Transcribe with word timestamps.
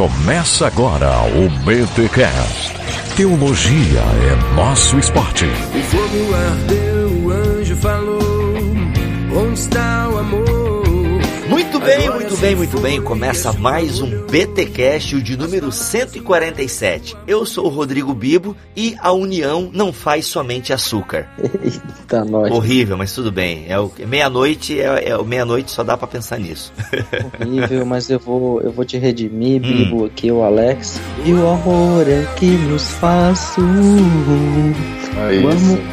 Começa 0.00 0.66
agora 0.66 1.10
o 1.26 1.50
BTCast. 1.62 2.72
Teologia 3.16 4.00
é 4.00 4.54
nosso 4.56 4.98
esporte. 4.98 5.44
O 5.44 5.82
fogo 5.82 6.34
ardeu, 6.34 7.10
o 7.22 7.30
anjo 7.30 7.76
falou. 7.76 8.54
Onde 9.36 9.60
está 9.60 10.08
o 10.08 10.09
bem, 11.96 12.10
muito 12.10 12.36
bem, 12.36 12.56
muito 12.56 12.80
bem. 12.80 13.02
Começa 13.02 13.52
mais 13.52 14.00
um 14.00 14.24
BTcast, 14.26 15.16
o 15.16 15.22
de 15.22 15.36
número 15.36 15.72
147. 15.72 17.16
Eu 17.26 17.44
sou 17.44 17.66
o 17.66 17.68
Rodrigo 17.68 18.14
Bibo 18.14 18.56
e 18.76 18.94
a 19.00 19.12
união 19.12 19.68
não 19.72 19.92
faz 19.92 20.26
somente 20.26 20.72
açúcar. 20.72 21.28
Eita, 21.42 22.24
nós. 22.24 22.52
Horrível, 22.52 22.96
mas 22.96 23.12
tudo 23.12 23.32
bem. 23.32 23.64
É 23.68 23.78
o 23.78 23.90
meia-noite, 24.06 24.78
é, 24.78 25.08
é 25.08 25.22
meia-noite 25.22 25.72
só 25.72 25.82
dá 25.82 25.96
para 25.96 26.06
pensar 26.06 26.38
nisso. 26.38 26.72
Horrível, 27.40 27.84
mas 27.84 28.08
eu 28.08 28.20
vou, 28.20 28.60
eu 28.60 28.70
vou 28.70 28.84
te 28.84 28.96
redimir, 28.96 29.60
Bibo, 29.60 30.04
aqui 30.04 30.30
o 30.30 30.42
Alex. 30.42 31.00
E 31.24 31.32
o 31.32 31.48
amor 31.48 32.08
é 32.08 32.24
que 32.36 32.46
nos 32.46 32.88
faz. 32.92 33.54
Vamos 33.56 34.76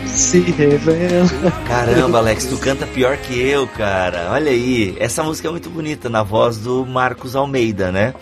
se 0.08 0.40
revela. 0.40 1.52
Caramba, 1.68 2.20
Alex, 2.20 2.46
tu 2.46 2.58
canta 2.58 2.86
pior 2.88 3.18
que 3.18 3.40
eu, 3.40 3.68
cara. 3.68 4.30
Olha 4.32 4.52
aí, 4.52 4.96
essa 5.00 5.24
música 5.24 5.48
é 5.48 5.52
muito 5.52 5.70
bonita 5.70 5.87
na 6.10 6.24
voz 6.24 6.58
do 6.58 6.86
Marcos 6.86 7.36
Almeida, 7.36 7.92
né? 7.92 8.14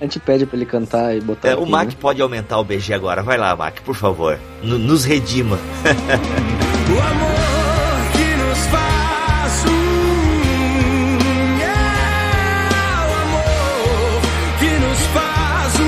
A 0.00 0.04
gente 0.04 0.18
pede 0.20 0.46
pra 0.46 0.56
ele 0.56 0.66
cantar 0.66 1.16
e 1.16 1.20
botar. 1.20 1.48
É, 1.48 1.52
aqui, 1.52 1.62
o 1.62 1.66
Mac 1.66 1.88
né? 1.88 1.94
pode 2.00 2.20
aumentar 2.22 2.58
o 2.58 2.64
BG 2.64 2.92
agora. 2.94 3.22
Vai 3.22 3.36
lá, 3.38 3.54
Mac, 3.56 3.80
por 3.80 3.94
favor. 3.94 4.38
N- 4.62 4.78
nos 4.78 5.04
redima. 5.04 5.58
O 6.86 7.00
amor 7.00 8.12
que 8.12 8.36
nos 8.36 8.58
faz 8.66 9.64
um. 9.64 11.58
Yeah, 11.58 13.06
o 13.08 13.12
amor 13.22 14.20
que 14.58 14.68
nos 14.84 15.00
faz 15.14 15.80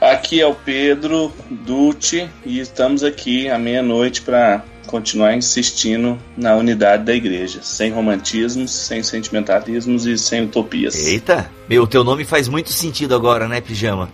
um. 0.00 0.12
Aqui 0.12 0.38
é 0.40 0.46
o 0.46 0.54
Pedro 0.54 1.32
Dutti 1.50 2.28
e 2.44 2.60
estamos 2.60 3.02
aqui 3.02 3.48
à 3.48 3.58
meia-noite 3.58 4.20
para 4.20 4.62
continuar 4.86 5.34
insistindo 5.34 6.18
na 6.36 6.54
unidade 6.54 7.04
da 7.04 7.14
igreja, 7.14 7.60
sem 7.62 7.92
romantismos, 7.92 8.70
sem 8.70 9.02
sentimentalismos 9.02 10.06
e 10.06 10.16
sem 10.16 10.44
utopias. 10.44 10.94
Eita, 10.94 11.50
meu, 11.68 11.86
teu 11.86 12.02
nome 12.02 12.24
faz 12.24 12.48
muito 12.48 12.72
sentido 12.72 13.14
agora, 13.14 13.48
né, 13.48 13.60
Pijama? 13.60 14.08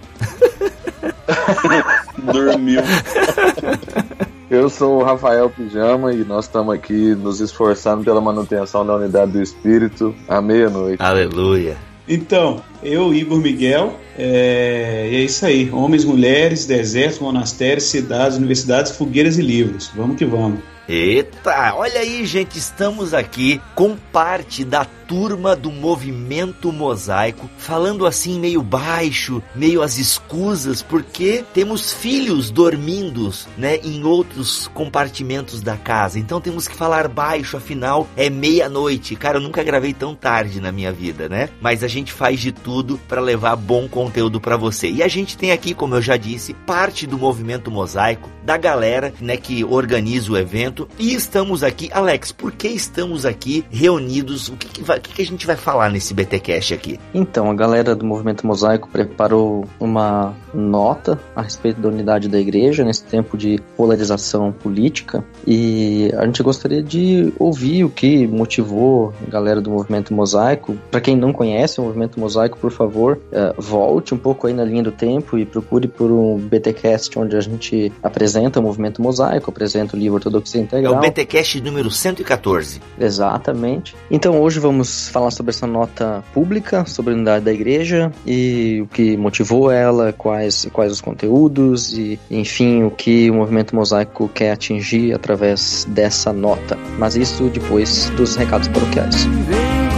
Dormiu. 2.33 2.81
Eu 4.51 4.69
sou 4.69 5.01
o 5.01 5.03
Rafael 5.03 5.49
Pijama 5.49 6.13
e 6.13 6.25
nós 6.25 6.45
estamos 6.45 6.75
aqui 6.75 7.15
nos 7.15 7.41
esforçando 7.41 8.05
pela 8.05 8.21
manutenção 8.21 8.85
da 8.85 8.95
unidade 8.97 9.33
do 9.33 9.43
espírito 9.43 10.15
à 10.29 10.43
meia-noite. 10.43 11.03
Aleluia. 11.03 11.77
Então, 12.13 12.63
eu, 12.83 13.15
Igor 13.15 13.39
Miguel, 13.39 13.99
é, 14.19 15.09
e 15.11 15.17
é 15.17 15.21
isso 15.21 15.47
aí. 15.47 15.71
Homens, 15.71 16.05
mulheres, 16.05 16.67
desertos, 16.67 17.19
monastérios, 17.19 17.85
cidades, 17.85 18.37
universidades, 18.37 18.93
fogueiras 18.93 19.39
e 19.39 19.43
livros. 19.43 19.91
Vamos 19.97 20.17
que 20.17 20.27
vamos. 20.27 20.61
Eita, 20.95 21.75
olha 21.75 22.01
aí, 22.01 22.27
gente, 22.27 22.59
estamos 22.59 23.15
aqui 23.15 23.63
com 23.75 23.97
parte 23.97 24.63
da 24.63 24.85
turma 24.85 25.57
do 25.57 25.71
movimento 25.71 26.71
mosaico, 26.71 27.49
falando 27.59 28.07
assim 28.07 28.39
meio 28.39 28.63
baixo, 28.63 29.43
meio 29.55 29.83
às 29.83 29.97
escusas, 29.97 30.83
porque 30.83 31.45
temos 31.53 31.93
filhos 31.93 32.51
dormindo, 32.51 33.31
né, 33.57 33.77
em 33.77 34.05
outros 34.05 34.69
compartimentos 34.69 35.61
da 35.61 35.77
casa. 35.77 36.19
Então 36.19 36.41
temos 36.41 36.69
que 36.69 36.75
falar 36.75 37.09
baixo, 37.09 37.57
afinal 37.57 38.07
é 38.17 38.29
meia-noite. 38.29 39.17
Cara, 39.17 39.39
eu 39.39 39.43
nunca 39.43 39.63
gravei 39.63 39.93
tão 39.95 40.15
tarde 40.15 40.61
na 40.61 40.73
minha 40.73 40.93
vida, 40.93 41.29
né? 41.29 41.49
Mas 41.61 41.83
a 41.83 41.89
gente 41.89 42.13
faz 42.13 42.41
de 42.41 42.53
tudo 42.53 42.99
para 43.09 43.21
levar 43.21 43.57
bom 43.57 43.89
conteúdo 43.89 44.41
para 44.41 44.57
você. 44.57 44.91
E 44.91 45.03
a 45.03 45.09
gente 45.09 45.37
tem 45.37 45.53
aqui, 45.53 45.73
como 45.75 45.95
eu 45.95 46.03
já 46.03 46.17
disse, 46.17 46.55
parte 46.55 47.07
do 47.07 47.19
movimento 47.19 47.71
mosaico, 47.71 48.31
da 48.45 48.57
galera, 48.57 49.13
né, 49.21 49.37
que 49.37 49.65
organiza 49.65 50.33
o 50.33 50.37
evento. 50.37 50.89
E 50.99 51.15
estamos 51.15 51.63
aqui, 51.63 51.89
Alex, 51.93 52.33
por 52.33 52.53
que 52.53 52.69
estamos 52.69 53.25
aqui 53.25 53.65
reunidos? 53.71 54.49
O 54.49 54.57
que, 54.57 54.67
que, 54.69 54.83
vai- 54.83 54.99
o 54.99 55.01
que, 55.01 55.13
que 55.15 55.23
a 55.23 55.27
gente 55.27 55.47
vai 55.47 55.57
falar 55.57 55.91
nesse 55.91 56.13
BTcast 56.13 56.75
aqui? 56.75 56.99
Então, 57.15 57.51
a 57.51 57.55
galera 57.55 57.95
do 57.95 58.05
Movimento 58.05 58.47
Mosaico 58.47 58.89
preparou 58.89 59.65
uma 59.79 60.35
nota 60.53 61.19
a 61.37 61.43
respeito 61.43 61.81
da 61.81 61.89
unidade 61.89 62.29
da 62.29 62.39
igreja 62.41 62.85
nesse 62.85 63.05
tempo 63.05 63.37
de 63.37 63.61
polarização 63.77 64.51
política 64.53 65.25
e 65.47 66.11
a 66.17 66.25
gente 66.27 66.43
gostaria 66.43 66.83
de 66.83 67.33
ouvir 67.39 67.85
o 67.85 67.91
que 67.91 68.27
motivou 68.27 69.13
a 69.27 69.31
galera 69.31 69.61
do 69.61 69.71
Movimento 69.71 70.13
Mosaico. 70.13 70.77
Para 70.91 71.01
quem 71.01 71.17
não 71.17 71.33
conhece 71.33 71.81
o 71.81 71.85
Movimento 71.85 72.19
Mosaico, 72.19 72.59
por 72.59 72.71
favor, 72.71 73.21
eh, 73.31 73.55
volte 73.57 74.15
um 74.15 74.19
pouco 74.19 74.47
aí 74.47 74.53
na 74.53 74.65
linha 74.65 74.83
do 74.83 74.91
tempo 74.93 75.39
e 75.39 75.45
procure 75.45 75.87
por 75.87 76.11
um 76.11 76.37
BTcast 76.37 77.19
onde 77.19 77.37
a 77.37 77.41
gente 77.41 77.93
apresenta 78.03 78.32
o 78.35 78.63
Movimento 78.63 79.01
Mosaico, 79.03 79.51
apresenta 79.51 79.97
o 79.97 79.99
livro 79.99 80.15
Ortodoxia 80.15 80.61
É 80.61 80.65
Integral. 80.65 80.95
o 80.95 81.01
BTcast 81.01 81.61
número 81.61 81.91
114. 81.91 82.81
Exatamente. 82.99 83.95
Então 84.11 84.41
hoje 84.41 84.59
vamos 84.59 85.09
falar 85.09 85.31
sobre 85.31 85.51
essa 85.51 85.67
nota 85.67 86.23
pública, 86.33 86.85
sobre 86.87 87.13
a 87.13 87.17
unidade 87.17 87.45
da 87.45 87.53
igreja 87.53 88.13
e 88.27 88.81
o 88.83 88.87
que 88.87 89.17
motivou 89.17 89.71
ela, 89.71 90.13
quais, 90.13 90.67
quais 90.73 90.93
os 90.93 91.01
conteúdos 91.01 91.93
e, 91.97 92.19
enfim, 92.31 92.85
o 92.85 92.91
que 92.91 93.31
o 93.31 93.35
movimento 93.35 93.75
mosaico 93.75 94.29
quer 94.29 94.53
atingir 94.53 95.15
através 95.15 95.87
dessa 95.89 96.33
nota. 96.33 96.79
Mas 96.99 97.17
isso 97.17 97.49
depois 97.49 98.11
dos 98.17 98.37
recados 98.37 98.69
paroquiais. 98.69 99.25
Vem 99.25 99.92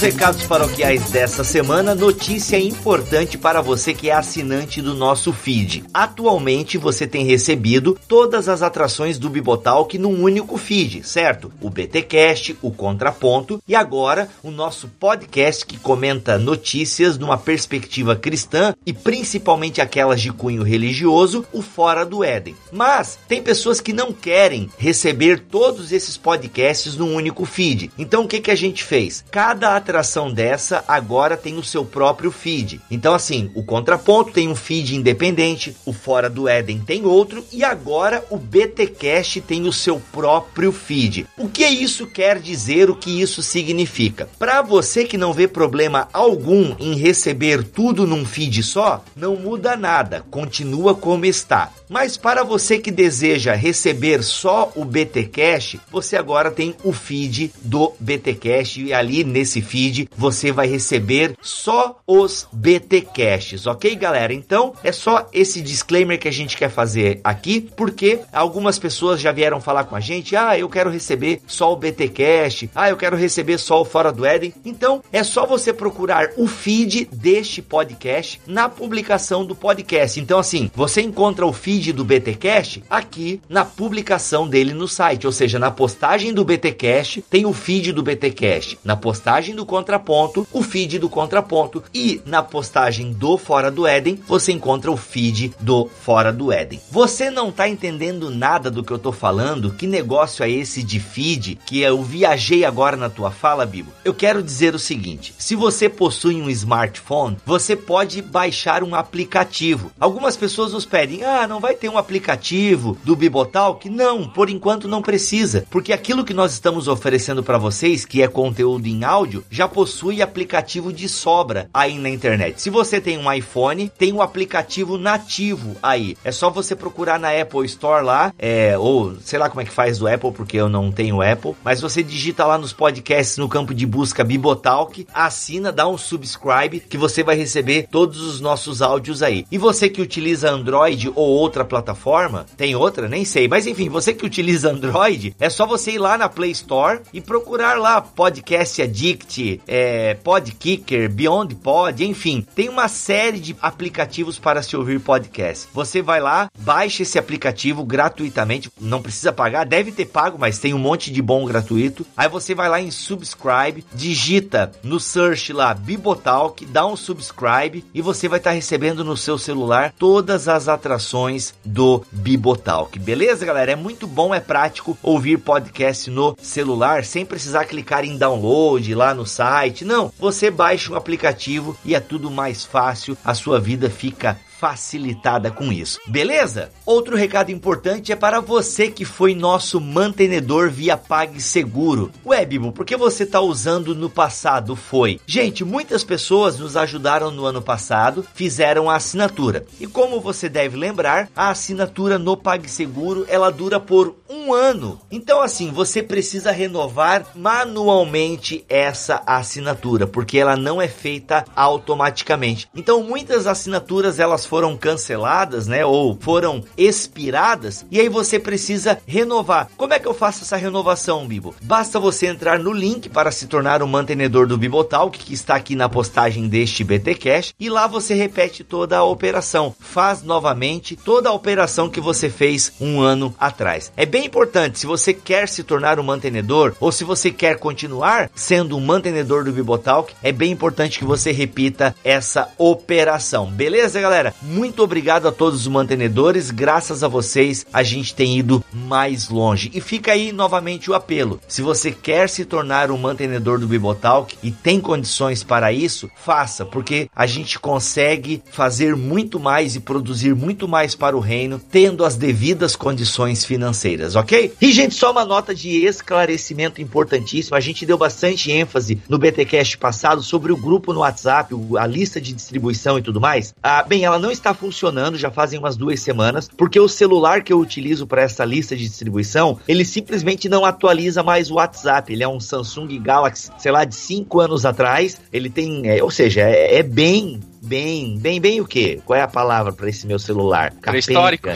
Recados 0.00 0.44
paroquiais 0.44 1.10
dessa 1.10 1.44
semana, 1.44 1.94
notícia 1.94 2.58
importante 2.58 3.36
para 3.36 3.60
você 3.60 3.92
que 3.92 4.08
é 4.08 4.14
assinante 4.14 4.80
do 4.80 4.94
nosso 4.94 5.30
feed. 5.30 5.84
Atualmente 5.92 6.78
você 6.78 7.06
tem 7.06 7.26
recebido 7.26 7.98
todas 8.08 8.48
as 8.48 8.62
atrações 8.62 9.18
do 9.18 9.28
Bibotalk 9.28 9.98
num 9.98 10.22
único 10.22 10.56
feed, 10.56 11.06
certo? 11.06 11.52
O 11.60 11.68
BTcast, 11.68 12.56
o 12.62 12.70
Contraponto 12.70 13.62
e 13.68 13.74
agora 13.74 14.26
o 14.42 14.50
nosso 14.50 14.88
podcast 14.88 15.66
que 15.66 15.76
comenta 15.76 16.38
notícias 16.38 17.18
numa 17.18 17.36
perspectiva 17.36 18.16
cristã 18.16 18.74
e 18.86 18.94
principalmente 18.94 19.82
aquelas 19.82 20.22
de 20.22 20.32
cunho 20.32 20.62
religioso, 20.62 21.44
o 21.52 21.60
Fora 21.60 22.06
do 22.06 22.24
Éden. 22.24 22.56
Mas 22.72 23.18
tem 23.28 23.42
pessoas 23.42 23.82
que 23.82 23.92
não 23.92 24.14
querem 24.14 24.70
receber 24.78 25.40
todos 25.40 25.92
esses 25.92 26.16
podcasts 26.16 26.96
num 26.96 27.14
único 27.14 27.44
feed. 27.44 27.90
Então 27.98 28.24
o 28.24 28.28
que 28.28 28.40
que 28.40 28.50
a 28.50 28.56
gente 28.56 28.82
fez? 28.82 29.22
Cada 29.30 29.76
atração 29.76 29.89
dessa 30.32 30.84
agora 30.86 31.36
tem 31.36 31.56
o 31.56 31.64
seu 31.64 31.84
próprio 31.84 32.30
feed. 32.30 32.80
Então 32.90 33.14
assim, 33.14 33.50
o 33.54 33.62
Contraponto 33.62 34.32
tem 34.32 34.48
um 34.48 34.54
feed 34.54 34.96
independente, 34.96 35.76
o 35.84 35.92
Fora 35.92 36.30
do 36.30 36.48
Éden 36.48 36.80
tem 36.80 37.04
outro 37.04 37.44
e 37.52 37.64
agora 37.64 38.24
o 38.30 38.36
BTcast 38.36 39.40
tem 39.40 39.66
o 39.66 39.72
seu 39.72 40.00
próprio 40.12 40.72
feed. 40.72 41.26
O 41.36 41.48
que 41.48 41.66
isso 41.66 42.06
quer 42.06 42.38
dizer? 42.38 42.90
O 42.90 42.94
que 42.94 43.20
isso 43.20 43.42
significa? 43.42 44.28
Para 44.38 44.62
você 44.62 45.04
que 45.04 45.18
não 45.18 45.32
vê 45.32 45.48
problema 45.48 46.08
algum 46.12 46.74
em 46.78 46.94
receber 46.94 47.64
tudo 47.64 48.06
num 48.06 48.24
feed 48.24 48.62
só, 48.62 49.04
não 49.16 49.36
muda 49.36 49.76
nada, 49.76 50.24
continua 50.30 50.94
como 50.94 51.26
está. 51.26 51.72
Mas 51.88 52.16
para 52.16 52.44
você 52.44 52.78
que 52.78 52.90
deseja 52.92 53.52
receber 53.54 54.22
só 54.22 54.70
o 54.76 54.84
BTcast, 54.84 55.80
você 55.90 56.16
agora 56.16 56.50
tem 56.50 56.76
o 56.84 56.92
feed 56.92 57.52
do 57.62 57.92
BTcast 57.98 58.80
e 58.80 58.92
ali 58.92 59.24
nesse 59.24 59.60
feed 59.60 59.79
você 60.16 60.52
vai 60.52 60.66
receber 60.66 61.36
só 61.40 62.00
os 62.06 62.46
BTcasts, 62.52 63.66
ok, 63.66 63.94
galera? 63.94 64.32
Então 64.32 64.74
é 64.82 64.92
só 64.92 65.28
esse 65.32 65.60
disclaimer 65.60 66.18
que 66.18 66.28
a 66.28 66.32
gente 66.32 66.56
quer 66.56 66.70
fazer 66.70 67.20
aqui, 67.22 67.60
porque 67.76 68.20
algumas 68.32 68.78
pessoas 68.78 69.20
já 69.20 69.32
vieram 69.32 69.60
falar 69.60 69.84
com 69.84 69.96
a 69.96 70.00
gente: 70.00 70.36
ah, 70.36 70.58
eu 70.58 70.68
quero 70.68 70.90
receber 70.90 71.40
só 71.46 71.72
o 71.72 71.76
BTcast, 71.76 72.70
ah, 72.74 72.90
eu 72.90 72.96
quero 72.96 73.16
receber 73.16 73.58
só 73.58 73.80
o 73.80 73.84
Fora 73.84 74.12
do 74.12 74.24
Éden. 74.24 74.52
Então 74.64 75.02
é 75.12 75.22
só 75.22 75.46
você 75.46 75.72
procurar 75.72 76.30
o 76.36 76.46
feed 76.46 77.08
deste 77.12 77.62
podcast 77.62 78.40
na 78.46 78.68
publicação 78.68 79.44
do 79.44 79.54
podcast. 79.54 80.20
Então, 80.20 80.38
assim, 80.38 80.70
você 80.74 81.00
encontra 81.00 81.46
o 81.46 81.52
feed 81.52 81.92
do 81.92 82.04
BTcast 82.04 82.82
aqui 82.88 83.40
na 83.48 83.64
publicação 83.64 84.48
dele 84.48 84.74
no 84.74 84.88
site, 84.88 85.26
ou 85.26 85.32
seja, 85.32 85.58
na 85.58 85.70
postagem 85.70 86.32
do 86.32 86.44
BTcast 86.44 87.22
tem 87.30 87.46
o 87.46 87.52
feed 87.52 87.92
do 87.92 88.02
BTcast, 88.02 88.78
na 88.84 88.96
postagem 88.96 89.54
do 89.54 89.66
Contraponto, 89.70 90.44
o 90.50 90.64
feed 90.64 90.98
do 90.98 91.08
Contraponto. 91.08 91.84
E 91.94 92.20
na 92.26 92.42
postagem 92.42 93.12
do 93.12 93.38
Fora 93.38 93.70
do 93.70 93.86
Éden, 93.86 94.18
você 94.26 94.50
encontra 94.50 94.90
o 94.90 94.96
feed 94.96 95.54
do 95.60 95.86
Fora 95.86 96.32
do 96.32 96.50
Éden. 96.50 96.80
Você 96.90 97.30
não 97.30 97.52
tá 97.52 97.68
entendendo 97.68 98.32
nada 98.32 98.68
do 98.68 98.82
que 98.82 98.92
eu 98.92 98.98
tô 98.98 99.12
falando? 99.12 99.70
Que 99.70 99.86
negócio 99.86 100.44
é 100.44 100.50
esse 100.50 100.82
de 100.82 100.98
feed 100.98 101.60
que 101.64 101.82
eu 101.82 102.02
viajei 102.02 102.64
agora 102.64 102.96
na 102.96 103.08
tua 103.08 103.30
fala, 103.30 103.64
Bibo? 103.64 103.92
Eu 104.04 104.12
quero 104.12 104.42
dizer 104.42 104.74
o 104.74 104.78
seguinte: 104.78 105.32
se 105.38 105.54
você 105.54 105.88
possui 105.88 106.42
um 106.42 106.50
smartphone, 106.50 107.36
você 107.46 107.76
pode 107.76 108.20
baixar 108.22 108.82
um 108.82 108.96
aplicativo. 108.96 109.92
Algumas 110.00 110.36
pessoas 110.36 110.72
nos 110.72 110.84
pedem: 110.84 111.22
"Ah, 111.22 111.46
não 111.46 111.60
vai 111.60 111.76
ter 111.76 111.88
um 111.88 111.96
aplicativo 111.96 112.98
do 113.04 113.14
Bibotalk?" 113.14 113.88
Não, 113.88 114.26
por 114.26 114.50
enquanto 114.50 114.88
não 114.88 115.00
precisa, 115.00 115.64
porque 115.70 115.92
aquilo 115.92 116.24
que 116.24 116.34
nós 116.34 116.52
estamos 116.52 116.88
oferecendo 116.88 117.44
para 117.44 117.56
vocês, 117.56 118.04
que 118.04 118.20
é 118.20 118.26
conteúdo 118.26 118.88
em 118.88 119.04
áudio, 119.04 119.44
já 119.48 119.59
possui 119.68 120.22
aplicativo 120.22 120.92
de 120.92 121.08
sobra 121.08 121.68
aí 121.72 121.98
na 121.98 122.08
internet. 122.08 122.60
Se 122.60 122.70
você 122.70 123.00
tem 123.00 123.18
um 123.18 123.32
iPhone, 123.32 123.90
tem 123.98 124.12
um 124.12 124.22
aplicativo 124.22 124.98
nativo 124.98 125.76
aí. 125.82 126.16
É 126.24 126.32
só 126.32 126.50
você 126.50 126.74
procurar 126.74 127.18
na 127.18 127.30
Apple 127.30 127.64
Store 127.66 128.04
lá, 128.04 128.32
é, 128.38 128.76
ou 128.78 129.16
sei 129.20 129.38
lá 129.38 129.48
como 129.48 129.60
é 129.60 129.64
que 129.64 129.70
faz 129.70 129.98
do 129.98 130.08
Apple, 130.08 130.32
porque 130.32 130.56
eu 130.56 130.68
não 130.68 130.90
tenho 130.92 131.22
Apple, 131.22 131.54
mas 131.64 131.80
você 131.80 132.02
digita 132.02 132.44
lá 132.46 132.58
nos 132.58 132.72
podcasts 132.72 133.36
no 133.36 133.48
campo 133.48 133.74
de 133.74 133.86
busca 133.86 134.24
Bibotalk, 134.24 135.06
assina, 135.12 135.72
dá 135.72 135.88
um 135.88 135.98
subscribe 135.98 136.80
que 136.80 136.98
você 136.98 137.22
vai 137.22 137.36
receber 137.36 137.88
todos 137.90 138.20
os 138.20 138.40
nossos 138.40 138.82
áudios 138.82 139.22
aí. 139.22 139.46
E 139.50 139.58
você 139.58 139.88
que 139.88 140.02
utiliza 140.02 140.50
Android 140.50 141.10
ou 141.14 141.28
outra 141.28 141.64
plataforma, 141.64 142.46
tem 142.56 142.74
outra, 142.74 143.08
nem 143.08 143.24
sei, 143.24 143.48
mas 143.48 143.66
enfim, 143.66 143.88
você 143.88 144.12
que 144.12 144.26
utiliza 144.26 144.70
Android, 144.70 145.34
é 145.38 145.50
só 145.50 145.66
você 145.66 145.92
ir 145.92 145.98
lá 145.98 146.16
na 146.16 146.28
Play 146.28 146.50
Store 146.52 147.00
e 147.12 147.20
procurar 147.20 147.78
lá 147.78 148.00
Podcast 148.00 148.82
Addict, 148.82 149.49
é, 149.66 150.14
Podkicker, 150.14 151.10
Beyond 151.10 151.54
Pod, 151.56 152.04
enfim, 152.04 152.46
tem 152.54 152.68
uma 152.68 152.88
série 152.88 153.40
de 153.40 153.56
aplicativos 153.60 154.38
para 154.38 154.62
se 154.62 154.76
ouvir 154.76 155.00
podcast. 155.00 155.68
Você 155.72 156.02
vai 156.02 156.20
lá, 156.20 156.50
baixa 156.58 157.02
esse 157.02 157.18
aplicativo 157.18 157.84
gratuitamente, 157.84 158.70
não 158.80 159.02
precisa 159.02 159.32
pagar, 159.32 159.64
deve 159.64 159.92
ter 159.92 160.06
pago, 160.06 160.38
mas 160.38 160.58
tem 160.58 160.74
um 160.74 160.78
monte 160.78 161.10
de 161.10 161.22
bom 161.22 161.44
gratuito. 161.44 162.06
Aí 162.16 162.28
você 162.28 162.54
vai 162.54 162.68
lá 162.68 162.80
em 162.80 162.90
subscribe, 162.90 163.84
digita 163.94 164.72
no 164.82 165.00
search 165.00 165.52
lá 165.52 165.72
Bibotalk, 165.74 166.64
dá 166.66 166.86
um 166.86 166.96
subscribe 166.96 167.84
e 167.94 168.02
você 168.02 168.28
vai 168.28 168.38
estar 168.38 168.50
tá 168.50 168.54
recebendo 168.54 169.04
no 169.04 169.16
seu 169.16 169.38
celular 169.38 169.92
todas 169.98 170.48
as 170.48 170.68
atrações 170.68 171.54
do 171.64 172.04
Bibotalk. 172.12 172.98
Beleza, 172.98 173.46
galera? 173.46 173.72
É 173.72 173.76
muito 173.76 174.06
bom, 174.06 174.34
é 174.34 174.40
prático 174.40 174.96
ouvir 175.02 175.38
podcast 175.38 176.10
no 176.10 176.36
celular 176.40 177.04
sem 177.04 177.24
precisar 177.24 177.64
clicar 177.64 178.04
em 178.04 178.16
download 178.16 178.94
lá 178.94 179.14
no 179.14 179.26
site. 179.26 179.39
Não, 179.84 180.12
você 180.18 180.50
baixa 180.50 180.92
um 180.92 180.96
aplicativo 180.96 181.76
e 181.84 181.94
é 181.94 182.00
tudo 182.00 182.30
mais 182.30 182.64
fácil, 182.64 183.16
a 183.24 183.34
sua 183.34 183.58
vida 183.58 183.88
fica 183.88 184.38
facilitada 184.60 185.50
com 185.50 185.72
isso. 185.72 185.98
Beleza? 186.06 186.70
Outro 186.84 187.16
recado 187.16 187.50
importante 187.50 188.12
é 188.12 188.16
para 188.16 188.40
você 188.40 188.90
que 188.90 189.06
foi 189.06 189.34
nosso 189.34 189.80
mantenedor 189.80 190.68
via 190.68 190.98
PagSeguro. 190.98 192.12
Ué, 192.26 192.44
Bibo, 192.44 192.70
por 192.70 192.84
que 192.84 192.94
você 192.94 193.22
está 193.22 193.40
usando 193.40 193.94
no 193.94 194.10
passado 194.10 194.76
foi? 194.76 195.18
Gente, 195.26 195.64
muitas 195.64 196.04
pessoas 196.04 196.58
nos 196.58 196.76
ajudaram 196.76 197.30
no 197.30 197.46
ano 197.46 197.62
passado, 197.62 198.26
fizeram 198.34 198.90
a 198.90 198.96
assinatura. 198.96 199.64
E 199.80 199.86
como 199.86 200.20
você 200.20 200.46
deve 200.46 200.76
lembrar, 200.76 201.30
a 201.34 201.48
assinatura 201.48 202.18
no 202.18 202.36
PagSeguro 202.36 203.24
ela 203.28 203.50
dura 203.50 203.80
por 203.80 204.14
um 204.28 204.52
ano. 204.52 205.00
Então, 205.10 205.40
assim, 205.40 205.72
você 205.72 206.02
precisa 206.02 206.50
renovar 206.50 207.26
manualmente 207.34 208.62
essa 208.68 209.22
assinatura, 209.26 210.06
porque 210.06 210.36
ela 210.36 210.56
não 210.56 210.82
é 210.82 210.88
feita 210.88 211.46
automaticamente. 211.56 212.68
Então, 212.74 213.02
muitas 213.02 213.46
assinaturas 213.46 214.18
elas 214.18 214.49
foram 214.50 214.76
canceladas, 214.76 215.68
né, 215.68 215.86
ou 215.86 216.18
foram 216.20 216.64
expiradas, 216.76 217.86
e 217.88 218.00
aí 218.00 218.08
você 218.08 218.36
precisa 218.36 218.98
renovar. 219.06 219.70
Como 219.76 219.94
é 219.94 220.00
que 220.00 220.08
eu 220.08 220.12
faço 220.12 220.42
essa 220.42 220.56
renovação, 220.56 221.24
Bibo? 221.24 221.54
Basta 221.62 222.00
você 222.00 222.26
entrar 222.26 222.58
no 222.58 222.72
link 222.72 223.08
para 223.08 223.30
se 223.30 223.46
tornar 223.46 223.80
um 223.80 223.86
mantenedor 223.86 224.48
do 224.48 224.58
Bibotalk, 224.58 225.16
que 225.16 225.32
está 225.32 225.54
aqui 225.54 225.76
na 225.76 225.88
postagem 225.88 226.48
deste 226.48 226.82
BT 226.82 227.14
Cash, 227.14 227.54
e 227.60 227.70
lá 227.70 227.86
você 227.86 228.12
repete 228.12 228.64
toda 228.64 228.98
a 228.98 229.04
operação. 229.04 229.72
Faz 229.78 230.24
novamente 230.24 230.96
toda 230.96 231.28
a 231.28 231.32
operação 231.32 231.88
que 231.88 232.00
você 232.00 232.28
fez 232.28 232.72
um 232.80 233.00
ano 233.00 233.32
atrás. 233.38 233.92
É 233.96 234.04
bem 234.04 234.26
importante, 234.26 234.80
se 234.80 234.86
você 234.86 235.14
quer 235.14 235.48
se 235.48 235.62
tornar 235.62 236.00
um 236.00 236.02
mantenedor, 236.02 236.74
ou 236.80 236.90
se 236.90 237.04
você 237.04 237.30
quer 237.30 237.56
continuar 237.56 238.28
sendo 238.34 238.76
um 238.76 238.80
mantenedor 238.80 239.44
do 239.44 239.52
Bibotalk, 239.52 240.12
é 240.24 240.32
bem 240.32 240.50
importante 240.50 240.98
que 240.98 241.04
você 241.04 241.30
repita 241.30 241.94
essa 242.02 242.48
operação. 242.58 243.46
Beleza, 243.46 244.00
galera? 244.00 244.34
Muito 244.42 244.82
obrigado 244.82 245.28
a 245.28 245.32
todos 245.32 245.60
os 245.60 245.68
mantenedores. 245.68 246.50
Graças 246.50 247.04
a 247.04 247.08
vocês, 247.08 247.66
a 247.72 247.82
gente 247.82 248.14
tem 248.14 248.38
ido 248.38 248.64
mais 248.72 249.28
longe. 249.28 249.70
E 249.74 249.80
fica 249.80 250.12
aí 250.12 250.32
novamente 250.32 250.90
o 250.90 250.94
apelo. 250.94 251.38
Se 251.46 251.60
você 251.60 251.90
quer 251.90 252.28
se 252.28 252.44
tornar 252.44 252.90
um 252.90 252.96
mantenedor 252.96 253.58
do 253.58 253.68
Bibotalk 253.68 254.36
e 254.42 254.50
tem 254.50 254.80
condições 254.80 255.44
para 255.44 255.72
isso, 255.72 256.10
faça, 256.16 256.64
porque 256.64 257.08
a 257.14 257.26
gente 257.26 257.58
consegue 257.58 258.42
fazer 258.50 258.96
muito 258.96 259.38
mais 259.38 259.76
e 259.76 259.80
produzir 259.80 260.34
muito 260.34 260.66
mais 260.66 260.94
para 260.94 261.16
o 261.16 261.20
reino, 261.20 261.60
tendo 261.70 262.04
as 262.04 262.16
devidas 262.16 262.74
condições 262.74 263.44
financeiras, 263.44 264.16
ok? 264.16 264.54
E, 264.60 264.72
gente, 264.72 264.94
só 264.94 265.10
uma 265.10 265.24
nota 265.24 265.54
de 265.54 265.84
esclarecimento 265.84 266.80
importantíssimo. 266.80 267.56
A 267.56 267.60
gente 267.60 267.84
deu 267.84 267.98
bastante 267.98 268.50
ênfase 268.50 269.00
no 269.08 269.18
BTcast 269.18 269.76
passado 269.76 270.22
sobre 270.22 270.50
o 270.50 270.56
grupo 270.56 270.94
no 270.94 271.00
WhatsApp, 271.00 271.54
a 271.78 271.86
lista 271.86 272.20
de 272.20 272.32
distribuição 272.32 272.98
e 272.98 273.02
tudo 273.02 273.20
mais. 273.20 273.54
Ah, 273.62 273.82
bem, 273.82 274.04
ela 274.04 274.18
não 274.18 274.29
não 274.30 274.32
está 274.32 274.54
funcionando 274.54 275.18
já 275.18 275.28
fazem 275.28 275.58
umas 275.58 275.76
duas 275.76 276.00
semanas, 276.00 276.48
porque 276.56 276.78
o 276.78 276.88
celular 276.88 277.42
que 277.42 277.52
eu 277.52 277.58
utilizo 277.58 278.06
para 278.06 278.22
essa 278.22 278.44
lista 278.44 278.76
de 278.76 278.84
distribuição, 278.84 279.58
ele 279.66 279.84
simplesmente 279.84 280.48
não 280.48 280.64
atualiza 280.64 281.20
mais 281.22 281.50
o 281.50 281.54
WhatsApp. 281.54 282.12
Ele 282.12 282.22
é 282.22 282.28
um 282.28 282.38
Samsung 282.38 283.00
Galaxy, 283.00 283.50
sei 283.58 283.72
lá, 283.72 283.84
de 283.84 283.94
cinco 283.94 284.38
anos 284.38 284.64
atrás. 284.64 285.20
Ele 285.32 285.50
tem, 285.50 285.88
é, 285.88 286.02
ou 286.02 286.12
seja, 286.12 286.42
é, 286.42 286.76
é 286.76 286.82
bem 286.82 287.40
bem, 287.62 288.18
bem, 288.18 288.40
bem 288.40 288.60
o 288.60 288.66
quê? 288.66 289.00
Qual 289.04 289.18
é 289.18 289.22
a 289.22 289.28
palavra 289.28 289.72
para 289.72 289.88
esse 289.88 290.06
meu 290.06 290.18
celular? 290.18 290.72
Histórico. 290.94 291.48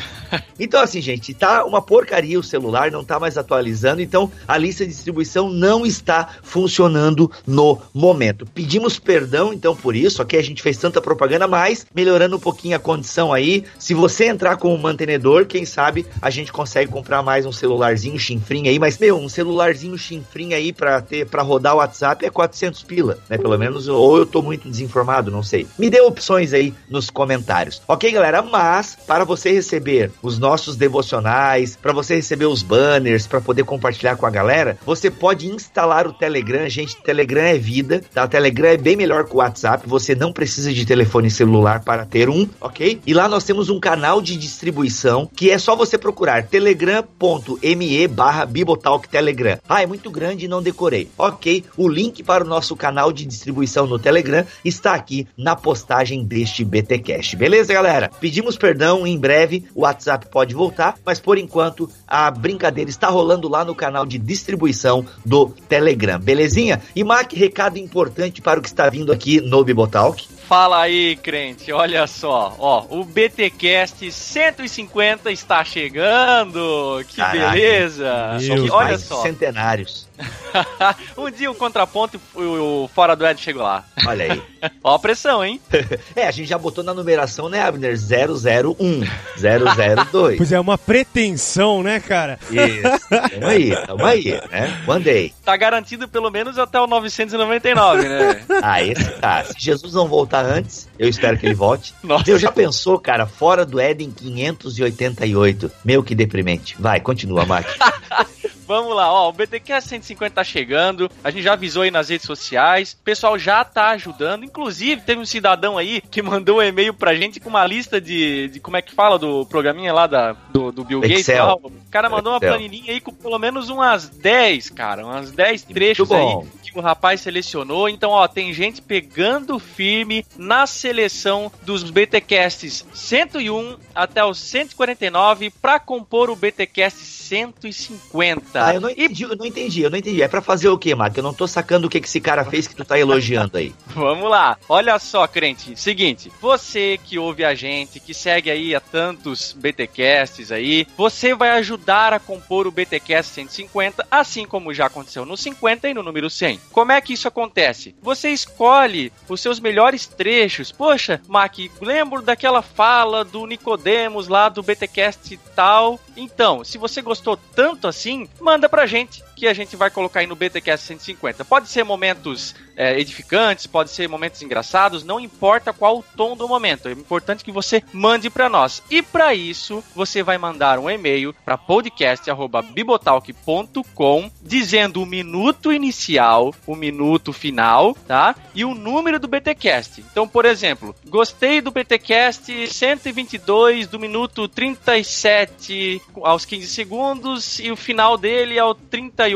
Então, 0.58 0.80
assim, 0.80 1.00
gente, 1.00 1.34
tá 1.34 1.64
uma 1.64 1.82
porcaria 1.82 2.38
o 2.38 2.42
celular, 2.42 2.90
não 2.90 3.04
tá 3.04 3.18
mais 3.18 3.36
atualizando, 3.36 4.00
então 4.00 4.30
a 4.46 4.56
lista 4.56 4.84
de 4.84 4.92
distribuição 4.92 5.48
não 5.50 5.84
está 5.84 6.28
funcionando 6.42 7.30
no 7.46 7.80
momento. 7.92 8.46
Pedimos 8.46 8.98
perdão, 8.98 9.52
então, 9.52 9.74
por 9.74 9.96
isso, 9.96 10.22
aqui 10.22 10.36
a 10.36 10.42
gente 10.42 10.62
fez 10.62 10.76
tanta 10.76 11.00
propaganda, 11.00 11.46
mas 11.46 11.86
melhorando 11.94 12.36
um 12.36 12.40
pouquinho 12.40 12.76
a 12.76 12.80
condição 12.80 13.32
aí. 13.32 13.64
Se 13.78 13.94
você 13.94 14.26
entrar 14.26 14.56
com 14.56 14.74
um 14.74 14.78
mantenedor, 14.78 15.46
quem 15.46 15.64
sabe 15.64 16.06
a 16.20 16.30
gente 16.30 16.52
consegue 16.52 16.90
comprar 16.90 17.22
mais 17.22 17.46
um 17.46 17.52
celularzinho 17.52 18.18
chinfrim 18.18 18.68
aí, 18.68 18.78
mas, 18.78 18.98
meu, 18.98 19.18
um 19.18 19.28
celularzinho 19.28 19.96
chinfrim 19.98 20.54
aí 20.54 20.72
para 20.72 21.00
ter, 21.00 21.26
para 21.26 21.42
rodar 21.42 21.74
o 21.74 21.78
WhatsApp 21.78 22.24
é 22.24 22.30
400 22.30 22.82
pila, 22.82 23.18
né? 23.28 23.38
Pelo 23.38 23.58
menos, 23.58 23.88
ou 23.88 24.18
eu 24.18 24.26
tô 24.26 24.42
muito 24.42 24.68
desinformado, 24.68 25.30
não 25.30 25.42
sei. 25.42 25.66
Me 25.78 25.90
dê 25.94 26.00
opções 26.00 26.52
aí 26.52 26.74
nos 26.90 27.08
comentários. 27.08 27.80
Ok, 27.86 28.10
galera? 28.10 28.42
Mas 28.42 28.98
para 29.06 29.22
você 29.22 29.52
receber 29.52 30.10
os 30.20 30.40
nossos 30.40 30.74
devocionais, 30.74 31.76
para 31.76 31.92
você 31.92 32.16
receber 32.16 32.46
os 32.46 32.64
banners, 32.64 33.28
para 33.28 33.40
poder 33.40 33.62
compartilhar 33.62 34.16
com 34.16 34.26
a 34.26 34.30
galera, 34.30 34.76
você 34.84 35.08
pode 35.08 35.46
instalar 35.46 36.08
o 36.08 36.12
Telegram. 36.12 36.68
Gente, 36.68 36.96
Telegram 36.96 37.42
é 37.42 37.56
vida, 37.56 38.02
tá? 38.12 38.24
O 38.24 38.28
Telegram 38.28 38.70
é 38.70 38.76
bem 38.76 38.96
melhor 38.96 39.24
que 39.24 39.34
o 39.34 39.36
WhatsApp. 39.36 39.88
Você 39.88 40.16
não 40.16 40.32
precisa 40.32 40.72
de 40.72 40.84
telefone 40.84 41.30
celular 41.30 41.84
para 41.84 42.04
ter 42.04 42.28
um, 42.28 42.48
ok? 42.60 43.00
E 43.06 43.14
lá 43.14 43.28
nós 43.28 43.44
temos 43.44 43.70
um 43.70 43.78
canal 43.78 44.20
de 44.20 44.36
distribuição 44.36 45.30
que 45.32 45.48
é 45.48 45.58
só 45.58 45.76
você 45.76 45.96
procurar 45.96 46.48
telegram.me 46.48 48.08
barra 48.08 48.44
Bibotalk 48.44 49.08
Telegram. 49.08 49.60
Ah, 49.68 49.80
é 49.80 49.86
muito 49.86 50.10
grande 50.10 50.46
e 50.46 50.48
não 50.48 50.60
decorei. 50.60 51.08
Ok, 51.16 51.64
o 51.76 51.88
link 51.88 52.24
para 52.24 52.42
o 52.42 52.48
nosso 52.48 52.74
canal 52.74 53.12
de 53.12 53.24
distribuição 53.24 53.86
no 53.86 53.96
Telegram 53.96 54.44
está 54.64 54.94
aqui 54.94 55.28
na 55.38 55.54
postagem 55.54 55.83
postagem 55.84 56.24
deste 56.24 56.64
BTcast. 56.64 57.36
Beleza, 57.36 57.74
galera? 57.74 58.10
Pedimos 58.18 58.56
perdão, 58.56 59.06
em 59.06 59.18
breve 59.18 59.64
o 59.74 59.82
WhatsApp 59.82 60.26
pode 60.30 60.54
voltar, 60.54 60.94
mas 61.04 61.20
por 61.20 61.36
enquanto 61.36 61.90
a 62.08 62.30
brincadeira 62.30 62.88
está 62.88 63.08
rolando 63.08 63.48
lá 63.48 63.64
no 63.66 63.74
canal 63.74 64.06
de 64.06 64.18
distribuição 64.18 65.04
do 65.24 65.50
Telegram. 65.68 66.18
Belezinha? 66.18 66.80
E 66.96 67.04
Mac, 67.04 67.32
recado 67.34 67.76
importante 67.76 68.40
para 68.40 68.58
o 68.58 68.62
que 68.62 68.68
está 68.68 68.88
vindo 68.88 69.12
aqui 69.12 69.42
no 69.42 69.62
Bibotalk. 69.62 70.26
Fala 70.48 70.82
aí, 70.82 71.16
crente. 71.16 71.72
Olha 71.72 72.06
só, 72.06 72.54
ó, 72.58 72.84
o 72.90 73.04
BTcast 73.04 74.10
150 74.12 75.32
está 75.32 75.64
chegando. 75.64 77.02
Que 77.08 77.16
Caraca, 77.16 77.50
beleza. 77.50 78.38
Somos 78.46 78.70
olha 78.70 78.88
mais 78.88 79.02
só. 79.02 79.22
centenários. 79.22 80.06
um 81.18 81.30
dia 81.30 81.50
o 81.50 81.54
contraponto 81.54 82.20
e 82.36 82.40
o, 82.40 82.84
o 82.84 82.88
fora 82.88 83.16
do 83.16 83.26
Ed 83.26 83.40
chegou 83.40 83.62
lá. 83.62 83.84
Olha 84.06 84.32
aí. 84.32 84.42
Ó 84.82 84.94
a 84.94 84.98
pressão, 84.98 85.44
hein? 85.44 85.60
é, 86.14 86.26
a 86.26 86.30
gente 86.30 86.48
já 86.48 86.58
botou 86.58 86.84
na 86.84 86.94
numeração, 86.94 87.48
né, 87.48 87.62
Abner? 87.62 87.96
001, 87.96 89.00
002. 89.36 90.36
Pois 90.36 90.52
é, 90.52 90.60
uma 90.60 90.78
pretensão, 90.78 91.82
né, 91.82 92.00
cara? 92.00 92.38
Isso. 92.50 93.08
Tamo 93.08 93.46
aí, 93.46 93.76
tamo 93.86 94.04
aí, 94.04 94.40
né? 94.50 94.82
Mandei. 94.86 95.34
Tá 95.44 95.56
garantido 95.56 96.08
pelo 96.08 96.30
menos 96.30 96.58
até 96.58 96.80
o 96.80 96.86
999, 96.86 98.08
né? 98.08 98.44
ah, 98.62 98.82
esse 98.82 99.10
tá. 99.20 99.44
Se 99.44 99.54
Jesus 99.58 99.94
não 99.94 100.06
voltar 100.06 100.33
antes, 100.40 100.88
eu 100.98 101.08
espero 101.08 101.38
que 101.38 101.46
ele 101.46 101.54
volte. 101.54 101.94
Nossa. 102.02 102.24
Deus 102.24 102.40
já 102.40 102.50
pensou, 102.50 102.98
cara, 102.98 103.26
fora 103.26 103.64
do 103.64 103.80
Éden 103.80 104.10
588. 104.10 105.70
Meu, 105.84 106.02
que 106.02 106.14
deprimente. 106.14 106.76
Vai, 106.78 107.00
continua, 107.00 107.44
Mark. 107.44 107.66
Vamos 108.66 108.94
lá, 108.94 109.12
ó, 109.12 109.28
o 109.28 109.32
BTQ 109.32 109.80
150 109.80 110.34
tá 110.34 110.44
chegando, 110.44 111.10
a 111.22 111.30
gente 111.30 111.42
já 111.42 111.52
avisou 111.52 111.82
aí 111.82 111.90
nas 111.90 112.08
redes 112.08 112.26
sociais, 112.26 112.92
o 112.92 113.04
pessoal 113.04 113.38
já 113.38 113.64
tá 113.64 113.90
ajudando, 113.90 114.44
inclusive 114.44 115.02
teve 115.02 115.20
um 115.20 115.26
cidadão 115.26 115.76
aí 115.76 116.00
que 116.00 116.22
mandou 116.22 116.58
um 116.58 116.62
e-mail 116.62 116.94
pra 116.94 117.14
gente 117.14 117.40
com 117.40 117.48
uma 117.48 117.66
lista 117.66 118.00
de, 118.00 118.48
de 118.48 118.60
como 118.60 118.76
é 118.76 118.82
que 118.82 118.94
fala 118.94 119.18
do 119.18 119.44
programinha 119.46 119.92
lá 119.92 120.06
da, 120.06 120.32
do, 120.52 120.72
do 120.72 120.84
Bill 120.84 121.00
Gates 121.00 121.28
e 121.28 121.34
tal. 121.34 121.60
O 121.62 121.90
cara 121.90 122.08
mandou 122.08 122.36
Excel. 122.36 122.48
uma 122.48 122.56
planilhinha 122.56 122.92
aí 122.92 123.00
com 123.00 123.12
pelo 123.12 123.38
menos 123.38 123.68
umas 123.68 124.08
10, 124.08 124.70
cara, 124.70 125.04
umas 125.04 125.30
10 125.30 125.62
trechos 125.64 126.10
aí 126.10 126.64
que 126.74 126.78
o 126.80 126.82
rapaz 126.82 127.20
selecionou, 127.20 127.88
então 127.88 128.10
ó, 128.10 128.26
tem 128.26 128.52
gente 128.52 128.82
pegando 128.82 129.60
firme 129.60 130.26
na 130.36 130.66
seleção 130.66 131.50
dos 131.62 131.88
BTcasts 131.88 132.84
101 132.92 133.76
até 133.94 134.24
o 134.24 134.34
149 134.34 135.50
para 135.50 135.78
compor 135.78 136.28
o 136.30 136.36
BTcast 136.36 136.98
150. 136.98 138.53
Ah, 138.62 138.74
eu 138.74 138.80
não 138.80 138.90
entendi, 138.90 139.24
eu 139.24 139.36
não 139.36 139.46
entendi, 139.46 139.82
eu 139.82 139.90
não 139.90 139.98
entendi. 139.98 140.22
É 140.22 140.28
pra 140.28 140.40
fazer 140.40 140.68
o 140.68 140.78
quê, 140.78 140.94
Marco? 140.94 141.18
Eu 141.18 141.22
não 141.22 141.34
tô 141.34 141.46
sacando 141.46 141.86
o 141.86 141.90
que, 141.90 142.00
que 142.00 142.08
esse 142.08 142.20
cara 142.20 142.44
fez 142.44 142.66
que 142.66 142.74
tu 142.74 142.84
tá 142.84 142.98
elogiando 142.98 143.56
aí. 143.56 143.74
Vamos 143.86 144.30
lá. 144.30 144.56
Olha 144.68 144.98
só, 144.98 145.26
crente. 145.26 145.78
Seguinte, 145.78 146.30
você 146.40 146.98
que 147.02 147.18
ouve 147.18 147.44
a 147.44 147.54
gente, 147.54 148.00
que 148.00 148.14
segue 148.14 148.50
aí 148.50 148.74
a 148.74 148.80
tantos 148.80 149.52
BTcasts 149.52 150.52
aí, 150.52 150.86
você 150.96 151.34
vai 151.34 151.50
ajudar 151.50 152.12
a 152.12 152.20
compor 152.20 152.66
o 152.66 152.70
BTcast 152.70 153.32
150, 153.32 154.06
assim 154.10 154.46
como 154.46 154.74
já 154.74 154.86
aconteceu 154.86 155.24
no 155.24 155.36
50 155.36 155.88
e 155.88 155.94
no 155.94 156.02
número 156.02 156.28
100. 156.30 156.60
Como 156.72 156.92
é 156.92 157.00
que 157.00 157.12
isso 157.12 157.28
acontece? 157.28 157.94
Você 158.02 158.30
escolhe 158.30 159.12
os 159.28 159.40
seus 159.40 159.60
melhores 159.60 160.06
trechos. 160.06 160.72
Poxa, 160.72 161.20
Mac, 161.28 161.54
lembro 161.80 162.22
daquela 162.22 162.62
fala 162.62 163.24
do 163.24 163.46
Nicodemos 163.46 164.28
lá 164.28 164.48
do 164.48 164.62
BTcast 164.62 165.38
tal. 165.54 165.98
Então, 166.16 166.64
se 166.64 166.78
você 166.78 167.02
gostou 167.02 167.36
tanto 167.36 167.88
assim, 167.88 168.28
manda 168.44 168.68
pra 168.68 168.86
gente 168.86 169.24
que 169.44 169.48
a 169.48 169.54
gente 169.54 169.76
vai 169.76 169.90
colocar 169.90 170.20
aí 170.20 170.26
no 170.26 170.34
BTCast 170.34 170.86
150. 170.86 171.44
Pode 171.44 171.68
ser 171.68 171.84
momentos 171.84 172.54
é, 172.74 172.98
edificantes, 172.98 173.66
pode 173.66 173.90
ser 173.90 174.08
momentos 174.08 174.40
engraçados, 174.40 175.04
não 175.04 175.20
importa 175.20 175.70
qual 175.70 175.98
o 175.98 176.04
tom 176.16 176.34
do 176.34 176.48
momento. 176.48 176.88
É 176.88 176.92
importante 176.92 177.44
que 177.44 177.52
você 177.52 177.84
mande 177.92 178.30
para 178.30 178.48
nós. 178.48 178.82
E 178.90 179.02
para 179.02 179.34
isso, 179.34 179.84
você 179.94 180.22
vai 180.22 180.38
mandar 180.38 180.78
um 180.78 180.88
e-mail 180.88 181.34
para 181.44 181.58
podcast@bibotalk.com 181.58 184.30
dizendo 184.40 185.02
o 185.02 185.06
minuto 185.06 185.70
inicial, 185.70 186.54
o 186.66 186.74
minuto 186.74 187.30
final, 187.30 187.94
tá? 188.06 188.34
E 188.54 188.64
o 188.64 188.74
número 188.74 189.20
do 189.20 189.28
BTcast. 189.28 190.02
Então, 190.10 190.26
por 190.26 190.46
exemplo, 190.46 190.96
gostei 191.06 191.60
do 191.60 191.70
BTcast 191.70 192.66
122 192.66 193.88
do 193.88 194.00
minuto 194.00 194.48
37 194.48 196.00
aos 196.22 196.46
15 196.46 196.66
segundos 196.66 197.58
e 197.58 197.70
o 197.70 197.76
final 197.76 198.16
dele 198.16 198.56
é 198.56 198.64
o 198.64 198.74
38 198.74 199.33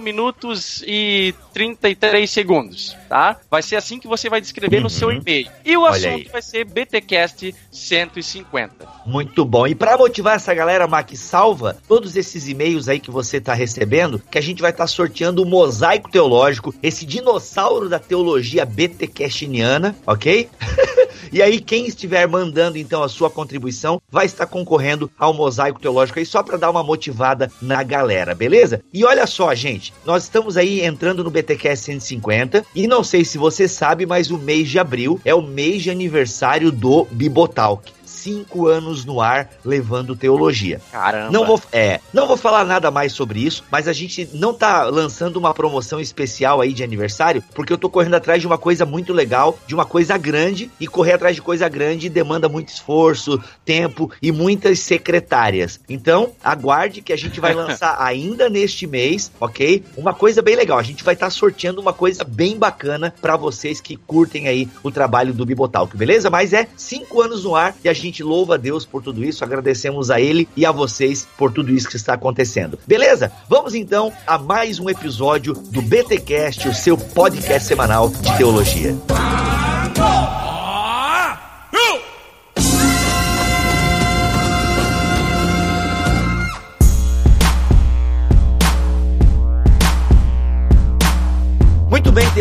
minutos 0.00 0.82
e 0.86 1.34
33 1.52 2.28
segundos, 2.28 2.96
tá? 3.08 3.38
Vai 3.50 3.62
ser 3.62 3.76
assim 3.76 3.98
que 3.98 4.06
você 4.06 4.28
vai 4.28 4.40
descrever 4.40 4.78
uhum. 4.78 4.82
no 4.84 4.90
seu 4.90 5.08
uhum. 5.08 5.14
e-mail. 5.14 5.48
E 5.64 5.76
o 5.76 5.82
Olha 5.82 5.90
assunto 5.90 6.26
aí. 6.26 6.28
vai 6.30 6.42
ser 6.42 6.64
BTcast 6.64 7.54
150. 7.70 8.86
Muito 9.06 9.44
bom. 9.44 9.66
E 9.66 9.74
para 9.74 9.96
motivar 9.96 10.36
essa 10.36 10.52
galera, 10.54 10.86
Mac, 10.86 11.10
salva 11.14 11.76
todos 11.86 12.16
esses 12.16 12.48
e-mails 12.48 12.88
aí 12.88 12.98
que 12.98 13.10
você 13.10 13.40
tá 13.40 13.54
recebendo, 13.54 14.20
que 14.30 14.38
a 14.38 14.42
gente 14.42 14.60
vai 14.60 14.70
estar 14.70 14.84
tá 14.84 14.88
sorteando 14.88 15.42
o 15.42 15.46
Mosaico 15.46 16.10
Teológico, 16.10 16.74
esse 16.82 17.06
dinossauro 17.06 17.88
da 17.88 17.98
teologia 17.98 18.64
BTcastiniana, 18.64 19.96
ok? 20.06 20.48
E 21.32 21.42
aí, 21.42 21.60
quem 21.60 21.86
estiver 21.86 22.28
mandando 22.28 22.78
então 22.78 23.02
a 23.02 23.08
sua 23.08 23.28
contribuição 23.28 24.00
vai 24.08 24.24
estar 24.24 24.46
concorrendo 24.46 25.10
ao 25.18 25.34
mosaico 25.34 25.80
teológico 25.80 26.20
aí 26.20 26.24
só 26.24 26.44
para 26.44 26.56
dar 26.56 26.70
uma 26.70 26.84
motivada 26.84 27.50
na 27.60 27.82
galera, 27.82 28.36
beleza? 28.36 28.82
E 28.92 29.03
olha 29.04 29.26
só, 29.26 29.54
gente, 29.54 29.92
nós 30.04 30.24
estamos 30.24 30.56
aí 30.56 30.84
entrando 30.84 31.22
no 31.22 31.30
BTCast 31.30 31.84
150 31.84 32.64
e 32.74 32.86
não 32.86 33.02
sei 33.02 33.24
se 33.24 33.38
você 33.38 33.68
sabe, 33.68 34.06
mas 34.06 34.30
o 34.30 34.38
mês 34.38 34.68
de 34.68 34.78
abril 34.78 35.20
é 35.24 35.34
o 35.34 35.42
mês 35.42 35.82
de 35.82 35.90
aniversário 35.90 36.70
do 36.70 37.06
Bibotalk 37.10 37.92
cinco 38.24 38.66
anos 38.66 39.04
no 39.04 39.20
ar 39.20 39.50
levando 39.62 40.16
teologia. 40.16 40.80
Caramba. 40.90 41.30
Não 41.30 41.44
vou, 41.44 41.60
é, 41.70 42.00
não 42.10 42.26
vou 42.26 42.38
falar 42.38 42.64
nada 42.64 42.90
mais 42.90 43.12
sobre 43.12 43.40
isso, 43.40 43.62
mas 43.70 43.86
a 43.86 43.92
gente 43.92 44.30
não 44.32 44.54
tá 44.54 44.84
lançando 44.84 45.36
uma 45.36 45.52
promoção 45.52 46.00
especial 46.00 46.62
aí 46.62 46.72
de 46.72 46.82
aniversário, 46.82 47.44
porque 47.54 47.70
eu 47.70 47.76
tô 47.76 47.90
correndo 47.90 48.14
atrás 48.14 48.40
de 48.40 48.46
uma 48.46 48.56
coisa 48.56 48.86
muito 48.86 49.12
legal, 49.12 49.58
de 49.66 49.74
uma 49.74 49.84
coisa 49.84 50.16
grande, 50.16 50.70
e 50.80 50.86
correr 50.86 51.12
atrás 51.12 51.36
de 51.36 51.42
coisa 51.42 51.68
grande 51.68 52.08
demanda 52.08 52.48
muito 52.48 52.70
esforço, 52.70 53.38
tempo 53.62 54.10
e 54.22 54.32
muitas 54.32 54.78
secretárias. 54.78 55.78
Então, 55.86 56.32
aguarde 56.42 57.02
que 57.02 57.12
a 57.12 57.16
gente 57.16 57.40
vai 57.40 57.52
lançar 57.54 57.96
ainda 58.00 58.48
neste 58.48 58.86
mês, 58.86 59.30
ok? 59.38 59.84
Uma 59.98 60.14
coisa 60.14 60.40
bem 60.40 60.56
legal. 60.56 60.78
A 60.78 60.82
gente 60.82 61.04
vai 61.04 61.12
estar 61.12 61.26
tá 61.26 61.30
sorteando 61.30 61.80
uma 61.80 61.92
coisa 61.92 62.24
bem 62.24 62.56
bacana 62.56 63.14
para 63.20 63.36
vocês 63.36 63.82
que 63.82 63.96
curtem 63.96 64.48
aí 64.48 64.66
o 64.82 64.90
trabalho 64.90 65.34
do 65.34 65.44
Bibotalk, 65.44 65.94
beleza? 65.94 66.30
Mas 66.30 66.54
é 66.54 66.66
cinco 66.74 67.20
anos 67.20 67.44
no 67.44 67.54
ar 67.54 67.76
e 67.84 67.88
a 67.88 67.92
gente 67.92 68.13
gente 68.14 68.22
louva 68.22 68.54
a 68.54 68.56
Deus 68.56 68.86
por 68.86 69.02
tudo 69.02 69.24
isso, 69.24 69.42
agradecemos 69.42 70.08
a 70.08 70.20
Ele 70.20 70.48
e 70.56 70.64
a 70.64 70.70
vocês 70.70 71.26
por 71.36 71.50
tudo 71.50 71.72
isso 71.72 71.88
que 71.88 71.96
está 71.96 72.14
acontecendo. 72.14 72.78
Beleza? 72.86 73.32
Vamos 73.48 73.74
então 73.74 74.12
a 74.24 74.38
mais 74.38 74.78
um 74.78 74.88
episódio 74.88 75.52
do 75.52 75.82
BTcast, 75.82 76.68
o 76.68 76.74
seu 76.74 76.96
podcast 76.96 77.66
semanal 77.66 78.08
de 78.08 78.36
teologia. 78.36 78.96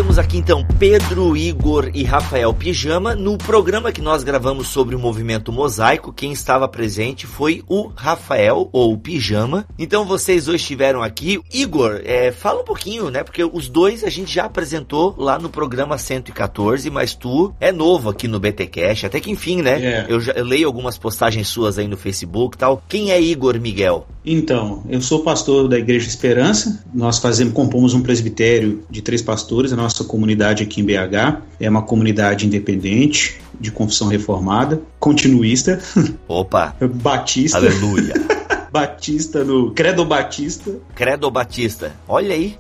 Temos 0.04 0.20
aqui 0.20 0.38
então 0.38 0.66
Pedro, 0.78 1.38
Igor 1.38 1.90
e 1.94 2.04
Rafael 2.04 2.54
Pijama. 2.54 3.16
No 3.16 3.38
programa 3.38 3.92
que 3.92 4.02
nós 4.02 4.24
gravamos 4.24 4.68
sobre 4.68 4.96
o 4.96 5.00
movimento 5.00 5.52
mosaico, 5.52 6.12
quem 6.12 6.34
estava 6.34 6.68
presente 6.68 7.26
foi 7.26 7.64
o 7.70 7.90
Rafael, 7.96 8.68
ou 8.74 8.98
Pijama. 8.98 9.66
Então 9.80 10.06
vocês 10.06 10.46
dois 10.46 10.60
estiveram 10.60 11.02
aqui. 11.02 11.40
Igor, 11.54 12.02
é, 12.04 12.32
fala 12.32 12.62
um 12.62 12.66
pouquinho, 12.66 13.10
né? 13.10 13.24
Porque 13.24 13.44
os 13.44 13.70
dois 13.70 14.04
a 14.04 14.10
gente 14.10 14.34
já 14.34 14.46
apresentou 14.46 15.16
lá 15.18 15.40
no 15.40 15.50
programa 15.50 15.98
114, 15.98 16.90
mas 16.90 17.16
tu 17.16 17.54
é 17.60 17.72
novo 17.72 18.10
aqui 18.10 18.28
no 18.28 18.40
BTCast, 18.40 19.06
até 19.06 19.22
que 19.22 19.32
enfim, 19.32 19.62
né? 19.62 19.82
É. 19.82 20.06
Eu, 20.10 20.20
já, 20.20 20.34
eu 20.34 20.44
leio 20.44 20.68
algumas 20.68 20.98
postagens 20.98 21.48
suas 21.48 21.78
aí 21.78 21.88
no 21.88 21.96
Facebook 21.96 22.58
e 22.58 22.60
tal. 22.60 22.84
Quem 22.90 23.12
é 23.12 23.22
Igor 23.22 23.60
Miguel? 23.60 24.06
Então, 24.26 24.84
eu 24.90 25.02
sou 25.02 25.22
pastor 25.22 25.68
da 25.68 25.78
Igreja 25.78 26.08
Esperança. 26.08 26.84
Nós 26.94 27.20
fazemos, 27.20 27.54
compomos 27.54 27.94
um 27.94 28.02
presbitério 28.02 28.84
de 28.90 29.02
três 29.02 29.22
pastores 29.22 29.44
pastores, 29.44 29.74
a 29.74 29.76
nossa 29.76 29.93
comunidade 30.02 30.64
aqui 30.64 30.80
em 30.80 30.86
BH 30.86 31.42
é 31.60 31.70
uma 31.70 31.82
comunidade 31.82 32.48
independente, 32.48 33.42
de 33.60 33.70
confissão 33.70 34.08
reformada, 34.08 34.82
continuista. 34.98 35.82
Opa! 36.26 36.74
Batista. 36.80 37.58
Aleluia! 37.58 38.14
Batista 38.74 39.44
no 39.44 39.70
Credo 39.70 40.04
Batista. 40.04 40.72
Credo 40.96 41.30
Batista. 41.30 41.92
Olha 42.08 42.34
aí. 42.34 42.58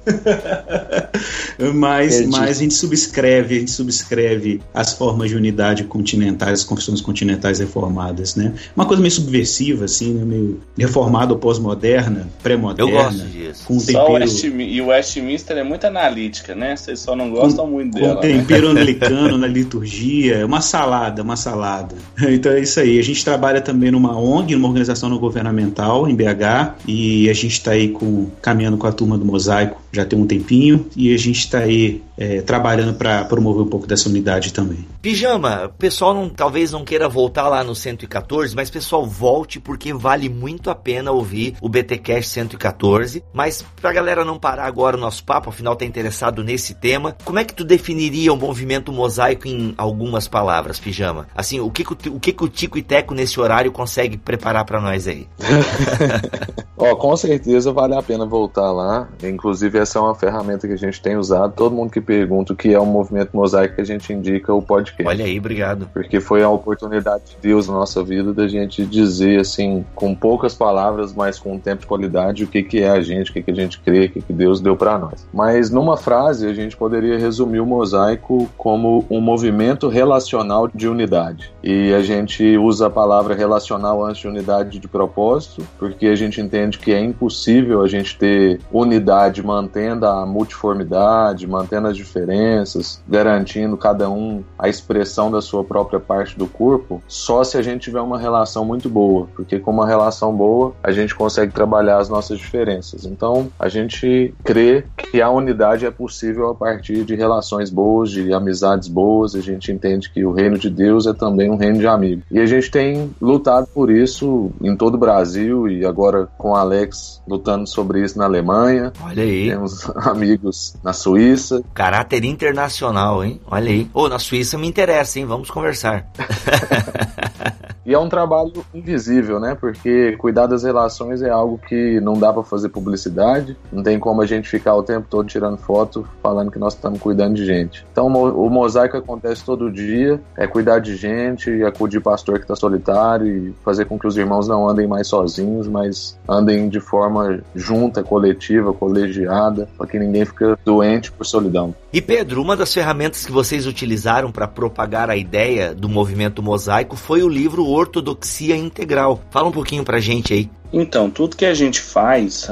mas, 1.74 2.27
mas 2.27 2.58
a 2.58 2.62
gente 2.62 2.75
subscreve, 2.75 3.55
a 3.55 3.60
gente 3.62 3.72
subscreve 3.72 4.62
as 4.72 4.93
formas 4.93 5.32
de 5.32 5.36
unidade 5.36 5.86
continentais, 5.86 6.60
as 6.60 6.63
confissões 6.63 7.01
continentais 7.01 7.58
reformadas, 7.58 8.36
né? 8.36 8.53
Uma 8.75 8.86
coisa 8.86 9.01
meio 9.01 9.12
subversiva, 9.12 9.86
assim, 9.86 10.13
né? 10.13 10.24
meio 10.24 10.62
reformada 10.77 11.34
ou 11.34 11.39
pós-moderna, 11.39 12.29
pré-moderna. 12.43 12.91
Eu 12.91 12.96
gosto 12.96 13.27
disso. 13.29 13.63
Com 13.65 13.79
tempero... 13.79 14.05
o 14.05 14.13
West, 14.13 14.43
e 14.43 14.82
o 14.82 14.88
Westminster 14.89 15.58
é 15.58 15.63
muito 15.63 15.88
analítica, 15.88 16.53
né? 16.53 16.75
Vocês 16.75 17.00
só 17.00 17.15
não 17.15 17.32
gostam 17.32 17.65
com, 17.65 17.72
muito 17.72 17.96
dela. 17.96 18.17
Com 18.17 18.22
tempero 18.22 18.72
né? 18.72 18.82
anglicano 18.82 19.36
na 19.36 19.48
liturgia, 19.48 20.36
é 20.36 20.46
uma 20.46 20.62
salada, 20.62 21.24
uma 21.24 21.36
salada. 21.36 21.96
Então 22.43 22.51
é 22.51 22.60
isso 22.60 22.79
aí. 22.79 23.00
A 23.00 23.03
gente 23.03 23.24
trabalha 23.24 23.62
também 23.62 23.89
numa 23.89 24.15
ONG, 24.15 24.53
numa 24.55 24.67
organização 24.67 25.10
não 25.10 25.17
governamental, 25.17 26.03
em 26.08 26.16
BH, 26.16 26.76
e 26.88 27.30
a 27.30 27.34
gente 27.34 27.54
está 27.54 27.72
aí 27.72 27.90
com, 27.90 28.28
caminhando 28.42 28.78
com 28.78 28.88
a 28.88 28.92
turma 28.92 29.18
do 29.18 29.26
Mosaico 29.26 29.82
já 29.92 30.04
tem 30.04 30.18
um 30.18 30.26
tempinho, 30.26 30.88
e 30.96 31.14
a 31.14 31.18
gente 31.18 31.40
está 31.40 31.60
aí 31.60 32.02
é, 32.17 32.41
trabalhando 32.41 32.93
para 32.93 33.25
promover 33.25 33.63
um 33.63 33.70
pouco 33.70 33.88
dessa 33.88 34.10
unidade 34.10 34.53
também. 34.53 34.88
Pijama, 35.01 35.65
o 35.65 35.70
pessoal 35.70 36.13
não, 36.13 36.29
talvez 36.29 36.72
não 36.72 36.84
queira 36.84 37.10
voltar 37.10 37.48
lá 37.48 37.63
no 37.63 37.75
114, 37.75 38.55
mas 38.55 38.70
pessoal, 38.70 39.05
volte 39.05 39.60
porque 39.60 39.93
vale 39.93 40.29
muito 40.29 40.70
a 40.70 40.75
pena 40.75 41.12
ouvir 41.12 41.55
o 41.62 41.70
BTcast 41.70 42.29
114. 42.29 43.24
Mas 43.34 43.63
pra 43.82 43.93
galera 43.93 44.24
não 44.24 44.39
parar 44.39 44.65
agora 44.65 44.98
o 44.98 45.00
nosso 45.00 45.24
papo, 45.24 45.50
afinal 45.50 45.75
tá 45.75 45.86
interessado 45.86 46.43
nesse 46.43 46.74
tema, 46.74 47.15
como 47.24 47.39
é 47.39 47.43
que 47.43 47.53
tu 47.53 47.63
definiria 47.63 48.32
o 48.32 48.38
movimento 48.38 48.91
mosaico 48.91 49.48
em 49.48 49.74
algumas 49.77 50.27
palavras, 50.27 50.79
Pijama? 50.79 51.27
Assim, 51.36 51.60
o 51.60 51.70
que, 51.70 51.84
que 51.84 52.10
o, 52.10 52.20
que, 52.20 52.34
que 52.34 52.43
o 52.43 52.48
Tico 52.48 52.77
e 52.77 52.84
Teco 52.84 53.13
nesse 53.13 53.39
horário 53.39 53.72
consegue 53.72 54.17
preparar 54.17 54.65
para 54.65 54.79
nós 54.79 55.08
aí? 55.08 55.27
Ó, 56.77 56.96
com 56.96 57.15
certeza 57.15 57.72
vale 57.72 57.96
a 57.96 58.01
pena 58.01 58.25
voltar 58.25 58.72
lá. 58.72 59.08
Inclusive, 59.24 59.79
essa 59.79 60.00
é 60.00 60.01
uma 60.01 60.15
ferramenta 60.15 60.67
que 60.67 60.74
a 60.74 60.77
gente 60.77 61.01
tem 61.01 61.15
usado. 61.15 61.53
Todo 61.53 61.75
mundo 61.75 61.91
que 61.91 62.01
pergunta 62.04 62.54
o 62.54 62.56
que 62.56 62.74
é 62.74 62.80
o 62.80 62.86
movimento 62.86 63.32
mosaico, 63.34 63.80
a 63.80 63.84
gente 63.84 64.12
indica 64.14 64.54
o 64.54 64.62
podcast. 64.62 65.08
Olha 65.08 65.26
aí, 65.26 65.40
obrigado. 65.40 65.90
Porque 65.94 66.20
foi 66.20 66.44
a 66.44 66.50
oportunidade 66.50 67.32
de 67.32 67.38
Deus 67.42 67.68
na 67.68 67.74
nossa 67.74 68.04
vida 68.04 68.34
da 68.34 68.48
gente 68.48 68.86
dizer, 68.86 69.40
assim, 69.40 69.86
com 69.96 70.14
poucas 70.14 70.54
palavras, 70.54 71.14
mas 71.14 71.40
com 71.40 71.54
um 71.54 71.60
tempo 71.60 71.82
de 71.82 71.88
qualidade, 71.88 72.44
o 72.44 72.48
que, 72.48 72.64
que 72.64 72.82
é 72.82 72.90
a 72.90 73.02
gente, 73.02 73.32
o 73.32 73.34
que, 73.34 73.42
que 73.42 73.52
a 73.52 73.56
gente 73.56 73.80
crê, 73.80 74.06
o 74.06 74.10
que, 74.10 74.22
que 74.22 74.34
Deus 74.34 74.60
deu 74.60 74.76
para 74.76 74.98
nós. 74.98 75.28
Mas 75.34 75.70
numa 75.70 75.98
frase, 75.98 76.48
a 76.48 76.54
gente 76.54 76.76
poderia 76.76 77.18
resumir 77.18 77.60
o 77.60 77.66
mosaico 77.66 78.50
como 78.58 79.06
um 79.10 79.22
movimento 79.22 79.88
relacional 79.88 80.68
de 80.68 80.88
unidade. 80.88 81.52
E 81.64 81.94
a 81.94 82.02
gente 82.02 82.58
usa 82.58 82.88
a 82.88 82.90
palavra 82.90 83.36
relacional 83.36 84.04
antes 84.04 84.22
de 84.22 84.28
unidade 84.28 84.80
de 84.80 84.88
propósito, 84.88 85.66
porque 85.78 86.08
a 86.08 86.16
gente 86.16 86.42
entende 86.42 86.78
que 86.78 86.92
é 86.92 87.00
impossível 87.00 87.82
a 87.82 87.88
gente 87.88 88.18
ter 88.18 88.60
unidade 88.72 89.44
mantendo 89.44 90.06
a 90.06 90.26
multiformidade, 90.26 91.48
mantendo 91.48 91.88
as 91.94 91.98
diferenças, 91.98 93.02
garantindo 93.08 93.78
cada 93.78 94.10
um 94.10 94.44
a 94.58 94.68
expressão 94.68 95.32
da 95.32 95.42
sua 95.42 95.64
própria 95.64 96.00
parte 96.00 96.38
do 96.38 96.48
corpo, 96.48 97.02
só 97.08 97.44
se 97.44 97.58
a 97.58 97.62
gente 97.62 97.84
tiver 97.84 98.02
uma 98.02 98.20
relação 98.20 98.66
muito 98.66 98.90
boa, 98.90 99.28
porque 99.36 99.60
com 99.60 99.72
uma 99.72 99.88
relação 99.88 100.36
boa 100.36 100.74
a 100.84 100.92
gente 100.92 101.16
consegue 101.16 101.54
trabalhar 101.54 101.98
as 101.98 102.10
nossas 102.10 102.38
diferenças. 102.38 103.06
Então 103.06 103.50
a 103.58 103.70
gente 103.70 104.34
crê 104.44 104.84
que 104.98 105.22
a 105.22 105.30
unidade 105.30 105.86
é 105.86 105.92
possível 105.92 106.50
a 106.50 106.56
partir 106.56 107.04
de 107.06 107.16
relações 107.16 107.70
boas, 107.70 108.10
de 108.10 108.34
amizades 108.34 108.88
boas, 108.88 109.36
a 109.36 109.42
gente 109.42 109.72
entende 109.72 110.10
que 110.10 110.26
o 110.26 110.32
reino 110.32 110.58
de 110.58 110.70
Deus 110.70 111.06
é 111.06 111.14
também 111.14 111.50
um 111.50 111.56
reino 111.56 111.80
de 111.80 111.88
amigos. 111.88 112.26
E 112.32 112.40
a 112.40 112.46
gente 112.46 112.70
tem 112.72 113.12
lutado 113.22 113.68
por 113.68 113.92
isso 113.92 114.52
em 114.62 114.76
todo 114.76 114.96
o 114.96 114.98
Brasil 114.98 115.68
e 115.68 115.86
agora 115.86 116.28
com 116.38 116.52
o 116.52 116.56
Alex 116.56 117.22
lutando 117.28 117.68
sobre 117.68 118.02
isso 118.02 118.18
na 118.18 118.26
Alemanha. 118.26 118.92
Olha 119.04 119.24
aí. 119.24 119.50
Temos 119.50 119.90
amigos 119.96 120.76
na 120.84 120.94
Suíça. 120.94 121.64
Caráter 121.84 122.24
internacional, 122.24 123.25
hein? 123.25 123.42
Olha 123.46 123.70
aí. 123.70 123.90
Ô, 123.94 124.04
oh, 124.04 124.08
na 124.08 124.18
Suíça 124.18 124.58
me 124.58 124.66
interessa, 124.66 125.20
hein? 125.20 125.25
Vamos 125.25 125.52
conversar. 125.52 126.10
E 127.86 127.94
é 127.94 128.00
um 128.00 128.08
trabalho 128.08 128.54
invisível, 128.74 129.40
né? 129.40 129.56
Porque 129.60 130.16
cuidar 130.18 130.48
das 130.48 130.63
relações 130.63 131.22
é 131.22 131.30
algo 131.30 131.58
que 131.58 132.00
não 132.00 132.13
dá 132.13 132.32
para 132.32 132.44
fazer 132.44 132.70
publicidade, 132.70 133.58
não 133.72 133.84
tem 133.84 134.00
como 134.00 134.22
a 134.22 134.25
gente 134.25 134.50
ficar 134.50 134.75
o 134.75 134.84
tempo 134.84 135.08
todo 135.10 135.28
tirando 135.28 135.58
foto 135.58 136.08
falando 136.22 136.52
que 136.52 136.60
nós 136.60 136.74
estamos 136.74 137.00
cuidando 137.00 137.36
de 137.36 137.46
gente. 137.46 137.86
Então 137.92 138.08
o 138.08 138.50
mosaico 138.50 138.98
acontece 138.98 139.44
todo 139.44 139.72
dia, 139.72 140.22
é 140.38 140.48
cuidar 140.48 140.80
de 140.80 140.96
gente, 140.96 141.63
acudir 141.63 142.00
pastor 142.00 142.36
que 142.36 142.44
está 142.44 142.56
solitário 142.56 143.28
e 143.28 143.54
fazer 143.63 143.86
com 143.86 144.00
que 144.00 144.08
os 144.08 144.18
irmãos 144.18 144.48
não 144.48 144.68
andem 144.68 144.88
mais 144.88 145.08
sozinhos, 145.08 145.68
mas 145.68 146.18
andem 146.28 146.70
de 146.70 146.80
forma 146.80 147.42
junta, 147.54 148.04
coletiva, 148.04 148.74
colegiada, 148.74 149.68
para 149.78 149.88
que 149.88 150.00
ninguém 150.00 150.25
fique 150.25 150.56
doente 150.63 151.12
por 151.12 151.25
solidão. 151.25 151.75
E 151.92 152.02
Pedro, 152.02 152.42
uma 152.42 152.56
das 152.56 152.74
ferramentas 152.74 153.25
que 153.25 153.32
vocês 153.32 153.68
utilizaram 153.68 154.32
para 154.32 154.48
propagar 154.48 155.10
a 155.10 155.16
ideia 155.16 155.74
do 155.75 155.90
movimento 155.90 156.42
mosaico 156.42 156.96
foi 156.96 157.22
o 157.22 157.30
livro 157.30 157.66
Ortodoxia 157.74 158.56
Integral. 158.56 159.22
Fala 159.32 159.50
um 159.50 159.51
pouquinho 159.51 159.84
pra 159.84 160.00
gente 160.00 160.34
aí. 160.34 160.50
Então, 160.74 161.10
tudo 161.10 161.38
que 161.38 161.46
a 161.46 161.53
gente 161.53 161.80
faz, 161.80 162.50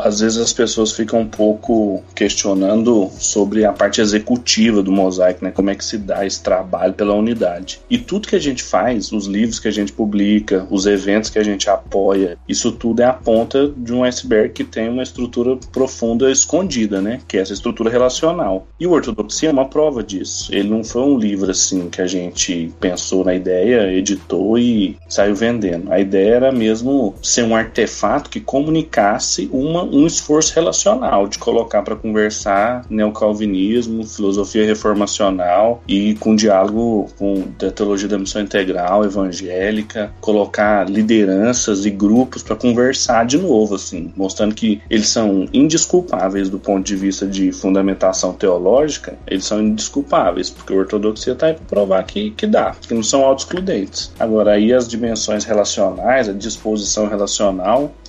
às 0.00 0.18
vezes 0.18 0.38
as 0.38 0.52
pessoas 0.52 0.90
ficam 0.90 1.20
um 1.20 1.26
pouco 1.26 2.02
questionando 2.14 3.08
sobre 3.16 3.64
a 3.64 3.72
parte 3.72 4.00
executiva 4.00 4.82
do 4.82 4.90
mosaico, 4.90 5.44
né? 5.44 5.52
Como 5.52 5.70
é 5.70 5.74
que 5.76 5.84
se 5.84 5.96
dá 5.96 6.26
esse 6.26 6.42
trabalho 6.42 6.92
pela 6.94 7.14
unidade. 7.14 7.80
E 7.88 7.96
tudo 7.96 8.26
que 8.26 8.34
a 8.34 8.40
gente 8.40 8.62
faz, 8.62 9.12
os 9.12 9.26
livros 9.26 9.60
que 9.60 9.68
a 9.68 9.70
gente 9.70 9.92
publica, 9.92 10.66
os 10.68 10.84
eventos 10.84 11.30
que 11.30 11.38
a 11.38 11.44
gente 11.44 11.70
apoia, 11.70 12.36
isso 12.48 12.72
tudo 12.72 13.00
é 13.00 13.04
a 13.04 13.12
ponta 13.12 13.72
de 13.76 13.92
um 13.92 14.02
iceberg 14.02 14.52
que 14.52 14.64
tem 14.64 14.88
uma 14.88 15.02
estrutura 15.02 15.56
profunda 15.70 16.30
escondida, 16.30 17.00
né? 17.00 17.20
Que 17.28 17.38
é 17.38 17.40
essa 17.40 17.52
estrutura 17.52 17.88
relacional. 17.88 18.66
E 18.80 18.86
o 18.86 18.90
Ortodoxia 18.90 19.50
é 19.50 19.52
uma 19.52 19.68
prova 19.68 20.02
disso. 20.02 20.52
Ele 20.52 20.68
não 20.68 20.82
foi 20.82 21.02
um 21.02 21.16
livro 21.16 21.50
assim 21.50 21.88
que 21.88 22.02
a 22.02 22.06
gente 22.06 22.72
pensou 22.80 23.24
na 23.24 23.34
ideia, 23.34 23.92
editou 23.92 24.58
e 24.58 24.96
saiu 25.08 25.36
vendendo. 25.36 25.92
A 25.92 26.00
ideia 26.00 26.34
era 26.34 26.52
mesmo 26.52 27.14
ser 27.22 27.43
um 27.44 27.56
artefato 27.56 28.30
que 28.30 28.40
comunicasse 28.40 29.48
uma, 29.52 29.82
um 29.84 30.06
esforço 30.06 30.54
relacional, 30.54 31.26
de 31.26 31.38
colocar 31.38 31.82
para 31.82 31.96
conversar 31.96 32.84
neocalvinismo, 32.88 34.06
filosofia 34.06 34.64
reformacional 34.64 35.82
e 35.86 36.14
com 36.14 36.34
diálogo 36.34 37.08
com 37.18 37.44
a 37.66 37.70
teologia 37.70 38.08
da 38.08 38.18
missão 38.18 38.42
integral, 38.42 39.04
evangélica, 39.04 40.12
colocar 40.20 40.88
lideranças 40.88 41.84
e 41.84 41.90
grupos 41.90 42.42
para 42.42 42.56
conversar 42.56 43.24
de 43.26 43.38
novo, 43.38 43.74
assim, 43.74 44.12
mostrando 44.16 44.54
que 44.54 44.80
eles 44.88 45.08
são 45.08 45.46
indisculpáveis 45.52 46.48
do 46.48 46.58
ponto 46.58 46.84
de 46.84 46.96
vista 46.96 47.26
de 47.26 47.52
fundamentação 47.52 48.32
teológica, 48.32 49.16
eles 49.26 49.44
são 49.44 49.60
indisculpáveis, 49.60 50.50
porque 50.50 50.72
a 50.72 50.76
ortodoxia 50.76 51.32
está 51.32 51.46
aí 51.48 51.54
para 51.54 51.64
provar 51.64 52.02
que, 52.04 52.30
que 52.30 52.46
dá, 52.46 52.74
que 52.80 52.94
não 52.94 53.02
são 53.02 53.24
autoexcludentes. 53.24 54.12
Agora, 54.18 54.52
aí 54.52 54.72
as 54.72 54.88
dimensões 54.88 55.44
relacionais, 55.44 56.28
a 56.28 56.32
disposição 56.32 57.06
relacional 57.06 57.23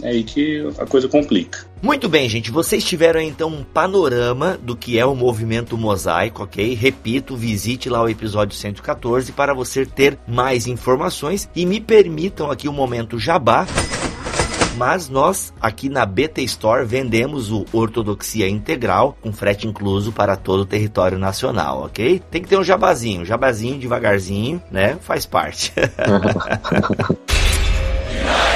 é 0.01 0.09
aí 0.09 0.23
que 0.23 0.67
a 0.77 0.85
coisa 0.85 1.07
complica. 1.07 1.65
Muito 1.81 2.09
bem, 2.09 2.27
gente. 2.27 2.49
Vocês 2.49 2.83
tiveram 2.83 3.21
então 3.21 3.49
um 3.49 3.63
panorama 3.63 4.57
do 4.61 4.75
que 4.75 4.97
é 4.97 5.05
o 5.05 5.15
movimento 5.15 5.77
mosaico, 5.77 6.43
ok? 6.43 6.73
Repito, 6.73 7.35
visite 7.35 7.89
lá 7.89 8.01
o 8.01 8.09
episódio 8.09 8.55
114 8.55 9.31
para 9.31 9.53
você 9.53 9.85
ter 9.85 10.17
mais 10.27 10.67
informações 10.67 11.47
e 11.55 11.65
me 11.65 11.79
permitam 11.79 12.49
aqui 12.49 12.67
o 12.67 12.71
um 12.71 12.73
momento 12.73 13.19
jabá. 13.19 13.67
Mas 14.77 15.07
nós, 15.07 15.53
aqui 15.61 15.87
na 15.87 16.05
BT 16.05 16.43
Store, 16.43 16.85
vendemos 16.85 17.49
o 17.49 17.65
Ortodoxia 17.71 18.49
Integral, 18.49 19.17
com 19.21 19.31
frete 19.31 19.67
incluso 19.67 20.11
para 20.11 20.35
todo 20.35 20.61
o 20.61 20.65
território 20.65 21.17
nacional, 21.17 21.83
ok? 21.83 22.21
Tem 22.29 22.41
que 22.41 22.49
ter 22.49 22.57
um 22.57 22.63
jabazinho, 22.63 23.23
jabazinho 23.23 23.79
devagarzinho, 23.79 24.61
né? 24.69 24.97
Faz 25.01 25.25
parte. 25.25 25.71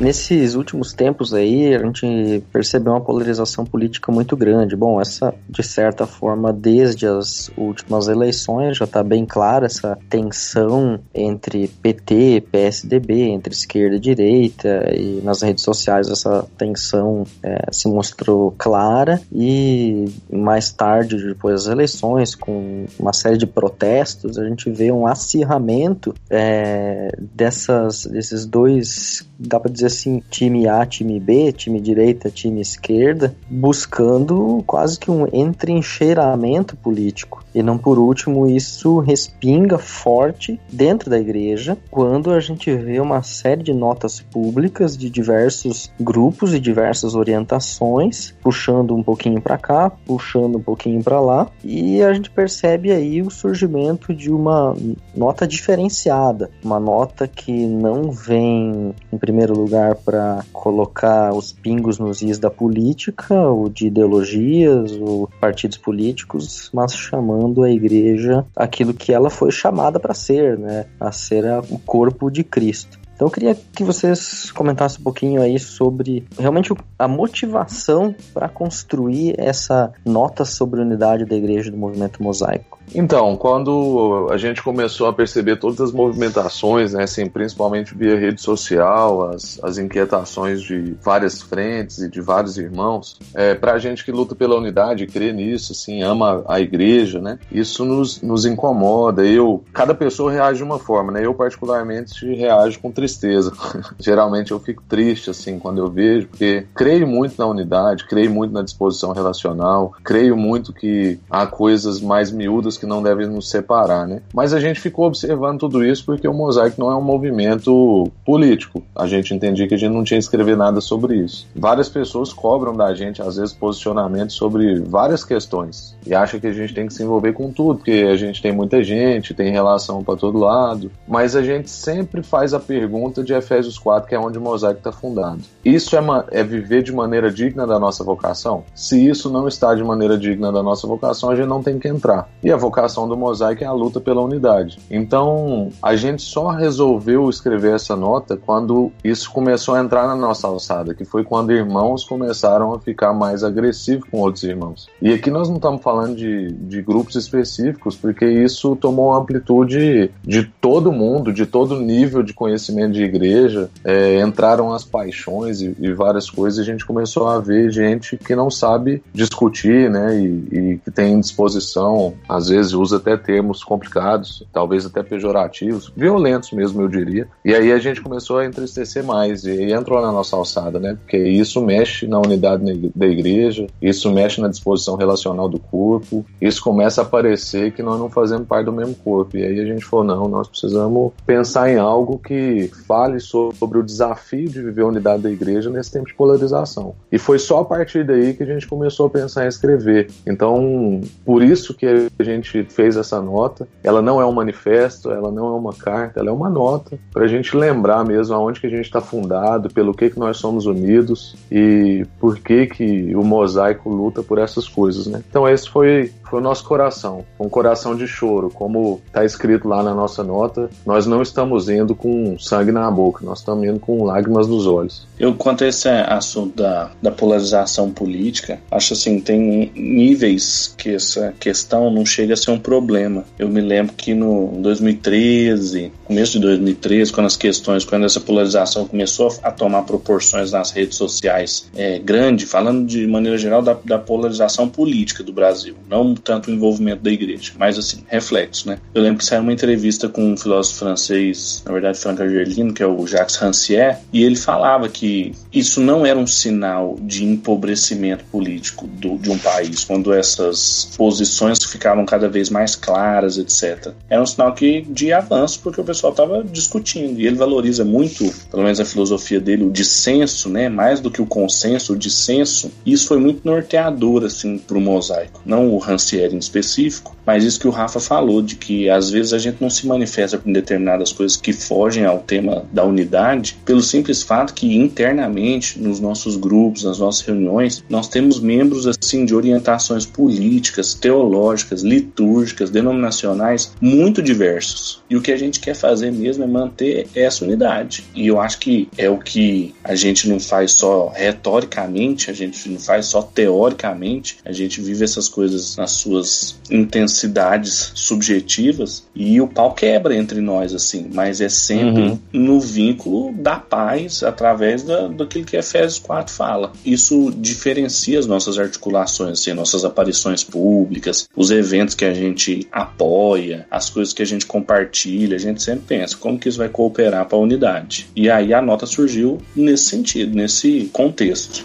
Nesses 0.00 0.54
últimos 0.54 0.94
tempos 0.94 1.34
aí, 1.34 1.74
a 1.74 1.78
gente 1.78 2.42
percebeu 2.50 2.94
uma 2.94 3.02
polarização 3.02 3.66
política 3.66 4.10
muito 4.10 4.34
grande. 4.34 4.74
Bom, 4.74 4.98
essa, 4.98 5.34
de 5.46 5.62
certa 5.62 6.06
forma, 6.06 6.54
desde 6.54 7.06
as 7.06 7.50
últimas 7.54 8.08
eleições, 8.08 8.78
já 8.78 8.86
está 8.86 9.02
bem 9.02 9.26
clara 9.26 9.66
essa 9.66 9.98
tensão 10.08 10.98
entre 11.14 11.68
PT, 11.68 12.44
PSDB, 12.50 13.28
entre 13.28 13.52
esquerda 13.52 13.96
e 13.96 14.00
direita, 14.00 14.90
e 14.96 15.20
nas 15.22 15.42
redes 15.42 15.62
sociais 15.62 16.08
essa 16.08 16.46
tensão 16.56 17.24
é, 17.42 17.66
se 17.70 17.86
mostrou 17.86 18.54
clara. 18.56 19.20
E 19.30 20.06
mais 20.32 20.72
tarde, 20.72 21.22
depois 21.22 21.64
das 21.64 21.70
eleições, 21.70 22.34
com 22.34 22.86
uma 22.98 23.12
série 23.12 23.36
de 23.36 23.46
protestos, 23.46 24.38
a 24.38 24.48
gente 24.48 24.70
vê 24.70 24.90
um 24.90 25.06
acirramento 25.06 26.14
é, 26.30 27.14
dessas, 27.18 28.06
desses 28.06 28.46
dois, 28.46 29.28
dá 29.38 29.60
para 29.60 29.70
dizer 29.70 29.89
assim, 29.92 30.22
time 30.30 30.66
A, 30.66 30.84
time 30.86 31.18
B, 31.20 31.52
time 31.52 31.80
direita, 31.80 32.30
time 32.30 32.60
esquerda, 32.60 33.34
buscando 33.48 34.62
quase 34.66 34.98
que 34.98 35.10
um 35.10 35.26
entrincheiramento 35.32 36.76
político. 36.76 37.44
E 37.54 37.62
não 37.62 37.76
por 37.76 37.98
último, 37.98 38.46
isso 38.46 38.98
respinga 39.00 39.78
forte 39.78 40.60
dentro 40.72 41.10
da 41.10 41.18
igreja 41.18 41.76
quando 41.90 42.30
a 42.30 42.40
gente 42.40 42.72
vê 42.74 43.00
uma 43.00 43.22
série 43.22 43.62
de 43.62 43.72
notas 43.72 44.20
públicas 44.20 44.96
de 44.96 45.10
diversos 45.10 45.90
grupos 46.00 46.54
e 46.54 46.60
diversas 46.60 47.14
orientações, 47.14 48.32
puxando 48.40 48.94
um 48.94 49.02
pouquinho 49.02 49.40
para 49.40 49.58
cá, 49.58 49.90
puxando 49.90 50.58
um 50.58 50.62
pouquinho 50.62 51.02
para 51.02 51.20
lá, 51.20 51.48
e 51.64 52.02
a 52.02 52.12
gente 52.12 52.30
percebe 52.30 52.92
aí 52.92 53.20
o 53.20 53.30
surgimento 53.30 54.14
de 54.14 54.30
uma 54.30 54.76
nota 55.14 55.46
diferenciada, 55.46 56.50
uma 56.64 56.78
nota 56.78 57.26
que 57.26 57.66
não 57.66 58.10
vem 58.12 58.94
em 59.12 59.18
primeiro 59.18 59.54
lugar 59.54 59.79
para 60.04 60.44
colocar 60.52 61.32
os 61.34 61.52
pingos 61.52 61.98
nos 61.98 62.22
is 62.22 62.38
da 62.38 62.50
política, 62.50 63.34
ou 63.34 63.68
de 63.68 63.86
ideologias, 63.86 64.92
ou 64.92 65.28
partidos 65.40 65.78
políticos, 65.78 66.70
mas 66.72 66.94
chamando 66.94 67.62
a 67.62 67.70
igreja 67.70 68.44
aquilo 68.54 68.94
que 68.94 69.12
ela 69.12 69.30
foi 69.30 69.50
chamada 69.50 69.98
para 69.98 70.14
ser, 70.14 70.58
né? 70.58 70.86
A 70.98 71.12
ser 71.12 71.44
o 71.70 71.78
corpo 71.78 72.30
de 72.30 72.44
Cristo. 72.44 72.98
Então 73.20 73.28
eu 73.28 73.32
queria 73.32 73.54
que 73.54 73.84
vocês 73.84 74.50
comentassem 74.50 74.98
um 75.00 75.04
pouquinho 75.04 75.42
aí 75.42 75.58
sobre 75.58 76.24
realmente 76.38 76.72
a 76.98 77.06
motivação 77.06 78.14
para 78.32 78.48
construir 78.48 79.34
essa 79.38 79.92
nota 80.06 80.42
sobre 80.46 80.80
a 80.80 80.84
unidade 80.84 81.26
da 81.26 81.36
igreja 81.36 81.70
do 81.70 81.76
movimento 81.76 82.22
mosaico. 82.22 82.79
Então, 82.94 83.36
quando 83.36 84.28
a 84.30 84.36
gente 84.36 84.62
começou 84.62 85.06
a 85.06 85.12
perceber 85.12 85.56
todas 85.56 85.80
as 85.80 85.92
movimentações, 85.92 86.92
né, 86.92 87.04
assim, 87.04 87.26
principalmente 87.26 87.94
via 87.94 88.18
rede 88.18 88.40
social, 88.40 89.30
as, 89.30 89.60
as 89.62 89.78
inquietações 89.78 90.60
de 90.60 90.96
várias 91.02 91.40
frentes 91.40 91.98
e 91.98 92.10
de 92.10 92.20
vários 92.20 92.58
irmãos, 92.58 93.18
é, 93.34 93.54
para 93.54 93.74
a 93.74 93.78
gente 93.78 94.04
que 94.04 94.10
luta 94.10 94.34
pela 94.34 94.56
unidade, 94.56 95.06
crê 95.06 95.32
nisso, 95.32 95.72
assim, 95.72 96.02
ama 96.02 96.44
a 96.48 96.60
igreja, 96.60 97.20
né, 97.20 97.38
isso 97.50 97.84
nos, 97.84 98.20
nos 98.22 98.44
incomoda. 98.44 99.24
Eu, 99.24 99.64
cada 99.72 99.94
pessoa 99.94 100.32
reage 100.32 100.58
de 100.58 100.64
uma 100.64 100.78
forma, 100.78 101.12
né, 101.12 101.24
eu 101.24 101.34
particularmente 101.34 102.26
reajo 102.34 102.80
com 102.80 102.90
tristeza. 102.90 103.52
Geralmente 103.98 104.50
eu 104.50 104.58
fico 104.58 104.82
triste, 104.88 105.30
assim, 105.30 105.58
quando 105.58 105.78
eu 105.78 105.90
vejo, 105.90 106.26
porque 106.28 106.66
creio 106.74 107.06
muito 107.06 107.36
na 107.38 107.46
unidade, 107.46 108.06
creio 108.06 108.30
muito 108.30 108.52
na 108.52 108.62
disposição 108.62 109.12
relacional, 109.12 109.94
creio 110.02 110.36
muito 110.36 110.72
que 110.72 111.18
há 111.30 111.46
coisas 111.46 112.00
mais 112.00 112.30
miúdas 112.30 112.79
que 112.80 112.86
não 112.86 113.02
devem 113.02 113.26
nos 113.26 113.48
separar, 113.48 114.06
né? 114.06 114.22
Mas 114.34 114.52
a 114.52 114.60
gente 114.60 114.80
ficou 114.80 115.06
observando 115.06 115.60
tudo 115.60 115.84
isso 115.84 116.04
porque 116.04 116.26
o 116.26 116.34
Mosaico 116.34 116.80
não 116.80 116.90
é 116.90 116.96
um 116.96 117.02
movimento 117.02 118.10
político. 118.24 118.82
A 118.96 119.06
gente 119.06 119.34
entendia 119.34 119.68
que 119.68 119.74
a 119.74 119.78
gente 119.78 119.92
não 119.92 120.02
tinha 120.02 120.18
que 120.18 120.24
escrever 120.24 120.56
nada 120.56 120.80
sobre 120.80 121.16
isso. 121.16 121.46
Várias 121.54 121.88
pessoas 121.88 122.32
cobram 122.32 122.74
da 122.74 122.94
gente, 122.94 123.20
às 123.22 123.36
vezes, 123.36 123.52
posicionamento 123.52 124.32
sobre 124.32 124.80
várias 124.80 125.24
questões 125.24 125.96
e 126.06 126.14
acham 126.14 126.40
que 126.40 126.46
a 126.46 126.52
gente 126.52 126.74
tem 126.74 126.86
que 126.86 126.94
se 126.94 127.02
envolver 127.02 127.32
com 127.32 127.52
tudo, 127.52 127.76
porque 127.76 128.06
a 128.10 128.16
gente 128.16 128.40
tem 128.40 128.52
muita 128.52 128.82
gente, 128.82 129.34
tem 129.34 129.52
relação 129.52 130.02
para 130.02 130.16
todo 130.16 130.38
lado. 130.38 130.90
Mas 131.06 131.36
a 131.36 131.42
gente 131.42 131.68
sempre 131.68 132.22
faz 132.22 132.54
a 132.54 132.60
pergunta 132.60 133.22
de 133.22 133.34
Efésios 133.34 133.78
4, 133.78 134.08
que 134.08 134.14
é 134.14 134.18
onde 134.18 134.38
o 134.38 134.40
Mosaico 134.40 134.78
está 134.78 134.92
fundado. 134.92 135.40
Isso 135.64 135.96
é, 135.96 136.00
é 136.30 136.42
viver 136.42 136.82
de 136.82 136.92
maneira 136.92 137.30
digna 137.30 137.66
da 137.66 137.78
nossa 137.78 138.02
vocação? 138.02 138.64
Se 138.74 139.06
isso 139.06 139.30
não 139.30 139.46
está 139.46 139.74
de 139.74 139.84
maneira 139.84 140.16
digna 140.16 140.50
da 140.50 140.62
nossa 140.62 140.86
vocação, 140.86 141.30
a 141.30 141.36
gente 141.36 141.48
não 141.48 141.62
tem 141.62 141.78
que 141.78 141.88
entrar. 141.88 142.28
E 142.42 142.50
a 142.50 142.56
vocação 142.56 142.69
do 142.70 143.16
Mosaico 143.16 143.64
é 143.64 143.66
a 143.66 143.72
luta 143.72 144.00
pela 144.00 144.22
unidade. 144.22 144.78
Então, 144.90 145.70
a 145.82 145.96
gente 145.96 146.22
só 146.22 146.48
resolveu 146.48 147.28
escrever 147.28 147.74
essa 147.74 147.96
nota 147.96 148.36
quando 148.36 148.92
isso 149.04 149.30
começou 149.30 149.74
a 149.74 149.80
entrar 149.80 150.06
na 150.06 150.16
nossa 150.16 150.46
alçada, 150.46 150.94
que 150.94 151.04
foi 151.04 151.24
quando 151.24 151.52
irmãos 151.52 152.04
começaram 152.04 152.72
a 152.72 152.78
ficar 152.78 153.12
mais 153.12 153.42
agressivos 153.42 154.08
com 154.10 154.18
outros 154.18 154.44
irmãos. 154.44 154.88
E 155.00 155.12
aqui 155.12 155.30
nós 155.30 155.48
não 155.48 155.56
estamos 155.56 155.82
falando 155.82 156.16
de, 156.16 156.52
de 156.52 156.82
grupos 156.82 157.16
específicos, 157.16 157.96
porque 157.96 158.26
isso 158.26 158.76
tomou 158.76 159.12
amplitude 159.14 160.10
de 160.22 160.44
todo 160.60 160.92
mundo, 160.92 161.32
de 161.32 161.46
todo 161.46 161.80
nível 161.80 162.22
de 162.22 162.32
conhecimento 162.32 162.92
de 162.92 163.02
igreja. 163.02 163.68
É, 163.84 164.20
entraram 164.20 164.72
as 164.72 164.84
paixões 164.84 165.60
e, 165.60 165.74
e, 165.78 165.92
várias 165.92 166.28
coisas, 166.30 166.58
e 166.58 166.62
a 166.62 166.64
gente 166.64 166.86
começou 166.86 167.28
a 167.28 167.38
ver 167.38 167.70
gente 167.70 168.16
que 168.16 168.34
não 168.34 168.50
sabe 168.50 169.02
discutir, 169.12 169.90
né, 169.90 170.18
e, 170.18 170.48
e 170.52 170.78
que 170.78 170.90
tem 170.90 171.18
disposição, 171.18 172.14
às 172.28 172.48
vezes 172.50 172.72
usa 172.72 172.98
até 172.98 173.16
termos 173.16 173.64
complicados, 173.64 174.46
talvez 174.52 174.84
até 174.84 175.02
pejorativos, 175.02 175.92
violentos 175.96 176.52
mesmo, 176.52 176.82
eu 176.82 176.88
diria. 176.88 177.28
E 177.44 177.54
aí 177.54 177.72
a 177.72 177.78
gente 177.78 178.00
começou 178.00 178.38
a 178.38 178.46
entristecer 178.46 179.02
mais 179.02 179.44
e 179.44 179.72
entrou 179.72 180.00
na 180.02 180.12
nossa 180.12 180.36
alçada, 180.36 180.78
né? 180.78 180.96
Porque 181.00 181.16
isso 181.16 181.64
mexe 181.64 182.06
na 182.06 182.18
unidade 182.18 182.90
da 182.94 183.06
igreja, 183.06 183.66
isso 183.80 184.10
mexe 184.12 184.40
na 184.40 184.48
disposição 184.48 184.96
relacional 184.96 185.48
do 185.48 185.58
corpo, 185.58 186.24
isso 186.40 186.62
começa 186.62 187.02
a 187.02 187.04
parecer 187.04 187.72
que 187.72 187.82
nós 187.82 187.98
não 187.98 188.10
fazemos 188.10 188.46
parte 188.46 188.66
do 188.66 188.72
mesmo 188.72 188.94
corpo. 188.94 189.36
E 189.36 189.44
aí 189.44 189.60
a 189.60 189.64
gente 189.64 189.84
falou: 189.84 190.04
não, 190.04 190.28
nós 190.28 190.48
precisamos 190.48 191.12
pensar 191.26 191.70
em 191.70 191.78
algo 191.78 192.18
que 192.18 192.70
fale 192.86 193.20
sobre 193.20 193.78
o 193.78 193.82
desafio 193.82 194.48
de 194.48 194.62
viver 194.62 194.82
a 194.82 194.86
unidade 194.86 195.22
da 195.22 195.30
igreja 195.30 195.70
nesse 195.70 195.92
tempo 195.92 196.06
de 196.06 196.14
polarização. 196.14 196.94
E 197.10 197.18
foi 197.18 197.38
só 197.38 197.60
a 197.60 197.64
partir 197.64 198.04
daí 198.04 198.34
que 198.34 198.42
a 198.42 198.46
gente 198.46 198.66
começou 198.66 199.06
a 199.06 199.10
pensar 199.10 199.44
em 199.44 199.48
escrever. 199.48 200.10
Então, 200.26 201.00
por 201.24 201.42
isso 201.42 201.74
que 201.74 201.86
a 201.86 202.22
gente 202.22 202.39
gente 202.40 202.64
fez 202.64 202.96
essa 202.96 203.20
nota. 203.20 203.68
Ela 203.82 204.02
não 204.02 204.20
é 204.20 204.26
um 204.26 204.32
manifesto, 204.32 205.10
ela 205.10 205.30
não 205.30 205.46
é 205.48 205.58
uma 205.58 205.72
carta, 205.72 206.20
ela 206.20 206.30
é 206.30 206.32
uma 206.32 206.50
nota 206.50 206.98
para 207.12 207.24
a 207.24 207.28
gente 207.28 207.56
lembrar 207.56 208.04
mesmo 208.04 208.34
aonde 208.34 208.60
que 208.60 208.66
a 208.66 208.70
gente 208.70 208.84
está 208.84 209.00
fundado, 209.00 209.70
pelo 209.70 209.94
que 209.94 210.10
que 210.10 210.18
nós 210.18 210.36
somos 210.36 210.66
unidos 210.66 211.36
e 211.50 212.06
por 212.18 212.38
que 212.38 212.66
que 212.66 213.14
o 213.14 213.22
mosaico 213.22 213.90
luta 213.90 214.22
por 214.22 214.38
essas 214.38 214.68
coisas, 214.68 215.06
né? 215.06 215.22
Então 215.28 215.48
esse 215.48 215.68
foi 215.68 216.12
foi 216.30 216.38
o 216.38 216.42
nosso 216.42 216.64
coração, 216.64 217.24
um 217.40 217.48
coração 217.48 217.96
de 217.96 218.06
choro, 218.06 218.50
como 218.50 219.02
está 219.04 219.24
escrito 219.24 219.66
lá 219.66 219.82
na 219.82 219.92
nossa 219.92 220.22
nota. 220.22 220.70
Nós 220.86 221.04
não 221.04 221.20
estamos 221.20 221.68
indo 221.68 221.92
com 221.92 222.38
sangue 222.38 222.70
na 222.70 222.88
boca, 222.88 223.24
nós 223.26 223.40
estamos 223.40 223.66
indo 223.66 223.80
com 223.80 224.04
lágrimas 224.04 224.46
nos 224.46 224.64
olhos. 224.64 225.08
Eu 225.18 225.34
quanto 225.34 225.64
a 225.64 225.66
esse 225.66 225.88
assunto 225.88 226.56
da, 226.56 226.92
da 227.02 227.10
polarização 227.10 227.90
política, 227.90 228.60
acho 228.70 228.92
assim 228.92 229.20
tem 229.20 229.72
níveis 229.74 230.72
que 230.78 230.94
essa 230.94 231.34
questão 231.40 231.90
não 231.90 232.06
chega 232.06 232.29
a 232.32 232.36
ser 232.36 232.50
um 232.50 232.58
problema. 232.58 233.24
Eu 233.38 233.48
me 233.48 233.60
lembro 233.60 233.94
que 233.94 234.14
no 234.14 234.52
2013, 234.60 235.92
começo 236.10 236.32
de 236.32 236.40
2013, 236.40 237.12
quando 237.12 237.26
as 237.26 237.36
questões, 237.36 237.84
quando 237.84 238.04
essa 238.04 238.18
polarização 238.18 238.84
começou 238.84 239.32
a 239.44 239.52
tomar 239.52 239.82
proporções 239.82 240.50
nas 240.50 240.72
redes 240.72 240.96
sociais 240.96 241.70
é, 241.76 242.00
grande, 242.00 242.46
falando 242.46 242.84
de 242.84 243.06
maneira 243.06 243.38
geral 243.38 243.62
da, 243.62 243.74
da 243.84 243.96
polarização 243.96 244.68
política 244.68 245.22
do 245.22 245.32
Brasil, 245.32 245.76
não 245.88 246.12
tanto 246.16 246.50
o 246.50 246.52
envolvimento 246.52 247.00
da 247.00 247.12
igreja, 247.12 247.52
mas 247.56 247.78
assim, 247.78 248.02
reflexo, 248.08 248.68
né? 248.68 248.80
Eu 248.92 249.02
lembro 249.02 249.18
que 249.18 249.24
saiu 249.24 249.42
uma 249.42 249.52
entrevista 249.52 250.08
com 250.08 250.32
um 250.32 250.36
filósofo 250.36 250.80
francês, 250.80 251.62
na 251.64 251.72
verdade 251.72 251.96
Franck 251.96 252.20
Argelino, 252.20 252.74
que 252.74 252.82
é 252.82 252.86
o 252.88 253.06
Jacques 253.06 253.36
Rancière, 253.36 253.98
e 254.12 254.24
ele 254.24 254.34
falava 254.34 254.88
que 254.88 255.30
isso 255.52 255.80
não 255.80 256.04
era 256.04 256.18
um 256.18 256.26
sinal 256.26 256.98
de 257.00 257.24
empobrecimento 257.24 258.24
político 258.24 258.88
do, 258.88 259.16
de 259.16 259.30
um 259.30 259.38
país, 259.38 259.84
quando 259.84 260.12
essas 260.12 260.90
posições 260.96 261.62
ficavam 261.64 262.04
cada 262.04 262.28
vez 262.28 262.50
mais 262.50 262.74
claras, 262.74 263.38
etc. 263.38 263.92
Era 264.08 264.20
um 264.20 264.26
sinal 264.26 264.52
que, 264.52 264.80
de 264.82 265.12
avanço, 265.12 265.60
porque 265.62 265.80
o 265.80 265.84
pessoal 265.84 265.99
estava 266.08 266.42
discutindo. 266.42 267.20
E 267.20 267.26
ele 267.26 267.36
valoriza 267.36 267.84
muito, 267.84 268.32
pelo 268.50 268.62
menos 268.62 268.80
a 268.80 268.84
filosofia 268.84 269.40
dele, 269.40 269.64
o 269.64 269.70
dissenso, 269.70 270.48
né? 270.48 270.68
mais 270.68 271.00
do 271.00 271.10
que 271.10 271.20
o 271.20 271.26
consenso, 271.26 271.92
o 271.92 271.98
dissenso. 271.98 272.70
E 272.86 272.92
isso 272.92 273.06
foi 273.06 273.18
muito 273.18 273.42
norteador 273.44 274.24
assim, 274.24 274.56
para 274.56 274.78
o 274.78 274.80
mosaico. 274.80 275.42
Não 275.44 275.68
o 275.68 275.78
Rancière 275.78 276.34
em 276.34 276.38
específico, 276.38 277.16
mas 277.26 277.44
isso 277.44 277.60
que 277.60 277.68
o 277.68 277.70
Rafa 277.70 278.00
falou, 278.00 278.42
de 278.42 278.56
que 278.56 278.88
às 278.88 279.10
vezes 279.10 279.32
a 279.32 279.38
gente 279.38 279.58
não 279.60 279.70
se 279.70 279.86
manifesta 279.86 280.38
com 280.38 280.52
determinadas 280.52 281.12
coisas 281.12 281.36
que 281.36 281.52
fogem 281.52 282.04
ao 282.04 282.18
tema 282.18 282.64
da 282.72 282.84
unidade, 282.84 283.56
pelo 283.64 283.82
simples 283.82 284.22
fato 284.22 284.54
que 284.54 284.74
internamente, 284.74 285.78
nos 285.78 286.00
nossos 286.00 286.36
grupos, 286.36 286.84
nas 286.84 286.98
nossas 286.98 287.22
reuniões, 287.22 287.84
nós 287.88 288.08
temos 288.08 288.40
membros 288.40 288.86
assim 288.86 289.24
de 289.24 289.34
orientações 289.34 290.06
políticas, 290.06 290.94
teológicas, 290.94 291.82
litúrgicas, 291.82 292.70
denominacionais 292.70 293.72
muito 293.80 294.22
diversos. 294.22 294.99
E 295.10 295.16
o 295.16 295.20
que 295.20 295.32
a 295.32 295.36
gente 295.36 295.58
quer 295.58 295.74
fazer 295.74 296.12
mesmo 296.12 296.44
é 296.44 296.46
manter 296.46 297.08
essa 297.14 297.44
unidade. 297.44 298.04
E 298.14 298.28
eu 298.28 298.40
acho 298.40 298.58
que 298.58 298.88
é 298.96 299.10
o 299.10 299.18
que 299.18 299.74
a 299.82 299.94
gente 299.96 300.28
não 300.28 300.38
faz 300.38 300.72
só 300.72 301.08
retoricamente, 301.08 302.30
a 302.30 302.34
gente 302.34 302.68
não 302.68 302.78
faz 302.78 303.06
só 303.06 303.20
teoricamente, 303.20 304.38
a 304.44 304.52
gente 304.52 304.80
vive 304.80 305.04
essas 305.04 305.28
coisas 305.28 305.76
nas 305.76 305.92
suas 305.92 306.58
intensidades 306.70 307.92
subjetivas 307.94 309.04
e 309.14 309.40
o 309.40 309.48
pau 309.48 309.74
quebra 309.74 310.14
entre 310.14 310.40
nós, 310.40 310.72
assim, 310.74 311.10
mas 311.12 311.40
é 311.40 311.48
sempre 311.48 312.02
uhum. 312.02 312.18
no 312.32 312.60
vínculo 312.60 313.32
da 313.32 313.56
paz 313.56 314.22
através 314.22 314.82
da, 314.82 315.08
daquilo 315.08 315.44
que 315.44 315.56
Efésios 315.56 315.98
4 315.98 316.32
fala. 316.32 316.72
Isso 316.84 317.32
diferencia 317.36 318.18
as 318.18 318.26
nossas 318.26 318.58
articulações, 318.58 319.40
assim, 319.40 319.52
nossas 319.52 319.84
aparições 319.84 320.44
públicas, 320.44 321.28
os 321.34 321.50
eventos 321.50 321.94
que 321.94 322.04
a 322.04 322.14
gente 322.14 322.68
apoia, 322.70 323.66
as 323.70 323.90
coisas 323.90 324.14
que 324.14 324.22
a 324.22 324.26
gente 324.26 324.46
compartilha, 324.46 324.99
a 325.08 325.38
gente 325.38 325.62
sempre 325.62 325.84
pensa 325.86 326.16
como 326.16 326.38
que 326.38 326.48
isso 326.48 326.58
vai 326.58 326.68
cooperar 326.68 327.26
para 327.26 327.36
a 327.36 327.40
unidade. 327.40 328.08
E 328.14 328.28
aí 328.28 328.52
a 328.52 328.60
nota 328.60 328.86
surgiu 328.86 329.38
nesse 329.54 329.84
sentido, 329.84 330.34
nesse 330.34 330.90
contexto. 330.92 331.64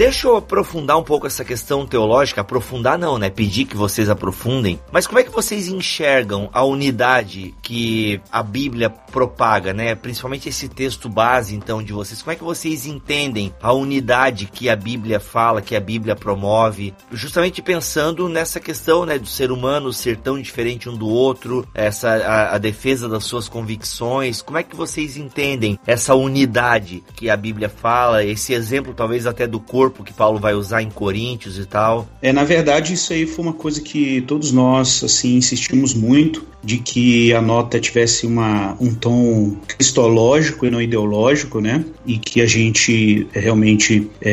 Deixa 0.00 0.28
eu 0.28 0.36
aprofundar 0.38 0.96
um 0.96 1.02
pouco 1.02 1.26
essa 1.26 1.44
questão 1.44 1.86
teológica. 1.86 2.40
Aprofundar 2.40 2.98
não, 2.98 3.18
né? 3.18 3.28
Pedir 3.28 3.66
que 3.66 3.76
vocês 3.76 4.08
aprofundem. 4.08 4.80
Mas 4.90 5.06
como 5.06 5.18
é 5.18 5.22
que 5.22 5.30
vocês 5.30 5.68
enxergam 5.68 6.48
a 6.54 6.64
unidade 6.64 7.54
que 7.60 8.18
a 8.32 8.42
Bíblia 8.42 8.88
propaga, 8.88 9.74
né? 9.74 9.94
Principalmente 9.94 10.48
esse 10.48 10.70
texto 10.70 11.06
base, 11.06 11.54
então, 11.54 11.82
de 11.82 11.92
vocês. 11.92 12.22
Como 12.22 12.32
é 12.32 12.34
que 12.34 12.42
vocês 12.42 12.86
entendem 12.86 13.54
a 13.60 13.74
unidade 13.74 14.46
que 14.46 14.70
a 14.70 14.74
Bíblia 14.74 15.20
fala, 15.20 15.60
que 15.60 15.76
a 15.76 15.80
Bíblia 15.80 16.16
promove? 16.16 16.94
Justamente 17.12 17.60
pensando 17.60 18.26
nessa 18.26 18.58
questão, 18.58 19.04
né? 19.04 19.18
Do 19.18 19.28
ser 19.28 19.52
humano 19.52 19.92
ser 19.92 20.16
tão 20.16 20.40
diferente 20.40 20.88
um 20.88 20.96
do 20.96 21.08
outro, 21.08 21.68
essa 21.74 22.08
a, 22.08 22.54
a 22.54 22.58
defesa 22.58 23.06
das 23.06 23.24
suas 23.24 23.50
convicções. 23.50 24.40
Como 24.40 24.56
é 24.56 24.62
que 24.62 24.74
vocês 24.74 25.18
entendem 25.18 25.78
essa 25.86 26.14
unidade 26.14 27.04
que 27.14 27.28
a 27.28 27.36
Bíblia 27.36 27.68
fala? 27.68 28.24
Esse 28.24 28.54
exemplo, 28.54 28.94
talvez 28.94 29.26
até 29.26 29.46
do 29.46 29.60
corpo 29.60 29.89
corpo 29.90 30.04
que 30.04 30.12
Paulo 30.12 30.38
vai 30.38 30.54
usar 30.54 30.82
em 30.82 30.90
Coríntios 30.90 31.58
e 31.58 31.66
tal. 31.66 32.08
É, 32.22 32.32
na 32.32 32.44
verdade, 32.44 32.94
isso 32.94 33.12
aí 33.12 33.26
foi 33.26 33.44
uma 33.44 33.52
coisa 33.52 33.80
que 33.80 34.22
todos 34.22 34.52
nós 34.52 35.02
assim 35.04 35.36
insistimos 35.36 35.92
muito 35.92 36.46
de 36.62 36.78
que 36.78 37.32
a 37.32 37.40
nota 37.40 37.80
tivesse 37.80 38.26
uma, 38.26 38.76
um 38.80 38.94
tom 38.94 39.56
cristológico 39.66 40.66
e 40.66 40.70
não 40.70 40.80
ideológico, 40.80 41.60
né? 41.60 41.84
E 42.06 42.18
que 42.18 42.40
a 42.40 42.46
gente 42.46 43.26
realmente, 43.32 44.10
é, 44.20 44.30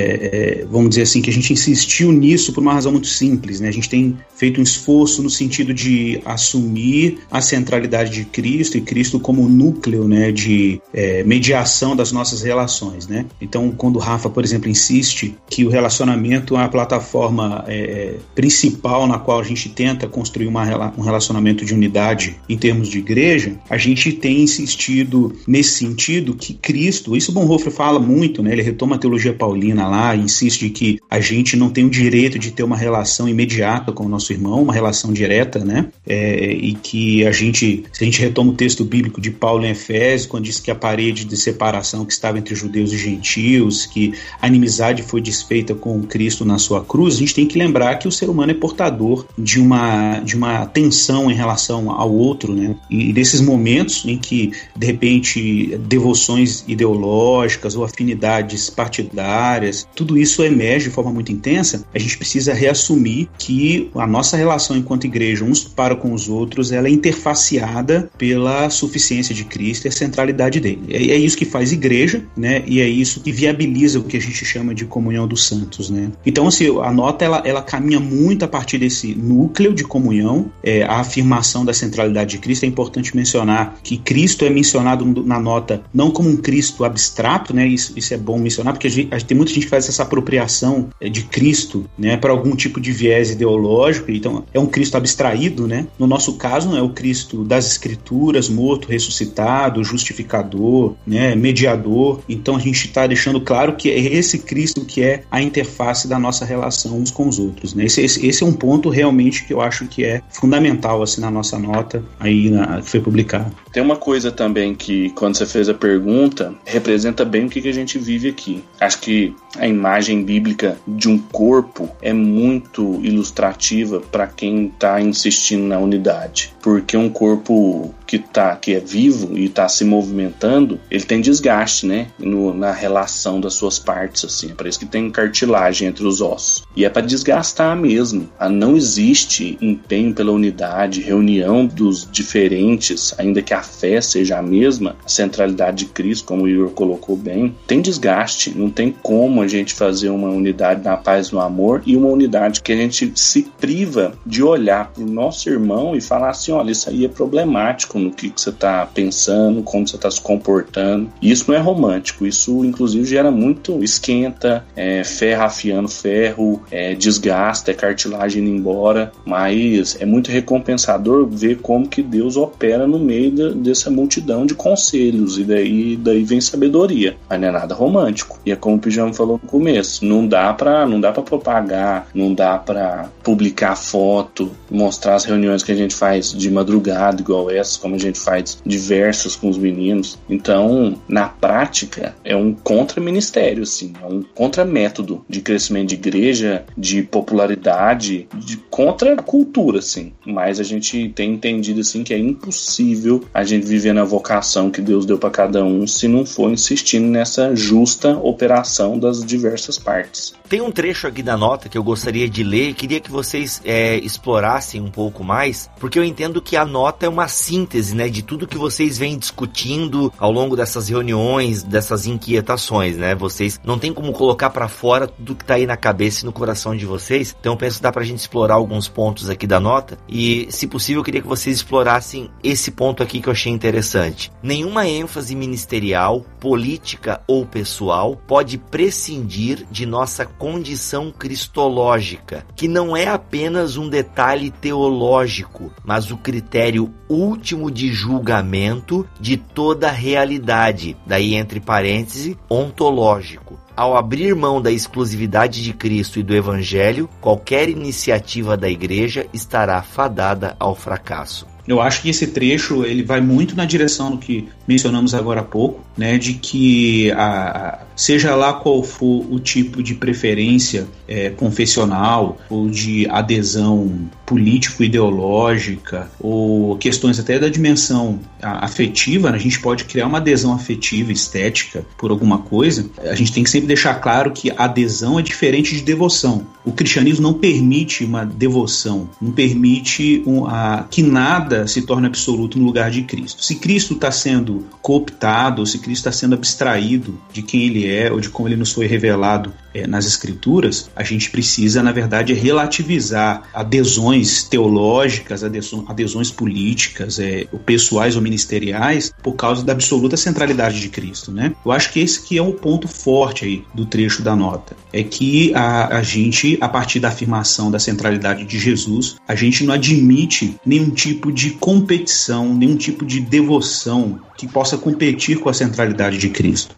é, 0.61 0.65
vamos 0.69 0.89
dizer 0.89 1.03
assim, 1.03 1.21
que 1.21 1.29
a 1.29 1.33
gente 1.33 1.53
insistiu 1.53 2.11
nisso 2.11 2.53
por 2.53 2.61
uma 2.61 2.73
razão 2.73 2.91
muito 2.91 3.07
simples, 3.07 3.59
né? 3.59 3.69
A 3.69 3.71
gente 3.71 3.89
tem 3.89 4.17
feito 4.35 4.59
um 4.59 4.63
esforço 4.63 5.23
no 5.23 5.29
sentido 5.29 5.73
de 5.73 6.21
assumir 6.25 7.19
a 7.31 7.41
centralidade 7.41 8.11
de 8.11 8.25
Cristo 8.25 8.77
e 8.77 8.81
Cristo 8.81 9.19
como 9.19 9.47
núcleo, 9.47 10.07
né? 10.07 10.31
De 10.31 10.81
é, 10.93 11.23
mediação 11.23 11.95
das 11.95 12.11
nossas 12.11 12.41
relações, 12.41 13.07
né? 13.07 13.25
Então, 13.41 13.71
quando 13.71 13.95
o 13.95 13.99
Rafa, 13.99 14.29
por 14.29 14.43
exemplo, 14.43 14.69
insiste 14.69 15.35
que 15.49 15.63
o 15.65 15.69
relacionamento 15.69 16.57
é 16.57 16.63
a 16.63 16.67
plataforma 16.67 17.63
é, 17.67 18.15
principal 18.35 19.07
na 19.07 19.17
qual 19.17 19.39
a 19.39 19.43
gente 19.43 19.69
tenta 19.69 20.07
construir 20.07 20.47
uma, 20.47 20.93
um 20.97 21.01
relacionamento 21.01 21.63
de 21.63 21.73
unidade 21.73 22.16
em 22.47 22.57
termos 22.57 22.87
de 22.87 22.99
igreja, 22.99 23.53
a 23.69 23.77
gente 23.77 24.11
tem 24.11 24.41
insistido 24.41 25.35
nesse 25.47 25.71
sentido 25.71 26.33
que 26.33 26.53
Cristo, 26.53 27.15
isso 27.15 27.31
Bonhoeffer 27.31 27.71
fala 27.71 27.99
muito, 27.99 28.41
né? 28.41 28.51
Ele 28.51 28.61
retoma 28.61 28.95
a 28.95 28.99
teologia 28.99 29.33
paulina 29.33 29.87
lá 29.87 30.15
insiste 30.15 30.69
que 30.69 30.99
a 31.09 31.19
gente 31.19 31.55
não 31.55 31.69
tem 31.69 31.85
o 31.85 31.89
direito 31.89 32.37
de 32.37 32.51
ter 32.51 32.63
uma 32.63 32.77
relação 32.77 33.27
imediata 33.27 33.91
com 33.91 34.05
o 34.05 34.09
nosso 34.09 34.31
irmão, 34.33 34.61
uma 34.61 34.73
relação 34.73 35.13
direta, 35.13 35.63
né? 35.63 35.87
É, 36.05 36.51
e 36.51 36.73
que 36.73 37.25
a 37.25 37.31
gente, 37.31 37.83
se 37.91 38.03
a 38.03 38.05
gente 38.05 38.21
retoma 38.21 38.51
o 38.51 38.55
texto 38.55 38.83
bíblico 38.83 39.21
de 39.21 39.31
Paulo 39.31 39.65
em 39.65 39.69
Efésios, 39.69 40.27
quando 40.27 40.43
diz 40.45 40.59
que 40.59 40.71
a 40.71 40.75
parede 40.75 41.25
de 41.25 41.37
separação 41.37 42.05
que 42.05 42.13
estava 42.13 42.37
entre 42.37 42.55
judeus 42.55 42.91
e 42.91 42.97
gentios, 42.97 43.85
que 43.85 44.13
a 44.41 44.47
inimizade 44.47 45.03
foi 45.03 45.21
desfeita 45.21 45.73
com 45.73 46.01
Cristo 46.03 46.45
na 46.45 46.57
sua 46.57 46.83
cruz, 46.83 47.15
a 47.15 47.19
gente 47.19 47.35
tem 47.35 47.47
que 47.47 47.57
lembrar 47.57 47.95
que 47.95 48.07
o 48.07 48.11
ser 48.11 48.29
humano 48.29 48.51
é 48.51 48.55
portador 48.55 49.25
de 49.37 49.59
uma, 49.59 50.19
de 50.19 50.35
uma 50.35 50.65
tensão 50.65 51.29
em 51.29 51.33
relação 51.33 51.91
ao 51.91 52.06
ao 52.07 52.13
outro, 52.13 52.53
né? 52.53 52.75
E 52.89 53.13
nesses 53.13 53.41
momentos 53.41 54.03
em 54.05 54.17
que, 54.17 54.51
de 54.75 54.87
repente, 54.87 55.77
devoções 55.87 56.63
ideológicas 56.67 57.75
ou 57.75 57.83
afinidades 57.83 58.69
partidárias, 58.69 59.87
tudo 59.95 60.17
isso 60.17 60.43
emerge 60.43 60.89
de 60.89 60.95
forma 60.95 61.11
muito 61.11 61.31
intensa, 61.31 61.85
a 61.93 61.99
gente 61.99 62.17
precisa 62.17 62.53
reassumir 62.53 63.27
que 63.37 63.89
a 63.95 64.07
nossa 64.07 64.37
relação 64.37 64.77
enquanto 64.77 65.05
igreja, 65.05 65.43
uns 65.43 65.63
para 65.63 65.95
com 65.95 66.13
os 66.13 66.29
outros, 66.29 66.71
ela 66.71 66.87
é 66.87 66.91
interfaceada 66.91 68.09
pela 68.17 68.69
suficiência 68.69 69.33
de 69.33 69.43
Cristo 69.43 69.85
e 69.85 69.89
a 69.89 69.91
centralidade 69.91 70.59
dele. 70.59 70.81
É, 70.89 70.97
é 70.97 71.17
isso 71.17 71.37
que 71.37 71.45
faz 71.45 71.71
igreja, 71.71 72.23
né? 72.35 72.63
E 72.65 72.79
é 72.79 72.87
isso 72.87 73.21
que 73.21 73.31
viabiliza 73.31 73.99
o 73.99 74.03
que 74.03 74.17
a 74.17 74.21
gente 74.21 74.45
chama 74.45 74.73
de 74.73 74.85
comunhão 74.85 75.27
dos 75.27 75.45
santos, 75.45 75.89
né? 75.89 76.11
Então, 76.25 76.47
assim, 76.47 76.67
a 76.81 76.91
nota 76.91 77.25
ela, 77.25 77.41
ela 77.45 77.61
caminha 77.61 77.99
muito 77.99 78.43
a 78.45 78.47
partir 78.47 78.77
desse 78.77 79.13
núcleo 79.13 79.73
de 79.73 79.83
comunhão, 79.83 80.51
é, 80.63 80.83
a 80.83 80.99
afirmação 80.99 81.65
da 81.65 81.73
centralidade 81.73 81.96
centralidade 81.97 82.31
de 82.31 82.37
Cristo, 82.37 82.63
é 82.63 82.67
importante 82.67 83.15
mencionar 83.15 83.79
que 83.83 83.97
Cristo 83.97 84.45
é 84.45 84.49
mencionado 84.49 85.05
na 85.23 85.39
nota 85.39 85.81
não 85.93 86.11
como 86.11 86.29
um 86.29 86.37
Cristo 86.37 86.85
abstrato, 86.85 87.55
né? 87.55 87.67
Isso, 87.67 87.93
isso 87.95 88.13
é 88.13 88.17
bom 88.17 88.37
mencionar, 88.37 88.73
porque 88.73 88.87
a 88.87 88.89
gente, 88.89 89.13
a, 89.13 89.19
tem 89.19 89.35
muita 89.35 89.53
gente 89.53 89.63
que 89.63 89.69
faz 89.69 89.89
essa 89.89 90.03
apropriação 90.03 90.89
é, 91.01 91.09
de 91.09 91.23
Cristo, 91.23 91.85
né, 91.97 92.17
para 92.17 92.31
algum 92.31 92.55
tipo 92.55 92.79
de 92.79 92.91
viés 92.91 93.31
ideológico, 93.31 94.11
então 94.11 94.43
é 94.53 94.59
um 94.59 94.67
Cristo 94.67 94.95
abstraído, 94.95 95.67
né? 95.67 95.87
No 95.97 96.07
nosso 96.07 96.33
caso, 96.33 96.75
é 96.75 96.81
o 96.81 96.89
Cristo 96.89 97.43
das 97.43 97.65
Escrituras, 97.67 98.49
morto, 98.49 98.87
ressuscitado, 98.87 99.83
justificador, 99.83 100.95
né, 101.05 101.35
mediador. 101.35 102.21
Então 102.29 102.55
a 102.55 102.59
gente 102.59 102.85
está 102.85 103.07
deixando 103.07 103.41
claro 103.41 103.75
que 103.75 103.89
é 103.89 103.97
esse 103.97 104.39
Cristo 104.39 104.85
que 104.85 105.01
é 105.01 105.23
a 105.31 105.41
interface 105.41 106.07
da 106.07 106.19
nossa 106.19 106.45
relação 106.45 106.97
uns 106.97 107.11
com 107.11 107.27
os 107.27 107.39
outros, 107.39 107.73
né? 107.73 107.85
Esse, 107.85 108.01
esse, 108.01 108.25
esse 108.25 108.43
é 108.43 108.45
um 108.45 108.53
ponto 108.53 108.89
realmente 108.89 109.45
que 109.45 109.53
eu 109.53 109.61
acho 109.61 109.87
que 109.87 110.03
é 110.03 110.21
fundamental 110.29 111.01
assim 111.01 111.21
na 111.21 111.31
nossa 111.31 111.57
nota 111.57 111.86
nota 111.87 112.03
aí 112.19 112.49
na, 112.49 112.81
que 112.81 112.89
foi 112.89 112.99
publicado. 112.99 113.51
Tem 113.71 113.81
uma 113.81 113.95
coisa 113.95 114.31
também 114.31 114.75
que, 114.75 115.09
quando 115.11 115.35
você 115.37 115.45
fez 115.45 115.69
a 115.69 115.73
pergunta, 115.73 116.53
representa 116.65 117.23
bem 117.23 117.45
o 117.45 117.49
que, 117.49 117.61
que 117.61 117.69
a 117.69 117.73
gente 117.73 117.97
vive 117.97 118.29
aqui. 118.29 118.63
Acho 118.79 118.99
que 118.99 119.33
a 119.57 119.67
imagem 119.67 120.23
bíblica 120.23 120.77
de 120.87 121.07
um 121.07 121.17
corpo 121.17 121.89
é 122.01 122.11
muito 122.11 122.99
ilustrativa 123.03 124.01
para 124.11 124.27
quem 124.27 124.67
está 124.67 125.01
insistindo 125.01 125.63
na 125.67 125.79
unidade, 125.79 126.53
porque 126.61 126.97
um 126.97 127.09
corpo 127.09 127.93
que 128.07 128.17
tá 128.17 128.55
que 128.55 128.73
é 128.73 128.79
vivo 128.79 129.37
e 129.37 129.45
está 129.45 129.67
se 129.67 129.83
movimentando, 129.83 130.79
ele 130.89 131.03
tem 131.03 131.19
desgaste, 131.19 131.85
né, 131.85 132.07
no, 132.17 132.53
na 132.53 132.71
relação 132.71 133.39
das 133.39 133.53
suas 133.53 133.77
partes 133.77 134.23
assim. 134.23 134.51
É 134.51 134.53
por 134.53 134.65
isso 134.65 134.79
que 134.79 134.85
tem 134.85 135.11
cartilagem 135.11 135.89
entre 135.89 136.05
os 136.05 136.21
ossos. 136.21 136.63
E 136.75 136.85
é 136.85 136.89
para 136.89 137.05
desgastar 137.05 137.75
mesmo. 137.75 138.29
A 138.39 138.47
não 138.47 138.75
existe 138.75 139.57
empenho 139.61 140.13
pela 140.13 140.31
unidade, 140.31 141.01
reunião 141.01 141.65
dos 141.65 142.07
diferentes, 142.09 143.13
ainda 143.17 143.41
que 143.41 143.53
a 143.53 143.61
fé 143.61 143.99
seja 143.99 144.37
a 144.37 144.41
mesma, 144.41 144.95
a 145.05 145.09
centralidade 145.09 145.77
de 145.77 145.85
Cristo, 145.87 146.25
como 146.25 146.43
o 146.43 146.49
Igor 146.49 146.69
colocou 146.69 147.17
bem, 147.17 147.55
tem 147.67 147.81
desgaste. 147.81 148.57
Não 148.57 148.69
tem 148.69 148.91
como 148.91 149.41
a 149.41 149.47
gente 149.47 149.73
fazer 149.73 150.09
uma 150.09 150.29
unidade 150.29 150.83
na 150.83 150.95
paz 150.95 151.31
no 151.31 151.41
amor 151.41 151.81
e 151.85 151.97
uma 151.97 152.07
unidade 152.07 152.61
que 152.61 152.71
a 152.71 152.75
gente 152.75 153.11
se 153.15 153.43
priva 153.59 154.13
de 154.25 154.41
olhar 154.41 154.91
para 154.91 155.03
o 155.03 155.07
nosso 155.07 155.49
irmão 155.49 155.95
e 155.95 156.01
falar 156.01 156.29
assim: 156.29 156.51
olha, 156.51 156.71
isso 156.71 156.89
aí 156.89 157.03
é 157.03 157.09
problemático 157.09 157.96
no 157.97 158.11
que, 158.11 158.29
que 158.29 158.41
você 158.41 158.49
está 158.49 158.85
pensando, 158.85 159.61
como 159.63 159.87
você 159.87 159.95
está 159.95 160.09
se 160.09 160.21
comportando. 160.21 161.09
E 161.21 161.31
isso 161.31 161.49
não 161.49 161.57
é 161.57 161.61
romântico, 161.61 162.25
isso 162.25 162.63
inclusive 162.65 163.05
gera 163.05 163.31
muito 163.31 163.83
esquenta, 163.83 164.65
é, 164.75 165.03
ferro 165.03 165.43
afiando 165.43 165.87
ferro, 165.87 166.61
é, 166.71 166.93
desgasta, 166.95 167.71
é 167.71 167.73
cartilagem 167.73 168.43
indo 168.43 168.55
embora, 168.55 169.11
mas 169.25 169.97
é 169.99 170.05
muito 170.05 170.31
recompensador 170.31 171.27
ver 171.27 171.57
como 171.57 171.87
que 171.87 172.01
Deus 172.01 172.37
opera 172.37 172.87
no 172.87 172.99
meio 172.99 173.31
de, 173.31 173.53
dessa 173.55 173.89
multidão 173.89 174.45
de 174.45 174.53
conselhos 174.53 175.37
e 175.37 175.43
daí, 175.43 175.95
daí 175.95 176.23
vem 176.23 176.41
sabedoria. 176.41 177.17
Mas 177.29 177.39
não 177.39 177.47
é 177.47 177.51
nada 177.51 177.73
romântico. 177.73 178.39
E 178.45 178.51
é 178.51 178.55
como 178.55 178.77
o 178.77 178.79
Pijama 178.79 179.13
falou 179.13 179.39
no 179.41 179.49
começo, 179.49 180.05
não 180.05 180.27
dá 180.27 180.53
para 180.53 180.85
não 180.85 180.99
dá 180.99 181.11
para 181.11 181.23
propagar, 181.23 182.07
não 182.13 182.33
dá 182.33 182.57
para 182.57 183.09
publicar 183.23 183.75
foto, 183.75 184.51
mostrar 184.69 185.15
as 185.15 185.25
reuniões 185.25 185.63
que 185.63 185.71
a 185.71 185.75
gente 185.75 185.95
faz 185.95 186.31
de 186.31 186.49
madrugada 186.49 187.21
igual 187.21 187.49
essa, 187.49 187.79
como 187.87 187.95
a 187.95 187.99
gente 187.99 188.19
faz 188.19 188.61
diversas 188.65 189.37
com 189.37 189.47
os 189.47 189.57
meninos. 189.57 190.19
Então, 190.29 191.01
na 191.07 191.29
prática, 191.29 192.13
é 192.21 192.35
um 192.35 192.53
contra-ministério, 192.53 193.63
assim, 193.63 193.93
é 194.03 194.05
um 194.05 194.21
contra-método 194.21 195.23
de 195.29 195.39
crescimento 195.39 195.87
de 195.89 195.95
igreja, 195.95 196.65
de 196.77 197.01
popularidade, 197.01 198.27
de 198.35 198.57
contra-cultura, 198.69 199.79
assim. 199.79 200.11
Mas 200.25 200.59
a 200.59 200.63
gente 200.63 201.07
tem 201.15 201.33
entendido, 201.33 201.79
assim, 201.79 202.03
que 202.03 202.13
é 202.13 202.17
impossível 202.17 203.23
a 203.33 203.45
gente 203.45 203.65
viver 203.65 203.93
na 203.93 204.03
vocação 204.03 204.69
que 204.69 204.81
Deus 204.81 205.05
deu 205.05 205.17
para 205.17 205.29
cada 205.29 205.63
um 205.63 205.87
se 205.87 206.09
não 206.09 206.25
for 206.25 206.51
insistindo 206.51 207.07
nessa 207.07 207.55
justa 207.55 208.17
operação 208.17 208.99
das 208.99 209.23
diversas 209.23 209.79
partes. 209.79 210.35
Tem 210.49 210.59
um 210.59 210.71
trecho 210.71 211.07
aqui 211.07 211.23
da 211.23 211.37
nota 211.37 211.69
que 211.69 211.77
eu 211.77 211.83
gostaria 211.83 212.29
de 212.29 212.43
ler 212.43 212.69
e 212.69 212.73
queria 212.73 212.99
que 212.99 213.11
vocês 213.11 213.61
é, 213.63 213.95
explorassem 213.97 214.81
um 214.81 214.91
pouco 214.91 215.23
mais, 215.23 215.69
porque 215.79 215.97
eu 215.97 216.03
entendo 216.03 216.41
que 216.41 216.55
a 216.57 216.65
nota 216.65 217.05
é 217.05 217.09
uma 217.09 217.27
síntese 217.27 217.76
né, 217.93 218.09
de 218.09 218.21
tudo 218.21 218.47
que 218.47 218.57
vocês 218.57 218.97
vêm 218.97 219.17
discutindo 219.17 220.11
ao 220.17 220.31
longo 220.31 220.55
dessas 220.55 220.89
reuniões, 220.89 221.63
dessas 221.63 222.05
inquietações. 222.05 222.97
Né? 222.97 223.15
Vocês 223.15 223.59
não 223.63 223.77
tem 223.77 223.93
como 223.93 224.11
colocar 224.11 224.49
para 224.49 224.67
fora 224.67 225.07
tudo 225.07 225.35
que 225.35 225.43
está 225.43 225.55
aí 225.55 225.65
na 225.65 225.77
cabeça 225.77 226.23
e 226.23 226.25
no 226.25 226.33
coração 226.33 226.75
de 226.75 226.85
vocês, 226.85 227.35
então 227.39 227.53
eu 227.53 227.57
penso 227.57 227.77
que 227.77 227.83
dá 227.83 227.91
para 227.91 228.01
a 228.01 228.05
gente 228.05 228.19
explorar 228.19 228.55
alguns 228.55 228.87
pontos 228.87 229.29
aqui 229.29 229.45
da 229.45 229.59
nota 229.59 229.97
e, 230.07 230.47
se 230.49 230.67
possível, 230.67 231.01
eu 231.01 231.03
queria 231.05 231.21
que 231.21 231.27
vocês 231.27 231.57
explorassem 231.57 232.29
esse 232.43 232.71
ponto 232.71 233.03
aqui 233.03 233.21
que 233.21 233.29
eu 233.29 233.33
achei 233.33 233.51
interessante. 233.51 234.31
Nenhuma 234.41 234.87
ênfase 234.87 235.35
ministerial, 235.35 236.25
política 236.39 237.21
ou 237.27 237.45
pessoal 237.45 238.15
pode 238.27 238.57
prescindir 238.57 239.65
de 239.69 239.85
nossa 239.85 240.25
condição 240.25 241.11
cristológica, 241.11 242.45
que 242.55 242.67
não 242.67 242.95
é 242.95 243.07
apenas 243.07 243.77
um 243.77 243.89
detalhe 243.89 244.49
teológico, 244.49 245.71
mas 245.83 246.11
o 246.11 246.17
critério 246.17 246.93
último 247.09 247.66
de 247.69 247.91
julgamento 247.91 249.07
de 249.19 249.37
toda 249.37 249.87
a 249.87 249.91
realidade, 249.91 250.95
daí 251.05 251.35
entre 251.35 251.59
parênteses, 251.59 252.35
ontológico. 252.49 253.59
Ao 253.75 253.95
abrir 253.95 254.33
mão 254.33 254.59
da 254.59 254.71
exclusividade 254.71 255.61
de 255.61 255.71
Cristo 255.71 256.19
e 256.19 256.23
do 256.23 256.35
Evangelho, 256.35 257.07
qualquer 257.21 257.69
iniciativa 257.69 258.57
da 258.57 258.67
igreja 258.67 259.27
estará 259.31 259.81
fadada 259.83 260.55
ao 260.59 260.75
fracasso. 260.75 261.45
Eu 261.67 261.81
acho 261.81 262.01
que 262.01 262.09
esse 262.09 262.27
trecho 262.27 262.85
ele 262.85 263.03
vai 263.03 263.19
muito 263.19 263.55
na 263.55 263.65
direção 263.65 264.11
do 264.11 264.17
que 264.17 264.47
mencionamos 264.65 265.13
agora 265.13 265.41
há 265.41 265.43
pouco, 265.43 265.81
né, 265.97 266.17
de 266.17 266.35
que 266.35 267.11
a, 267.11 267.79
seja 267.93 268.35
lá 268.35 268.53
qual 268.53 268.81
for 268.81 269.25
o 269.29 269.37
tipo 269.37 269.83
de 269.83 269.93
preferência 269.93 270.87
é, 271.07 271.29
confessional 271.29 272.37
ou 272.49 272.69
de 272.69 273.05
adesão 273.09 274.09
político-ideológica 274.27 276.11
ou 276.19 276.77
questões 276.77 277.17
até 277.17 277.39
da 277.39 277.47
dimensão 277.47 278.19
afetiva, 278.41 279.31
né? 279.31 279.37
a 279.37 279.39
gente 279.39 279.59
pode 279.59 279.85
criar 279.85 280.05
uma 280.05 280.17
adesão 280.17 280.53
afetiva, 280.53 281.13
estética 281.13 281.85
por 281.97 282.11
alguma 282.11 282.39
coisa. 282.39 282.89
A 283.09 283.15
gente 283.15 283.31
tem 283.31 283.43
que 283.43 283.49
sempre 283.49 283.67
deixar 283.67 283.95
claro 283.95 284.31
que 284.31 284.51
adesão 284.51 285.17
é 285.17 285.21
diferente 285.21 285.73
de 285.73 285.81
devoção. 285.81 286.45
O 286.65 286.73
cristianismo 286.73 287.23
não 287.23 287.33
permite 287.33 288.03
uma 288.03 288.25
devoção, 288.25 289.09
não 289.21 289.31
permite 289.31 290.21
um, 290.25 290.45
a, 290.45 290.85
que 290.91 291.01
nada 291.01 291.65
se 291.65 291.83
torne 291.83 292.07
absoluto 292.07 292.59
no 292.59 292.65
lugar 292.65 292.91
de 292.91 293.03
Cristo. 293.03 293.41
Se 293.41 293.55
Cristo 293.55 293.93
está 293.93 294.11
sendo 294.11 294.67
cooptado, 294.81 295.65
se 295.65 295.79
Cristo 295.79 296.01
está 296.01 296.11
sendo 296.11 296.35
abstraído 296.35 297.17
de 297.31 297.41
quem 297.41 297.61
ele 297.61 297.87
é 297.87 298.11
ou 298.11 298.19
de 298.19 298.29
como 298.29 298.49
ele 298.49 298.57
nos 298.57 298.73
foi 298.73 298.87
revelado 298.87 299.53
é, 299.77 299.87
nas 299.87 300.05
Escrituras, 300.05 300.89
a 300.95 301.03
gente 301.03 301.29
precisa, 301.29 301.83
na 301.83 301.91
verdade, 301.91 302.33
relativizar 302.33 303.43
adesões 303.53 304.43
teológicas, 304.43 305.43
adesões, 305.43 305.89
adesões 305.89 306.31
políticas, 306.31 307.19
é, 307.19 307.45
pessoais 307.65 308.15
ou 308.15 308.21
ministeriais, 308.21 309.13
por 309.21 309.33
causa 309.33 309.63
da 309.63 309.73
absoluta 309.73 310.17
centralidade 310.17 310.79
de 310.79 310.89
Cristo. 310.89 311.31
Né? 311.31 311.53
Eu 311.65 311.71
acho 311.71 311.91
que 311.91 311.99
esse 311.99 312.21
que 312.21 312.37
é 312.37 312.41
o 312.41 312.53
ponto 312.53 312.87
forte 312.87 313.45
aí 313.45 313.63
do 313.73 313.85
trecho 313.85 314.21
da 314.21 314.35
nota. 314.35 314.75
É 314.91 315.03
que 315.03 315.53
a, 315.53 315.97
a 315.97 316.01
gente, 316.01 316.57
a 316.61 316.69
partir 316.69 316.99
da 316.99 317.09
afirmação 317.09 317.69
da 317.69 317.79
centralidade 317.79 318.45
de 318.45 318.59
Jesus, 318.59 319.17
a 319.27 319.35
gente 319.35 319.63
não 319.63 319.73
admite 319.73 320.55
nenhum 320.65 320.89
tipo 320.89 321.31
de 321.31 321.51
competição, 321.51 322.53
nenhum 322.53 322.75
tipo 322.75 323.05
de 323.05 323.19
devoção 323.19 324.19
que 324.37 324.47
possa 324.47 324.77
competir 324.77 325.39
com 325.39 325.49
a 325.49 325.53
centralidade 325.53 326.17
de 326.17 326.29
Cristo. 326.29 326.75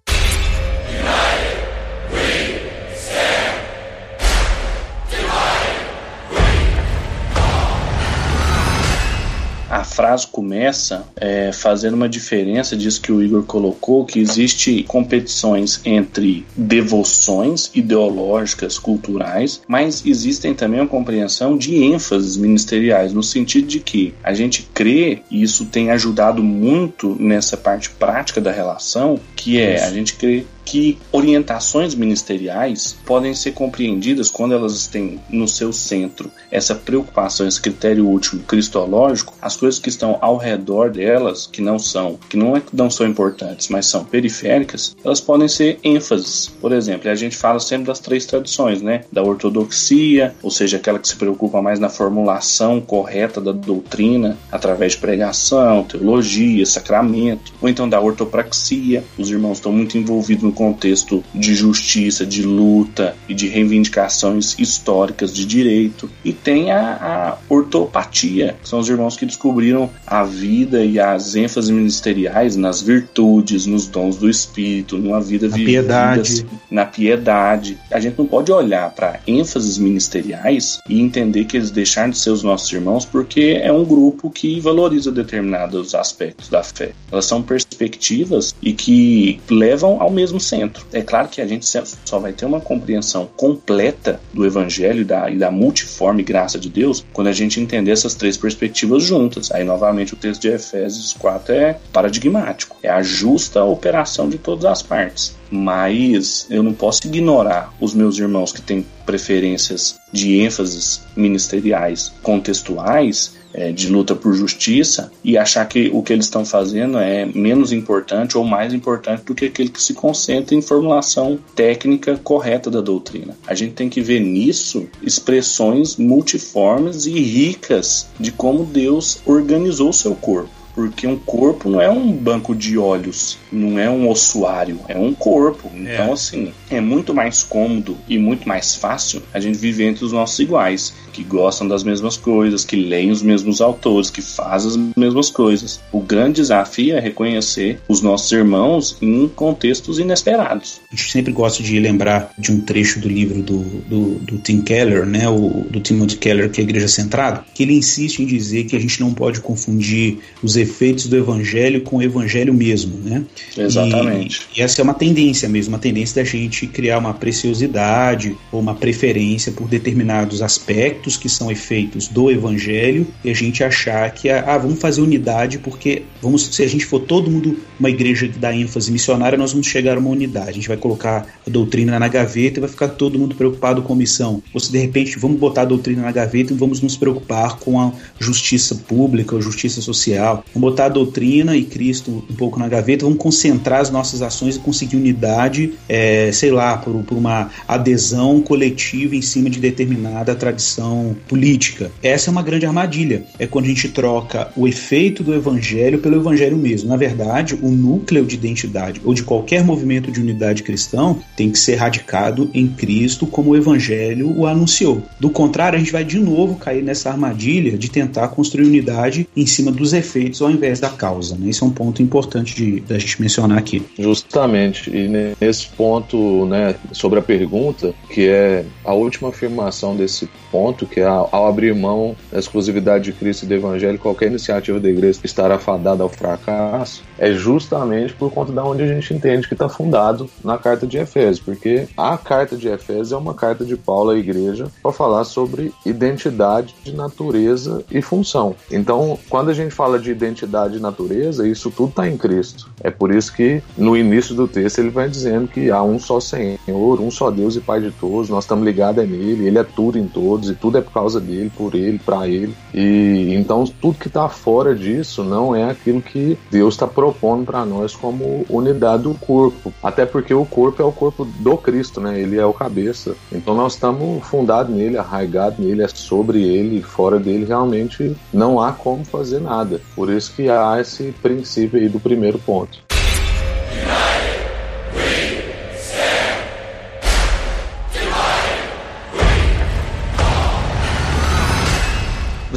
Frase 10.00 10.28
começa 10.28 11.04
é, 11.18 11.52
fazendo 11.52 11.94
uma 11.94 12.08
diferença 12.08 12.74
disso 12.78 13.02
que 13.02 13.12
o 13.12 13.22
Igor 13.22 13.44
colocou, 13.44 14.06
que 14.06 14.18
existe 14.18 14.82
competições 14.84 15.82
entre 15.84 16.46
devoções 16.56 17.70
ideológicas, 17.76 18.80
culturais, 18.80 19.62
mas 19.68 20.06
existem 20.06 20.54
também 20.54 20.80
uma 20.80 20.88
compreensão 20.88 21.58
de 21.58 21.84
ênfases 21.84 22.38
ministeriais, 22.38 23.12
no 23.12 23.22
sentido 23.22 23.68
de 23.68 23.82
que 23.82 24.14
a 24.24 24.34
gente 24.34 24.70
crê, 24.74 25.22
e 25.30 25.44
isso 25.44 25.66
tem 25.66 25.92
ajudado 25.92 26.42
muito 26.42 27.18
nessa 27.20 27.58
parte 27.58 27.90
prática 27.90 28.40
da 28.40 28.54
relação, 28.54 29.20
que 29.36 29.60
é 29.60 29.84
a 29.84 29.92
gente 29.92 30.14
crê 30.14 30.46
que 30.70 31.00
orientações 31.12 31.96
ministeriais 31.96 32.96
podem 33.04 33.34
ser 33.34 33.54
compreendidas 33.54 34.30
quando 34.30 34.54
elas 34.54 34.86
têm 34.86 35.20
no 35.28 35.48
seu 35.48 35.74
centro 35.74 36.32
essa 36.52 36.76
preocupação, 36.76 37.48
esse 37.48 37.60
critério 37.60 38.06
último 38.06 38.44
cristológico, 38.44 39.34
as 39.42 39.58
coisas 39.58 39.80
que 39.80 39.90
estão 39.90 40.20
ao 40.22 40.38
redor 40.38 40.92
delas, 40.92 41.48
que 41.48 41.60
não 41.60 41.80
são, 41.80 42.20
que 42.30 42.38
não, 42.38 42.56
é, 42.56 42.62
não 42.72 42.90
são 42.90 43.08
importantes, 43.08 43.68
mas 43.70 43.88
são 43.88 44.06
periféricas, 44.06 44.96
elas 45.04 45.20
podem 45.20 45.48
ser 45.48 45.80
ênfases. 45.84 46.48
Por 46.62 46.72
exemplo, 46.72 47.10
a 47.10 47.16
gente 47.16 47.36
fala 47.36 47.60
sempre 47.60 47.88
das 47.88 48.00
três 48.00 48.28
tradições, 48.28 48.82
né? 48.82 49.02
Da 49.12 49.24
ortodoxia, 49.24 50.36
ou 50.44 50.52
seja, 50.52 50.78
aquela 50.78 51.00
que 51.00 51.08
se 51.08 51.16
preocupa 51.16 51.64
mais 51.64 51.80
na 51.80 51.90
formulação 51.90 52.80
correta 52.80 53.42
da 53.42 53.52
doutrina 53.52 54.38
através 54.52 54.92
de 54.94 55.00
pregação, 55.00 55.84
teologia, 55.84 56.64
sacramento, 56.66 57.54
ou 57.60 57.68
então 57.68 57.90
da 57.90 58.00
ortopraxia. 58.00 59.04
Os 59.18 59.32
irmãos 59.32 59.58
estão 59.58 59.72
muito 59.72 59.98
envolvidos 59.98 60.44
no 60.44 60.59
contexto 60.60 61.24
de 61.34 61.56
justiça, 61.56 62.26
de 62.26 62.44
luta 62.44 63.16
e 63.30 63.34
de 63.34 63.48
reivindicações 63.48 64.60
históricas 64.60 65.34
de 65.34 65.46
direito. 65.46 66.10
E 66.26 66.34
tem 66.34 66.70
a, 66.70 66.82
a 67.02 67.38
ortopatia, 67.48 68.58
que 68.62 68.68
são 68.68 68.80
os 68.80 68.90
irmãos 68.90 69.16
que 69.16 69.26
descobriram 69.26 69.90
a 70.06 70.26
vida 70.26 70.84
e 70.84 71.00
as 71.00 71.36
ênfases 71.36 71.70
ministeriais 71.70 72.58
nas 72.58 72.82
virtudes, 72.82 73.66
nos 73.66 73.88
dons 73.88 74.18
do 74.18 74.30
Espírito, 74.30 74.98
numa 74.98 75.22
vida 75.22 75.48
na 75.48 75.56
vivida 75.56 75.80
piedade. 75.82 76.22
Assim, 76.22 76.46
na 76.70 76.86
piedade. 76.86 77.78
A 77.90 78.00
gente 78.02 78.20
não 78.20 78.26
pode 78.26 78.52
olhar 78.52 78.90
para 78.92 79.22
ênfases 79.26 79.78
ministeriais 79.78 80.80
e 80.90 81.00
entender 81.00 81.46
que 81.46 81.56
eles 81.56 81.72
deixaram 81.72 82.10
de 82.10 82.18
ser 82.18 82.32
os 82.32 82.44
nossos 82.44 82.70
irmãos 82.74 83.06
porque 83.06 83.62
é 83.62 83.72
um 83.72 83.86
grupo 83.86 84.30
que 84.30 84.60
valoriza 84.60 85.10
determinados 85.10 85.96
aspectos 85.96 86.50
da 86.50 86.62
fé. 86.64 86.92
Elas 87.10 87.26
são 87.26 87.42
perspectivas 87.42 88.54
e 88.62 88.74
que 88.74 89.40
levam 89.50 90.02
ao 90.02 90.12
mesmo 90.12 90.39
centro. 90.40 90.86
É 90.92 91.02
claro 91.02 91.28
que 91.28 91.42
a 91.42 91.48
gente 91.48 91.66
só 91.66 92.20
vai 92.20 92.34
ter 92.34 92.46
uma 92.46 92.62
compreensão 92.62 93.30
completa 93.36 94.20
do 94.34 94.46
Evangelho 94.46 95.02
e 95.02 95.06
da, 95.06 95.30
e 95.30 95.38
da 95.38 95.52
multiforme 95.52 96.24
graça 96.24 96.60
de 96.60 96.70
Deus 96.70 97.06
quando 97.14 97.28
a 97.28 97.34
gente 97.34 97.60
entender 97.60 97.92
essas 97.92 98.16
três 98.16 98.38
perspectivas 98.38 99.04
juntas. 99.04 99.52
Aí, 99.52 99.64
novamente, 99.64 100.14
o 100.14 100.18
texto 100.18 100.42
de 100.42 100.50
Efésios 100.50 101.14
4 101.14 101.54
é 101.54 101.78
paradigmático. 101.92 102.78
É 102.82 102.90
a 102.90 103.02
justa 103.02 103.64
operação 103.64 104.30
de 104.30 104.38
todas 104.38 104.66
as 104.66 104.82
partes 104.82 105.40
mas 105.52 106.46
eu 106.50 106.62
não 106.62 106.74
posso 106.74 107.06
ignorar 107.06 107.74
os 107.80 107.94
meus 107.94 108.18
irmãos 108.18 108.52
que 108.52 108.62
têm 108.62 108.86
preferências 109.06 110.00
de 110.12 110.40
ênfases 110.40 111.02
ministeriais 111.16 112.12
contextuais 112.22 113.39
é, 113.54 113.72
de 113.72 113.90
luta 113.90 114.16
por 114.16 114.34
justiça 114.34 115.12
e 115.24 115.38
achar 115.38 115.66
que 115.68 115.90
o 115.94 116.02
que 116.02 116.14
eles 116.14 116.26
estão 116.26 116.46
fazendo 116.46 116.98
é 116.98 117.26
menos 117.26 117.72
importante 117.72 118.38
ou 118.38 118.44
mais 118.44 118.74
importante 118.74 119.24
do 119.24 119.36
que 119.36 119.46
aquele 119.46 119.70
que 119.70 119.82
se 119.82 119.94
concentra 119.94 120.56
em 120.56 120.62
formulação 120.62 121.40
técnica 121.56 122.18
correta 122.18 122.70
da 122.70 122.82
doutrina. 122.82 123.38
A 123.48 123.56
gente 123.56 123.74
tem 123.74 123.90
que 123.90 124.02
ver 124.02 124.20
nisso 124.20 124.88
expressões 125.02 125.98
multiformes 125.98 127.06
e 127.06 127.20
ricas 127.20 128.08
de 128.20 128.32
como 128.32 128.64
Deus 128.64 129.20
organizou 129.26 129.90
o 129.90 129.94
seu 129.94 130.16
corpo 130.16 130.59
porque 130.74 131.08
um 131.08 131.18
corpo 131.18 131.70
não 131.70 131.82
é 131.82 131.90
um 131.90 132.12
banco 132.12 132.56
de 132.56 132.78
olhos, 132.78 133.38
não 133.52 133.78
é 133.78 133.90
um 133.90 134.10
ossuário, 134.10 134.80
é 134.88 134.98
um 134.98 135.14
corpo. 135.14 135.70
Então, 135.74 136.06
é. 136.06 136.12
assim, 136.12 136.52
é 136.70 136.80
muito 136.80 137.14
mais 137.14 137.44
cômodo 137.44 137.98
e 138.08 138.18
muito 138.18 138.48
mais 138.48 138.76
fácil 138.76 139.22
a 139.34 139.40
gente 139.40 139.58
viver 139.58 139.86
entre 139.86 140.06
os 140.06 140.12
nossos 140.12 140.40
iguais 140.40 140.94
que 141.12 141.24
gostam 141.24 141.68
das 141.68 141.84
mesmas 141.84 142.16
coisas, 142.16 142.64
que 142.64 142.76
leem 142.76 143.12
os 143.12 143.22
mesmos 143.22 143.62
autores, 143.62 144.10
que 144.10 144.22
fazem 144.22 144.72
as 144.72 144.78
mesmas 144.96 145.30
coisas. 145.30 145.80
O 145.92 146.00
grande 146.00 146.36
desafio 146.36 146.96
é 146.96 147.00
reconhecer 147.00 147.80
os 147.88 148.02
nossos 148.02 148.32
irmãos 148.32 148.98
em 149.02 149.28
contextos 149.28 150.00
inesperados. 150.00 150.80
A 150.92 150.96
gente 150.96 151.12
sempre 151.12 151.34
gosta 151.34 151.62
de 151.62 151.80
lembrar 151.80 152.32
de 152.38 152.52
um 152.52 152.62
trecho 152.62 153.00
do 153.00 153.10
livro 153.10 153.42
do, 153.42 153.60
do, 153.60 154.16
do 154.20 154.38
Tim 154.38 154.62
Keller, 154.62 155.06
né, 155.06 155.28
o, 155.28 155.66
do 155.70 155.80
Timothy 155.80 156.18
Keller, 156.18 156.50
que 156.50 156.62
é 156.62 156.64
a 156.64 156.68
Igreja 156.68 156.88
Centrada, 156.88 157.44
que 157.54 157.64
ele 157.64 157.74
insiste 157.74 158.20
em 158.20 158.26
dizer 158.26 158.66
que 158.66 158.76
a 158.76 158.80
gente 158.80 159.02
não 159.02 159.14
pode 159.14 159.42
confundir 159.42 160.20
os 160.42 160.56
efeitos 160.70 161.08
do 161.08 161.18
Evangelho 161.18 161.82
com 161.82 161.98
o 161.98 162.04
Evangelho 162.04 162.54
mesmo, 162.54 162.98
né? 162.98 163.24
Exatamente. 163.58 164.48
E, 164.56 164.60
e 164.60 164.64
essa 164.64 164.82
é 164.82 164.84
uma 164.84 164.94
tendência 164.94 165.50
mesmo, 165.50 165.74
uma 165.74 165.80
tendência 165.80 166.24
da 166.24 166.30
gente 166.30 166.68
criar 166.68 166.98
uma 166.98 167.14
preciosidade 167.14 168.36
ou 168.52 168.60
uma 168.60 168.76
preferência 168.76 169.52
por 169.52 169.68
determinados 169.68 170.42
aspectos 170.42 171.18
que 171.18 171.30
são 171.30 171.52
efeitos 171.52 172.08
do 172.08 172.32
evangelho 172.32 173.08
e 173.24 173.30
a 173.30 173.34
gente 173.34 173.64
achar 173.64 174.10
que 174.12 174.30
ah, 174.30 174.58
vamos 174.58 174.80
fazer 174.80 175.02
unidade 175.02 175.58
porque 175.60 176.04
vamos 176.22 176.48
se 176.56 176.64
a 176.64 176.68
gente 176.68 176.86
for 176.86 177.00
todo 177.00 177.30
mundo 177.30 177.58
uma 177.80 177.90
igreja 177.90 178.28
que 178.28 178.38
dá 178.38 178.54
ênfase 178.54 178.92
missionária, 178.92 179.38
nós 179.38 179.52
vamos 179.52 179.68
chegar 179.68 179.96
a 179.96 180.00
uma 180.00 180.10
unidade. 180.10 180.50
A 180.50 180.54
gente 180.54 180.68
vai 180.68 180.78
colocar 180.78 181.26
a 181.46 181.50
doutrina 181.50 181.98
na 181.98 182.08
gaveta 182.08 182.60
e 182.60 182.62
vai 182.62 182.70
ficar 182.70 182.90
todo 182.90 183.18
mundo 183.18 183.36
preocupado 183.36 183.82
com 183.82 183.94
a 183.94 183.96
missão. 183.96 184.44
Ou 184.54 184.60
se 184.60 184.72
de 184.72 184.78
repente 184.78 185.18
vamos 185.18 185.40
botar 185.40 185.62
a 185.62 185.66
doutrina 185.66 186.02
na 186.02 186.12
gaveta 186.12 186.54
e 186.54 186.56
vamos 186.56 186.82
nos 186.82 186.98
preocupar 186.98 187.58
com 187.58 187.80
a 187.80 187.94
justiça 188.20 188.76
pública, 188.76 189.38
a 189.38 189.42
justiça 189.42 189.82
social. 189.82 190.44
Vamos 190.54 190.72
botar 190.72 190.86
a 190.86 190.90
doutrina 190.90 191.56
e 191.56 191.64
Cristo 191.64 192.24
um 192.30 192.36
pouco 192.36 192.60
na 192.60 192.68
gaveta, 192.68 193.06
vamos 193.06 193.20
concentrar 193.20 193.82
as 193.82 193.90
nossas 193.90 194.22
ações 194.22 194.56
e 194.56 194.60
conseguir 194.60 194.98
unidade, 194.98 195.74
é, 195.88 196.32
sei 196.32 196.52
lá, 196.52 196.78
por, 196.78 197.04
por 197.04 197.18
uma 197.18 197.50
adesão 197.68 198.42
coletiva 198.42 199.16
em 199.16 199.22
cima 199.22 199.50
de 199.50 199.60
determinada 199.60 200.36
tradição 200.36 201.16
política. 201.28 201.92
Essa 202.02 202.30
é 202.30 202.32
uma 202.32 202.44
grande 202.44 202.66
armadilha. 202.66 203.24
É 203.38 203.46
quando 203.46 203.66
a 203.66 203.70
gente 203.70 203.90
troca 203.90 204.50
o 204.56 204.68
efeito 204.68 205.24
do 205.24 205.34
evangelho 205.34 206.00
pelo 206.00 206.16
evangelho 206.16 206.58
mesmo. 206.58 206.90
Na 206.90 206.98
verdade, 206.98 207.58
o 207.62 207.70
núcleo 207.70 208.26
de 208.26 208.36
identidade 208.36 209.02
ou 209.04 209.14
de 209.14 209.24
qualquer 209.24 209.64
movimento 209.64 210.12
de 210.12 210.20
unidade 210.20 210.64
cristão 210.64 211.20
tem 211.36 211.52
que 211.52 211.60
ser 211.60 211.76
radicado 211.76 212.50
em 212.54 212.68
Cristo 212.68 213.28
como 213.28 213.52
o 213.52 213.58
evangelho 213.58 214.36
o 214.36 214.46
anunciou. 214.46 215.04
Do 215.20 215.30
contrário, 215.30 215.78
a 215.78 215.80
gente 215.80 215.92
vai 215.92 216.04
de 216.04 216.20
novo 216.20 216.56
cair 216.56 216.84
nessa 216.84 217.10
armadilha 217.10 217.78
de 217.78 217.90
tentar 217.90 218.30
construir 218.30 218.66
unidade 218.66 219.28
em 219.36 219.46
cima 219.46 219.72
dos 219.72 219.94
efeitos 219.94 220.39
efeitos 220.40 220.42
ao 220.42 220.50
invés 220.50 220.80
da 220.80 220.90
causa. 220.90 221.36
Né? 221.36 221.50
Esse 221.50 221.64
é 221.64 221.66
um 221.66 221.72
ponto 221.72 222.02
importante 222.02 222.56
de, 222.56 222.80
da 222.82 222.98
gente 222.98 223.22
mencionar 223.22 223.58
aqui. 223.58 223.84
Justamente, 223.98 224.90
e 224.90 225.34
nesse 225.40 225.68
ponto, 225.68 226.46
né, 226.46 226.76
sobre 226.92 227.20
a 227.20 227.22
pergunta, 227.22 227.94
que 228.10 228.28
é 228.28 228.66
a 228.84 228.94
última 228.94 229.30
afirmação 229.30 229.96
desse 229.96 230.30
ponto, 230.52 230.86
que 230.86 231.00
é 231.00 231.06
ao 231.06 231.48
abrir 231.48 231.74
mão 231.76 232.16
da 232.32 232.40
exclusividade 232.40 233.06
de 233.06 233.14
Cristo 233.14 233.44
e 233.44 233.48
do 233.48 233.54
Evangelho, 233.54 233.98
qualquer 233.98 234.28
iniciativa 234.28 234.80
da 234.80 234.90
igreja 234.90 235.20
estará 235.24 235.58
fadada 235.58 236.04
ao 236.04 236.10
fracasso, 236.10 237.04
é 237.18 237.32
justamente 237.34 238.14
por 238.14 238.32
conta 238.32 238.52
da 238.52 238.64
onde 238.64 238.84
a 238.84 238.88
gente 238.88 239.14
entende 239.14 239.48
que 239.48 239.54
está 239.54 239.70
fundado 239.70 240.30
na 240.44 240.58
carta 240.58 240.88
de 240.88 240.98
Efésios, 240.98 241.40
porque 241.40 241.88
a 241.98 242.18
carta 242.18 242.56
de 242.56 242.68
Efésios 242.68 243.12
é 243.12 243.18
uma 243.18 243.34
carta 243.34 243.66
de 243.66 243.76
Paulo 243.76 244.12
à 244.12 244.18
igreja 244.18 244.68
para 244.82 244.92
falar 244.92 245.24
sobre 245.24 245.74
identidade 245.86 246.76
de 246.84 246.96
natureza 246.96 247.84
e 247.92 248.02
função. 248.02 248.56
Então, 248.72 249.18
quando 249.30 249.50
a 249.50 249.54
gente 249.54 249.74
fala 249.74 250.00
de 250.00 250.12
identidade 250.12 250.78
e 250.78 250.80
natureza, 250.80 251.48
isso 251.48 251.72
tudo 251.72 251.90
está 251.90 252.08
em 252.08 252.18
Cristo. 252.18 252.70
É 252.82 252.90
por 252.90 253.14
isso 253.14 253.34
que 253.34 253.62
no 253.78 253.96
início 253.98 254.36
do 254.36 254.48
texto 254.48 254.80
ele 254.80 254.90
vai 254.90 255.10
dizendo 255.10 255.48
que 255.48 255.70
há 255.70 255.84
um 255.84 256.00
só 256.00 256.20
Senhor, 256.20 257.00
um 257.00 257.12
só 257.12 257.30
Deus 257.30 257.56
e 257.56 257.60
Pai 257.60 257.82
de 257.82 257.92
todos, 257.92 258.30
nós 258.30 258.44
estamos 258.44 258.66
ligados 258.66 259.08
nele, 259.08 259.48
ele 259.48 259.58
é 259.58 259.64
tudo 259.64 259.98
em 259.98 260.08
todos 260.08 260.39
e 260.48 260.56
tudo 260.56 260.78
é 260.78 260.82
por 260.82 260.94
causa 260.94 261.20
dele, 261.20 261.52
por 261.58 261.74
ele, 261.74 261.98
para 261.98 262.28
ele. 262.28 262.56
E 262.74 263.34
então 263.34 263.64
tudo 263.82 263.98
que 263.98 264.08
está 264.08 264.30
fora 264.30 264.76
disso 264.76 265.24
não 265.24 265.56
é 265.56 265.64
aquilo 265.72 266.02
que 266.02 266.38
Deus 266.52 266.76
está 266.76 266.86
propondo 266.86 267.46
para 267.46 267.66
nós 267.66 267.96
como 267.96 268.46
unidade 268.48 269.04
do 269.04 269.16
corpo. 269.16 269.74
Até 269.82 270.06
porque 270.06 270.34
o 270.34 270.46
corpo 270.46 270.82
é 270.82 270.86
o 270.86 270.92
corpo 270.92 271.26
do 271.26 271.58
Cristo, 271.58 272.00
né? 272.00 272.20
Ele 272.20 272.38
é 272.38 272.46
o 272.46 272.54
cabeça. 272.54 273.16
Então 273.32 273.56
nós 273.56 273.74
estamos 273.74 274.26
fundados 274.28 274.74
nele, 274.74 274.98
arraigados 274.98 275.60
nele, 275.60 275.82
é 275.82 275.88
sobre 275.88 276.44
ele, 276.44 276.82
fora 276.82 277.20
dele 277.20 277.46
realmente 277.46 278.16
não 278.32 278.62
há 278.62 278.72
como 278.72 279.04
fazer 279.04 279.40
nada. 279.40 279.82
Por 279.96 280.10
isso 280.10 280.34
que 280.36 280.50
há 280.50 280.80
esse 280.80 281.12
princípio 281.22 281.80
aí 281.80 281.90
do 281.90 282.00
primeiro 282.00 282.38
ponto. 282.40 282.89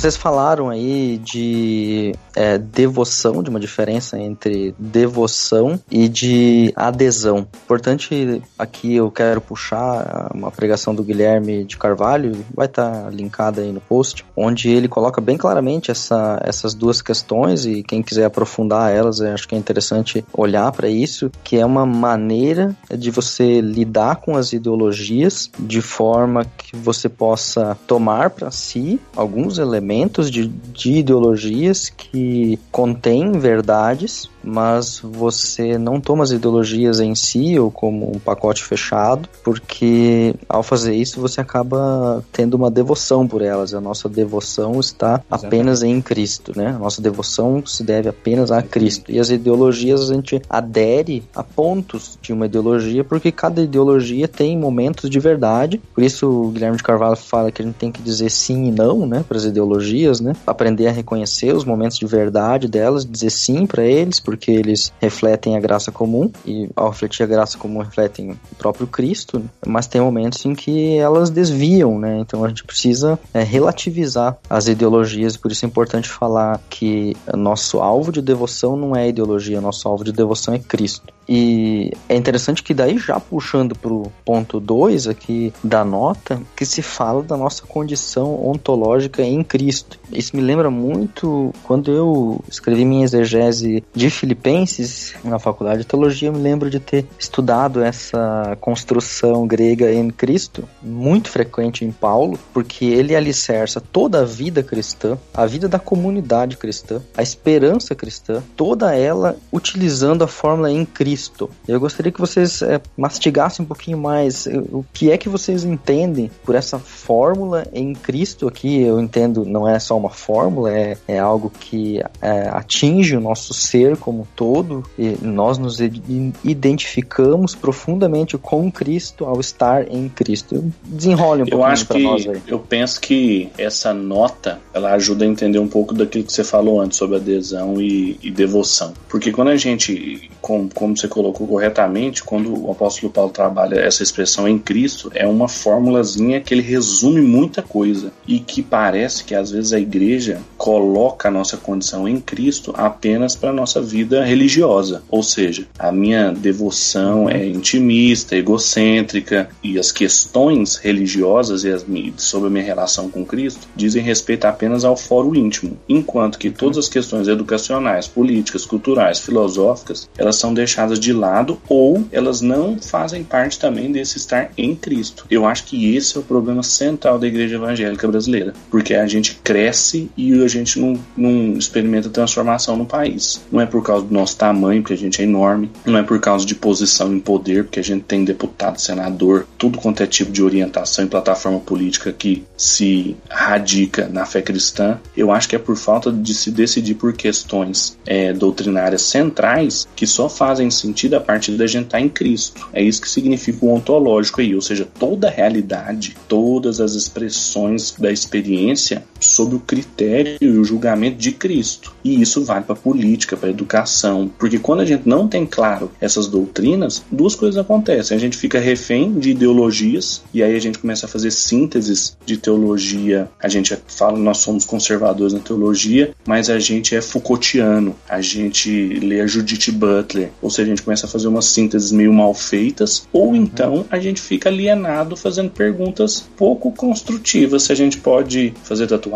Vocês 0.03 0.17
falaram 0.17 0.69
aí 0.69 1.17
de 1.17 2.13
é, 2.35 2.59
devoção, 2.59 3.41
de 3.41 3.49
uma 3.49 3.61
diferença 3.61 4.19
entre 4.19 4.75
devoção 4.77 5.79
e 5.89 6.09
de 6.09 6.73
adesão. 6.75 7.47
Importante 7.65 8.43
aqui 8.59 8.97
eu 8.97 9.13
quero 9.13 9.41
puxar 9.41 10.29
uma 10.35 10.51
pregação 10.51 10.93
do 10.93 11.05
Guilherme 11.05 11.63
de 11.63 11.77
Carvalho, 11.77 12.45
vai 12.53 12.67
estar 12.67 13.05
tá 13.05 13.11
linkada 13.11 13.61
aí 13.61 13.71
no 13.71 13.81
post, 13.81 14.27
onde 14.37 14.71
ele 14.71 14.89
coloca 14.89 15.21
bem 15.21 15.37
claramente 15.37 15.93
essa, 15.93 16.43
essas 16.43 16.75
duas 16.75 17.01
questões 17.01 17.65
e 17.65 17.85
quem 17.85 18.03
quiser 18.03 18.25
aprofundar 18.25 18.91
elas, 18.93 19.21
acho 19.21 19.47
que 19.47 19.55
é 19.55 19.59
interessante 19.59 20.25
olhar 20.33 20.73
para 20.73 20.89
isso, 20.89 21.31
que 21.45 21.59
é 21.59 21.65
uma 21.65 21.87
maneira 21.87 22.75
de 22.91 23.13
você 23.13 23.61
lidar 23.61 24.17
com 24.17 24.37
as 24.37 24.53
ideologias 24.53 25.49
de 25.57 25.81
forma 25.81 26.45
que 26.45 26.75
você 26.75 27.09
possa 27.09 27.79
tomar 27.87 28.31
para 28.31 28.51
si 28.51 29.01
alguns 29.15 29.59
elementos 29.59 29.92
elementos 29.93 30.31
de, 30.31 30.49
de 30.49 30.93
ideologias 30.93 31.91
que 31.91 32.59
contêm 32.71 33.33
verdades 33.33 34.31
mas 34.43 35.01
você 35.03 35.79
não 35.79 36.01
toma 36.01 36.25
as 36.25 36.31
ideologias 36.31 37.01
em 37.01 37.15
si 37.15 37.59
ou 37.59 37.71
como 37.71 38.11
um 38.15 38.19
pacote 38.19 38.65
fechado, 38.65 39.29
porque 39.43 40.35
ao 40.49 40.63
fazer 40.63 40.95
isso 40.95 41.21
você 41.21 41.41
acaba 41.41 42.25
tendo 42.33 42.55
uma 42.55 42.71
devoção 42.71 43.27
por 43.27 43.43
elas. 43.43 43.73
A 43.75 43.81
nossa 43.81 44.09
devoção 44.09 44.81
está 44.81 45.23
Exatamente. 45.27 45.47
apenas 45.47 45.83
em 45.83 46.01
Cristo, 46.01 46.53
né? 46.57 46.69
A 46.69 46.79
nossa 46.79 47.01
devoção 47.01 47.65
se 47.65 47.83
deve 47.83 48.09
apenas 48.09 48.51
a 48.51 48.63
Cristo. 48.63 49.11
E 49.11 49.19
as 49.19 49.31
ideologias 49.31 50.11
a 50.11 50.15
gente 50.15 50.43
adere 50.49 51.23
a 51.35 51.43
pontos 51.43 52.19
de 52.21 52.33
uma 52.33 52.47
ideologia, 52.47 53.05
porque 53.05 53.31
cada 53.31 53.63
ideologia 53.63 54.27
tem 54.27 54.59
momentos 54.59 55.09
de 55.09 55.21
verdade. 55.21 55.81
Por 55.95 56.03
isso 56.03 56.29
o 56.29 56.51
Guilherme 56.51 56.77
de 56.77 56.83
Carvalho 56.83 57.17
fala 57.17 57.53
que 57.53 57.63
a 57.63 57.65
gente 57.65 57.77
tem 57.77 57.93
que 57.93 58.03
dizer 58.03 58.31
sim 58.31 58.67
e 58.67 58.71
não, 58.71 59.07
né, 59.07 59.25
para 59.27 59.37
as 59.37 59.45
ideologias, 59.45 59.82
né? 60.21 60.35
Aprender 60.47 60.89
a 60.89 60.93
reconhecer 60.93 61.55
os 61.55 61.65
momentos 61.65 61.99
de 61.99 62.07
verdade 62.07 62.69
delas, 62.69 63.05
dizer 63.05 63.31
sim 63.31 63.67
para 63.67 63.85
eles, 63.85 64.21
porque 64.21 64.51
eles 64.51 64.93
refletem 65.01 65.57
a 65.57 65.61
graça 65.61 65.91
comum 65.91 66.31
e 66.47 66.69
ao 66.75 66.91
refletir 66.91 67.23
a 67.23 67.27
graça 67.27 67.59
comum 67.59 67.81
refletem 67.81 68.31
o 68.31 68.55
próprio 68.57 68.87
Cristo, 68.87 69.43
mas 69.67 69.87
tem 69.87 70.01
momentos 70.01 70.45
em 70.45 70.55
que 70.55 70.97
elas 70.97 71.31
desviam, 71.31 71.99
né? 71.99 72.19
Então 72.19 72.45
a 72.45 72.49
gente 72.49 72.65
precisa 72.65 73.19
é, 73.33 73.43
relativizar 73.43 74.37
as 74.49 74.69
ideologias, 74.69 75.37
por 75.37 75.51
isso 75.51 75.65
é 75.65 75.69
importante 75.69 76.09
falar 76.09 76.61
que 76.69 77.17
nosso 77.35 77.81
alvo 77.81 78.13
de 78.13 78.23
devoção 78.23 78.77
não 78.77 78.95
é 78.95 79.09
ideologia, 79.09 79.61
nosso 79.61 79.89
alvo 79.89 80.05
de 80.05 80.13
devoção 80.13 80.55
é 80.55 80.59
Cristo. 80.59 81.13
E 81.35 81.91
é 82.11 82.15
interessante 82.15 82.63
que 82.63 82.75
daí 82.75 82.99
já 82.99 83.19
puxando 83.19 83.75
para 83.75 83.91
o 83.91 84.13
ponto 84.23 84.61
2 84.61 85.09
aqui 85.09 85.51
da 85.65 85.83
nota, 85.83 86.39
que 86.55 86.67
se 86.67 86.83
fala 86.83 87.23
da 87.23 87.39
nossa 87.39 87.63
condição 87.67 88.47
ontológica 88.47 89.23
em 89.23 89.43
Cristo. 89.43 89.99
Isso 90.13 90.37
me 90.37 90.43
lembra 90.43 90.71
muito 90.71 91.51
quando 91.65 91.91
eu 91.91 92.45
escrevi 92.47 92.85
minha 92.85 93.07
exegese 93.07 93.83
de 93.95 94.11
Filipenses 94.11 95.15
na 95.25 95.39
faculdade 95.39 95.79
de 95.79 95.87
teologia, 95.87 96.29
eu 96.29 96.35
me 96.35 96.39
lembro 96.43 96.69
de 96.69 96.79
ter 96.79 97.07
estudado 97.19 97.83
essa 97.83 98.55
construção 98.61 99.47
grega 99.47 99.91
em 99.91 100.11
Cristo, 100.11 100.69
muito 100.83 101.31
frequente 101.31 101.83
em 101.83 101.91
Paulo, 101.91 102.39
porque 102.53 102.85
ele 102.85 103.17
alicerça 103.17 103.81
toda 103.81 104.21
a 104.21 104.25
vida 104.27 104.63
cristã, 104.63 105.17
a 105.33 105.47
vida 105.47 105.67
da 105.67 105.79
comunidade 105.79 106.59
cristã, 106.59 107.01
a 107.17 107.23
esperança 107.23 107.95
cristã, 107.95 108.43
toda 108.55 108.95
ela 108.95 109.35
utilizando 109.51 110.25
a 110.25 110.29
fórmula 110.29 110.71
em 110.71 110.85
Cristo 110.85 111.22
Cristo. 111.23 111.51
Eu 111.69 111.79
gostaria 111.79 112.11
que 112.11 112.21
vocês 112.21 112.63
é, 112.63 112.81
mastigassem 112.97 113.65
um 113.65 113.67
pouquinho 113.67 113.99
mais 113.99 114.47
eh, 114.47 114.57
o 114.73 114.85
que 114.93 115.11
é 115.11 115.17
que 115.17 115.29
vocês 115.29 115.65
entendem 115.65 116.31
por 116.45 116.55
essa 116.55 116.79
fórmula 116.79 117.67
em 117.73 117.93
Cristo 117.93 118.49
aqui. 118.49 118.83
Eu 118.83 119.01
entendo, 119.01 119.45
não 119.45 119.69
é 119.69 119.79
só 119.79 119.97
uma 119.97 120.11
fórmula, 120.11 120.73
é, 120.73 120.97
é 121.07 121.19
algo 121.19 121.51
que 121.51 122.01
é, 122.21 122.49
atinge 122.49 123.17
o 123.17 123.21
nosso 123.21 123.55
ser 123.55 123.97
como 123.97 124.23
um 124.23 124.27
todo 124.37 124.85
e 124.99 125.17
nós 125.23 125.59
nos 125.59 125.79
identificamos 125.81 127.55
profundamente 127.55 128.37
com 128.37 128.71
Cristo 128.71 129.25
ao 129.25 129.41
estar 129.41 129.91
em 129.91 130.09
Cristo. 130.09 130.73
Desenrole 130.85 131.43
um 131.43 131.47
pouco 131.47 131.87
para 131.87 131.99
nós 131.99 132.27
aí. 132.29 132.43
Eu 132.47 132.59
penso 132.59 133.01
que 133.01 133.51
essa 133.57 133.95
nota 133.95 134.61
ela 134.73 134.93
ajuda 134.93 135.25
a 135.25 135.29
entender 135.29 135.59
um 135.59 135.69
pouco 135.69 135.95
daquilo 135.95 136.25
que 136.25 136.33
você 136.33 136.45
falou 136.45 136.81
antes 136.81 136.99
sobre 136.99 137.17
adesão 137.17 137.81
e, 137.81 138.19
e 138.23 138.31
devoção. 138.31 138.93
Porque 139.09 139.31
quando 139.31 139.49
a 139.49 139.57
gente, 139.57 140.31
como, 140.41 140.69
como 140.73 140.97
você 141.03 141.09
colocou 141.09 141.47
corretamente, 141.47 142.23
quando 142.23 142.67
o 142.67 142.71
apóstolo 142.71 143.13
Paulo 143.13 143.31
trabalha 143.31 143.77
essa 143.77 144.03
expressão 144.03 144.47
em 144.47 144.59
Cristo, 144.59 145.11
é 145.15 145.27
uma 145.27 145.49
formulazinha 145.49 146.41
que 146.41 146.55
ele 146.55 146.63
resume 146.63 147.21
muita 147.21 147.61
coisa 147.61 148.13
e 148.27 148.39
que 148.39 148.63
parece 148.63 149.25
que 149.25 149.35
às 149.35 149.51
vezes 149.51 149.73
a 149.73 149.81
igreja 149.81 150.41
coloca 150.57 151.29
a 151.29 151.31
nossa 151.31 151.57
condição 151.57 152.09
em 152.09 152.21
Cristo 152.21 152.73
apenas 152.77 153.35
para 153.35 153.53
nossa 153.53 153.81
vida 153.81 154.25
religiosa, 154.25 155.03
ou 155.11 155.23
seja, 155.23 155.67
a 155.79 155.91
minha 155.91 156.31
devoção 156.31 157.29
é 157.29 157.45
intimista, 157.45 158.37
egocêntrica 158.37 159.49
e 159.63 159.79
as 159.79 159.91
questões 159.91 160.77
religiosas 160.77 161.65
e 161.65 161.71
as, 161.71 161.85
sobre 162.17 162.49
a 162.49 162.51
minha 162.51 162.65
relação 162.65 163.11
com 163.11 163.25
Cristo 163.25 163.67
dizem 163.75 164.03
respeito 164.03 164.45
apenas 164.45 164.85
ao 164.85 164.97
fórum 164.97 165.35
íntimo, 165.35 165.77
enquanto 165.89 166.39
que 166.39 166.51
todas 166.51 166.79
as 166.79 166.89
questões 166.89 167.27
educacionais, 167.27 168.07
políticas, 168.07 168.65
culturais, 168.65 169.19
filosóficas, 169.19 170.09
elas 170.17 170.37
são 170.37 170.53
deixadas 170.55 170.92
deixadas 170.93 171.01
de 171.01 171.13
lado 171.13 171.61
ou 171.69 172.05
elas 172.13 172.41
não 172.41 172.79
fazem 172.79 173.25
parte 173.25 173.59
também 173.59 173.91
desse 173.91 174.19
estar 174.19 174.51
em 174.57 174.75
Cristo. 174.75 175.27
Eu 175.31 175.47
acho 175.47 175.65
que 175.65 175.95
esse 175.95 176.17
é 176.17 176.21
o 176.21 176.23
problema 176.23 176.63
central 176.63 177.19
da 177.19 177.27
igreja 177.27 177.57
evangélica 177.57 178.07
brasileira, 178.09 178.55
porque 178.71 178.95
a 178.95 179.07
gente 179.07 179.41
cresce 179.43 180.11
e 180.17 180.43
a 180.43 180.49
gente 180.49 180.79
não, 180.79 180.99
não 181.17 181.55
experimenta 181.57 182.09
transformação 182.09 182.77
no 182.77 182.87
país. 182.87 183.41
Não 183.51 183.61
é 183.61 183.67
por 183.67 183.83
causa 183.83 184.07
do 184.07 184.13
nosso 184.13 184.37
tamanho, 184.37 184.83
porque 184.83 184.95
a 184.95 184.99
gente 184.99 185.21
é 185.21 185.25
enorme, 185.25 185.71
não 185.85 185.99
é 185.99 186.03
por 186.03 186.21
causa 186.21 186.45
de 186.45 186.55
posição 186.55 187.13
em 187.13 187.21
poder, 187.21 187.65
porque 187.65 187.81
a 187.81 187.85
gente 187.85 188.05
tem 188.05 188.25
deputado, 188.25 188.81
senador, 188.81 189.47
tudo 189.57 189.79
quanto 189.79 190.03
é 190.03 190.07
tipo 190.07 190.33
de 190.33 190.43
orientação 190.43 191.05
e 191.05 191.09
plataforma 191.09 191.61
política 191.61 192.13
que 192.13 192.45
se 192.57 193.17
radica 193.29 194.09
na 194.09 194.25
fé 194.25 194.43
cristã. 194.43 194.99
Eu 195.17 195.31
acho 195.31 195.49
que 195.49 195.57
é 195.57 195.59
por 195.59 195.77
falta 195.77 196.13
de 196.13 196.35
se 196.35 196.51
decidir 196.51 196.95
por 196.95 197.13
questões 197.13 197.97
é, 198.07 198.33
doutrinárias 198.33 199.03
centrais 199.03 199.87
que 199.95 200.07
só 200.07 200.29
fazem 200.29 200.71
sentido 200.83 201.15
a 201.15 201.21
partir 201.21 201.53
da 201.53 201.67
gente 201.67 201.87
estar 201.87 202.01
em 202.01 202.09
Cristo. 202.09 202.69
É 202.73 202.83
isso 202.83 203.01
que 203.01 203.09
significa 203.09 203.65
o 203.65 203.75
ontológico 203.75 204.41
aí, 204.41 204.55
ou 204.55 204.61
seja, 204.61 204.87
toda 204.99 205.29
a 205.29 205.31
realidade, 205.31 206.17
todas 206.29 206.81
as 206.81 206.95
expressões 206.95 207.95
da 207.99 208.13
experiência 208.13 209.05
sob 209.25 209.57
o 209.57 209.61
critério 209.61 210.37
e 210.41 210.47
o 210.47 210.65
julgamento 210.65 211.17
de 211.17 211.33
Cristo. 211.33 211.95
E 212.05 212.21
isso 212.21 212.45
vale 212.45 212.65
para 212.65 212.75
política, 212.75 213.37
para 213.37 213.51
educação, 213.51 214.31
porque 214.39 214.59
quando 214.59 214.81
a 214.81 214.85
gente 214.85 215.09
não 215.09 215.29
tem 215.29 215.47
claro 215.47 215.91
essas 216.01 216.27
doutrinas, 216.27 217.05
duas 217.11 217.35
coisas 217.35 217.61
acontecem. 217.61 218.17
A 218.17 218.21
gente 218.21 218.37
fica 218.37 218.59
refém 218.59 219.13
de 219.19 219.31
ideologias 219.31 220.23
e 220.33 220.43
aí 220.43 220.55
a 220.55 220.61
gente 220.61 220.79
começa 220.79 221.07
a 221.07 221.09
fazer 221.09 221.31
sínteses 221.31 222.17
de 222.25 222.37
teologia. 222.37 223.29
A 223.41 223.49
gente 223.49 223.77
fala 223.87 224.19
nós 224.19 224.39
somos 224.39 224.65
conservadores 224.65 225.33
na 225.33 225.41
teologia, 225.41 226.15
mas 226.27 226.51
a 226.51 226.59
gente 226.59 226.95
é 226.95 227.01
Foucaultiano. 227.01 227.95
A 228.09 228.21
gente 228.21 228.71
lê 229.01 229.21
a 229.21 229.27
Judith 229.27 229.71
Butler, 229.73 230.31
ou 230.41 230.51
seja, 230.51 230.67
a 230.67 230.75
gente 230.75 230.83
começa 230.83 231.07
a 231.07 231.09
fazer 231.09 231.29
umas 231.29 231.47
sínteses 231.47 231.93
meio 231.93 232.13
mal 232.13 232.35
feitas, 232.35 233.07
ou 233.13 233.35
então 233.35 233.85
a 233.91 233.99
gente 233.99 234.21
fica 234.21 234.49
alienado 234.49 235.17
fazendo 235.17 235.51
perguntas 235.51 236.25
pouco 236.37 236.73
construtivas 236.73 237.65
se 237.65 237.73
a 237.73 237.75
gente 237.75 237.99
pode 237.99 238.53
fazer 238.63 238.87
tatuagem, 238.87 239.12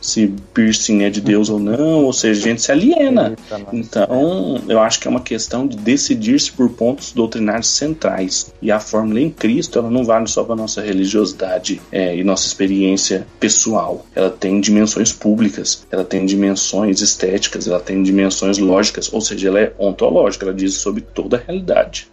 se 0.00 0.32
piercing 0.52 1.02
é 1.02 1.10
de 1.10 1.20
Deus 1.20 1.48
ou 1.48 1.58
não, 1.58 2.04
ou 2.04 2.12
seja, 2.12 2.40
a 2.40 2.48
gente 2.48 2.62
se 2.62 2.72
aliena. 2.72 3.36
Então, 3.72 4.60
eu 4.68 4.80
acho 4.80 5.00
que 5.00 5.08
é 5.08 5.10
uma 5.10 5.20
questão 5.20 5.66
de 5.66 5.76
decidir-se 5.76 6.52
por 6.52 6.70
pontos 6.70 7.12
doutrinários 7.12 7.68
centrais. 7.68 8.52
E 8.60 8.70
a 8.70 8.80
fórmula 8.80 9.20
em 9.20 9.30
Cristo, 9.30 9.78
ela 9.78 9.90
não 9.90 10.04
vale 10.04 10.26
só 10.26 10.44
para 10.44 10.56
nossa 10.56 10.82
religiosidade 10.82 11.80
é, 11.90 12.16
e 12.16 12.24
nossa 12.24 12.46
experiência 12.46 13.26
pessoal. 13.38 14.04
Ela 14.14 14.30
tem 14.30 14.60
dimensões 14.60 15.12
públicas, 15.12 15.86
ela 15.90 16.04
tem 16.04 16.26
dimensões 16.26 17.00
estéticas, 17.00 17.66
ela 17.66 17.80
tem 17.80 18.02
dimensões 18.02 18.58
lógicas, 18.58 19.12
ou 19.12 19.20
seja, 19.20 19.48
ela 19.48 19.60
é 19.60 19.72
ontológica, 19.78 20.44
ela 20.44 20.54
diz 20.54 20.74
sobre 20.74 21.00
toda 21.00 21.36
a 21.36 21.40
realidade. 21.40 22.08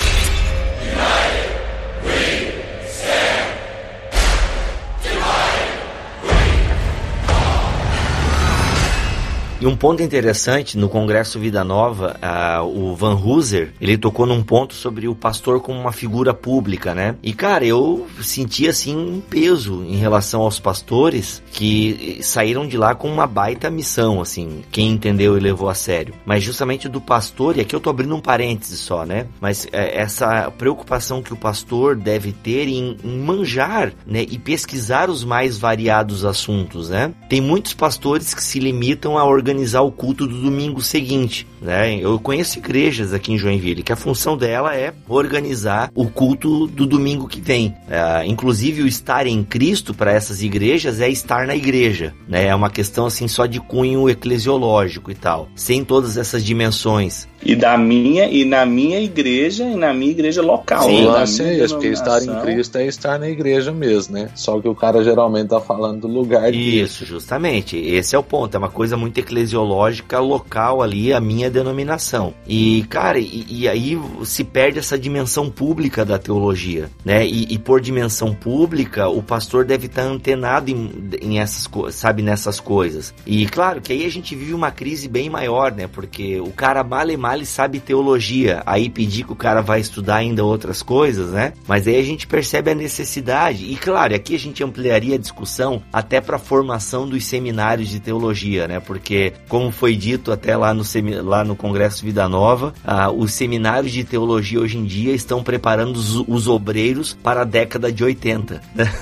E 9.61 9.67
um 9.67 9.75
ponto 9.75 10.01
interessante, 10.01 10.75
no 10.75 10.89
Congresso 10.89 11.37
Vida 11.37 11.63
Nova, 11.63 12.19
o 12.65 12.95
Van 12.95 13.13
Hooser, 13.13 13.71
ele 13.79 13.95
tocou 13.95 14.25
num 14.25 14.41
ponto 14.41 14.73
sobre 14.73 15.07
o 15.07 15.13
pastor 15.13 15.61
como 15.61 15.79
uma 15.79 15.91
figura 15.91 16.33
pública, 16.33 16.95
né? 16.95 17.15
E, 17.21 17.31
cara, 17.31 17.63
eu 17.63 18.07
senti, 18.23 18.67
assim, 18.67 18.97
um 18.97 19.21
peso 19.21 19.83
em 19.83 19.97
relação 19.97 20.41
aos 20.41 20.59
pastores 20.59 21.43
que 21.51 22.17
saíram 22.23 22.67
de 22.67 22.75
lá 22.75 22.95
com 22.95 23.07
uma 23.07 23.27
baita 23.27 23.69
missão, 23.69 24.19
assim, 24.19 24.63
quem 24.71 24.89
entendeu 24.89 25.37
e 25.37 25.39
levou 25.39 25.69
a 25.69 25.75
sério. 25.75 26.15
Mas 26.25 26.41
justamente 26.41 26.89
do 26.89 26.99
pastor, 26.99 27.55
e 27.55 27.61
aqui 27.61 27.75
eu 27.75 27.79
tô 27.79 27.91
abrindo 27.91 28.15
um 28.15 28.19
parêntese 28.19 28.77
só, 28.77 29.05
né? 29.05 29.27
Mas 29.39 29.67
é, 29.71 30.01
essa 30.01 30.49
preocupação 30.57 31.21
que 31.21 31.33
o 31.33 31.37
pastor 31.37 31.95
deve 31.95 32.31
ter 32.31 32.67
em, 32.67 32.97
em 33.03 33.19
manjar, 33.19 33.93
né? 34.07 34.25
E 34.27 34.39
pesquisar 34.39 35.07
os 35.07 35.23
mais 35.23 35.59
variados 35.59 36.25
assuntos, 36.25 36.89
né? 36.89 37.13
Tem 37.29 37.39
muitos 37.39 37.75
pastores 37.75 38.33
que 38.33 38.43
se 38.43 38.59
limitam 38.59 39.19
a 39.19 39.23
organizar 39.23 39.50
organizar 39.51 39.81
o 39.81 39.91
culto 39.91 40.25
do 40.25 40.41
domingo 40.41 40.81
seguinte. 40.81 41.45
Né? 41.61 41.97
Eu 41.97 42.17
conheço 42.19 42.57
igrejas 42.57 43.13
aqui 43.13 43.33
em 43.33 43.37
Joinville 43.37 43.83
que 43.83 43.91
a 43.91 43.97
função 43.97 44.37
dela 44.37 44.75
é 44.75 44.93
organizar 45.07 45.91
o 45.93 46.09
culto 46.09 46.67
do 46.67 46.85
domingo 46.85 47.27
que 47.27 47.41
vem. 47.41 47.73
É, 47.89 48.25
inclusive 48.25 48.81
o 48.81 48.87
estar 48.87 49.27
em 49.27 49.43
Cristo 49.43 49.93
para 49.93 50.11
essas 50.11 50.41
igrejas 50.41 51.01
é 51.01 51.09
estar 51.09 51.45
na 51.45 51.55
igreja. 51.55 52.13
Né? 52.27 52.47
É 52.47 52.55
uma 52.55 52.69
questão 52.69 53.05
assim 53.05 53.27
só 53.27 53.45
de 53.45 53.59
cunho 53.59 54.09
eclesiológico 54.09 55.11
e 55.11 55.15
tal, 55.15 55.49
sem 55.55 55.83
todas 55.83 56.17
essas 56.17 56.43
dimensões. 56.43 57.27
E 57.43 57.55
da 57.55 57.77
minha 57.77 58.25
e 58.25 58.45
na 58.45 58.65
minha 58.65 58.99
igreja 58.99 59.63
e 59.63 59.75
na 59.75 59.93
minha 59.93 60.11
igreja 60.11 60.41
local. 60.41 60.83
Sim, 60.83 61.25
sim, 61.25 61.61
é 61.61 61.67
porque 61.67 61.87
estar 61.87 62.21
em 62.23 62.41
Cristo 62.41 62.77
é 62.77 62.85
estar 62.85 63.19
na 63.19 63.29
igreja 63.29 63.71
mesmo, 63.71 64.15
né? 64.15 64.29
Só 64.35 64.59
que 64.59 64.67
o 64.67 64.75
cara 64.75 65.03
geralmente 65.03 65.49
tá 65.49 65.59
falando 65.59 66.01
do 66.01 66.07
lugar 66.07 66.53
Isso, 66.53 67.05
justamente. 67.05 67.77
Esse 67.77 68.15
é 68.15 68.19
o 68.19 68.23
ponto. 68.23 68.55
É 68.55 68.57
uma 68.57 68.69
coisa 68.69 68.95
muito 68.95 69.19
eclesiológica 69.19 70.19
local 70.19 70.81
ali, 70.81 71.13
a 71.13 71.19
minha 71.19 71.49
denominação. 71.49 72.33
E, 72.47 72.83
cara, 72.89 73.19
e, 73.19 73.45
e 73.49 73.67
aí 73.67 73.99
se 74.23 74.43
perde 74.43 74.79
essa 74.79 74.97
dimensão 74.97 75.49
pública 75.49 76.05
da 76.05 76.17
teologia, 76.17 76.89
né? 77.03 77.25
E, 77.25 77.53
e 77.53 77.57
por 77.57 77.81
dimensão 77.81 78.33
pública, 78.33 79.09
o 79.09 79.21
pastor 79.21 79.65
deve 79.65 79.87
estar 79.87 80.03
antenado 80.03 80.71
em, 80.71 80.91
em 81.21 81.39
essas 81.39 81.69
sabe, 81.91 82.21
nessas 82.21 82.59
coisas. 82.59 83.13
E 83.25 83.45
claro 83.47 83.81
que 83.81 83.93
aí 83.93 84.05
a 84.05 84.11
gente 84.11 84.35
vive 84.35 84.53
uma 84.53 84.71
crise 84.71 85.07
bem 85.07 85.29
maior, 85.29 85.71
né? 85.71 85.87
Porque 85.87 86.39
o 86.39 86.51
cara 86.51 86.83
male 86.83 87.17
male 87.31 87.45
sabe 87.45 87.79
teologia, 87.79 88.61
aí 88.65 88.89
pedir 88.89 89.23
que 89.23 89.31
o 89.31 89.35
cara 89.37 89.61
vai 89.61 89.79
estudar 89.79 90.17
ainda 90.17 90.43
outras 90.43 90.81
coisas, 90.81 91.31
né? 91.31 91.53
Mas 91.65 91.87
aí 91.87 91.95
a 91.97 92.03
gente 92.03 92.27
percebe 92.27 92.71
a 92.71 92.75
necessidade. 92.75 93.71
E 93.71 93.77
claro, 93.77 94.13
aqui 94.13 94.35
a 94.35 94.39
gente 94.39 94.61
ampliaria 94.61 95.15
a 95.15 95.17
discussão 95.17 95.81
até 95.93 96.19
para 96.19 96.35
a 96.35 96.39
formação 96.39 97.07
dos 97.07 97.23
seminários 97.23 97.87
de 97.87 98.01
teologia, 98.01 98.67
né? 98.67 98.81
Porque 98.81 99.31
como 99.47 99.71
foi 99.71 99.95
dito 99.95 100.29
até 100.29 100.57
lá 100.57 100.73
no, 100.73 100.83
lá 101.23 101.45
no 101.45 101.55
Congresso 101.55 102.03
Vida 102.03 102.27
Nova, 102.27 102.73
ah, 102.83 103.09
os 103.09 103.31
seminários 103.31 103.93
de 103.93 104.03
teologia 104.03 104.59
hoje 104.59 104.77
em 104.77 104.83
dia 104.83 105.13
estão 105.13 105.41
preparando 105.41 105.95
os, 105.95 106.15
os 106.27 106.49
obreiros 106.49 107.17
para 107.23 107.43
a 107.43 107.45
década 107.45 107.93
de 107.93 108.03
80. 108.03 108.61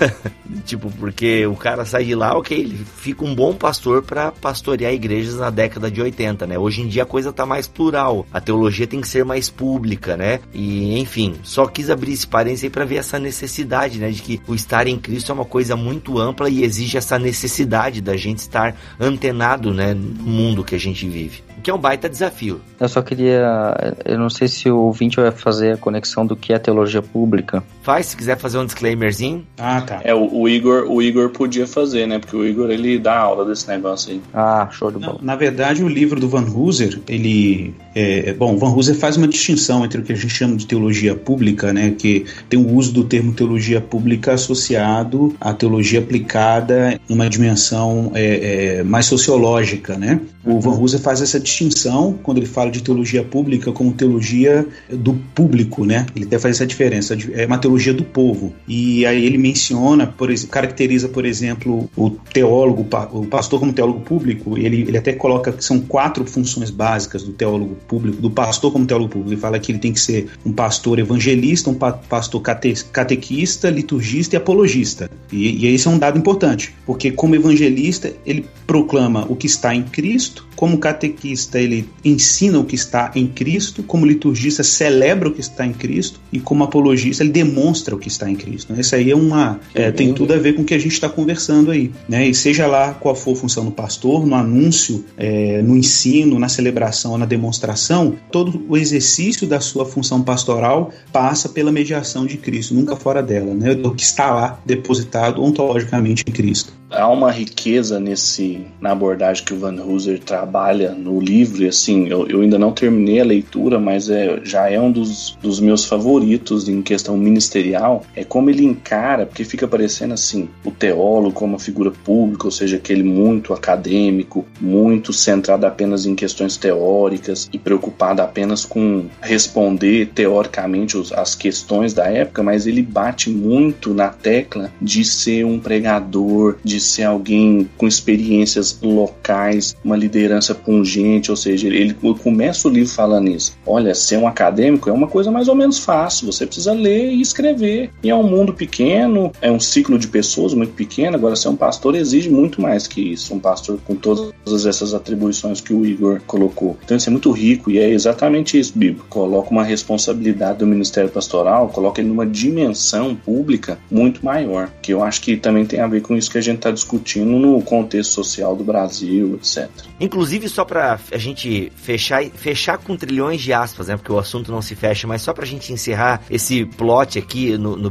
tipo, 0.66 0.92
porque 0.92 1.48
o 1.48 1.56
cara 1.56 1.84
sai 1.84 2.06
de 2.06 2.14
lá, 2.14 2.38
ok, 2.38 2.56
ele 2.56 2.86
fica 2.98 3.26
um 3.26 3.34
bom 3.34 3.56
pastor 3.56 4.04
para 4.04 4.32
pastorear 4.32 4.94
igrejas 4.94 5.38
na 5.38 5.50
década 5.50 5.90
de 5.90 6.00
80, 6.00 6.46
né? 6.46 6.60
Hoje 6.60 6.84
em 6.84 6.88
dia 6.88 7.02
a 7.02 7.08
coisa 7.08 7.34
tá 7.34 7.44
mais 7.44 7.66
plural, 7.66 8.19
a 8.32 8.40
teologia 8.40 8.88
tem 8.88 9.02
que 9.02 9.08
ser 9.08 9.24
mais 9.26 9.50
pública, 9.50 10.16
né? 10.16 10.40
E 10.54 11.00
enfim, 11.00 11.36
só 11.44 11.66
quis 11.68 11.90
abrir 11.90 12.14
esse 12.14 12.28
parênteses 12.28 12.66
aí 12.66 12.70
para 12.70 12.86
ver 12.86 12.98
essa 12.98 13.20
necessidade, 13.20 14.00
né? 14.00 14.10
De 14.12 14.22
que 14.22 14.42
o 14.48 14.56
estar 14.56 14.88
em 14.88 14.98
Cristo 14.98 15.32
é 15.32 15.36
uma 15.36 15.46
coisa 15.46 15.76
muito 15.76 16.20
ampla 16.20 16.50
e 16.50 16.64
exige 16.64 16.98
essa 16.98 17.18
necessidade 17.20 18.02
da 18.02 18.16
gente 18.16 18.40
estar 18.40 18.76
antenado, 19.00 19.74
né? 19.74 19.94
No 19.94 20.24
mundo 20.24 20.64
que 20.64 20.76
a 20.76 20.80
gente 20.80 21.08
vive 21.08 21.49
que 21.60 21.70
é 21.70 21.74
um 21.74 21.78
baita 21.78 22.10
desafio. 22.10 22.62
Eu 22.80 22.88
só 22.88 23.02
queria. 23.02 23.76
Eu 24.06 24.18
não 24.18 24.30
sei 24.30 24.48
se 24.48 24.70
o 24.70 24.78
ouvinte 24.78 25.18
vai 25.18 25.32
fazer 25.32 25.74
a 25.74 25.78
conexão 25.78 26.26
do 26.26 26.36
que 26.36 26.54
é 26.54 26.60
teologia 26.60 27.02
pública. 27.02 27.64
Faz, 27.82 28.08
se 28.08 28.18
quiser 28.18 28.38
fazer 28.38 28.58
um 28.58 28.66
disclaimerzinho. 28.66 29.46
Ah, 29.58 29.82
tá. 29.82 30.02
É, 30.04 30.14
o, 30.14 30.42
o, 30.42 30.50
Igor, 30.50 30.86
o 30.90 31.02
Igor 31.02 31.30
podia 31.30 31.68
fazer, 31.68 32.08
né? 32.08 32.20
Porque 32.20 32.36
o 32.36 32.46
Igor 32.46 32.70
ele 32.70 32.98
dá 32.98 33.18
aula 33.18 33.46
desse 33.46 33.68
negócio 33.68 34.12
aí. 34.12 34.22
Ah, 34.34 34.68
show 34.72 34.92
de 34.92 35.00
bola. 35.00 35.20
Na, 35.22 35.34
na 35.34 35.36
verdade, 35.36 35.84
o 35.84 35.88
livro 35.88 36.20
do 36.20 36.30
Van 36.30 36.46
Hooser, 36.46 37.00
ele. 37.08 37.74
É, 37.96 38.34
bom, 38.34 38.58
Van 38.58 38.70
Hooser 38.70 38.96
faz 38.96 39.18
uma 39.18 39.28
distinção 39.28 39.84
entre 39.84 40.02
o 40.02 40.04
que 40.04 40.14
a 40.14 40.16
gente 40.16 40.34
chama 40.34 40.56
de 40.56 40.66
teologia 40.66 41.16
pública, 41.16 41.74
né? 41.74 41.94
Que 41.98 42.26
tem 42.48 42.60
o 42.60 42.76
uso 42.76 42.94
do 42.94 43.04
termo 43.04 43.34
teologia 43.34 43.82
pública 43.82 44.34
associado 44.34 45.36
à 45.40 45.54
teologia 45.54 46.00
aplicada 46.00 47.00
em 47.10 47.14
uma 47.14 47.30
dimensão 47.30 48.12
é, 48.14 48.78
é, 48.80 48.84
mais 48.84 49.06
sociológica, 49.06 49.98
né? 49.98 50.20
O 50.44 50.60
Van 50.60 50.72
Hooser 50.72 51.00
faz 51.00 51.22
essa 51.22 51.40
distinção 51.40 52.18
quando 52.24 52.38
ele 52.38 52.46
fala 52.46 52.72
de 52.72 52.82
teologia 52.82 53.24
pública 53.24 53.72
como 53.72 53.92
teologia 53.92 54.66
do 54.90 55.14
público, 55.36 55.86
né? 55.86 56.06
Ele 56.16 56.26
até 56.26 56.40
faz 56.40 56.56
essa 56.56 56.66
diferença, 56.66 57.18
é 57.34 57.46
uma 57.46 57.58
teologia 57.58 57.94
do 57.94 58.04
povo. 58.04 58.54
E 58.68 59.06
aí 59.06 59.26
ele 59.26 59.38
menciona, 59.38 60.08
por 60.08 60.30
caracteriza, 60.50 61.10
por 61.10 61.26
exemplo, 61.26 61.90
o 61.96 62.10
teólogo, 62.10 62.88
o 63.12 63.26
pastor 63.26 63.60
como 63.60 63.74
teólogo 63.74 64.00
público, 64.02 64.58
ele, 64.58 64.82
ele 64.82 64.98
até 64.98 65.12
coloca 65.14 65.52
que 65.52 65.64
são 65.64 65.80
quatro 65.80 66.26
funções 66.26 66.70
básicas 66.70 67.24
do 67.24 67.34
teólogo 67.34 67.76
público, 67.88 68.22
do 68.22 68.30
pastor 68.30 68.72
como 68.72 68.86
teólogo 68.86 69.10
público. 69.10 69.34
Ele 69.34 69.42
fala 69.42 69.60
que 69.60 69.72
ele 69.72 69.80
tem 69.80 69.92
que 69.92 70.00
ser 70.00 70.30
um 70.46 70.54
pastor 70.54 71.00
evangelista, 71.00 71.70
um 71.70 71.76
pastor 71.76 72.42
cate, 72.42 72.86
catequista, 72.86 73.70
liturgista 73.70 74.36
e 74.36 74.38
apologista. 74.38 75.10
E, 75.32 75.66
e 75.66 75.68
esse 75.68 75.88
é 75.88 75.92
um 75.92 75.98
dado 75.98 76.18
importante, 76.18 76.74
porque 76.86 77.12
como 77.12 77.36
evangelista, 77.36 78.14
ele 78.26 78.46
proclama 78.66 79.26
o 79.28 79.36
que 79.36 79.48
está 79.48 79.76
em 79.76 79.84
Cristo, 79.84 80.29
como 80.56 80.78
catequista, 80.78 81.60
ele 81.60 81.88
ensina 82.04 82.60
o 82.60 82.66
que 82.66 82.76
está 82.76 83.12
em 83.16 83.28
Cristo, 83.28 83.82
como 83.82 84.06
liturgista, 84.06 84.62
celebra 84.62 85.30
o 85.30 85.32
que 85.32 85.40
está 85.40 85.66
em 85.66 85.72
Cristo, 85.72 86.20
e 86.34 86.40
como 86.40 86.64
apologista, 86.64 87.24
ele 87.24 87.32
demonstra 87.32 87.96
o 87.96 87.98
que 87.98 88.10
está 88.10 88.30
em 88.30 88.36
Cristo. 88.36 88.74
Isso 88.78 88.94
aí 88.94 89.10
é 89.10 89.16
uma. 89.16 89.60
É, 89.74 89.90
tem 89.92 90.14
tudo 90.14 90.34
a 90.34 90.38
ver 90.38 90.54
com 90.54 90.64
o 90.64 90.66
que 90.66 90.74
a 90.74 90.80
gente 90.80 90.92
está 90.92 91.08
conversando 91.08 91.72
aí. 91.72 91.92
Né? 92.10 92.28
E 92.28 92.36
seja 92.36 92.68
lá 92.68 92.94
qual 92.94 93.16
for 93.16 93.34
a 93.34 93.36
função 93.36 93.64
do 93.64 93.72
pastor, 93.72 94.26
no 94.26 94.36
anúncio, 94.36 95.06
é, 95.18 95.62
no 95.62 95.78
ensino, 95.78 96.38
na 96.38 96.50
celebração 96.50 97.18
na 97.18 97.26
demonstração, 97.26 98.16
todo 98.32 98.66
o 98.68 98.78
exercício 98.78 99.48
da 99.48 99.60
sua 99.60 99.86
função 99.86 100.22
pastoral 100.22 100.92
passa 101.12 101.50
pela 101.50 101.72
mediação 101.72 102.26
de 102.26 102.38
Cristo, 102.38 102.74
nunca 102.74 102.96
fora 102.96 103.22
dela, 103.22 103.54
né? 103.54 103.76
do 103.76 103.94
que 103.94 104.04
está 104.04 104.34
lá 104.34 104.60
depositado 104.66 105.44
ontologicamente 105.44 106.24
em 106.28 106.32
Cristo 106.32 106.80
há 106.90 107.08
uma 107.08 107.32
riqueza 107.32 108.00
nesse 108.00 108.66
na 108.82 108.92
abordagem 108.92 109.44
que 109.46 109.54
o 109.54 109.60
Van 109.60 109.76
Hooser 109.82 110.19
trabalha 110.20 110.92
no 110.92 111.20
livro, 111.20 111.64
e 111.64 111.68
assim, 111.68 112.08
eu, 112.08 112.28
eu 112.28 112.42
ainda 112.42 112.60
não 112.60 112.72
terminei 112.72 113.20
a 113.20 113.26
leitura, 113.26 113.80
mas 113.80 114.10
é, 114.10 114.40
já 114.44 114.70
é 114.70 114.80
um 114.80 114.92
dos, 114.92 115.38
dos 115.42 115.60
meus 115.60 115.86
favoritos 115.86 116.68
em 116.68 116.82
questão 116.82 117.18
ministerial, 117.18 118.04
é 118.16 118.24
como 118.24 118.50
ele 118.50 118.64
encara, 118.64 119.26
porque 119.26 119.44
fica 119.44 119.68
parecendo 119.68 120.14
assim, 120.14 120.50
o 120.64 120.72
teólogo 120.72 121.34
como 121.34 121.54
uma 121.54 121.60
figura 121.60 121.92
pública, 121.92 122.46
ou 122.46 122.52
seja, 122.52 122.78
aquele 122.78 123.04
muito 123.04 123.54
acadêmico, 123.54 124.46
muito 124.60 125.14
centrado 125.14 125.66
apenas 125.66 126.06
em 126.06 126.16
questões 126.16 126.58
teóricas 126.58 127.50
e 127.52 127.58
preocupado 127.58 128.22
apenas 128.22 128.66
com 128.66 129.06
responder 129.22 130.12
teoricamente 130.14 130.98
os, 130.98 131.12
as 131.14 131.36
questões 131.36 131.94
da 131.94 132.06
época, 132.08 132.44
mas 132.44 132.68
ele 132.68 132.82
bate 132.82 133.30
muito 133.30 133.94
na 133.94 134.10
tecla 134.10 134.72
de 134.82 135.04
ser 135.04 135.46
um 135.46 135.60
pregador, 135.60 136.58
de 136.64 136.80
ser 136.80 137.04
alguém 137.04 137.70
com 137.78 137.88
experiências 137.88 138.80
locais, 138.82 139.76
uma 139.84 139.96
liderança 139.96 140.09
pungente, 140.56 141.32
ou 141.32 141.38
seja, 141.38 141.68
ele 141.68 141.96
começa 142.22 142.68
o 142.68 142.72
livro 142.72 142.92
falando 142.92 143.30
isso. 143.30 143.58
Olha, 143.66 143.94
ser 143.94 144.18
um 144.18 144.28
acadêmico 144.28 144.90
é 144.90 144.94
uma 144.94 145.08
coisa 145.08 145.32
mais 145.32 145.48
ou 145.48 145.56
menos 145.56 145.80
fácil, 145.80 146.32
você 146.32 146.46
precisa 146.46 146.74
ler 146.74 147.12
e 147.12 147.22
escrever. 147.22 147.92
E 148.04 148.10
é 148.10 148.16
um 148.16 148.24
mundo 148.24 148.54
pequeno, 148.54 149.32
é 149.42 149.52
um 149.52 149.60
ciclo 149.60 149.98
de 149.98 150.08
pessoas 150.08 150.54
muito 150.54 150.74
pequeno, 150.74 151.16
agora 151.16 151.36
ser 151.36 151.50
um 151.50 151.56
pastor 151.56 151.96
exige 151.96 152.30
muito 152.30 152.62
mais 152.62 152.88
que 152.88 153.02
isso, 153.14 153.34
um 153.34 153.40
pastor 153.40 153.80
com 153.86 153.96
todas 153.96 154.66
essas 154.66 154.94
atribuições 154.94 155.62
que 155.62 155.74
o 155.74 155.86
Igor 155.86 156.22
colocou. 156.26 156.78
Então 156.84 156.98
isso 156.98 157.10
é 157.10 157.12
muito 157.12 157.32
rico 157.32 157.72
e 157.72 157.80
é 157.80 157.90
exatamente 157.90 158.60
isso, 158.60 158.74
Bíblia. 158.76 159.04
Coloca 159.10 159.50
uma 159.52 159.64
responsabilidade 159.64 160.60
do 160.60 160.68
ministério 160.68 161.10
pastoral, 161.10 161.70
coloca 161.70 162.02
ele 162.02 162.10
numa 162.10 162.26
dimensão 162.26 163.16
pública 163.16 163.80
muito 163.90 164.24
maior, 164.24 164.72
que 164.82 164.94
eu 164.94 165.04
acho 165.04 165.22
que 165.22 165.38
também 165.38 165.66
tem 165.66 165.80
a 165.80 165.88
ver 165.88 166.02
com 166.02 166.16
isso 166.16 166.30
que 166.30 166.38
a 166.38 166.42
gente 166.42 166.58
está 166.58 166.72
discutindo 166.72 167.32
no 167.32 167.62
contexto 167.62 168.12
social 168.12 168.56
do 168.56 168.64
Brasil, 168.64 169.36
etc. 169.36 169.70
Inclusive, 170.00 170.48
só 170.50 170.64
para 170.64 171.00
a 171.12 171.18
gente 171.18 171.72
fechar, 171.76 172.24
fechar 172.26 172.78
com 172.78 172.96
trilhões 172.96 173.42
de 173.42 173.54
aspas, 173.54 173.88
né? 173.88 173.98
Porque 173.98 174.12
o 174.12 174.18
assunto 174.20 174.52
não 174.52 174.62
se 174.62 174.76
fecha, 174.76 175.08
mas 175.08 175.22
só 175.22 175.34
para 175.34 175.44
a 175.44 175.48
gente 175.48 175.74
encerrar 175.74 176.22
esse 176.30 176.66
plot 176.66 177.20
aqui 177.20 177.58
no, 177.58 177.76
no 177.76 177.90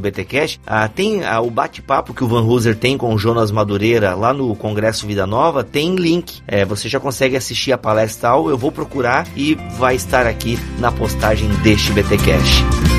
ah, 0.65 0.87
tem 0.87 1.23
ah, 1.23 1.39
o 1.41 1.51
bate-papo 1.51 2.13
que 2.13 2.23
o 2.23 2.27
Van 2.27 2.41
Hooser 2.41 2.75
tem 2.75 2.97
com 2.97 3.13
o 3.13 3.17
Jonas 3.17 3.51
Madureira 3.51 4.15
lá 4.15 4.33
no 4.33 4.55
Congresso 4.55 5.05
Vida 5.05 5.27
Nova, 5.27 5.63
tem 5.63 5.95
link. 5.95 6.41
É, 6.47 6.65
você 6.65 6.89
já 6.89 6.99
consegue 6.99 7.35
assistir 7.35 7.71
a 7.71 7.77
palestra 7.77 8.29
tal, 8.29 8.49
eu 8.49 8.57
vou 8.57 8.71
procurar 8.71 9.27
e 9.35 9.55
vai 9.77 9.95
estar 9.95 10.25
aqui 10.25 10.57
na 10.79 10.91
postagem 10.91 11.47
deste 11.63 11.91
BTCast. 11.93 12.98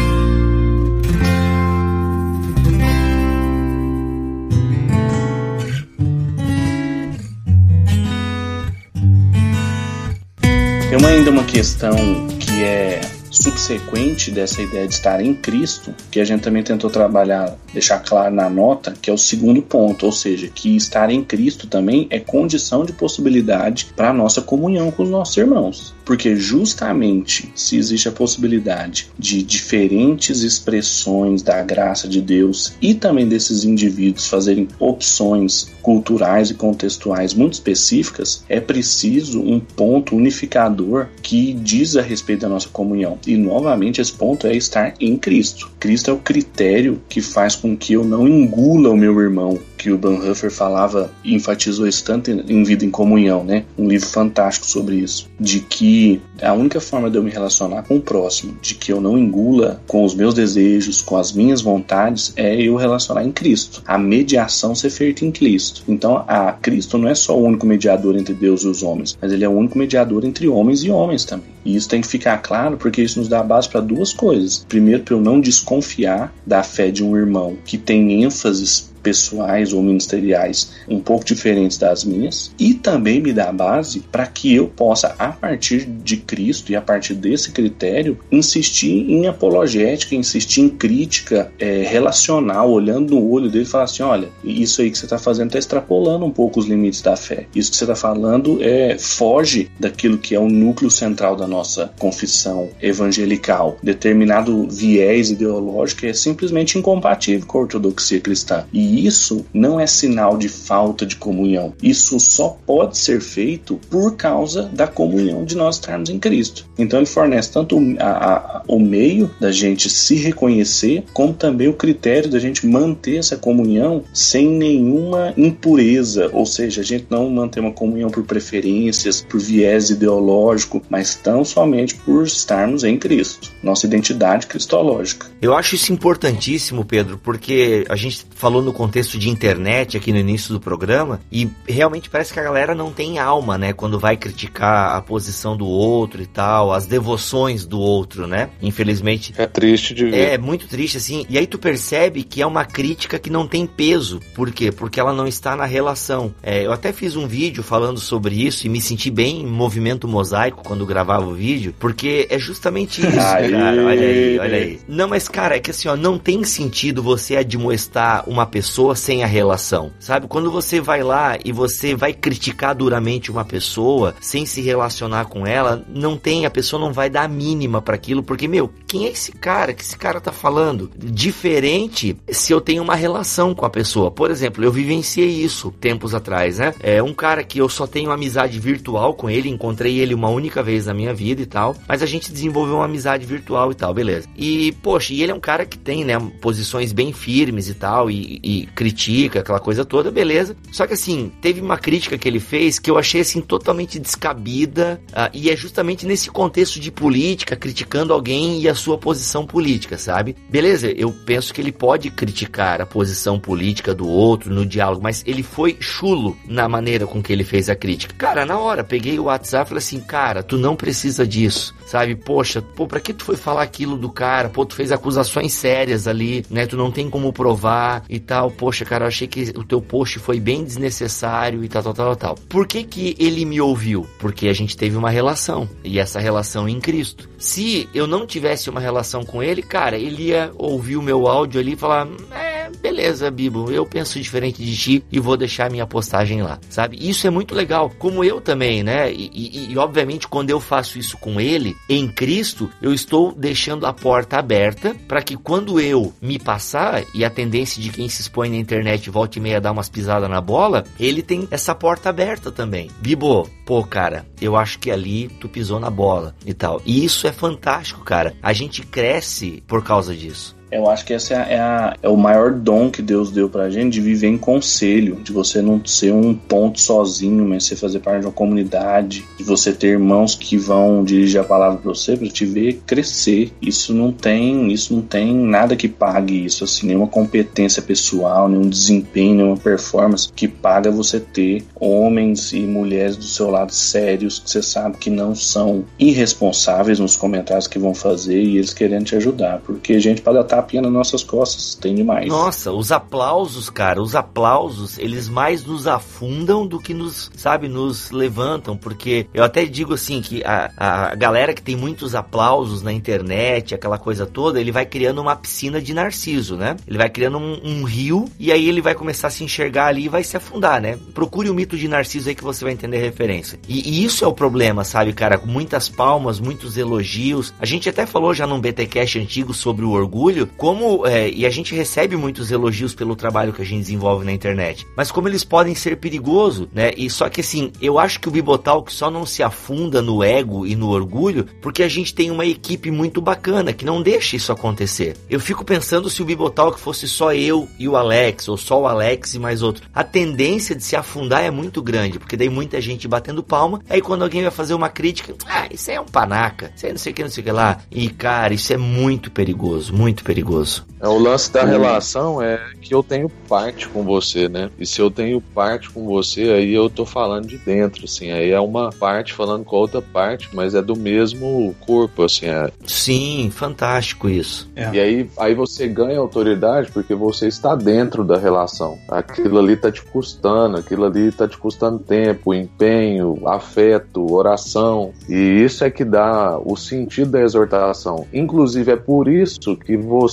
Tem 11.01 11.09
ainda 11.09 11.31
uma 11.31 11.45
questão 11.45 11.97
que 12.39 12.63
é 12.63 13.01
subsequente 13.31 14.31
dessa 14.31 14.61
ideia 14.61 14.87
de 14.87 14.93
estar 14.93 15.19
em 15.23 15.33
Cristo, 15.33 15.95
que 16.11 16.21
a 16.21 16.25
gente 16.25 16.43
também 16.43 16.63
tentou 16.63 16.91
trabalhar, 16.91 17.57
deixar 17.73 18.01
claro 18.01 18.35
na 18.35 18.51
nota, 18.51 18.93
que 19.01 19.09
é 19.09 19.13
o 19.13 19.17
segundo 19.17 19.63
ponto, 19.63 20.05
ou 20.05 20.13
seja, 20.13 20.49
que 20.55 20.77
estar 20.77 21.09
em 21.09 21.25
Cristo 21.25 21.67
também 21.67 22.07
é 22.11 22.21
condição 22.21 22.85
de 22.85 22.93
possibilidade 22.93 23.87
para 23.97 24.11
a 24.11 24.13
nossa 24.13 24.43
comunhão 24.43 24.91
com 24.91 25.03
os 25.05 25.09
nossos 25.09 25.37
irmãos. 25.39 25.95
Porque 26.11 26.35
justamente 26.35 27.53
se 27.55 27.77
existe 27.77 28.09
a 28.09 28.11
possibilidade 28.11 29.13
de 29.17 29.45
diferentes 29.45 30.43
expressões 30.43 31.41
da 31.41 31.63
graça 31.63 32.09
de 32.09 32.21
Deus 32.21 32.73
e 32.83 32.95
também 32.95 33.29
desses 33.29 33.63
indivíduos 33.63 34.27
fazerem 34.27 34.67
opções 34.81 35.71
culturais 35.81 36.51
e 36.51 36.55
contextuais 36.55 37.33
muito 37.33 37.53
específicas, 37.53 38.43
é 38.49 38.59
preciso 38.59 39.41
um 39.41 39.61
ponto 39.61 40.17
unificador 40.17 41.07
que 41.23 41.53
diz 41.53 41.95
a 41.95 42.03
respeito 42.03 42.41
da 42.41 42.49
nossa 42.49 42.69
comunhão. 42.69 43.17
E 43.25 43.37
novamente 43.37 44.01
esse 44.01 44.13
ponto 44.13 44.49
é 44.49 44.57
estar 44.57 44.95
em 44.99 45.17
Cristo. 45.17 45.71
Cristo 45.79 46.11
é 46.11 46.13
o 46.13 46.19
critério 46.19 47.01
que 47.09 47.21
faz 47.21 47.55
com 47.55 47.77
que 47.77 47.93
eu 47.93 48.03
não 48.03 48.27
engula 48.27 48.91
o 48.91 48.97
meu 48.97 49.21
irmão, 49.21 49.61
que 49.81 49.91
o 49.91 49.97
Bonhoeffer 49.97 50.51
falava 50.51 51.11
e 51.25 51.35
enfatizou 51.35 51.89
isso 51.89 52.05
tanto 52.05 52.31
em 52.31 52.63
Vida 52.63 52.85
em 52.85 52.91
Comunhão, 52.91 53.43
né? 53.43 53.65
Um 53.79 53.89
livro 53.89 54.07
fantástico 54.07 54.67
sobre 54.67 54.97
isso. 54.97 55.27
De 55.41 55.61
que 55.61 56.21
a 56.43 56.53
única 56.53 56.81
forma 56.81 57.11
de 57.11 57.17
eu 57.17 57.23
me 57.23 57.31
relacionar 57.31 57.83
com 57.85 57.97
o 57.97 58.01
próximo, 58.01 58.59
de 58.61 58.75
que 58.75 58.93
eu 58.93 59.01
não 59.01 59.17
engula 59.17 59.81
com 59.87 60.05
os 60.05 60.15
meus 60.15 60.35
desejos, 60.35 61.01
com 61.01 61.17
as 61.17 61.33
minhas 61.33 61.63
vontades, 61.63 62.33
é 62.37 62.61
eu 62.61 62.77
relacionar 62.77 63.25
em 63.25 63.33
Cristo. 63.33 63.83
A 63.87 63.97
mediação 63.97 64.75
ser 64.75 64.91
feita 64.91 65.25
em 65.25 65.33
Cristo. 65.33 65.83
Então, 65.89 66.25
a 66.29 66.53
Cristo 66.53 66.99
não 66.99 67.09
é 67.09 67.15
só 67.15 67.39
o 67.39 67.43
único 67.43 67.67
mediador 67.67 68.17
entre 68.17 68.35
Deus 68.35 68.63
e 68.63 68.69
os 68.69 68.83
homens, 68.83 69.17
mas 69.21 69.33
ele 69.33 69.45
é 69.45 69.49
o 69.49 69.53
único 69.53 69.79
mediador 69.79 70.27
entre 70.27 70.47
homens 70.47 70.85
e 70.85 70.91
homens 70.91 71.25
também. 71.25 71.49
E 71.65 71.75
isso 71.75 71.89
tem 71.89 72.03
que 72.03 72.07
ficar 72.07 72.39
claro 72.39 72.77
porque 72.77 73.03
isso 73.03 73.19
nos 73.19 73.29
dá 73.29 73.43
base 73.43 73.69
para 73.69 73.81
duas 73.81 74.13
coisas. 74.13 74.65
Primeiro, 74.69 75.03
para 75.03 75.15
eu 75.15 75.21
não 75.21 75.41
desconfiar 75.41 76.33
da 76.47 76.63
fé 76.63 76.91
de 76.91 77.03
um 77.03 77.17
irmão 77.17 77.57
que 77.65 77.79
tem 77.79 78.23
ênfases 78.23 78.90
pessoais 79.03 79.73
ou 79.73 79.83
ministeriais 79.83 80.73
um 80.89 81.01
pouco 81.01 81.25
diferentes 81.25 81.79
das 81.79 82.05
minhas 82.05 82.53
e 82.59 82.75
também 82.75 83.21
me 83.21 83.33
dá 83.33 83.53
base 83.53 84.01
para 84.01 84.27
que 84.27 84.55
eu 84.55 84.69
possa, 84.69 85.15
a 85.19 85.29
partir 85.29 85.85
de 85.85 86.17
Cristo 86.17 86.73
e 86.73 86.77
a 86.77 86.81
partir 86.81 87.15
desse 87.15 87.53
critério, 87.53 88.19
insistir 88.31 89.11
em 89.11 89.27
apologética, 89.27 90.15
insistir 90.15 90.61
em 90.63 90.69
crítica 90.69 91.53
é, 91.59 91.83
relacional, 91.83 92.71
olhando 92.71 93.15
no 93.15 93.31
olho 93.31 93.51
dele 93.51 93.65
e 93.65 93.69
falar 93.69 93.85
assim: 93.85 94.03
olha, 94.03 94.29
isso 94.45 94.81
aí 94.81 94.91
que 94.91 94.99
você 94.99 95.07
está 95.07 95.19
fazendo 95.19 95.49
está 95.49 95.59
extrapolando 95.59 96.25
um 96.25 96.31
pouco 96.31 96.61
os 96.61 96.67
limites 96.67 97.03
da 97.03 97.17
fé. 97.17 97.47
Isso 97.55 97.71
que 97.71 97.77
você 97.77 97.85
está 97.85 97.97
falando 97.97 98.59
é 98.63 98.97
foge 98.99 99.71
daquilo 99.79 100.19
que 100.19 100.35
é 100.35 100.39
o 100.39 100.49
núcleo 100.49 100.91
central 100.91 101.37
da 101.37 101.47
nossa 101.47 101.93
confissão 101.99 102.69
evangelical. 102.81 103.79
Determinado 103.83 104.67
viés 104.69 105.31
ideológico 105.31 106.07
é 106.07 106.13
simplesmente 106.13 106.79
incompatível 106.79 107.47
com 107.47 107.59
a 107.59 107.61
ortodoxia 107.63 108.21
cristã. 108.21 108.65
E 108.73 108.90
isso 108.91 109.45
não 109.53 109.79
é 109.79 109.87
sinal 109.87 110.37
de 110.37 110.49
falta 110.49 111.07
de 111.07 111.17
comunhão. 111.17 111.73
Isso 111.83 112.19
só 112.19 112.57
pode 112.67 112.99
ser 112.99 113.21
feito 113.21 113.79
por 113.89 114.17
causa 114.17 114.65
da 114.73 114.87
comunhão 114.87 115.45
de 115.45 115.57
nós 115.57 115.77
estarmos 115.77 116.11
em 116.11 116.19
Cristo. 116.19 116.67
Então 116.79 116.99
ele 116.99 117.07
fornece 117.07 117.53
tanto 117.53 117.79
a, 117.99 118.07
a, 118.07 118.63
o 118.67 118.79
meio 118.79 119.31
da 119.41 119.53
gente 119.53 119.89
se 119.89 120.17
reconhecer, 120.17 121.05
como 121.13 121.33
também 121.33 121.69
o 121.69 121.75
critério 121.75 122.31
da 122.31 122.39
gente 122.39 122.67
manter 122.67 123.17
essa 123.17 123.37
comunhão 123.37 124.03
sem 124.13 124.49
nenhuma 124.49 125.33
impureza, 125.37 126.31
ou 126.33 126.47
seja, 126.47 126.81
a 126.81 126.85
gente 126.85 127.07
não 127.11 127.29
manter 127.31 127.61
uma 127.61 127.73
comunhão 127.73 128.11
por 128.11 128.25
preferências, 128.25 129.21
por 129.23 129.41
viés 129.41 129.91
ideológico, 129.91 130.83
mas 130.89 131.15
tão 131.15 131.45
somente 131.45 131.95
por 131.95 132.25
estarmos 132.25 132.85
em 132.85 132.99
Cristo, 132.99 133.51
nossa 133.63 133.87
identidade 133.87 134.47
cristológica. 134.47 135.27
Eu 135.41 135.55
acho 135.55 135.75
isso 135.75 135.93
importantíssimo, 135.93 136.85
Pedro, 136.85 137.19
porque 137.19 137.85
a 137.89 137.97
gente 137.97 138.27
falou 138.35 138.63
no 138.63 138.73
contexto 138.81 139.19
de 139.19 139.29
internet 139.29 139.99
aqui 139.99 140.11
no 140.11 140.19
início 140.19 140.55
do 140.55 140.59
programa 140.59 141.21
e 141.31 141.51
realmente 141.69 142.09
parece 142.09 142.33
que 142.33 142.41
a 142.41 142.43
galera 142.43 142.75
não 142.75 142.91
tem 142.91 143.19
alma, 143.19 143.59
né? 143.59 143.75
Quando 143.75 143.99
vai 143.99 144.17
criticar 144.17 144.97
a 144.97 145.03
posição 145.03 145.55
do 145.55 145.67
outro 145.67 146.23
e 146.23 146.27
tal, 146.27 146.73
as 146.73 146.87
devoções 146.87 147.67
do 147.67 147.79
outro, 147.79 148.27
né? 148.27 148.49
Infelizmente. 148.63 149.35
É 149.37 149.47
triste 149.47 149.93
de 149.93 150.07
ver. 150.07 150.31
É, 150.33 150.39
muito 150.39 150.67
triste, 150.67 150.97
assim. 150.97 151.27
E 151.29 151.37
aí 151.37 151.47
tu 151.47 151.59
percebe 151.59 152.23
que 152.23 152.41
é 152.41 152.47
uma 152.47 152.65
crítica 152.65 153.19
que 153.19 153.29
não 153.29 153.47
tem 153.47 153.67
peso. 153.67 154.19
Por 154.35 154.51
quê? 154.51 154.73
Porque 154.73 154.99
ela 154.99 155.13
não 155.13 155.27
está 155.27 155.55
na 155.55 155.67
relação. 155.67 156.35
É, 156.43 156.65
eu 156.65 156.73
até 156.73 156.91
fiz 156.91 157.17
um 157.17 157.27
vídeo 157.27 157.63
falando 157.63 158.01
sobre 158.01 158.35
isso 158.35 158.67
e 158.67 158.71
me 158.71 158.81
senti 158.81 159.11
bem 159.11 159.43
em 159.43 159.47
movimento 159.47 160.09
mosaico 160.09 160.65
quando 160.65 160.87
gravava 160.87 161.27
o 161.27 161.35
vídeo, 161.35 161.75
porque 161.79 162.27
é 162.31 162.39
justamente 162.39 163.03
isso, 163.07 163.21
Aí. 163.21 163.51
cara. 163.51 163.85
Olha 163.85 164.07
aí, 164.07 164.39
olha 164.39 164.57
aí. 164.57 164.81
Não, 164.89 165.07
mas 165.07 165.29
cara, 165.29 165.57
é 165.57 165.61
que 165.61 165.71
assim, 165.71 165.87
ó, 165.87 165.97
não 165.97 166.19
tem 166.19 166.43
sentido 166.45 167.03
você 167.03 167.37
admoestar 167.37 168.27
uma 168.27 168.47
pessoa 168.47 168.70
pessoa 168.71 168.95
sem 168.95 169.25
a 169.25 169.27
relação, 169.27 169.91
sabe? 169.99 170.29
Quando 170.29 170.49
você 170.49 170.81
vai 170.81 171.03
lá 171.03 171.37
e 171.45 171.51
você 171.51 171.93
vai 171.93 172.13
criticar 172.13 172.73
duramente 172.73 173.29
uma 173.29 173.45
pessoa 173.45 174.15
sem 174.21 174.47
se 174.47 174.61
relacionar 174.61 175.25
com 175.25 175.45
ela, 175.45 175.85
não 175.93 176.17
tem, 176.17 176.47
a 176.47 176.51
pessoa 176.51 176.81
não 176.81 176.93
vai 176.93 177.11
dar 177.11 177.25
a 177.25 177.29
mínima 177.29 177.83
para 177.83 177.97
aquilo, 177.97 178.23
porque, 178.23 178.47
meu, 178.47 178.71
quem 178.87 179.07
é 179.07 179.11
esse 179.11 179.33
cara 179.33 179.75
que 179.75 179.83
esse 179.83 179.99
cara 179.99 180.21
tá 180.21 180.31
falando? 180.31 180.89
Diferente 180.97 182.17
se 182.31 182.53
eu 182.53 182.61
tenho 182.61 182.81
uma 182.81 182.95
relação 182.95 183.57
com 183.57 183.67
a 183.67 183.71
pessoa. 183.71 184.09
Por 184.09 184.31
exemplo, 184.31 184.63
eu 184.63 184.71
vivenciei 184.71 185.43
isso 185.43 185.73
tempos 185.73 186.15
atrás, 186.15 186.59
né? 186.59 186.73
É 186.79 187.03
um 187.03 187.13
cara 187.13 187.43
que 187.43 187.59
eu 187.59 187.69
só 187.69 187.89
tenho 187.89 188.13
amizade 188.13 188.61
virtual 188.61 189.15
com 189.15 189.29
ele, 189.29 189.49
encontrei 189.49 189.99
ele 189.99 190.15
uma 190.15 190.29
única 190.29 190.63
vez 190.63 190.87
na 190.87 190.95
minha 190.95 191.13
vida 191.13 191.43
e 191.43 191.47
tal, 191.47 191.75
mas 191.89 192.05
a 192.05 192.07
gente 192.07 192.31
desenvolveu 192.31 192.77
uma 192.77 192.85
amizade 192.85 193.27
virtual 193.27 193.73
e 193.73 193.75
tal, 193.75 193.93
beleza. 193.93 194.29
E, 194.37 194.71
poxa, 194.81 195.13
e 195.13 195.25
ele 195.25 195.33
é 195.33 195.35
um 195.35 195.41
cara 195.41 195.67
que 195.67 195.77
tem, 195.77 196.05
né, 196.05 196.17
posições 196.41 196.93
bem 196.93 197.13
firmes 197.13 197.69
e 197.69 197.75
tal, 197.75 198.09
e, 198.09 198.39
e 198.45 198.60
critica 198.67 199.41
aquela 199.41 199.61
coisa 199.61 199.85
toda, 199.85 200.11
beleza. 200.11 200.57
Só 200.73 200.87
que 200.87 200.95
assim, 200.95 201.33
teve 201.41 201.61
uma 201.61 201.79
crítica 201.79 202.19
que 202.19 202.29
ele 202.29 202.41
fez 202.41 202.79
que 202.79 202.91
eu 202.91 202.99
achei 202.99 203.21
assim 203.21 203.41
totalmente 203.41 203.99
descabida 203.99 205.01
uh, 205.11 205.31
e 205.33 205.51
é 205.51 205.57
justamente 205.57 206.07
nesse 206.07 206.31
contexto 206.31 206.81
de 206.81 206.91
política, 206.91 207.57
criticando 207.57 208.13
alguém 208.13 208.61
e 208.61 208.69
a 208.69 208.75
sua 208.75 208.99
posição 208.99 209.47
política, 209.47 209.99
sabe? 209.99 210.37
Beleza, 210.49 210.91
eu 210.91 211.13
penso 211.25 211.53
que 211.53 211.61
ele 211.61 211.73
pode 211.73 212.11
criticar 212.11 212.81
a 212.81 212.87
posição 212.87 213.39
política 213.39 213.95
do 213.95 214.09
outro 214.09 214.53
no 214.53 214.67
diálogo, 214.67 215.03
mas 215.03 215.23
ele 215.27 215.43
foi 215.43 215.77
chulo 215.81 216.37
na 216.47 216.69
maneira 216.69 217.07
com 217.07 217.23
que 217.23 217.33
ele 217.33 217.45
fez 217.45 217.69
a 217.69 217.75
crítica. 217.75 218.15
Cara, 218.17 218.45
na 218.47 218.59
hora, 218.59 218.85
peguei 218.85 219.19
o 219.19 219.25
WhatsApp 219.25 219.67
e 219.67 219.69
falei 219.69 219.79
assim, 219.79 220.01
cara, 220.01 220.43
tu 220.43 220.59
não 220.59 220.77
precisa 220.77 221.27
disso, 221.27 221.75
sabe? 221.87 222.15
Poxa, 222.15 222.63
pô, 222.63 222.87
pra 222.87 223.01
que 223.01 223.13
tu 223.13 223.25
foi 223.25 223.37
falar 223.37 223.63
aquilo 223.63 223.97
do 223.97 224.11
cara? 224.11 224.49
Pô, 224.49 224.65
tu 224.65 224.75
fez 224.75 224.93
acusações 224.93 225.53
sérias 225.53 226.07
ali, 226.07 226.45
né? 226.51 226.67
Tu 226.67 226.77
não 226.77 226.91
tem 226.91 227.09
como 227.09 227.33
provar 227.33 228.05
e 228.09 228.19
tal. 228.19 228.50
Poxa, 228.51 228.85
cara, 228.85 229.05
eu 229.05 229.09
achei 229.09 229.27
que 229.27 229.53
o 229.57 229.65
teu 229.65 229.81
post 229.81 230.19
foi 230.19 230.41
bem 230.41 230.65
desnecessário 230.65 231.65
e 231.65 231.69
tal, 231.69 231.83
tal, 231.83 231.95
tal, 231.95 232.17
tal. 232.17 232.35
Por 232.49 232.67
que 232.67 232.85
que 232.85 233.17
ele 233.19 233.45
me 233.45 233.61
ouviu? 233.61 234.07
Porque 234.19 234.49
a 234.49 234.53
gente 234.53 234.77
teve 234.77 234.97
uma 234.97 235.11
relação 235.11 235.69
e 235.85 235.99
essa 235.99 236.21
relação 236.21 236.69
em 236.69 236.81
Cristo. 236.81 237.29
Se 237.39 237.89
eu 237.95 238.07
não 238.07 238.27
tivesse 238.27 238.69
uma 238.69 238.81
relação 238.81 239.25
com 239.25 239.43
ele, 239.43 239.63
cara, 239.63 239.97
ele 239.97 240.25
ia 240.29 240.53
ouvir 240.57 240.97
o 240.97 241.03
meu 241.03 241.27
áudio 241.27 241.61
ali 241.61 241.73
e 241.73 241.77
falar, 241.77 242.07
é, 242.33 242.71
beleza, 242.81 243.31
Bibo, 243.31 243.71
eu 243.71 243.87
penso 243.87 244.21
diferente 244.21 244.63
de 244.63 244.77
ti 244.77 245.05
e 245.11 245.19
vou 245.19 245.37
deixar 245.37 245.71
minha 245.71 245.87
postagem 245.87 246.43
lá, 246.43 246.59
sabe? 246.69 246.99
Isso 247.01 247.27
é 247.27 247.31
muito 247.31 247.55
legal, 247.55 247.91
como 247.99 248.23
eu 248.23 248.41
também, 248.41 248.83
né? 248.83 249.13
E, 249.13 249.31
e, 249.33 249.73
e 249.73 249.79
obviamente 249.79 250.29
quando 250.29 250.51
eu 250.51 250.61
faço 250.61 250.99
isso 250.99 251.17
com 251.19 251.41
ele, 251.41 251.77
em 251.89 252.09
Cristo, 252.09 252.71
eu 252.81 252.93
estou 252.93 253.33
deixando 253.33 253.87
a 253.87 253.93
porta 253.93 254.39
aberta 254.39 254.95
para 255.09 255.23
que 255.23 255.37
quando 255.37 255.81
eu 255.81 256.13
me 256.21 256.39
passar, 256.39 257.05
e 257.15 257.25
a 257.25 257.31
tendência 257.31 257.81
de 257.83 257.91
quem 257.91 258.09
se 258.09 258.23
expõe 258.23 258.40
na 258.49 258.57
internet 258.57 259.11
volta 259.11 259.39
e 259.39 259.41
meia 259.41 259.61
dar 259.61 259.73
umas 259.73 259.89
pisadas 259.89 260.31
na 260.31 260.41
bola, 260.41 260.85
ele 260.99 261.23
tem 261.23 261.47
essa 261.51 261.75
porta 261.75 262.09
aberta 262.09 262.51
também. 262.51 262.91
Bibo, 263.01 263.49
pô, 263.67 263.85
cara, 263.85 264.27
eu 264.41 264.57
acho 264.57 264.79
que 264.79 264.91
ali 264.91 265.29
tu 265.41 265.49
pisou 265.49 265.81
na 265.81 265.91
bola 265.91 266.35
e 266.47 266.55
tal. 266.55 266.81
E 266.87 267.05
isso 267.05 267.27
é 267.27 267.33
fantástico, 267.33 268.03
cara. 268.03 268.35
A 268.43 268.53
gente 268.53 268.87
cresce 268.87 269.63
por 269.67 269.83
causa 269.85 270.15
disso. 270.15 270.60
Eu 270.71 270.89
acho 270.89 271.05
que 271.05 271.13
esse 271.13 271.35
é, 271.35 271.55
é, 271.55 271.61
a, 271.61 271.97
é, 272.01 272.09
o 272.09 272.17
maior 272.17 272.53
dom 272.53 272.91
que 272.91 273.03
Deus 273.03 273.31
deu 273.31 273.49
pra 273.49 273.71
gente 273.71 273.95
de 273.95 274.01
viver 274.01 274.29
em 274.29 274.39
conselho, 274.39 275.17
de 275.17 275.33
você 275.33 275.61
não 275.61 275.85
ser 275.85 276.13
um 276.13 276.33
ponto 276.35 276.81
sozinho, 276.81 277.45
mas 277.45 277.65
você 277.65 277.75
fazer 277.75 277.99
parte 277.99 278.21
de 278.21 278.27
uma 278.27 278.33
comunidade, 278.33 279.25
de 279.37 279.45
você 279.45 279.73
ter 279.73 279.89
irmãos 279.89 280.35
que 280.35 280.57
vão 280.57 281.03
dirigir 281.03 281.41
a 281.41 281.45
palavra 281.45 281.79
pra 281.79 281.91
você, 281.91 282.17
pra 282.17 282.29
te 282.29 282.45
ver 282.45 282.81
crescer. 282.87 283.53
Isso 283.61 283.93
não 283.93 284.13
tem, 284.13 284.71
isso 284.73 284.95
não 284.95 285.03
tem 285.03 285.35
nada 285.35 285.75
que 285.75 285.89
pague 285.89 286.45
isso, 286.45 286.63
assim, 286.63 286.87
nenhuma 286.87 287.09
competência 287.09 287.83
pessoal, 287.83 288.49
nenhum 288.49 288.69
desempenho, 288.69 289.37
nenhuma 289.37 289.57
performance 289.57 290.31
que 290.33 290.47
paga 290.47 290.91
você 290.91 291.19
ter 291.19 291.65
homens 291.75 292.53
e 292.53 292.61
mulheres 292.61 293.17
do 293.17 293.25
seu 293.25 293.51
lado 293.51 293.73
sérios, 293.73 294.39
que 294.39 294.51
você 294.51 294.63
sabe 294.63 294.99
que 294.99 295.11
não 295.11 295.35
são 295.35 295.85
irresponsáveis 295.99 296.99
nos 296.99 297.17
comentários 297.17 297.67
que 297.67 297.79
vão 297.79 297.95
fazer 297.95 298.41
e 298.41 298.59
eles 298.59 298.73
querendo 298.73 299.07
te 299.07 299.17
ajudar, 299.17 299.61
porque 299.65 299.95
a 299.95 300.01
gente 300.01 300.23
pode 300.23 300.39
estar 300.39 300.60
tapinha 300.61 300.83
nas 300.83 300.93
nossas 300.93 301.23
costas, 301.23 301.75
tem 301.75 301.95
demais. 301.95 302.29
Nossa, 302.29 302.73
os 302.73 302.93
aplausos, 302.93 303.71
cara, 303.71 304.01
os 304.01 304.15
aplausos, 304.15 304.99
eles 304.99 305.29
mais 305.29 305.65
nos 305.65 305.87
afundam 305.87 306.67
do 306.67 306.79
que 306.79 306.95
nos, 306.95 307.31
sabe, 307.37 307.69
nos 307.69 308.11
levantam, 308.11 308.77
porque 308.77 309.27
eu 309.33 309.43
até 309.43 309.65
digo 309.65 309.95
assim 309.95 310.21
que 310.21 310.43
a, 310.45 310.71
a 310.77 311.15
galera 311.15 311.55
que 311.55 311.63
tem 311.63 311.77
muitos 311.77 312.15
aplausos 312.15 312.83
na 312.83 312.93
internet, 312.93 313.75
aquela 313.75 313.99
coisa 313.99 314.27
toda, 314.27 314.61
ele 314.61 314.73
vai 314.73 314.85
criando 314.85 315.21
uma 315.21 315.37
piscina 315.37 315.81
de 315.81 315.95
narciso, 315.95 316.57
né? 316.57 316.77
Ele 316.87 316.99
vai 316.99 317.09
criando 317.09 317.39
um, 317.39 317.61
um 317.63 317.85
rio 317.85 318.27
e 318.39 318.53
aí 318.53 318.69
ele 318.69 318.81
vai 318.81 318.95
começar 318.95 319.29
a 319.29 319.31
se 319.31 319.45
enxergar 319.45 319.87
ali 319.87 320.05
e 320.05 320.09
vai 320.09 320.23
se 320.23 320.37
afundar, 320.37 320.81
né? 320.81 320.99
Procure 321.15 321.49
o 321.49 321.55
mito 321.55 321.77
de 321.77 321.89
narciso 321.89 322.29
aí 322.29 322.35
que 322.35 322.45
você 322.45 322.65
vai 322.65 322.73
entender 322.73 322.99
a 322.99 323.01
referência. 323.01 323.59
E, 323.69 323.89
e 323.89 324.05
isso 324.05 324.25
é 324.25 324.29
o 324.29 324.33
problema, 324.33 324.85
sabe, 324.85 325.13
cara? 325.13 325.39
Com 325.39 325.47
muitas 325.47 325.89
palmas, 325.89 326.39
muitos 326.39 326.77
elogios. 326.77 327.55
A 327.59 327.67
gente 327.67 327.89
até 327.89 328.07
falou 328.07 328.35
já 328.35 328.47
num 328.47 328.61
BTcast 328.61 329.19
antigo 329.19 329.55
sobre 329.55 329.85
o 329.85 329.91
orgulho, 329.91 330.49
como 330.57 331.07
é, 331.07 331.31
e 331.31 331.47
a 331.47 331.51
gente 331.51 331.75
recebe 331.75 332.17
muitos 332.17 332.51
elogios 332.51 332.95
pelo 332.95 333.17
trabalho 333.17 333.53
que 333.53 333.63
a 333.63 333.65
gente 333.65 333.81
desenvolve 333.81 334.25
na 334.25 334.33
internet, 334.33 334.87
mas 334.97 335.11
como 335.11 335.29
eles 335.29 335.45
podem 335.45 335.75
ser 335.75 335.97
perigoso, 335.97 336.69
né? 336.73 336.93
E 336.97 337.09
só 337.09 337.29
que 337.29 337.41
assim, 337.41 337.73
eu 337.81 337.99
acho 337.99 338.21
que 338.21 338.29
o 338.29 338.31
Bibotalk 338.31 338.93
só 338.93 339.11
não 339.11 339.25
se 339.25 339.43
afunda 339.43 340.03
no 340.03 340.23
ego 340.23 340.67
e 340.67 340.75
no 340.75 340.91
orgulho 340.91 341.47
porque 341.63 341.83
a 341.83 341.89
gente 341.89 342.15
tem 342.15 342.31
uma 342.31 342.45
equipe 342.45 342.91
muito 342.91 343.21
bacana 343.21 343.73
que 343.73 343.85
não 343.85 344.03
deixa 344.03 344.37
isso 344.37 344.53
acontecer. 344.53 345.17
Eu 345.29 345.41
fico 345.41 345.65
pensando 345.65 346.11
se 346.11 346.23
o 346.23 346.25
Bibotalk 346.25 346.79
fosse 346.79 347.09
só 347.09 347.33
eu 347.33 347.69
e 347.79 347.89
o 347.89 347.97
Alex 347.97 348.49
ou 348.49 348.57
só 348.57 348.81
o 348.81 348.87
Alex 348.87 349.35
e 349.35 349.39
mais 349.39 349.63
outro, 349.63 349.89
a 349.95 350.03
tendência 350.03 350.75
de 350.75 350.83
se 350.83 350.97
afundar 350.97 351.43
é 351.43 351.51
muito 351.51 351.83
grande, 351.83 352.19
porque 352.19 352.37
daí 352.37 352.49
muita 352.49 352.81
gente 352.81 353.09
batendo 353.09 353.43
palma, 353.43 353.81
aí 353.89 354.01
quando 354.01 354.23
alguém 354.23 354.43
vai 354.43 354.51
fazer 354.51 354.75
uma 354.75 354.89
crítica, 354.89 355.35
ah, 355.47 355.69
isso 355.71 355.91
é 355.91 356.01
um 356.01 356.05
panaca, 356.05 356.73
isso 356.75 356.87
aí 356.87 356.93
não 356.93 356.99
sei 356.99 357.13
o 357.13 357.15
que, 357.15 357.23
não 357.23 357.31
sei 357.31 357.43
o 357.43 357.45
que 357.45 357.53
lá. 357.53 357.79
E 357.91 358.09
cara, 358.09 358.55
isso 358.55 358.73
é 358.73 358.77
muito 358.77 359.31
perigoso, 359.31 359.95
muito 359.95 360.25
perigoso 360.25 360.40
perigoso. 360.41 360.85
É, 361.01 361.09
o 361.09 361.19
lance 361.19 361.51
da 361.51 361.65
relação 361.65 362.43
é 362.43 362.61
que 362.81 362.95
eu 362.95 363.03
tenho 363.03 363.29
parte 363.49 363.89
com 363.89 364.03
você, 364.05 364.49
né? 364.49 364.71
E 364.79 364.85
se 364.85 365.01
eu 365.01 365.11
tenho 365.11 365.41
parte 365.41 365.89
com 365.91 366.05
você, 366.05 366.43
aí 366.51 366.75
eu 366.75 366.91
tô 366.91 367.07
falando 367.07 367.47
de 367.47 367.57
dentro, 367.57 368.05
assim. 368.05 368.31
Aí 368.31 368.51
é 368.51 368.61
uma 368.61 368.91
parte 368.91 369.33
falando 369.33 369.65
com 369.65 369.77
a 369.77 369.79
outra 369.79 370.03
parte, 370.03 370.51
mas 370.53 370.75
é 370.75 370.83
do 370.83 370.97
mesmo 370.97 371.75
corpo, 371.81 372.25
assim. 372.25 372.47
É. 372.47 372.71
Sim, 372.87 373.51
fantástico 373.51 374.29
isso. 374.29 374.69
É. 374.77 374.91
E 374.93 375.01
aí, 375.01 375.31
aí 375.39 375.55
você 375.55 375.89
ganha 375.89 376.19
autoridade 376.19 376.91
porque 376.93 377.15
você 377.15 377.49
está 377.49 377.75
dentro 377.75 378.25
da 378.25 378.37
relação. 378.37 378.99
Aquilo 379.09 379.59
ali 379.59 379.77
tá 379.77 379.91
te 379.91 380.03
custando, 380.03 380.77
aquilo 380.77 381.05
ali 381.05 381.33
tá 381.33 381.49
te 381.49 381.57
custando 381.57 381.99
tempo, 381.99 382.53
empenho, 382.53 383.49
afeto, 383.49 384.31
oração. 384.33 385.13
E 385.29 385.35
isso 385.35 385.83
é 385.83 385.91
que 385.91 386.05
dá 386.05 386.59
o 386.59 386.77
sentido 386.77 387.31
da 387.31 387.41
exortação. 387.41 388.27
Inclusive, 388.33 388.93
é 388.93 388.97
por 388.97 389.29
isso 389.29 389.77
que 389.77 389.97
você 389.97 390.30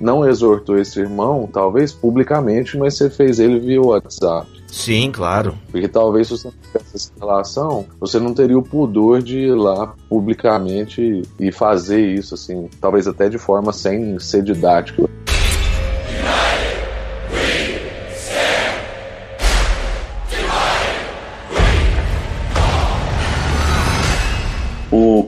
não 0.00 0.26
exortou 0.26 0.78
esse 0.78 1.00
irmão, 1.00 1.48
talvez 1.52 1.92
publicamente, 1.92 2.76
mas 2.76 2.96
você 2.96 3.10
fez 3.10 3.38
ele 3.38 3.58
via 3.58 3.80
WhatsApp. 3.80 4.48
Sim, 4.66 5.10
claro. 5.10 5.58
Porque 5.70 5.88
talvez 5.88 6.28
se 6.28 6.36
você 6.36 6.48
não 6.48 6.54
tivesse 6.62 6.96
essa 6.96 7.12
relação, 7.18 7.86
você 7.98 8.18
não 8.20 8.34
teria 8.34 8.58
o 8.58 8.62
pudor 8.62 9.22
de 9.22 9.38
ir 9.38 9.54
lá 9.54 9.94
publicamente 10.08 11.22
e 11.40 11.50
fazer 11.50 12.14
isso, 12.14 12.34
assim, 12.34 12.68
talvez 12.80 13.08
até 13.08 13.28
de 13.28 13.38
forma 13.38 13.72
sem 13.72 14.18
ser 14.18 14.42
didática. 14.42 15.08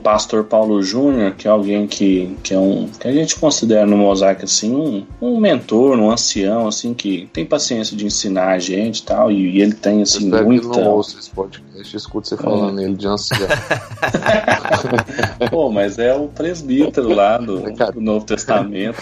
Pastor 0.01 0.43
Paulo 0.43 0.81
Júnior, 0.81 1.33
que 1.35 1.47
é 1.47 1.51
alguém 1.51 1.87
que, 1.87 2.35
que 2.43 2.53
é 2.53 2.59
um 2.59 2.87
que 2.87 3.07
a 3.07 3.11
gente 3.11 3.35
considera 3.35 3.85
no 3.85 3.97
mosaico 3.97 4.45
assim 4.45 4.73
um, 4.73 5.05
um 5.21 5.39
mentor, 5.39 5.97
um 5.97 6.11
ancião 6.11 6.67
assim 6.67 6.93
que 6.93 7.29
tem 7.31 7.45
paciência 7.45 7.95
de 7.95 8.05
ensinar 8.05 8.49
a 8.49 8.59
gente 8.59 8.99
e 8.99 9.03
tal, 9.03 9.31
e, 9.31 9.57
e 9.57 9.61
ele 9.61 9.73
tem 9.73 10.01
assim 10.01 10.29
Eu 10.31 10.43
muita 10.43 10.69
que 10.69 10.79
não 10.79 10.91
ouço 10.91 11.17
esse 11.19 11.29
podcast, 11.29 11.70
escuto 11.81 12.27
você 12.27 12.37
falando 12.37 12.79
é. 12.79 12.85
ele 12.85 12.95
de 12.95 13.07
ancião. 13.07 13.39
Pô, 15.49 15.71
mas 15.71 15.99
é 15.99 16.13
o 16.13 16.27
presbítero 16.27 17.13
lá 17.13 17.37
do, 17.37 17.61
do 17.93 18.01
Novo 18.01 18.25
Testamento. 18.25 19.01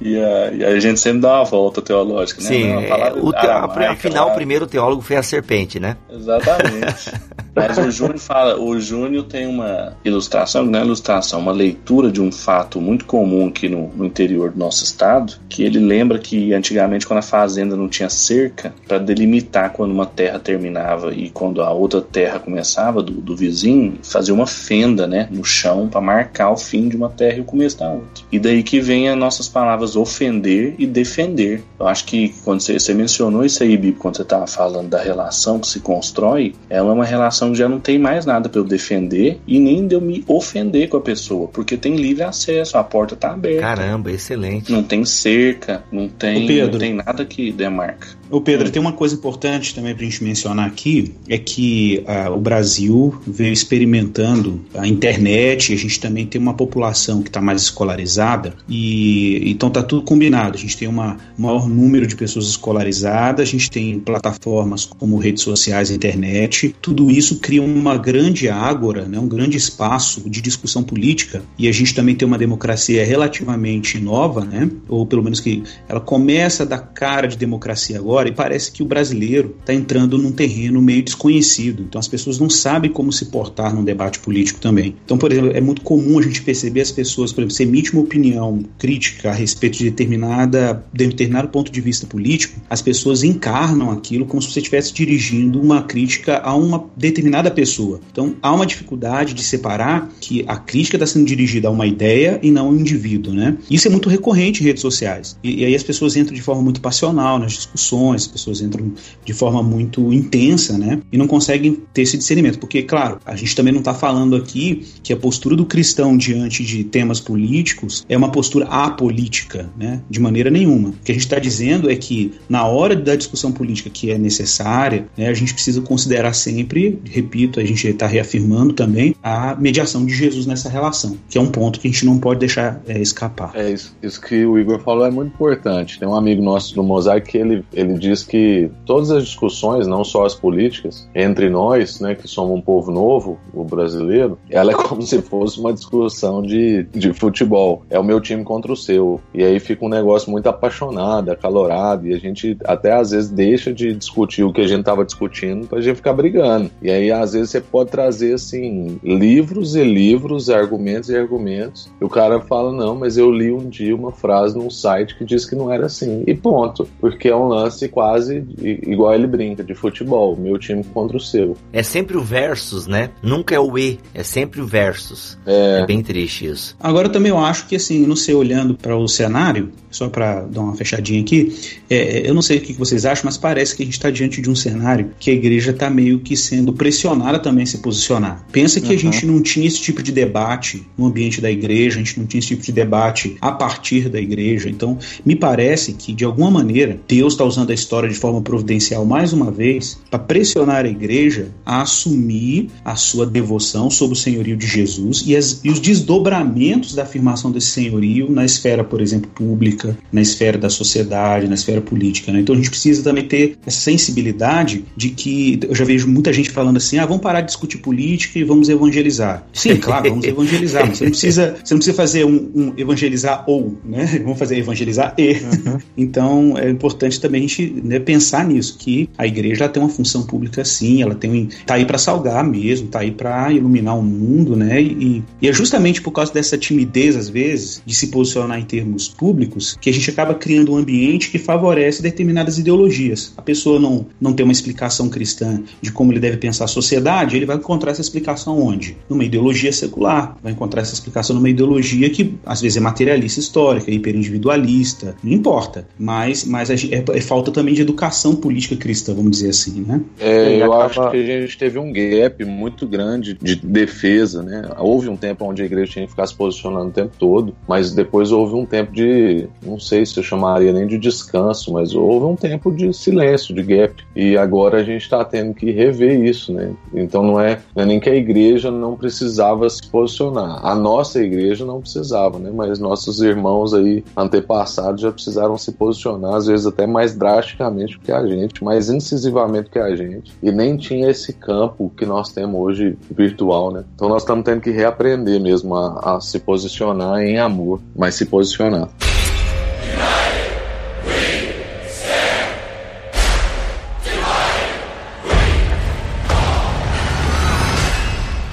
E 0.00 0.18
a, 0.18 0.52
e 0.52 0.64
a, 0.64 0.80
gente 0.80 0.98
sempre 0.98 1.20
dá 1.20 1.36
uma 1.36 1.44
volta 1.44 1.80
teológica, 1.80 2.42
né? 2.42 2.48
Sim, 2.48 2.70
é, 2.70 3.12
o 3.14 3.32
te, 3.32 3.46
afinal, 3.46 4.26
lá. 4.26 4.32
o 4.32 4.34
primeiro 4.34 4.66
teólogo 4.66 5.00
foi 5.00 5.16
a 5.16 5.22
serpente, 5.22 5.78
né? 5.78 5.96
Exatamente. 6.10 7.12
Mas 7.54 7.76
o 7.76 7.90
Júnior 7.90 8.18
fala, 8.18 8.58
o 8.58 8.80
Júnior 8.80 9.24
tem 9.24 9.46
uma 9.46 9.94
ilustração, 10.04 10.64
não 10.64 10.78
é 10.78 10.82
ilustração, 10.82 11.38
uma 11.38 11.52
leitura 11.52 12.10
de 12.10 12.20
um 12.20 12.32
fato 12.32 12.80
muito 12.80 13.04
comum 13.04 13.46
aqui 13.46 13.68
no, 13.68 13.88
no 13.88 14.06
interior 14.06 14.50
do 14.50 14.58
nosso 14.58 14.82
estado, 14.82 15.34
que 15.48 15.62
ele 15.62 15.78
lembra 15.78 16.18
que 16.18 16.54
antigamente 16.54 17.06
quando 17.06 17.18
a 17.18 17.22
fazenda 17.22 17.76
não 17.76 17.88
tinha 17.88 18.08
cerca, 18.08 18.74
para 18.88 18.98
delimitar 18.98 19.70
quando 19.70 19.92
uma 19.92 20.06
terra 20.06 20.38
terminava 20.38 21.12
e 21.12 21.28
quando 21.28 21.61
a 21.62 21.72
outra 21.72 22.00
terra 22.00 22.38
começava 22.38 23.02
do, 23.02 23.12
do 23.12 23.36
vizinho, 23.36 23.98
fazia 24.02 24.34
uma 24.34 24.46
fenda, 24.46 25.06
né, 25.06 25.28
no 25.30 25.44
chão 25.44 25.88
para 25.88 26.00
marcar 26.00 26.50
o 26.50 26.56
fim 26.56 26.88
de 26.88 26.96
uma 26.96 27.08
terra 27.08 27.38
e 27.38 27.40
o 27.40 27.44
começo 27.44 27.78
da 27.78 27.90
outra. 27.90 28.24
E 28.30 28.38
daí 28.38 28.62
que 28.62 28.80
vem 28.80 29.08
as 29.08 29.16
nossas 29.16 29.48
palavras 29.48 29.96
ofender 29.96 30.74
e 30.78 30.86
defender. 30.86 31.62
Eu 31.78 31.86
acho 31.86 32.04
que 32.04 32.34
quando 32.44 32.60
você, 32.60 32.78
você 32.78 32.94
mencionou 32.94 33.44
isso 33.44 33.62
aí, 33.62 33.76
Bibi, 33.76 33.92
quando 33.98 34.16
você 34.16 34.22
estava 34.22 34.46
falando 34.46 34.88
da 34.88 35.02
relação 35.02 35.58
que 35.58 35.66
se 35.66 35.80
constrói, 35.80 36.54
ela 36.68 36.90
é 36.90 36.92
uma 36.92 37.04
relação 37.04 37.52
que 37.52 37.58
já 37.58 37.68
não 37.68 37.80
tem 37.80 37.98
mais 37.98 38.24
nada 38.24 38.48
para 38.48 38.60
eu 38.60 38.64
defender 38.64 39.40
e 39.46 39.58
nem 39.58 39.86
de 39.86 39.94
eu 39.94 40.00
me 40.00 40.24
ofender 40.26 40.88
com 40.88 40.96
a 40.96 41.00
pessoa, 41.00 41.48
porque 41.48 41.76
tem 41.76 41.96
livre 41.96 42.22
acesso, 42.22 42.76
a 42.76 42.84
porta 42.84 43.16
tá 43.16 43.32
aberta. 43.32 43.60
Caramba, 43.60 44.10
excelente. 44.10 44.70
Não 44.70 44.82
tem 44.82 45.04
cerca, 45.04 45.84
não 45.90 46.08
tem, 46.08 46.62
não 46.62 46.78
tem 46.78 46.94
nada 46.94 47.24
que 47.24 47.52
demarca. 47.52 48.21
Ô 48.32 48.40
Pedro, 48.40 48.70
tem 48.70 48.80
uma 48.80 48.94
coisa 48.94 49.14
importante 49.14 49.74
também 49.74 49.94
para 49.94 50.06
a 50.06 50.08
gente 50.08 50.24
mencionar 50.24 50.66
aqui, 50.66 51.12
é 51.28 51.36
que 51.36 52.02
uh, 52.08 52.32
o 52.32 52.40
Brasil 52.40 53.14
veio 53.26 53.52
experimentando 53.52 54.58
a 54.74 54.88
internet, 54.88 55.74
a 55.74 55.76
gente 55.76 56.00
também 56.00 56.24
tem 56.24 56.40
uma 56.40 56.54
população 56.54 57.20
que 57.20 57.28
está 57.28 57.42
mais 57.42 57.60
escolarizada, 57.60 58.54
e 58.66 59.50
então 59.50 59.68
tá 59.68 59.82
tudo 59.82 60.00
combinado. 60.00 60.56
A 60.56 60.58
gente 60.58 60.78
tem 60.78 60.88
um 60.88 61.14
maior 61.36 61.68
número 61.68 62.06
de 62.06 62.16
pessoas 62.16 62.46
escolarizadas, 62.46 63.46
a 63.46 63.50
gente 63.50 63.70
tem 63.70 64.00
plataformas 64.00 64.86
como 64.86 65.18
redes 65.18 65.42
sociais 65.42 65.90
e 65.90 65.94
internet, 65.94 66.74
tudo 66.80 67.10
isso 67.10 67.38
cria 67.38 67.62
uma 67.62 67.98
grande 67.98 68.48
ágora, 68.48 69.04
né, 69.04 69.18
um 69.18 69.28
grande 69.28 69.58
espaço 69.58 70.22
de 70.30 70.40
discussão 70.40 70.82
política, 70.82 71.42
e 71.58 71.68
a 71.68 71.72
gente 71.72 71.94
também 71.94 72.14
tem 72.14 72.26
uma 72.26 72.38
democracia 72.38 73.04
relativamente 73.04 74.00
nova, 74.00 74.42
né, 74.42 74.70
ou 74.88 75.04
pelo 75.04 75.22
menos 75.22 75.38
que 75.38 75.62
ela 75.86 76.00
começa 76.00 76.62
a 76.62 76.66
dar 76.66 76.78
cara 76.78 77.28
de 77.28 77.36
democracia 77.36 77.98
agora, 77.98 78.21
e 78.28 78.32
parece 78.32 78.72
que 78.72 78.82
o 78.82 78.86
brasileiro 78.86 79.56
está 79.60 79.72
entrando 79.72 80.18
num 80.18 80.32
terreno 80.32 80.80
meio 80.80 81.02
desconhecido. 81.02 81.82
Então 81.82 81.98
as 81.98 82.08
pessoas 82.08 82.38
não 82.38 82.50
sabem 82.50 82.90
como 82.90 83.12
se 83.12 83.26
portar 83.26 83.74
num 83.74 83.84
debate 83.84 84.18
político 84.18 84.60
também. 84.60 84.96
Então, 85.04 85.18
por 85.18 85.32
exemplo, 85.32 85.50
é 85.54 85.60
muito 85.60 85.82
comum 85.82 86.18
a 86.18 86.22
gente 86.22 86.42
perceber 86.42 86.80
as 86.80 86.90
pessoas, 86.90 87.32
por 87.32 87.40
exemplo, 87.40 87.54
se 87.54 87.62
emite 87.62 87.92
uma 87.92 88.02
opinião 88.02 88.62
crítica 88.78 89.30
a 89.30 89.34
respeito 89.34 89.78
de 89.78 89.84
determinada, 89.84 90.84
de 90.92 91.06
determinado 91.06 91.48
ponto 91.48 91.70
de 91.70 91.80
vista 91.80 92.06
político, 92.06 92.60
as 92.68 92.82
pessoas 92.82 93.22
encarnam 93.22 93.90
aquilo 93.90 94.26
como 94.26 94.42
se 94.42 94.50
você 94.50 94.60
estivesse 94.60 94.92
dirigindo 94.92 95.60
uma 95.60 95.82
crítica 95.82 96.38
a 96.38 96.54
uma 96.54 96.84
determinada 96.96 97.50
pessoa. 97.50 98.00
Então 98.10 98.34
há 98.42 98.52
uma 98.52 98.66
dificuldade 98.66 99.34
de 99.34 99.42
separar 99.42 100.10
que 100.20 100.44
a 100.46 100.56
crítica 100.56 100.96
está 100.96 101.06
sendo 101.06 101.26
dirigida 101.26 101.68
a 101.68 101.70
uma 101.70 101.86
ideia 101.86 102.38
e 102.42 102.50
não 102.50 102.66
a 102.66 102.70
um 102.70 102.76
indivíduo, 102.76 103.32
né? 103.32 103.56
Isso 103.70 103.88
é 103.88 103.90
muito 103.90 104.08
recorrente 104.08 104.62
em 104.62 104.66
redes 104.66 104.82
sociais. 104.82 105.36
E, 105.42 105.62
e 105.62 105.64
aí 105.64 105.74
as 105.74 105.82
pessoas 105.82 106.16
entram 106.16 106.34
de 106.34 106.42
forma 106.42 106.62
muito 106.62 106.80
passional 106.80 107.38
nas 107.38 107.52
discussões, 107.52 108.11
as 108.12 108.26
pessoas 108.26 108.60
entram 108.60 108.92
de 109.24 109.32
forma 109.32 109.62
muito 109.62 110.12
intensa, 110.12 110.76
né? 110.78 111.00
E 111.10 111.16
não 111.16 111.26
conseguem 111.26 111.78
ter 111.92 112.02
esse 112.02 112.16
discernimento. 112.16 112.58
Porque, 112.58 112.82
claro, 112.82 113.18
a 113.24 113.36
gente 113.36 113.54
também 113.54 113.72
não 113.72 113.80
está 113.80 113.94
falando 113.94 114.36
aqui 114.36 114.86
que 115.02 115.12
a 115.12 115.16
postura 115.16 115.56
do 115.56 115.64
cristão 115.64 116.16
diante 116.16 116.64
de 116.64 116.84
temas 116.84 117.20
políticos 117.20 118.04
é 118.08 118.16
uma 118.16 118.30
postura 118.30 118.66
apolítica, 118.66 119.70
né? 119.76 120.00
De 120.08 120.20
maneira 120.20 120.50
nenhuma. 120.50 120.90
O 120.90 121.04
que 121.04 121.12
a 121.12 121.14
gente 121.14 121.24
está 121.24 121.38
dizendo 121.38 121.90
é 121.90 121.96
que 121.96 122.32
na 122.48 122.66
hora 122.66 122.94
da 122.94 123.16
discussão 123.16 123.52
política 123.52 123.90
que 123.90 124.10
é 124.10 124.18
necessária, 124.18 125.06
né, 125.16 125.28
a 125.28 125.34
gente 125.34 125.52
precisa 125.52 125.80
considerar 125.80 126.32
sempre, 126.32 126.98
repito, 127.04 127.60
a 127.60 127.64
gente 127.64 127.86
está 127.86 128.06
reafirmando 128.06 128.72
também 128.72 129.14
a 129.22 129.54
mediação 129.54 130.04
de 130.04 130.14
Jesus 130.14 130.46
nessa 130.46 130.68
relação, 130.68 131.16
que 131.28 131.38
é 131.38 131.40
um 131.40 131.50
ponto 131.50 131.80
que 131.80 131.88
a 131.88 131.90
gente 131.90 132.04
não 132.04 132.18
pode 132.18 132.40
deixar 132.40 132.80
é, 132.86 133.00
escapar. 133.00 133.52
É 133.54 133.70
isso, 133.70 133.94
isso 134.02 134.20
que 134.20 134.44
o 134.44 134.58
Igor 134.58 134.80
falou 134.80 135.06
é 135.06 135.10
muito 135.10 135.32
importante. 135.34 135.98
Tem 135.98 136.08
um 136.08 136.14
amigo 136.14 136.42
nosso 136.42 136.74
do 136.74 136.82
Mosaic 136.82 137.30
que 137.30 137.38
ele, 137.38 137.64
ele 137.72 137.91
diz 137.98 138.22
que 138.22 138.70
todas 138.84 139.10
as 139.10 139.24
discussões, 139.24 139.86
não 139.86 140.04
só 140.04 140.24
as 140.24 140.34
políticas, 140.34 141.08
entre 141.14 141.48
nós, 141.48 142.00
né, 142.00 142.14
que 142.14 142.28
somos 142.28 142.56
um 142.56 142.60
povo 142.60 142.90
novo, 142.90 143.38
o 143.52 143.64
brasileiro, 143.64 144.38
ela 144.50 144.72
é 144.72 144.74
como 144.74 145.02
se 145.02 145.20
fosse 145.22 145.58
uma 145.60 145.72
discussão 145.72 146.42
de, 146.42 146.84
de 146.84 147.12
futebol. 147.12 147.84
É 147.90 147.98
o 147.98 148.04
meu 148.04 148.20
time 148.20 148.44
contra 148.44 148.72
o 148.72 148.76
seu. 148.76 149.20
E 149.34 149.42
aí 149.42 149.58
fica 149.60 149.84
um 149.84 149.88
negócio 149.88 150.30
muito 150.30 150.48
apaixonado, 150.48 151.30
acalorado, 151.30 152.06
e 152.06 152.14
a 152.14 152.18
gente 152.18 152.56
até 152.64 152.92
às 152.92 153.10
vezes 153.10 153.30
deixa 153.30 153.72
de 153.72 153.92
discutir 153.92 154.42
o 154.44 154.52
que 154.52 154.60
a 154.60 154.66
gente 154.66 154.80
estava 154.80 155.04
discutindo 155.04 155.66
pra 155.66 155.80
gente 155.80 155.96
ficar 155.96 156.12
brigando. 156.12 156.70
E 156.80 156.90
aí 156.90 157.10
às 157.10 157.32
vezes 157.32 157.50
você 157.50 157.60
pode 157.60 157.90
trazer 157.90 158.34
assim 158.34 158.98
livros 159.02 159.74
e 159.74 159.82
livros, 159.82 160.50
argumentos 160.50 161.10
e 161.10 161.16
argumentos. 161.16 161.90
E 162.00 162.04
o 162.04 162.08
cara 162.08 162.40
fala: 162.40 162.72
"Não, 162.72 162.94
mas 162.94 163.16
eu 163.16 163.30
li 163.30 163.52
um 163.52 163.68
dia 163.68 163.94
uma 163.94 164.12
frase 164.12 164.56
num 164.56 164.70
site 164.70 165.16
que 165.16 165.24
diz 165.24 165.44
que 165.44 165.54
não 165.54 165.72
era 165.72 165.86
assim". 165.86 166.24
E 166.26 166.34
ponto, 166.34 166.88
porque 167.00 167.28
é 167.28 167.36
um 167.36 167.48
lance 167.48 167.81
quase 167.88 168.44
igual 168.60 169.14
ele 169.14 169.26
brinca 169.26 169.62
de 169.62 169.74
futebol, 169.74 170.36
meu 170.36 170.58
time 170.58 170.84
contra 170.84 171.16
o 171.16 171.20
seu. 171.20 171.56
É 171.72 171.82
sempre 171.82 172.16
o 172.16 172.22
versus, 172.22 172.86
né? 172.86 173.10
Nunca 173.22 173.54
é 173.54 173.60
o 173.60 173.78
e, 173.78 173.98
é 174.14 174.22
sempre 174.22 174.60
o 174.60 174.66
versus. 174.66 175.38
É, 175.46 175.80
é 175.82 175.86
bem 175.86 176.02
triste 176.02 176.46
isso. 176.46 176.76
Agora 176.80 177.08
também 177.08 177.30
eu 177.30 177.38
acho 177.38 177.66
que 177.66 177.76
assim, 177.76 178.06
não 178.06 178.16
sei 178.16 178.34
olhando 178.34 178.74
para 178.74 178.96
o 178.96 179.06
cenário, 179.08 179.70
só 179.90 180.08
para 180.08 180.42
dar 180.42 180.60
uma 180.60 180.74
fechadinha 180.74 181.20
aqui, 181.20 181.54
é, 181.88 182.28
eu 182.28 182.34
não 182.34 182.42
sei 182.42 182.58
o 182.58 182.60
que 182.60 182.72
vocês 182.72 183.04
acham, 183.04 183.24
mas 183.26 183.36
parece 183.36 183.76
que 183.76 183.82
a 183.82 183.84
gente 183.84 183.94
está 183.94 184.10
diante 184.10 184.40
de 184.40 184.50
um 184.50 184.54
cenário 184.54 185.10
que 185.18 185.30
a 185.30 185.34
igreja 185.34 185.70
está 185.70 185.90
meio 185.90 186.20
que 186.20 186.36
sendo 186.36 186.72
pressionada 186.72 187.38
também 187.38 187.64
a 187.64 187.66
se 187.66 187.78
posicionar. 187.78 188.44
Pensa 188.50 188.80
que 188.80 188.88
uhum. 188.88 188.94
a 188.94 188.96
gente 188.96 189.26
não 189.26 189.42
tinha 189.42 189.66
esse 189.66 189.80
tipo 189.80 190.02
de 190.02 190.12
debate 190.12 190.86
no 190.96 191.06
ambiente 191.06 191.40
da 191.40 191.50
igreja, 191.50 191.96
a 191.96 192.04
gente 192.04 192.18
não 192.18 192.26
tinha 192.26 192.38
esse 192.38 192.48
tipo 192.48 192.62
de 192.62 192.72
debate 192.72 193.36
a 193.40 193.52
partir 193.52 194.08
da 194.08 194.20
igreja. 194.20 194.68
Então, 194.68 194.98
me 195.24 195.36
parece 195.36 195.92
que, 195.92 196.12
de 196.12 196.24
alguma 196.24 196.50
maneira, 196.50 196.98
Deus 197.06 197.34
está 197.34 197.44
usando 197.44 197.71
a 197.72 197.74
história 197.74 198.08
de 198.08 198.14
forma 198.14 198.40
providencial 198.40 199.04
mais 199.04 199.32
uma 199.32 199.50
vez 199.50 199.98
para 200.10 200.18
pressionar 200.18 200.84
a 200.84 200.88
igreja 200.88 201.48
a 201.64 201.82
assumir 201.82 202.68
a 202.84 202.96
sua 202.96 203.26
devoção 203.26 203.90
sob 203.90 204.12
o 204.12 204.16
senhorio 204.16 204.56
de 204.56 204.66
Jesus 204.66 205.22
e, 205.26 205.36
as, 205.36 205.60
e 205.64 205.70
os 205.70 205.80
desdobramentos 205.80 206.94
da 206.94 207.02
afirmação 207.02 207.50
desse 207.50 207.68
senhorio 207.68 208.30
na 208.30 208.44
esfera, 208.44 208.84
por 208.84 209.00
exemplo, 209.00 209.30
pública, 209.34 209.96
na 210.12 210.20
esfera 210.20 210.58
da 210.58 210.70
sociedade, 210.70 211.48
na 211.48 211.54
esfera 211.54 211.80
política. 211.80 212.32
Né? 212.32 212.40
Então, 212.40 212.54
a 212.54 212.58
gente 212.58 212.70
precisa 212.70 213.02
também 213.02 213.26
ter 213.26 213.58
essa 213.66 213.80
sensibilidade 213.80 214.84
de 214.96 215.10
que 215.10 215.60
eu 215.68 215.74
já 215.74 215.84
vejo 215.84 216.08
muita 216.08 216.32
gente 216.32 216.50
falando 216.50 216.76
assim: 216.76 216.98
ah, 216.98 217.06
vamos 217.06 217.22
parar 217.22 217.40
de 217.40 217.48
discutir 217.48 217.78
política 217.78 218.38
e 218.38 218.44
vamos 218.44 218.68
evangelizar. 218.68 219.46
Sim, 219.52 219.76
claro, 219.76 220.10
vamos 220.10 220.26
evangelizar, 220.26 220.86
mas 220.86 220.98
você 220.98 221.04
não 221.04 221.10
precisa, 221.10 221.56
você 221.62 221.74
não 221.74 221.78
precisa 221.78 221.96
fazer 221.96 222.24
um, 222.24 222.50
um 222.54 222.72
evangelizar 222.76 223.44
ou, 223.46 223.76
né? 223.84 224.20
Vamos 224.22 224.38
fazer 224.38 224.58
evangelizar 224.58 225.14
e. 225.18 225.32
Uhum. 225.32 225.78
Então 225.96 226.58
é 226.58 226.70
importante 226.70 227.20
também 227.20 227.44
a 227.44 227.46
gente 227.46 227.61
né, 227.70 227.98
pensar 227.98 228.46
nisso, 228.46 228.76
que 228.78 229.08
a 229.16 229.26
igreja 229.26 229.68
tem 229.68 229.82
uma 229.82 229.88
função 229.88 230.22
pública 230.22 230.64
sim, 230.64 231.02
ela 231.02 231.14
tem 231.14 231.48
tá 231.66 231.74
aí 231.74 231.84
para 231.84 231.98
salgar 231.98 232.44
mesmo, 232.44 232.88
tá 232.88 233.00
aí 233.00 233.10
para 233.10 233.52
iluminar 233.52 233.98
o 233.98 234.02
mundo, 234.02 234.56
né? 234.56 234.80
E, 234.80 235.22
e 235.40 235.48
é 235.48 235.52
justamente 235.52 236.00
por 236.00 236.12
causa 236.12 236.32
dessa 236.32 236.56
timidez, 236.58 237.16
às 237.16 237.28
vezes, 237.28 237.82
de 237.84 237.94
se 237.94 238.08
posicionar 238.08 238.58
em 238.58 238.64
termos 238.64 239.08
públicos, 239.08 239.76
que 239.80 239.90
a 239.90 239.92
gente 239.92 240.08
acaba 240.10 240.34
criando 240.34 240.72
um 240.72 240.76
ambiente 240.76 241.30
que 241.30 241.38
favorece 241.38 242.02
determinadas 242.02 242.58
ideologias. 242.58 243.32
A 243.36 243.42
pessoa 243.42 243.78
não, 243.78 244.06
não 244.20 244.32
tem 244.32 244.44
uma 244.44 244.52
explicação 244.52 245.08
cristã 245.08 245.62
de 245.80 245.92
como 245.92 246.12
ele 246.12 246.20
deve 246.20 246.36
pensar 246.36 246.64
a 246.64 246.68
sociedade, 246.68 247.36
ele 247.36 247.46
vai 247.46 247.56
encontrar 247.56 247.92
essa 247.92 248.00
explicação 248.00 248.60
onde? 248.60 248.96
Numa 249.08 249.24
ideologia 249.24 249.72
secular. 249.72 250.36
Vai 250.42 250.52
encontrar 250.52 250.82
essa 250.82 250.94
explicação 250.94 251.36
numa 251.36 251.48
ideologia 251.48 252.08
que 252.10 252.34
às 252.44 252.60
vezes 252.60 252.76
é 252.76 252.80
materialista 252.80 253.40
histórica, 253.40 253.90
hiperindividualista, 253.90 255.14
não 255.22 255.32
importa. 255.32 255.86
Mas, 255.98 256.44
mas 256.44 256.70
é, 256.70 256.74
é, 256.90 257.20
falta 257.20 257.50
também 257.52 257.74
de 257.74 257.82
educação 257.82 258.34
política 258.34 258.76
cristã, 258.76 259.14
vamos 259.14 259.32
dizer 259.32 259.50
assim, 259.50 259.82
né? 259.82 260.00
É, 260.18 260.56
eu 260.62 260.72
acaba... 260.72 260.86
acho 260.86 261.10
que 261.10 261.16
a 261.16 261.40
gente 261.40 261.58
teve 261.58 261.78
um 261.78 261.92
gap 261.92 262.44
muito 262.44 262.86
grande 262.86 263.34
de 263.34 263.56
defesa, 263.56 264.42
né? 264.42 264.68
Houve 264.78 265.08
um 265.08 265.16
tempo 265.16 265.44
onde 265.44 265.62
a 265.62 265.64
igreja 265.64 265.92
tinha 265.92 266.04
que 266.04 266.10
ficar 266.10 266.26
se 266.26 266.34
posicionando 266.34 266.88
o 266.88 266.92
tempo 266.92 267.12
todo, 267.18 267.54
mas 267.68 267.92
depois 267.92 268.32
houve 268.32 268.54
um 268.54 268.66
tempo 268.66 268.92
de, 268.92 269.46
não 269.64 269.78
sei 269.78 270.04
se 270.04 270.18
eu 270.18 270.22
chamaria 270.22 270.72
nem 270.72 270.86
de 270.86 270.98
descanso, 270.98 271.72
mas 271.72 271.94
houve 271.94 272.26
um 272.26 272.36
tempo 272.36 272.70
de 272.72 272.92
silêncio, 272.92 273.54
de 273.54 273.62
gap. 273.62 273.94
E 274.16 274.36
agora 274.36 274.78
a 274.78 274.84
gente 274.84 275.02
está 275.02 275.24
tendo 275.24 275.54
que 275.54 275.70
rever 275.70 276.24
isso, 276.24 276.52
né? 276.52 276.72
Então 276.94 277.22
não 277.22 277.40
é, 277.40 277.60
não 277.74 277.82
é, 277.82 277.86
nem 277.86 278.00
que 278.00 278.08
a 278.08 278.14
igreja 278.14 278.70
não 278.70 278.96
precisava 278.96 279.68
se 279.68 279.86
posicionar. 279.88 280.64
A 280.64 280.74
nossa 280.74 281.22
igreja 281.22 281.64
não 281.64 281.80
precisava, 281.80 282.38
né? 282.38 282.50
Mas 282.54 282.78
nossos 282.78 283.20
irmãos 283.20 283.74
aí 283.74 284.04
antepassados 284.16 285.02
já 285.02 285.12
precisaram 285.12 285.56
se 285.58 285.72
posicionar, 285.72 286.34
às 286.34 286.46
vezes 286.46 286.66
até 286.66 286.86
mais 286.86 287.14
drasticamente 287.42 287.98
que 287.98 288.12
a 288.12 288.24
gente, 288.26 288.62
mais 288.62 288.88
incisivamente 288.88 289.68
que 289.70 289.78
a 289.78 289.94
gente. 289.94 290.32
E 290.42 290.50
nem 290.50 290.76
tinha 290.76 291.10
esse 291.10 291.32
campo 291.32 291.92
que 291.96 292.06
nós 292.06 292.30
temos 292.30 292.58
hoje 292.60 292.96
virtual, 293.10 293.72
né? 293.72 293.84
Então 293.94 294.08
nós 294.08 294.22
estamos 294.22 294.44
tendo 294.44 294.60
que 294.60 294.70
reaprender 294.70 295.40
mesmo 295.40 295.74
a, 295.74 296.16
a 296.16 296.20
se 296.20 296.38
posicionar 296.38 297.20
em 297.20 297.38
amor, 297.38 297.80
mas 297.94 298.14
se 298.14 298.26
posicionar. 298.26 298.88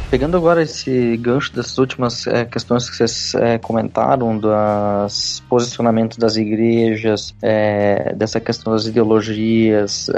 Pegando 0.10 0.36
agora 0.36 0.64
esse 0.64 1.16
gancho 1.18 1.53
dessas 1.53 1.78
últimas 1.78 2.26
é, 2.26 2.43
questões 2.43 2.89
que 2.89 2.95
vocês 2.95 3.36
é, 3.36 3.60
comentaram, 3.60 4.36
dos 4.39 5.43
posicionamentos 5.47 6.18
das 6.18 6.36
igrejas, 6.36 7.36
é, 7.43 8.16
dessa 8.16 8.39
questão 8.39 8.74
das 8.74 8.88
ideologias, 8.88 10.10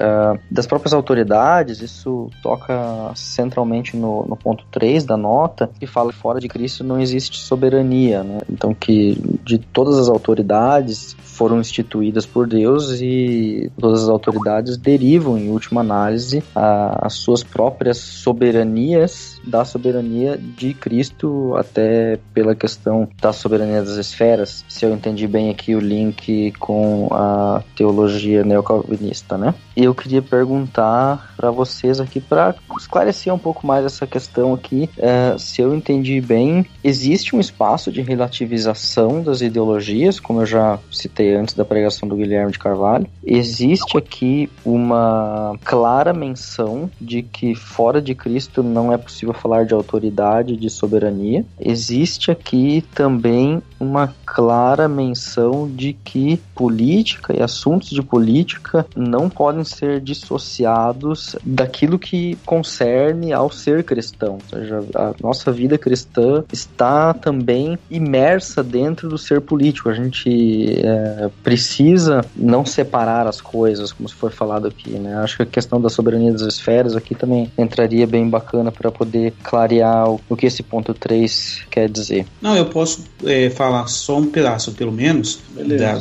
das 0.49 0.65
próprias 0.65 0.93
autoridades, 0.93 1.81
isso 1.81 2.29
toca 2.41 3.11
centralmente 3.15 3.97
no, 3.97 4.25
no 4.25 4.37
ponto 4.37 4.63
3 4.71 5.03
da 5.03 5.17
nota, 5.17 5.69
que 5.77 5.85
fala 5.85 6.13
que 6.13 6.19
fora 6.19 6.39
de 6.39 6.47
Cristo 6.47 6.83
não 6.83 6.99
existe 6.99 7.37
soberania. 7.37 8.23
Né? 8.23 8.39
Então, 8.49 8.73
que 8.73 9.21
de 9.43 9.57
todas 9.57 9.97
as 9.97 10.07
autoridades 10.07 11.17
foram 11.19 11.59
instituídas 11.59 12.25
por 12.25 12.47
Deus 12.47 13.01
e 13.01 13.71
todas 13.79 14.03
as 14.03 14.09
autoridades 14.09 14.77
derivam, 14.77 15.37
em 15.37 15.49
última 15.49 15.81
análise, 15.81 16.43
a, 16.55 17.07
as 17.07 17.13
suas 17.13 17.43
próprias 17.43 17.97
soberanias 17.97 19.40
da 19.43 19.65
soberania 19.65 20.37
de 20.37 20.73
Cristo, 20.73 21.55
até 21.55 22.19
pela 22.33 22.55
questão 22.55 23.07
da 23.21 23.33
soberania 23.33 23.81
das 23.81 23.97
esferas, 23.97 24.65
se 24.67 24.85
eu 24.85 24.93
entendi 24.93 25.27
bem 25.27 25.49
aqui 25.49 25.75
o 25.75 25.79
link 25.79 26.53
com 26.59 27.07
a 27.11 27.63
teologia 27.75 28.43
neocalvinista, 28.43 29.37
né? 29.37 29.53
E 29.75 29.83
eu 29.83 29.95
queria 29.95 30.21
perguntar 30.21 31.33
para 31.37 31.49
vocês 31.49 31.99
aqui, 31.99 32.19
para 32.19 32.55
esclarecer 32.77 33.33
um 33.33 33.37
pouco 33.37 33.65
mais 33.65 33.85
essa 33.85 34.05
questão 34.05 34.53
aqui, 34.53 34.89
é, 34.97 35.35
se 35.37 35.61
eu 35.61 35.73
entendi 35.75 36.19
bem, 36.21 36.65
existe 36.83 37.35
um 37.35 37.39
espaço 37.39 37.91
de 37.91 38.01
relativização 38.01 39.23
das 39.23 39.41
ideologias, 39.41 40.19
como 40.19 40.41
eu 40.41 40.45
já 40.45 40.79
citei 40.91 41.35
antes 41.35 41.55
da 41.55 41.65
pregação 41.65 42.07
do 42.07 42.15
Guilherme 42.15 42.51
de 42.51 42.59
Carvalho. 42.59 43.07
Existe 43.23 43.97
aqui 43.97 44.49
uma 44.65 45.57
clara 45.63 46.13
menção 46.13 46.89
de 46.99 47.21
que 47.21 47.55
fora 47.55 48.01
de 48.01 48.13
Cristo 48.13 48.61
não 48.61 48.91
é 48.91 48.97
possível 48.97 49.30
falar 49.33 49.65
de 49.65 49.73
autoridade, 49.73 50.55
de 50.55 50.69
soberania. 50.69 51.45
Existe 51.59 52.31
aqui 52.31 52.83
também 52.93 53.61
uma 53.79 54.13
clara 54.25 54.87
menção 54.87 55.69
de 55.69 55.93
que 55.93 56.37
política 56.55 57.35
e 57.35 57.41
assuntos 57.41 57.89
de 57.89 58.01
política 58.01 58.85
não 58.95 59.29
podem 59.29 59.63
ser 59.63 59.99
dissociados 59.99 61.35
daquilo 61.43 61.97
que 61.97 62.37
concerne 62.45 63.33
ao 63.33 63.49
ser 63.49 63.83
cristão. 63.83 64.33
Ou 64.33 64.59
seja, 64.59 64.83
a 64.95 65.13
nossa 65.21 65.51
vida 65.51 65.77
cristã 65.77 66.43
está 66.51 67.13
também 67.13 67.77
imersa 67.89 68.63
dentro 68.63 69.09
do 69.09 69.17
ser 69.17 69.41
político. 69.41 69.89
A 69.89 69.93
gente 69.93 70.79
é, 70.85 71.29
precisa 71.43 72.23
não 72.35 72.65
separar 72.65 73.27
as 73.27 73.41
coisas, 73.41 73.91
como 73.91 74.07
foi 74.09 74.29
falado 74.29 74.67
aqui. 74.67 74.91
Né? 74.91 75.15
Acho 75.15 75.37
que 75.37 75.43
a 75.43 75.45
questão 75.45 75.81
da 75.81 75.89
soberania 75.89 76.31
das 76.31 76.41
esferas 76.41 76.95
aqui 76.95 77.15
também 77.15 77.51
entraria 77.57 78.07
bem 78.07 78.29
bacana 78.29 78.71
para 78.71 78.91
poder 78.91 79.20
clarear 79.43 80.09
o, 80.09 80.19
o, 80.27 80.35
que 80.35 80.47
esse 80.47 80.63
ponto 80.63 80.93
3 80.93 81.61
quer 81.69 81.87
dizer. 81.89 82.25
Não, 82.41 82.55
eu 82.55 82.65
posso 82.65 83.03
é, 83.25 83.49
falar 83.49 83.87
só 83.87 84.17
um 84.17 84.27
pedaço, 84.27 84.71
pelo 84.71 84.91
menos, 84.91 85.39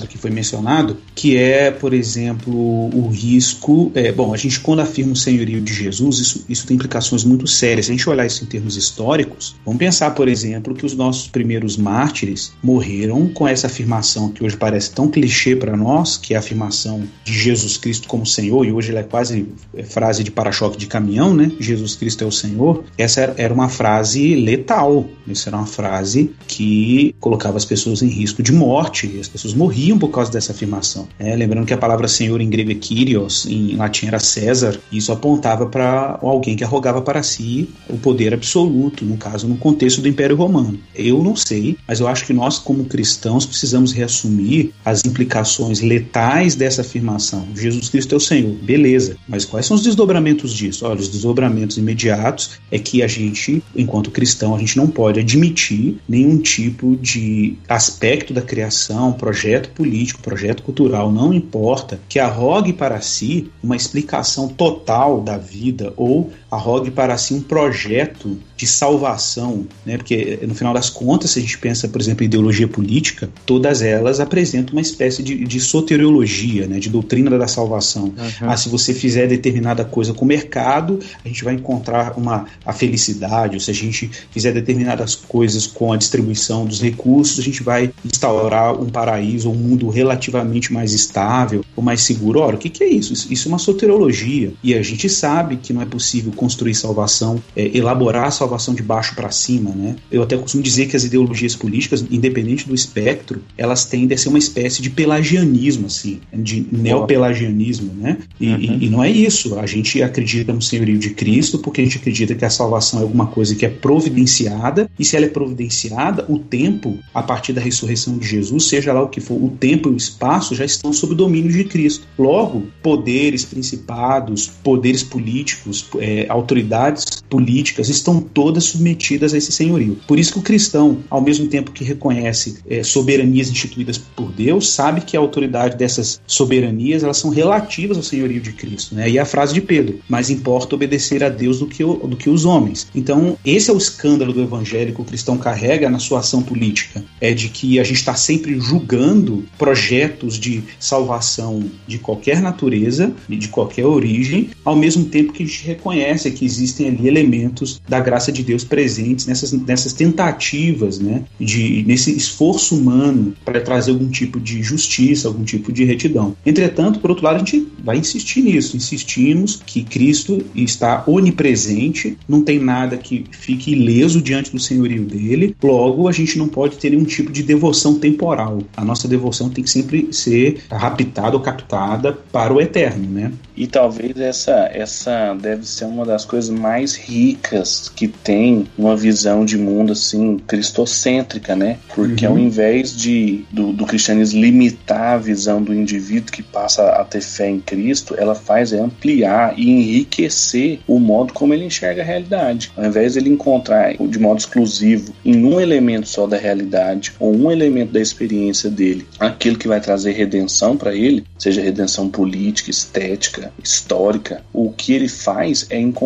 do 0.00 0.06
que 0.06 0.16
foi 0.16 0.30
mencionado, 0.30 0.96
que 1.14 1.36
é, 1.36 1.70
por 1.70 1.92
exemplo, 1.92 2.52
o 2.54 3.08
risco. 3.08 3.92
É, 3.94 4.10
bom, 4.12 4.32
a 4.32 4.36
gente, 4.36 4.60
quando 4.60 4.80
afirma 4.80 5.12
o 5.12 5.16
senhorio 5.16 5.60
de 5.60 5.72
Jesus, 5.72 6.18
isso, 6.18 6.44
isso 6.48 6.66
tem 6.66 6.76
implicações 6.76 7.24
muito 7.24 7.46
sérias. 7.46 7.86
Se 7.86 7.92
a 7.92 7.94
gente 7.94 8.08
olhar 8.08 8.24
isso 8.24 8.44
em 8.44 8.46
termos 8.46 8.76
históricos, 8.76 9.56
vamos 9.64 9.78
pensar, 9.78 10.12
por 10.12 10.28
exemplo, 10.28 10.74
que 10.74 10.86
os 10.86 10.94
nossos 10.94 11.28
primeiros 11.28 11.76
mártires 11.76 12.52
morreram 12.62 13.28
com 13.28 13.46
essa 13.46 13.66
afirmação 13.66 14.30
que 14.30 14.44
hoje 14.44 14.56
parece 14.56 14.90
tão 14.92 15.08
clichê 15.08 15.56
para 15.56 15.76
nós, 15.76 16.16
que 16.16 16.34
é 16.34 16.36
a 16.36 16.40
afirmação 16.40 17.02
de 17.24 17.32
Jesus 17.32 17.76
Cristo 17.76 18.08
como 18.08 18.24
Senhor, 18.24 18.64
e 18.64 18.72
hoje 18.72 18.90
ela 18.90 19.00
é 19.00 19.04
quase 19.04 19.48
é, 19.74 19.82
frase 19.82 20.22
de 20.22 20.30
para-choque 20.30 20.78
de 20.78 20.86
caminhão, 20.86 21.34
né? 21.34 21.50
Jesus 21.58 21.96
Cristo 21.96 22.22
é 22.22 22.26
o 22.26 22.32
Senhor. 22.32 22.84
Essa 22.96 23.09
era 23.18 23.52
uma 23.52 23.68
frase 23.68 24.34
letal. 24.34 25.06
Essa 25.28 25.50
era 25.50 25.56
uma 25.56 25.66
frase 25.66 26.32
que 26.46 27.14
colocava 27.20 27.56
as 27.56 27.64
pessoas 27.64 28.02
em 28.02 28.08
risco 28.08 28.42
de 28.42 28.52
morte, 28.52 29.18
as 29.20 29.28
pessoas 29.28 29.54
morriam 29.54 29.98
por 29.98 30.08
causa 30.08 30.30
dessa 30.30 30.52
afirmação. 30.52 31.08
É, 31.18 31.34
lembrando 31.36 31.66
que 31.66 31.74
a 31.74 31.78
palavra 31.78 32.08
Senhor 32.08 32.40
em 32.40 32.50
grego 32.50 32.70
é 32.70 32.74
Kyrios, 32.74 33.46
em 33.46 33.76
latim 33.76 34.06
era 34.06 34.18
César, 34.18 34.78
e 34.90 34.98
isso 34.98 35.12
apontava 35.12 35.66
para 35.66 36.18
alguém 36.22 36.56
que 36.56 36.64
arrogava 36.64 37.00
para 37.00 37.22
si 37.22 37.68
o 37.88 37.96
poder 37.96 38.34
absoluto, 38.34 39.04
no 39.04 39.16
caso, 39.16 39.46
no 39.46 39.56
contexto 39.56 40.00
do 40.00 40.08
Império 40.08 40.36
Romano. 40.36 40.78
Eu 40.94 41.22
não 41.22 41.36
sei, 41.36 41.76
mas 41.86 42.00
eu 42.00 42.08
acho 42.08 42.26
que 42.26 42.32
nós, 42.32 42.58
como 42.58 42.84
cristãos, 42.84 43.46
precisamos 43.46 43.92
reassumir 43.92 44.72
as 44.84 45.04
implicações 45.04 45.80
letais 45.80 46.54
dessa 46.54 46.82
afirmação. 46.82 47.46
Jesus 47.54 47.88
Cristo 47.88 48.14
é 48.14 48.18
o 48.18 48.20
Senhor, 48.20 48.54
beleza, 48.54 49.16
mas 49.28 49.44
quais 49.44 49.66
são 49.66 49.76
os 49.76 49.82
desdobramentos 49.82 50.52
disso? 50.52 50.86
Olha, 50.86 51.00
os 51.00 51.08
desdobramentos 51.08 51.78
imediatos 51.78 52.50
é 52.70 52.78
que 52.78 52.99
a 53.03 53.07
gente, 53.07 53.62
enquanto 53.74 54.11
cristão, 54.11 54.55
a 54.55 54.59
gente 54.59 54.76
não 54.76 54.88
pode 54.88 55.20
admitir 55.20 55.98
nenhum 56.09 56.38
tipo 56.38 56.96
de 56.96 57.57
aspecto 57.68 58.32
da 58.32 58.42
criação, 58.42 59.12
projeto 59.12 59.70
político, 59.70 60.22
projeto 60.22 60.62
cultural, 60.62 61.11
não 61.11 61.32
importa, 61.32 62.01
que 62.09 62.18
arrogue 62.18 62.72
para 62.72 63.01
si 63.01 63.51
uma 63.62 63.76
explicação 63.76 64.48
total 64.48 65.20
da 65.20 65.36
vida 65.36 65.92
ou 65.96 66.30
arrogue 66.51 66.90
para 66.90 67.16
si 67.16 67.34
um 67.34 67.40
projeto 67.40 68.38
de 68.57 68.66
salvação, 68.66 69.66
né? 69.86 69.96
Porque 69.96 70.38
no 70.46 70.55
final 70.55 70.74
das 70.74 70.90
contas, 70.90 71.30
se 71.30 71.38
a 71.38 71.42
gente 71.42 71.57
pensa, 71.59 71.88
por 71.88 72.01
exemplo, 72.01 72.24
em 72.24 72.26
ideologia 72.26 72.68
política, 72.68 73.30
todas 73.46 73.82
elas 73.82 74.20
apresentam 74.20 74.74
uma 74.74 74.80
espécie 74.80 75.22
de, 75.22 75.44
de 75.44 75.61
soteriologia, 75.61 76.66
né? 76.66 76.78
De 76.78 76.88
doutrina 76.88 77.38
da 77.38 77.46
salvação. 77.46 78.05
Uhum. 78.05 78.14
Ah, 78.42 78.57
se 78.57 78.68
você 78.68 78.92
fizer 78.92 79.26
determinada 79.26 79.84
coisa 79.84 80.12
com 80.12 80.24
o 80.24 80.28
mercado, 80.28 80.98
a 81.24 81.28
gente 81.28 81.44
vai 81.44 81.55
encontrar 81.55 82.18
uma 82.18 82.46
a 82.64 82.72
felicidade. 82.72 83.55
Ou 83.55 83.61
se 83.61 83.70
a 83.70 83.74
gente 83.74 84.11
fizer 84.30 84.53
determinadas 84.53 85.14
coisas 85.14 85.66
com 85.66 85.92
a 85.92 85.96
distribuição 85.96 86.66
dos 86.66 86.80
recursos, 86.82 87.38
a 87.38 87.42
gente 87.42 87.62
vai 87.62 87.92
instaurar 88.05 88.80
um 88.80 88.88
paraíso, 88.88 89.51
um 89.51 89.55
mundo 89.55 89.88
relativamente 89.88 90.72
mais 90.72 90.92
estável 90.92 91.64
ou 91.76 91.82
mais 91.82 92.03
seguro. 92.03 92.40
Ora, 92.40 92.57
o 92.57 92.59
que, 92.59 92.68
que 92.68 92.82
é 92.82 92.88
isso? 92.88 93.12
isso? 93.12 93.32
Isso 93.32 93.48
é 93.48 93.51
uma 93.51 93.59
soteriologia. 93.59 94.53
E 94.62 94.74
a 94.74 94.82
gente 94.82 95.09
sabe 95.09 95.57
que 95.57 95.72
não 95.72 95.82
é 95.82 95.86
possível 95.86 96.32
construir 96.41 96.74
salvação, 96.74 97.43
é, 97.55 97.70
elaborar 97.76 98.24
a 98.24 98.30
salvação 98.30 98.74
de 98.74 98.82
baixo 98.82 99.14
para 99.14 99.30
cima, 99.30 99.72
né? 99.72 99.97
Eu 100.11 100.22
até 100.22 100.38
costumo 100.38 100.62
dizer 100.62 100.86
que 100.86 100.97
as 100.97 101.05
ideologias 101.05 101.55
políticas, 101.55 102.03
independente 102.11 102.66
do 102.66 102.74
espectro, 102.74 103.43
elas 103.59 103.84
tendem 103.84 104.14
a 104.14 104.18
ser 104.18 104.30
uma 104.30 104.38
espécie 104.38 104.80
de 104.80 104.88
pelagianismo, 104.88 105.86
assim, 105.86 106.18
de 106.32 106.66
neopelagianismo, 106.72 107.93
né? 107.93 108.16
E, 108.41 108.49
uhum. 108.49 108.59
e, 108.59 108.86
e 108.86 108.88
não 108.88 109.05
é 109.05 109.11
isso. 109.11 109.59
A 109.59 109.66
gente 109.66 110.03
acredita 110.03 110.51
no 110.51 110.62
senhorio 110.62 110.99
de 110.99 111.11
Cristo 111.11 111.59
porque 111.59 111.82
a 111.82 111.84
gente 111.84 111.99
acredita 111.99 112.34
que 112.34 112.45
a 112.45 112.51
salvação 112.51 113.01
é 113.01 113.03
alguma 113.03 113.26
coisa 113.26 113.55
que 113.55 113.66
é 113.66 113.68
providenciada, 113.68 114.91
e 114.99 115.05
se 115.05 115.16
ela 115.16 115.26
é 115.26 115.28
providenciada, 115.28 116.24
o 116.26 116.38
tempo, 116.38 116.99
a 117.12 117.22
partir 117.22 117.53
da 117.53 117.61
ressurreição 117.61 118.16
de 118.16 118.26
Jesus, 118.26 118.64
seja 118.64 118.95
lá 118.95 119.03
o 119.03 119.09
que 119.09 119.20
for, 119.20 119.34
o 119.34 119.51
tempo 119.51 119.91
e 119.91 119.93
o 119.93 119.97
espaço 119.97 120.55
já 120.55 120.64
estão 120.64 120.91
sob 120.91 121.12
o 121.12 121.16
domínio 121.16 121.53
de 121.53 121.64
Cristo. 121.64 122.07
Logo, 122.18 122.62
poderes, 122.82 123.45
principados, 123.45 124.47
poderes 124.47 125.03
políticos, 125.03 125.84
é, 125.99 126.30
autoridades 126.31 127.22
políticas 127.28 127.89
estão 127.89 128.20
todas 128.20 128.64
submetidas 128.64 129.35
a 129.35 129.39
esse 129.39 129.53
senhorio. 129.53 129.99
Por 130.07 130.18
isso 130.18 130.33
que 130.33 130.39
o 130.39 130.43
cristão, 130.43 130.99
ao 131.09 131.20
mesmo 131.20 131.47
tempo 131.47 131.70
que 131.70 131.85
reconhece 131.85 132.59
é, 132.68 132.83
soberanias 132.83 133.51
instituídas 133.51 133.99
por 133.99 134.31
Deus, 134.33 134.72
sabe 134.72 135.01
que 135.01 135.16
a 135.16 135.20
autoridade 135.20 135.76
dessas 135.76 136.20
soberanias 136.26 137.03
elas 137.03 137.18
são 137.18 137.31
relativas 137.31 137.97
ao 137.97 138.03
senhorio 138.03 138.41
de 138.41 138.53
Cristo. 138.53 138.95
Né? 138.95 139.11
E 139.11 139.18
a 139.18 139.24
frase 139.24 139.55
de 139.55 139.61
Pedro: 139.61 140.01
mais 140.09 140.31
importa 140.31 140.74
obedecer 140.74 141.22
a 141.22 141.28
Deus 141.28 141.61
do 141.61 141.66
que, 141.66 141.85
o, 141.85 141.95
do 141.95 142.16
que 142.16 142.31
os 142.31 142.45
homens. 142.45 142.89
Então, 142.95 143.37
esse 143.45 143.70
é 143.70 143.72
o 143.72 143.78
escândalo 143.78 144.33
do 144.33 144.43
evangelho 144.43 144.95
que 144.95 145.01
o 145.01 145.05
cristão 145.05 145.37
carrega 145.37 145.89
na 145.89 145.99
sua 145.99 146.20
ação 146.20 146.43
política: 146.43 147.03
é 147.20 147.33
de 147.33 147.49
que 147.49 147.78
a 147.78 147.85
gente 147.85 147.97
está 147.97 148.14
sempre 148.14 148.59
julgando 148.61 149.45
projetos 149.59 150.39
de 150.39 150.62
salvação 150.78 151.64
de 151.87 151.99
qualquer 151.99 152.41
natureza, 152.41 153.12
de 153.28 153.49
qualquer 153.49 153.87
origem, 153.87 154.51
ao 154.64 154.76
mesmo 154.76 155.05
tempo 155.05 155.33
que 155.33 155.43
a 155.43 155.47
gente 155.47 155.66
reconhece 155.66 156.19
que 156.28 156.44
existem 156.44 156.88
ali 156.88 157.06
elementos 157.06 157.80
da 157.88 158.00
graça 158.00 158.32
de 158.32 158.42
Deus 158.42 158.64
presentes 158.64 159.26
nessas, 159.26 159.52
nessas 159.52 159.92
tentativas, 159.92 160.98
né, 160.98 161.22
de, 161.38 161.84
nesse 161.86 162.10
esforço 162.16 162.74
humano 162.74 163.32
para 163.44 163.60
trazer 163.60 163.92
algum 163.92 164.08
tipo 164.08 164.40
de 164.40 164.60
justiça, 164.60 165.28
algum 165.28 165.44
tipo 165.44 165.70
de 165.70 165.84
retidão. 165.84 166.34
Entretanto, 166.44 166.98
por 166.98 167.10
outro 167.10 167.24
lado, 167.24 167.36
a 167.36 167.38
gente 167.38 167.68
vai 167.84 167.96
insistir 167.96 168.42
nisso, 168.42 168.76
insistimos 168.76 169.62
que 169.64 169.84
Cristo 169.84 170.44
está 170.54 171.04
onipresente, 171.06 172.18
não 172.28 172.42
tem 172.42 172.58
nada 172.58 172.96
que 172.96 173.24
fique 173.30 173.72
ileso 173.72 174.20
diante 174.20 174.50
do 174.50 174.58
senhorio 174.58 175.04
dele, 175.04 175.54
logo 175.62 176.08
a 176.08 176.12
gente 176.12 176.36
não 176.36 176.48
pode 176.48 176.76
ter 176.76 176.90
nenhum 176.90 177.04
tipo 177.04 177.30
de 177.30 177.42
devoção 177.42 177.98
temporal. 177.98 178.62
A 178.76 178.84
nossa 178.84 179.06
devoção 179.06 179.48
tem 179.48 179.62
que 179.62 179.70
sempre 179.70 180.08
ser 180.12 180.62
raptada 180.70 181.36
ou 181.36 181.42
captada 181.42 182.12
para 182.32 182.52
o 182.52 182.60
eterno, 182.60 183.08
né? 183.08 183.32
E 183.56 183.66
talvez 183.66 184.18
essa, 184.18 184.70
essa 184.72 185.34
deve 185.34 185.66
ser 185.66 185.84
uma 185.84 186.04
das 186.11 186.24
coisas 186.24 186.50
mais 186.50 186.96
ricas 186.96 187.88
que 187.88 188.08
tem 188.08 188.66
uma 188.76 188.96
visão 188.96 189.44
de 189.44 189.56
mundo 189.56 189.92
assim 189.92 190.38
cristocêntrica, 190.38 191.54
né? 191.54 191.78
Porque 191.94 192.26
uhum. 192.26 192.32
ao 192.32 192.38
invés 192.38 192.96
de 192.96 193.44
do, 193.50 193.72
do, 193.72 193.86
cristianismo 193.86 194.40
limitar 194.40 195.14
a 195.14 195.18
visão 195.18 195.62
do 195.62 195.72
indivíduo 195.72 196.32
que 196.32 196.42
passa 196.42 196.90
a 196.90 197.04
ter 197.04 197.20
fé 197.20 197.48
em 197.48 197.61
Cristo, 197.61 198.14
ela 198.18 198.34
faz 198.34 198.72
é 198.72 198.80
ampliar 198.80 199.54
e 199.56 199.70
enriquecer 199.70 200.80
o 200.86 200.98
modo 200.98 201.32
como 201.32 201.54
ele 201.54 201.64
enxerga 201.64 202.02
a 202.02 202.04
realidade. 202.04 202.72
Ao 202.76 202.84
invés 202.84 203.12
de 203.12 203.20
ele 203.20 203.30
encontrar 203.30 203.94
de 203.96 204.18
modo 204.18 204.38
exclusivo 204.38 205.12
em 205.24 205.44
um 205.44 205.61
elemento 205.61 206.08
só 206.08 206.26
da 206.26 206.36
realidade 206.36 207.12
ou 207.20 207.34
um 207.34 207.50
elemento 207.50 207.92
da 207.92 208.00
experiência 208.00 208.68
dele, 208.68 209.06
aquilo 209.18 209.58
que 209.58 209.68
vai 209.68 209.80
trazer 209.80 210.12
redenção 210.12 210.76
para 210.76 210.94
ele, 210.94 211.24
seja 211.38 211.62
redenção 211.62 212.08
política, 212.08 212.70
estética, 212.70 213.52
histórica, 213.62 214.42
o 214.52 214.70
que 214.72 214.92
ele 214.92 215.08
faz 215.08 215.66
é 215.70 215.78
encontrar 215.78 215.99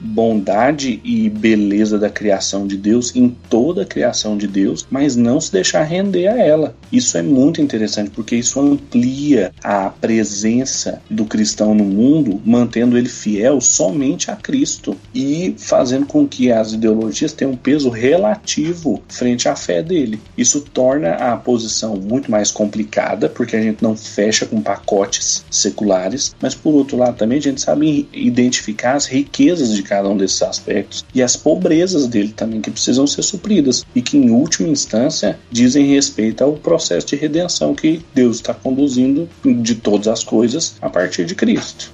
bondade 0.00 1.00
e 1.04 1.28
beleza 1.30 1.98
da 1.98 2.10
criação 2.10 2.66
de 2.66 2.76
Deus 2.76 3.14
em 3.14 3.28
toda 3.48 3.82
a 3.82 3.86
criação 3.86 4.36
de 4.36 4.46
Deus, 4.46 4.86
mas 4.90 5.16
não 5.16 5.40
se 5.40 5.52
deixar 5.52 5.82
render 5.82 6.26
a 6.28 6.38
ela. 6.38 6.74
Isso 6.90 7.16
é 7.16 7.22
muito 7.22 7.60
interessante 7.60 8.10
porque 8.10 8.36
isso 8.36 8.60
amplia 8.60 9.52
a 9.62 9.88
presença 9.88 11.00
do 11.08 11.24
cristão 11.24 11.74
no 11.74 11.84
mundo, 11.84 12.40
mantendo 12.44 12.98
ele 12.98 13.08
fiel 13.08 13.60
somente 13.60 14.30
a 14.30 14.36
Cristo 14.36 14.96
e 15.14 15.54
fazendo 15.56 16.06
com 16.06 16.26
que 16.26 16.50
as 16.50 16.72
ideologias 16.72 17.32
tenham 17.32 17.52
um 17.52 17.56
peso 17.56 17.88
relativo 17.88 19.02
frente 19.08 19.48
à 19.48 19.56
fé 19.56 19.82
dele. 19.82 20.20
Isso 20.36 20.60
torna 20.60 21.14
a 21.14 21.36
posição 21.36 21.96
muito 21.96 22.30
mais 22.30 22.50
complicada 22.50 23.28
porque 23.28 23.56
a 23.56 23.62
gente 23.62 23.82
não 23.82 23.96
fecha 23.96 24.46
com 24.46 24.60
pacotes 24.60 25.44
seculares, 25.50 26.34
mas 26.40 26.54
por 26.54 26.74
outro 26.74 26.96
lado 26.96 27.16
também 27.16 27.38
a 27.38 27.42
gente 27.42 27.60
sabe 27.60 28.08
identificar 28.12 28.94
as 28.94 29.06
riquezas 29.22 29.74
de 29.74 29.82
cada 29.82 30.08
um 30.08 30.16
desses 30.16 30.42
aspectos 30.42 31.04
e 31.14 31.22
as 31.22 31.36
pobrezas 31.36 32.06
dele 32.06 32.32
também 32.34 32.60
que 32.60 32.70
precisam 32.70 33.06
ser 33.06 33.22
supridas 33.22 33.84
e 33.94 34.02
que 34.02 34.16
em 34.16 34.30
última 34.30 34.68
instância 34.68 35.38
dizem 35.50 35.86
respeito 35.86 36.42
ao 36.42 36.54
processo 36.54 37.06
de 37.06 37.16
redenção 37.16 37.74
que 37.74 38.04
Deus 38.12 38.36
está 38.36 38.52
conduzindo 38.52 39.28
de 39.44 39.76
todas 39.76 40.08
as 40.08 40.24
coisas 40.24 40.74
a 40.80 40.90
partir 40.90 41.24
de 41.24 41.34
Cristo. 41.34 41.92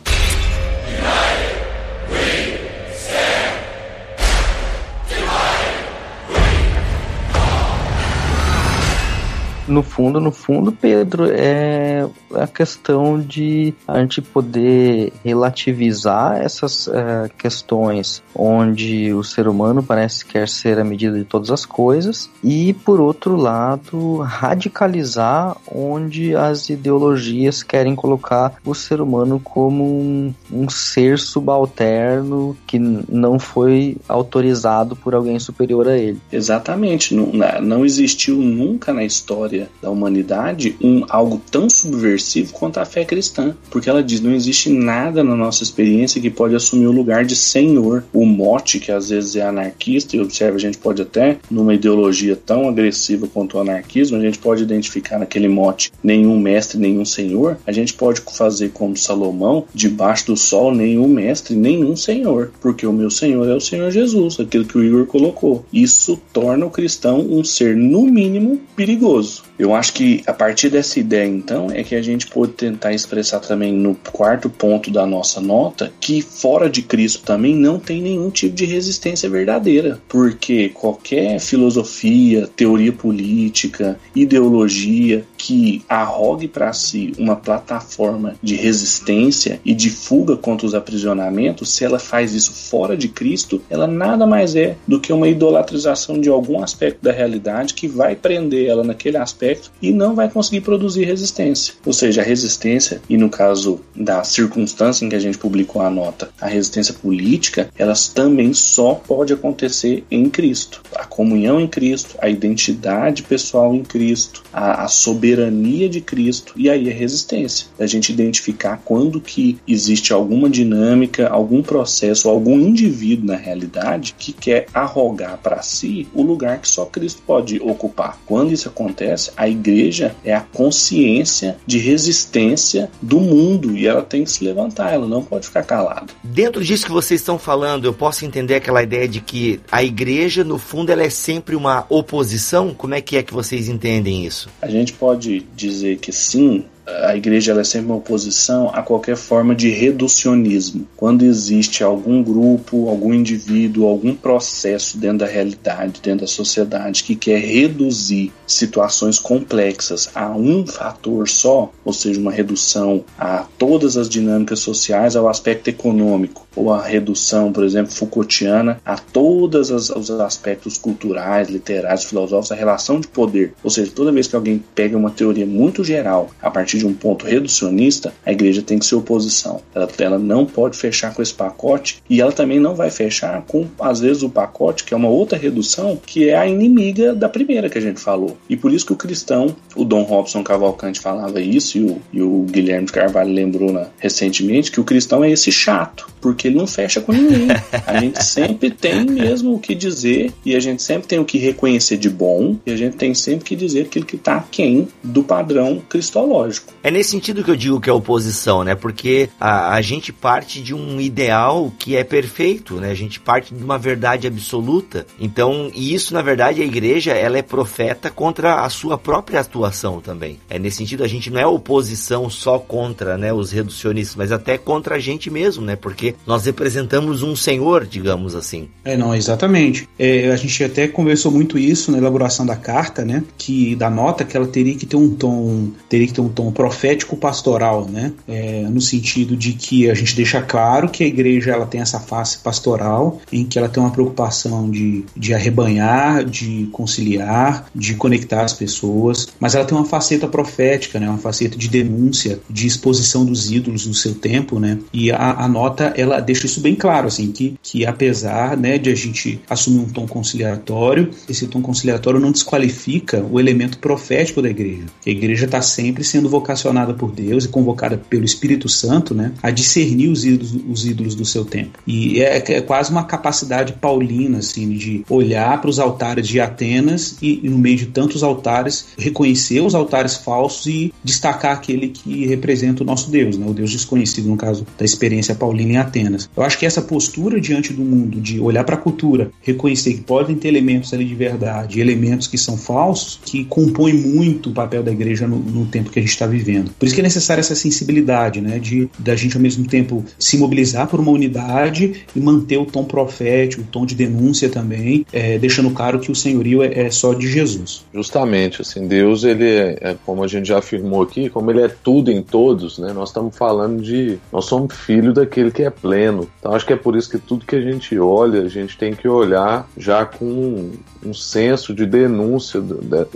No 9.68 9.82
fundo, 9.82 10.20
no 10.20 10.32
fundo, 10.32 10.72
Pedro, 10.72 11.26
é 11.30 12.06
a 12.34 12.46
questão 12.46 13.20
de 13.20 13.74
a 13.86 14.00
gente 14.00 14.20
poder 14.20 15.12
relativizar 15.24 16.38
essas 16.38 16.86
uh, 16.86 17.28
questões 17.36 18.22
onde 18.34 19.12
o 19.12 19.22
ser 19.22 19.48
humano 19.48 19.82
parece 19.82 20.24
quer 20.24 20.48
ser 20.48 20.78
a 20.78 20.84
medida 20.84 21.18
de 21.18 21.24
todas 21.24 21.50
as 21.50 21.64
coisas 21.64 22.30
e, 22.42 22.72
por 22.72 23.00
outro 23.00 23.36
lado, 23.36 24.18
radicalizar 24.18 25.56
onde 25.70 26.34
as 26.34 26.68
ideologias 26.68 27.62
querem 27.62 27.94
colocar 27.94 28.54
o 28.64 28.74
ser 28.74 29.00
humano 29.00 29.40
como 29.42 29.84
um, 29.84 30.34
um 30.50 30.68
ser 30.68 31.18
subalterno 31.18 32.56
que 32.66 32.78
não 32.78 33.38
foi 33.38 33.96
autorizado 34.08 34.96
por 34.96 35.14
alguém 35.14 35.38
superior 35.38 35.88
a 35.88 35.96
ele. 35.96 36.20
Exatamente. 36.32 37.14
Não, 37.14 37.32
não 37.60 37.84
existiu 37.84 38.36
nunca 38.36 38.92
na 38.92 39.04
história 39.04 39.57
da 39.82 39.90
humanidade 39.90 40.76
um 40.82 41.04
algo 41.08 41.40
tão 41.50 41.68
subversivo 41.68 42.52
quanto 42.52 42.78
a 42.78 42.84
fé 42.84 43.04
cristã, 43.04 43.54
porque 43.70 43.88
ela 43.88 44.02
diz 44.02 44.20
não 44.20 44.32
existe 44.32 44.70
nada 44.70 45.24
na 45.24 45.34
nossa 45.34 45.62
experiência 45.62 46.20
que 46.20 46.30
pode 46.30 46.54
assumir 46.54 46.86
o 46.86 46.92
lugar 46.92 47.24
de 47.24 47.34
senhor. 47.34 48.04
O 48.12 48.24
mote 48.24 48.78
que 48.78 48.92
às 48.92 49.08
vezes 49.08 49.36
é 49.36 49.42
anarquista 49.42 50.16
e 50.16 50.20
observa 50.20 50.56
a 50.56 50.60
gente 50.60 50.78
pode 50.78 51.02
até 51.02 51.38
numa 51.50 51.74
ideologia 51.74 52.36
tão 52.36 52.68
agressiva 52.68 53.26
quanto 53.26 53.56
o 53.56 53.60
anarquismo 53.60 54.16
a 54.16 54.20
gente 54.20 54.38
pode 54.38 54.62
identificar 54.62 55.18
naquele 55.18 55.48
mote 55.48 55.92
nenhum 56.02 56.38
mestre, 56.38 56.78
nenhum 56.78 57.04
senhor. 57.04 57.58
A 57.66 57.72
gente 57.72 57.94
pode 57.94 58.22
fazer 58.36 58.70
como 58.70 58.96
Salomão, 58.96 59.64
debaixo 59.74 60.26
do 60.26 60.36
sol 60.36 60.72
nenhum 60.74 61.08
mestre, 61.08 61.54
nenhum 61.54 61.96
senhor, 61.96 62.52
porque 62.60 62.86
o 62.86 62.92
meu 62.92 63.10
senhor 63.10 63.48
é 63.48 63.54
o 63.54 63.60
Senhor 63.60 63.90
Jesus, 63.90 64.38
aquilo 64.40 64.64
que 64.64 64.78
o 64.78 64.84
Igor 64.84 65.06
colocou. 65.06 65.64
Isso 65.72 66.20
torna 66.32 66.66
o 66.66 66.70
cristão 66.70 67.20
um 67.20 67.44
ser 67.44 67.76
no 67.76 68.02
mínimo 68.02 68.60
perigoso. 68.76 69.47
Eu 69.58 69.74
acho 69.74 69.92
que 69.92 70.22
a 70.26 70.32
partir 70.32 70.68
dessa 70.70 71.00
ideia, 71.00 71.26
então, 71.26 71.68
é 71.70 71.82
que 71.82 71.94
a 71.94 72.02
gente 72.02 72.28
pode 72.28 72.52
tentar 72.52 72.92
expressar 72.92 73.40
também 73.40 73.72
no 73.72 73.94
quarto 74.12 74.48
ponto 74.48 74.90
da 74.90 75.04
nossa 75.04 75.40
nota 75.40 75.92
que 76.00 76.22
fora 76.22 76.70
de 76.70 76.82
Cristo 76.82 77.22
também 77.24 77.56
não 77.56 77.78
tem 77.78 78.00
nenhum 78.00 78.30
tipo 78.30 78.54
de 78.54 78.64
resistência 78.64 79.28
verdadeira, 79.28 80.00
porque 80.08 80.68
qualquer 80.68 81.40
filosofia, 81.40 82.48
teoria 82.54 82.92
política, 82.92 83.98
ideologia 84.14 85.24
que 85.38 85.82
arrogue 85.88 86.48
para 86.48 86.72
si 86.72 87.14
uma 87.16 87.36
plataforma 87.36 88.34
de 88.42 88.56
resistência 88.56 89.60
e 89.64 89.72
de 89.72 89.88
fuga 89.88 90.36
contra 90.36 90.66
os 90.66 90.74
aprisionamentos, 90.74 91.72
se 91.72 91.84
ela 91.84 91.98
faz 91.98 92.34
isso 92.34 92.52
fora 92.52 92.96
de 92.96 93.08
Cristo, 93.08 93.62
ela 93.70 93.86
nada 93.86 94.26
mais 94.26 94.56
é 94.56 94.76
do 94.86 95.00
que 95.00 95.12
uma 95.12 95.28
idolatrização 95.28 96.20
de 96.20 96.28
algum 96.28 96.62
aspecto 96.62 97.02
da 97.02 97.12
realidade 97.12 97.74
que 97.74 97.86
vai 97.86 98.16
prender 98.16 98.68
ela 98.68 98.82
naquele 98.82 99.16
aspecto 99.16 99.70
e 99.80 99.92
não 99.92 100.14
vai 100.14 100.28
conseguir 100.28 100.62
produzir 100.62 101.04
resistência. 101.04 101.74
Ou 101.86 101.92
seja, 101.92 102.20
a 102.20 102.24
resistência, 102.24 103.00
e 103.08 103.16
no 103.16 103.30
caso 103.30 103.80
da 103.94 104.24
circunstância 104.24 105.04
em 105.04 105.08
que 105.08 105.16
a 105.16 105.20
gente 105.20 105.38
publicou 105.38 105.80
a 105.80 105.88
nota, 105.88 106.30
a 106.40 106.48
resistência 106.48 106.94
política, 106.94 107.70
elas 107.78 108.08
também 108.08 108.52
só 108.52 108.94
pode 108.94 109.32
acontecer 109.32 110.04
em 110.10 110.28
Cristo. 110.28 110.82
A 110.96 111.04
comunhão 111.04 111.60
em 111.60 111.68
Cristo, 111.68 112.16
a 112.20 112.28
identidade 112.28 113.22
pessoal 113.22 113.74
em 113.74 113.84
Cristo, 113.84 114.42
a, 114.52 114.84
a 114.84 114.88
soberania 114.88 115.27
de 115.36 116.00
Cristo 116.00 116.54
e 116.56 116.70
aí 116.70 116.90
a 116.90 116.94
resistência. 116.94 117.66
A 117.78 117.86
gente 117.86 118.12
identificar 118.12 118.80
quando 118.84 119.20
que 119.20 119.58
existe 119.66 120.12
alguma 120.12 120.48
dinâmica, 120.48 121.28
algum 121.28 121.62
processo, 121.62 122.28
algum 122.28 122.58
indivíduo 122.58 123.26
na 123.26 123.36
realidade 123.36 124.14
que 124.18 124.32
quer 124.32 124.66
arrogar 124.72 125.38
para 125.38 125.62
si 125.62 126.08
o 126.14 126.22
lugar 126.22 126.60
que 126.60 126.68
só 126.68 126.84
Cristo 126.84 127.22
pode 127.26 127.60
ocupar. 127.60 128.18
Quando 128.26 128.52
isso 128.52 128.68
acontece, 128.68 129.30
a 129.36 129.48
igreja 129.48 130.14
é 130.24 130.34
a 130.34 130.40
consciência 130.40 131.56
de 131.66 131.78
resistência 131.78 132.90
do 133.00 133.20
mundo 133.20 133.76
e 133.76 133.86
ela 133.86 134.02
tem 134.02 134.24
que 134.24 134.30
se 134.30 134.44
levantar, 134.44 134.92
ela 134.92 135.06
não 135.06 135.22
pode 135.22 135.46
ficar 135.46 135.62
calada. 135.62 136.06
Dentro 136.22 136.64
disso 136.64 136.86
que 136.86 136.92
vocês 136.92 137.20
estão 137.20 137.38
falando, 137.38 137.84
eu 137.84 137.92
posso 137.92 138.24
entender 138.24 138.56
aquela 138.56 138.82
ideia 138.82 139.08
de 139.08 139.20
que 139.20 139.60
a 139.70 139.82
igreja, 139.82 140.44
no 140.44 140.58
fundo, 140.58 140.90
ela 140.90 141.02
é 141.02 141.10
sempre 141.10 141.54
uma 141.54 141.84
oposição? 141.88 142.74
Como 142.74 142.94
é 142.94 143.00
que 143.00 143.16
é 143.16 143.22
que 143.22 143.32
vocês 143.32 143.68
entendem 143.68 144.24
isso? 144.24 144.48
A 144.60 144.68
gente 144.68 144.92
pode 144.92 145.17
dizer 145.18 145.98
que 145.98 146.12
sim, 146.12 146.64
a 147.02 147.16
igreja 147.16 147.52
é 147.52 147.64
sempre 147.64 147.86
uma 147.86 147.96
oposição 147.96 148.70
a 148.72 148.82
qualquer 148.82 149.16
forma 149.16 149.54
de 149.54 149.68
reducionismo. 149.68 150.86
Quando 150.96 151.24
existe 151.24 151.84
algum 151.84 152.22
grupo, 152.22 152.88
algum 152.88 153.12
indivíduo, 153.12 153.86
algum 153.86 154.14
processo 154.14 154.98
dentro 154.98 155.18
da 155.18 155.26
realidade, 155.26 156.00
dentro 156.02 156.22
da 156.22 156.26
sociedade 156.26 157.04
que 157.04 157.14
quer 157.14 157.40
reduzir 157.40 158.32
situações 158.46 159.18
complexas 159.18 160.08
a 160.14 160.30
um 160.30 160.66
fator 160.66 161.28
só, 161.28 161.70
ou 161.84 161.92
seja, 161.92 162.20
uma 162.20 162.32
redução 162.32 163.04
a 163.18 163.44
todas 163.58 163.96
as 163.96 164.08
dinâmicas 164.08 164.60
sociais, 164.60 165.16
ao 165.16 165.28
aspecto 165.28 165.68
econômico, 165.68 166.46
ou 166.56 166.72
a 166.72 166.82
redução, 166.82 167.52
por 167.52 167.64
exemplo, 167.64 167.92
Foucaultiana, 167.92 168.80
a 168.84 168.96
todos 168.96 169.70
os 169.70 170.10
aspectos 170.10 170.76
culturais, 170.76 171.48
literários, 171.48 172.04
filosóficos, 172.04 172.52
a 172.52 172.56
relação 172.56 173.00
de 173.00 173.08
poder. 173.08 173.54
Ou 173.62 173.70
seja, 173.70 173.92
toda 173.94 174.12
vez 174.12 174.26
que 174.26 174.36
alguém 174.36 174.62
pega 174.74 174.96
uma 174.96 175.10
teoria 175.10 175.46
muito 175.46 175.84
geral 175.84 176.30
a 176.40 176.50
partir 176.50 176.77
de 176.78 176.86
um 176.86 176.94
ponto 176.94 177.26
reducionista, 177.26 178.12
a 178.24 178.32
igreja 178.32 178.62
tem 178.62 178.78
que 178.78 178.86
ser 178.86 178.94
oposição. 178.94 179.60
Ela, 179.74 179.88
ela 179.98 180.18
não 180.18 180.46
pode 180.46 180.76
fechar 180.76 181.12
com 181.14 181.22
esse 181.22 181.34
pacote 181.34 182.02
e 182.08 182.20
ela 182.20 182.32
também 182.32 182.58
não 182.58 182.74
vai 182.74 182.90
fechar 182.90 183.42
com, 183.42 183.66
às 183.80 184.00
vezes, 184.00 184.22
o 184.22 184.30
pacote 184.30 184.84
que 184.84 184.94
é 184.94 184.96
uma 184.96 185.08
outra 185.08 185.38
redução 185.38 185.98
que 186.04 186.28
é 186.28 186.36
a 186.36 186.46
inimiga 186.46 187.14
da 187.14 187.28
primeira 187.28 187.68
que 187.68 187.78
a 187.78 187.80
gente 187.80 188.00
falou. 188.00 188.36
E 188.48 188.56
por 188.56 188.72
isso 188.72 188.86
que 188.86 188.92
o 188.92 188.96
cristão, 188.96 189.54
o 189.74 189.84
Dom 189.84 190.02
Robson 190.02 190.42
Cavalcante 190.42 191.00
falava 191.00 191.40
isso 191.40 191.78
e 191.78 191.84
o, 191.84 192.02
e 192.12 192.22
o 192.22 192.46
Guilherme 192.50 192.86
de 192.86 192.92
Carvalho 192.92 193.32
lembrou 193.32 193.72
né, 193.72 193.88
recentemente 193.98 194.70
que 194.70 194.80
o 194.80 194.84
cristão 194.84 195.24
é 195.24 195.30
esse 195.30 195.50
chato, 195.50 196.08
porque 196.20 196.48
ele 196.48 196.56
não 196.56 196.66
fecha 196.66 197.00
com 197.00 197.12
ninguém. 197.12 197.48
A 197.86 198.00
gente 198.00 198.22
sempre 198.24 198.70
tem 198.70 199.04
mesmo 199.04 199.54
o 199.54 199.58
que 199.58 199.74
dizer 199.74 200.32
e 200.44 200.54
a 200.54 200.60
gente 200.60 200.82
sempre 200.82 201.08
tem 201.08 201.18
o 201.18 201.24
que 201.24 201.38
reconhecer 201.38 201.96
de 201.96 202.10
bom 202.10 202.56
e 202.64 202.72
a 202.72 202.76
gente 202.76 202.96
tem 202.96 203.14
sempre 203.14 203.44
que 203.44 203.56
dizer 203.56 203.82
aquilo 203.82 204.06
que 204.06 204.16
está 204.16 204.36
aquém 204.36 204.88
do 205.02 205.22
padrão 205.22 205.82
cristológico. 205.88 206.67
É 206.82 206.90
nesse 206.90 207.10
sentido 207.10 207.42
que 207.42 207.50
eu 207.50 207.56
digo 207.56 207.80
que 207.80 207.90
é 207.90 207.92
oposição, 207.92 208.64
né? 208.64 208.74
Porque 208.74 209.28
a, 209.40 209.74
a 209.74 209.80
gente 209.80 210.12
parte 210.12 210.62
de 210.62 210.74
um 210.74 211.00
ideal 211.00 211.72
que 211.78 211.96
é 211.96 212.04
perfeito, 212.04 212.76
né? 212.76 212.90
A 212.90 212.94
gente 212.94 213.20
parte 213.20 213.54
de 213.54 213.62
uma 213.62 213.78
verdade 213.78 214.26
absoluta. 214.26 215.06
Então, 215.20 215.70
e 215.74 215.94
isso, 215.94 216.14
na 216.14 216.22
verdade, 216.22 216.62
a 216.62 216.64
igreja, 216.64 217.12
ela 217.12 217.38
é 217.38 217.42
profeta 217.42 218.10
contra 218.10 218.62
a 218.62 218.70
sua 218.70 218.96
própria 218.96 219.40
atuação 219.40 220.00
também. 220.00 220.38
É 220.48 220.58
nesse 220.58 220.78
sentido, 220.78 221.04
a 221.04 221.08
gente 221.08 221.30
não 221.30 221.40
é 221.40 221.46
oposição 221.46 222.28
só 222.30 222.58
contra, 222.58 223.16
né, 223.16 223.32
os 223.32 223.50
reducionistas, 223.50 224.16
mas 224.16 224.32
até 224.32 224.56
contra 224.56 224.96
a 224.96 224.98
gente 224.98 225.30
mesmo, 225.30 225.64
né? 225.64 225.76
Porque 225.76 226.14
nós 226.26 226.44
representamos 226.46 227.22
um 227.22 227.34
senhor, 227.34 227.86
digamos 227.86 228.34
assim. 228.34 228.68
É, 228.84 228.96
não, 228.96 229.14
exatamente. 229.14 229.88
É, 229.98 230.30
a 230.30 230.36
gente 230.36 230.62
até 230.62 230.88
conversou 230.88 231.30
muito 231.30 231.58
isso 231.58 231.90
na 231.90 231.98
elaboração 231.98 232.46
da 232.46 232.56
carta, 232.56 233.04
né? 233.04 233.24
Que 233.36 233.74
da 233.74 233.90
nota 233.90 234.24
que 234.24 234.36
ela 234.36 234.46
teria 234.46 234.74
que 234.74 234.86
ter 234.86 234.96
um 234.96 235.14
tom, 235.14 235.70
teria 235.88 236.06
que 236.06 236.12
ter 236.12 236.20
um 236.20 236.28
tom 236.28 236.50
profético 236.58 237.16
pastoral, 237.16 237.86
né? 237.88 238.12
É, 238.26 238.62
no 238.62 238.80
sentido 238.80 239.36
de 239.36 239.52
que 239.52 239.88
a 239.88 239.94
gente 239.94 240.16
deixa 240.16 240.42
claro 240.42 240.88
que 240.88 241.04
a 241.04 241.06
igreja 241.06 241.52
ela 241.52 241.64
tem 241.64 241.80
essa 241.80 242.00
face 242.00 242.38
pastoral, 242.38 243.20
em 243.32 243.44
que 243.44 243.56
ela 243.56 243.68
tem 243.68 243.80
uma 243.80 243.92
preocupação 243.92 244.68
de, 244.68 245.04
de 245.16 245.32
arrebanhar, 245.32 246.24
de 246.24 246.68
conciliar, 246.72 247.70
de 247.72 247.94
conectar 247.94 248.42
as 248.42 248.52
pessoas, 248.52 249.28
mas 249.38 249.54
ela 249.54 249.64
tem 249.64 249.78
uma 249.78 249.84
faceta 249.84 250.26
profética, 250.26 250.98
né? 250.98 251.08
Uma 251.08 251.18
faceta 251.18 251.56
de 251.56 251.68
denúncia, 251.68 252.40
de 252.50 252.66
exposição 252.66 253.24
dos 253.24 253.52
ídolos 253.52 253.86
do 253.86 253.94
seu 253.94 254.16
tempo, 254.16 254.58
né? 254.58 254.78
E 254.92 255.12
a, 255.12 255.44
a 255.44 255.46
nota 255.46 255.94
ela 255.96 256.18
deixa 256.18 256.46
isso 256.46 256.60
bem 256.60 256.74
claro, 256.74 257.06
assim, 257.06 257.30
que, 257.30 257.54
que 257.62 257.86
apesar, 257.86 258.56
né, 258.56 258.78
de 258.78 258.90
a 258.90 258.96
gente 258.96 259.40
assumir 259.48 259.78
um 259.78 259.88
tom 259.88 260.08
conciliatório, 260.08 261.08
esse 261.28 261.46
tom 261.46 261.62
conciliatório 261.62 262.18
não 262.18 262.32
desqualifica 262.32 263.24
o 263.30 263.38
elemento 263.38 263.78
profético 263.78 264.42
da 264.42 264.50
igreja. 264.50 264.86
A 265.06 265.10
igreja 265.10 265.44
está 265.44 265.62
sempre 265.62 266.02
sendo 266.02 266.28
vocacionada 266.48 266.94
por 266.94 267.12
Deus 267.12 267.44
e 267.44 267.48
convocada 267.48 267.98
pelo 267.98 268.24
Espírito 268.24 268.68
Santo, 268.68 269.14
né, 269.14 269.32
a 269.42 269.50
discernir 269.50 270.08
os 270.08 270.24
ídolos, 270.24 270.56
os 270.68 270.86
ídolos 270.86 271.14
do 271.14 271.24
seu 271.24 271.44
tempo. 271.44 271.78
E 271.86 272.20
é, 272.22 272.36
é 272.36 272.60
quase 272.62 272.90
uma 272.90 273.04
capacidade 273.04 273.74
paulina, 273.74 274.38
assim, 274.38 274.70
de 274.70 275.04
olhar 275.10 275.60
para 275.60 275.68
os 275.68 275.78
altares 275.78 276.26
de 276.26 276.40
Atenas 276.40 277.18
e, 277.20 277.40
no 277.44 277.58
meio 277.58 277.76
de 277.76 277.86
tantos 277.86 278.22
altares, 278.22 278.88
reconhecer 278.96 279.60
os 279.60 279.74
altares 279.74 280.16
falsos 280.16 280.66
e 280.66 280.92
destacar 281.04 281.52
aquele 281.52 281.88
que 281.88 282.26
representa 282.26 282.82
o 282.82 282.86
nosso 282.86 283.10
Deus, 283.10 283.36
né, 283.36 283.46
o 283.46 283.52
Deus 283.52 283.70
desconhecido, 283.70 284.28
no 284.28 284.36
caso 284.36 284.66
da 284.78 284.84
experiência 284.84 285.34
paulina 285.34 285.72
em 285.72 285.76
Atenas. 285.76 286.30
Eu 286.34 286.42
acho 286.42 286.58
que 286.58 286.64
essa 286.64 286.80
postura 286.80 287.40
diante 287.40 287.72
do 287.72 287.82
mundo, 287.82 288.20
de 288.20 288.40
olhar 288.40 288.64
para 288.64 288.76
a 288.76 288.78
cultura, 288.78 289.30
reconhecer 289.42 289.94
que 289.94 290.00
podem 290.00 290.36
ter 290.36 290.48
elementos 290.48 290.94
ali 290.94 291.04
de 291.04 291.14
verdade, 291.14 291.80
elementos 291.80 292.26
que 292.26 292.38
são 292.38 292.56
falsos, 292.56 293.20
que 293.24 293.44
compõem 293.44 293.94
muito 293.94 294.50
o 294.50 294.52
papel 294.52 294.82
da 294.82 294.90
igreja 294.90 295.26
no, 295.26 295.38
no 295.38 295.66
tempo 295.66 295.90
que 295.90 295.98
a 295.98 296.02
gente 296.02 296.12
está 296.12 296.26
vivendo. 296.28 296.70
Por 296.78 296.86
isso 296.86 296.94
que 296.94 297.00
é 297.00 297.04
necessária 297.04 297.40
essa 297.40 297.54
sensibilidade, 297.54 298.40
né, 298.40 298.58
de 298.58 298.88
da 298.98 299.16
gente 299.16 299.36
ao 299.36 299.42
mesmo 299.42 299.66
tempo 299.66 300.04
se 300.18 300.36
mobilizar 300.38 300.86
por 300.86 301.00
uma 301.00 301.10
unidade 301.10 302.04
e 302.14 302.20
manter 302.20 302.58
o 302.58 302.66
tom 302.66 302.84
profético, 302.84 303.62
o 303.62 303.66
tom 303.66 303.84
de 303.84 303.94
denúncia 303.94 304.48
também, 304.48 305.06
é, 305.12 305.38
deixando 305.38 305.70
claro 305.70 305.98
que 305.98 306.10
o 306.10 306.14
senhorio 306.14 306.62
é, 306.62 306.86
é, 306.86 306.90
só 306.90 307.14
de 307.14 307.28
Jesus. 307.28 307.84
Justamente, 307.92 308.62
assim, 308.62 308.86
Deus 308.86 309.24
ele 309.24 309.48
é, 309.48 309.78
é, 309.80 309.96
como 310.04 310.22
a 310.22 310.28
gente 310.28 310.48
já 310.48 310.58
afirmou 310.58 311.02
aqui, 311.02 311.28
como 311.28 311.50
ele 311.50 311.62
é 311.62 311.68
tudo 311.68 312.10
em 312.10 312.22
todos, 312.22 312.78
né? 312.78 312.92
Nós 312.92 313.10
estamos 313.10 313.36
falando 313.36 313.82
de 313.82 314.18
nós 314.32 314.44
somos 314.44 314.74
filho 314.74 315.12
daquele 315.12 315.50
que 315.50 315.62
é 315.62 315.70
pleno. 315.70 316.28
Então 316.38 316.52
acho 316.52 316.66
que 316.66 316.72
é 316.72 316.76
por 316.76 316.96
isso 316.96 317.10
que 317.10 317.18
tudo 317.18 317.46
que 317.46 317.56
a 317.56 317.60
gente 317.60 317.98
olha, 317.98 318.42
a 318.42 318.48
gente 318.48 318.76
tem 318.76 318.94
que 318.94 319.08
olhar 319.08 319.68
já 319.76 320.04
com 320.04 320.70
um 321.04 321.14
senso 321.14 321.74
de 321.74 321.86
denúncia 321.86 322.62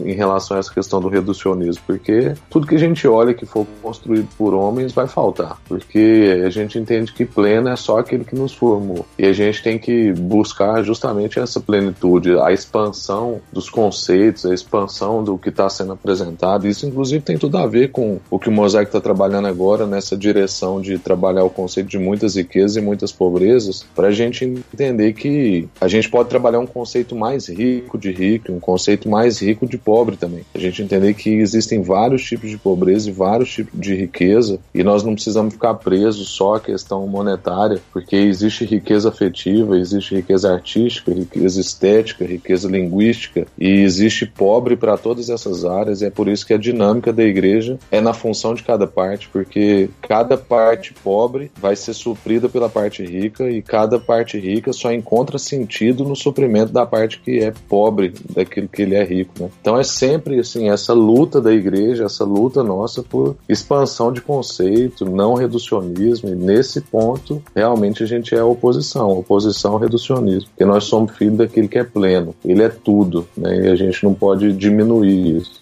em 0.05 0.13
relação 0.13 0.57
a 0.57 0.61
essa 0.61 0.73
questão 0.73 1.01
do 1.01 1.09
reducionismo, 1.09 1.83
porque 1.87 2.35
tudo 2.49 2.67
que 2.67 2.75
a 2.75 2.79
gente 2.79 3.02
olha 3.09 3.35
que 3.35 3.47
for 3.47 3.67
construído 3.83 4.29
por 4.37 4.55
homens 4.55 4.93
vai 4.93 5.07
faltar, 5.07 5.61
porque 5.69 6.43
a 6.45 6.51
gente 6.51 6.79
entende 6.79 7.13
que 7.13 7.25
pleno 7.25 7.69
é 7.69 7.77
só 7.77 7.99
aquele 7.99 8.25
que 8.25 8.35
nos 8.35 8.53
formou 8.53 9.05
e 9.19 9.27
a 9.27 9.33
gente 9.33 9.63
tem 9.63 9.79
que 9.79 10.13
buscar 10.13 10.83
justamente 10.83 11.39
essa 11.39 11.61
plenitude, 11.61 12.39
a 12.39 12.53
expansão 12.53 13.41
dos 13.53 13.69
conceitos, 13.69 14.47
a 14.47 14.55
expansão 14.55 15.23
do 15.23 15.39
que 15.39 15.49
está 15.49 15.69
sendo 15.69 15.93
apresentado. 15.93 16.67
Isso, 16.67 16.87
inclusive, 16.87 17.23
tem 17.23 17.39
tudo 17.39 17.59
a 17.59 17.67
ver 17.67 17.91
com 17.91 18.19
o 18.31 18.39
que 18.39 18.49
o 18.49 18.53
Mosaico 18.53 18.89
está 18.89 19.01
trabalhando 19.01 19.49
agora 19.49 19.87
nessa 19.87 20.17
direção 20.17 20.81
de 20.81 20.99
trabalhar 20.99 21.45
o 21.45 21.51
conceito 21.51 21.89
de 21.89 21.99
muitas 21.99 22.37
riquezas 22.37 22.77
e 22.77 22.81
muitas 22.81 23.13
pobrezas, 23.13 23.85
para 23.95 24.09
a 24.09 24.13
gente 24.13 24.45
entender 24.45 25.13
que 25.13 25.69
a 25.81 25.89
gente 25.89 26.09
pode 26.09 26.29
trabalhar 26.29 26.59
um 26.59 26.67
conceito 26.67 27.15
mais 27.15 27.49
rico 27.49 27.99
de 27.99 28.13
rico, 28.13 28.53
um 28.53 28.61
conceito 28.61 29.09
mais 29.09 29.41
rico 29.41 29.67
de 29.67 29.79
pobre 29.79 30.17
também. 30.17 30.45
A 30.55 30.59
gente 30.59 30.83
entender 30.83 31.15
que 31.15 31.31
existem 31.31 31.83
vários 31.83 32.23
tipos 32.23 32.51
de 32.51 32.59
pobreza 32.59 32.92
e 33.07 33.11
vários 33.11 33.51
tipos 33.51 33.79
de 33.79 33.95
riqueza 33.95 34.59
e 34.75 34.83
nós 34.83 35.03
não 35.03 35.15
precisamos 35.15 35.55
ficar 35.55 35.75
presos 35.75 36.29
só 36.29 36.55
à 36.55 36.61
questão 36.61 37.07
monetária, 37.07 37.81
porque 37.93 38.17
existe 38.17 38.65
riqueza 38.65 39.09
afetiva, 39.09 39.79
existe 39.79 40.15
riqueza 40.15 40.53
artística, 40.53 41.13
riqueza 41.13 41.61
estética, 41.61 42.25
riqueza 42.25 42.69
linguística 42.69 43.47
e 43.59 43.69
existe 43.69 44.27
pobre 44.27 44.77
para 44.77 44.97
todas 44.97 45.29
essas 45.29 45.65
áreas 45.65 46.03
e 46.03 46.07
é 46.07 46.11
por 46.11 46.29
isso 46.29 46.47
que 46.47 46.55
a 46.55 46.59
dinâmica 46.59 47.13
da 47.13 47.23
igreja 47.23 47.79
é 47.91 48.01
na 48.01 48.13
função 48.13 48.55
de 48.55 48.63
cada 48.63 48.87
parte, 48.87 49.29
porque 49.33 49.91
cada 50.01 50.37
parte 50.37 50.93
pobre 50.93 51.51
vai 51.61 51.77
ser 51.77 51.95
suprida 51.95 52.49
pela 52.49 52.69
parte 52.69 53.05
rica 53.05 53.51
e 53.51 53.63
cada 53.63 53.99
parte 53.99 54.39
rica 54.39 54.73
só 54.73 54.93
encontra 54.93 55.39
sentido 55.39 56.05
no 56.05 56.17
suprimento 56.17 56.73
da 56.73 56.87
parte 56.87 57.21
que 57.21 57.39
é 57.39 57.53
pobre 57.69 58.15
daquilo 58.35 58.69
que 58.69 58.83
ele 58.83 58.95
é 58.95 59.05
rico. 59.05 59.33
Né? 59.41 59.51
Então 59.61 59.79
é 59.79 59.85
sempre 59.85 60.39
assim 60.39 60.69
essa 60.69 60.93
luta 60.93 61.41
da 61.41 61.53
igreja, 61.53 62.05
essa 62.05 62.25
luta 62.25 62.63
nossa 62.63 62.82
por 63.03 63.37
expansão 63.49 64.13
de 64.13 64.21
conceito, 64.21 65.05
não 65.05 65.35
reducionismo. 65.35 66.29
E 66.31 66.35
nesse 66.35 66.81
ponto 66.81 67.43
realmente 67.55 68.03
a 68.03 68.07
gente 68.07 68.35
é 68.35 68.43
oposição, 68.43 69.19
oposição 69.19 69.73
ao 69.73 69.79
reducionismo, 69.79 70.49
porque 70.51 70.65
nós 70.65 70.85
somos 70.85 71.17
filhos 71.17 71.39
daquele 71.39 71.69
que 71.69 71.79
é 71.79 71.85
pleno. 71.85 72.35
Ele 72.45 72.63
é 72.63 72.69
tudo, 72.69 73.27
né? 73.37 73.67
E 73.67 73.69
a 73.69 73.77
gente 73.77 74.03
não 74.05 74.15
pode 74.15 74.53
diminuir 74.53 75.37
isso. 75.39 75.62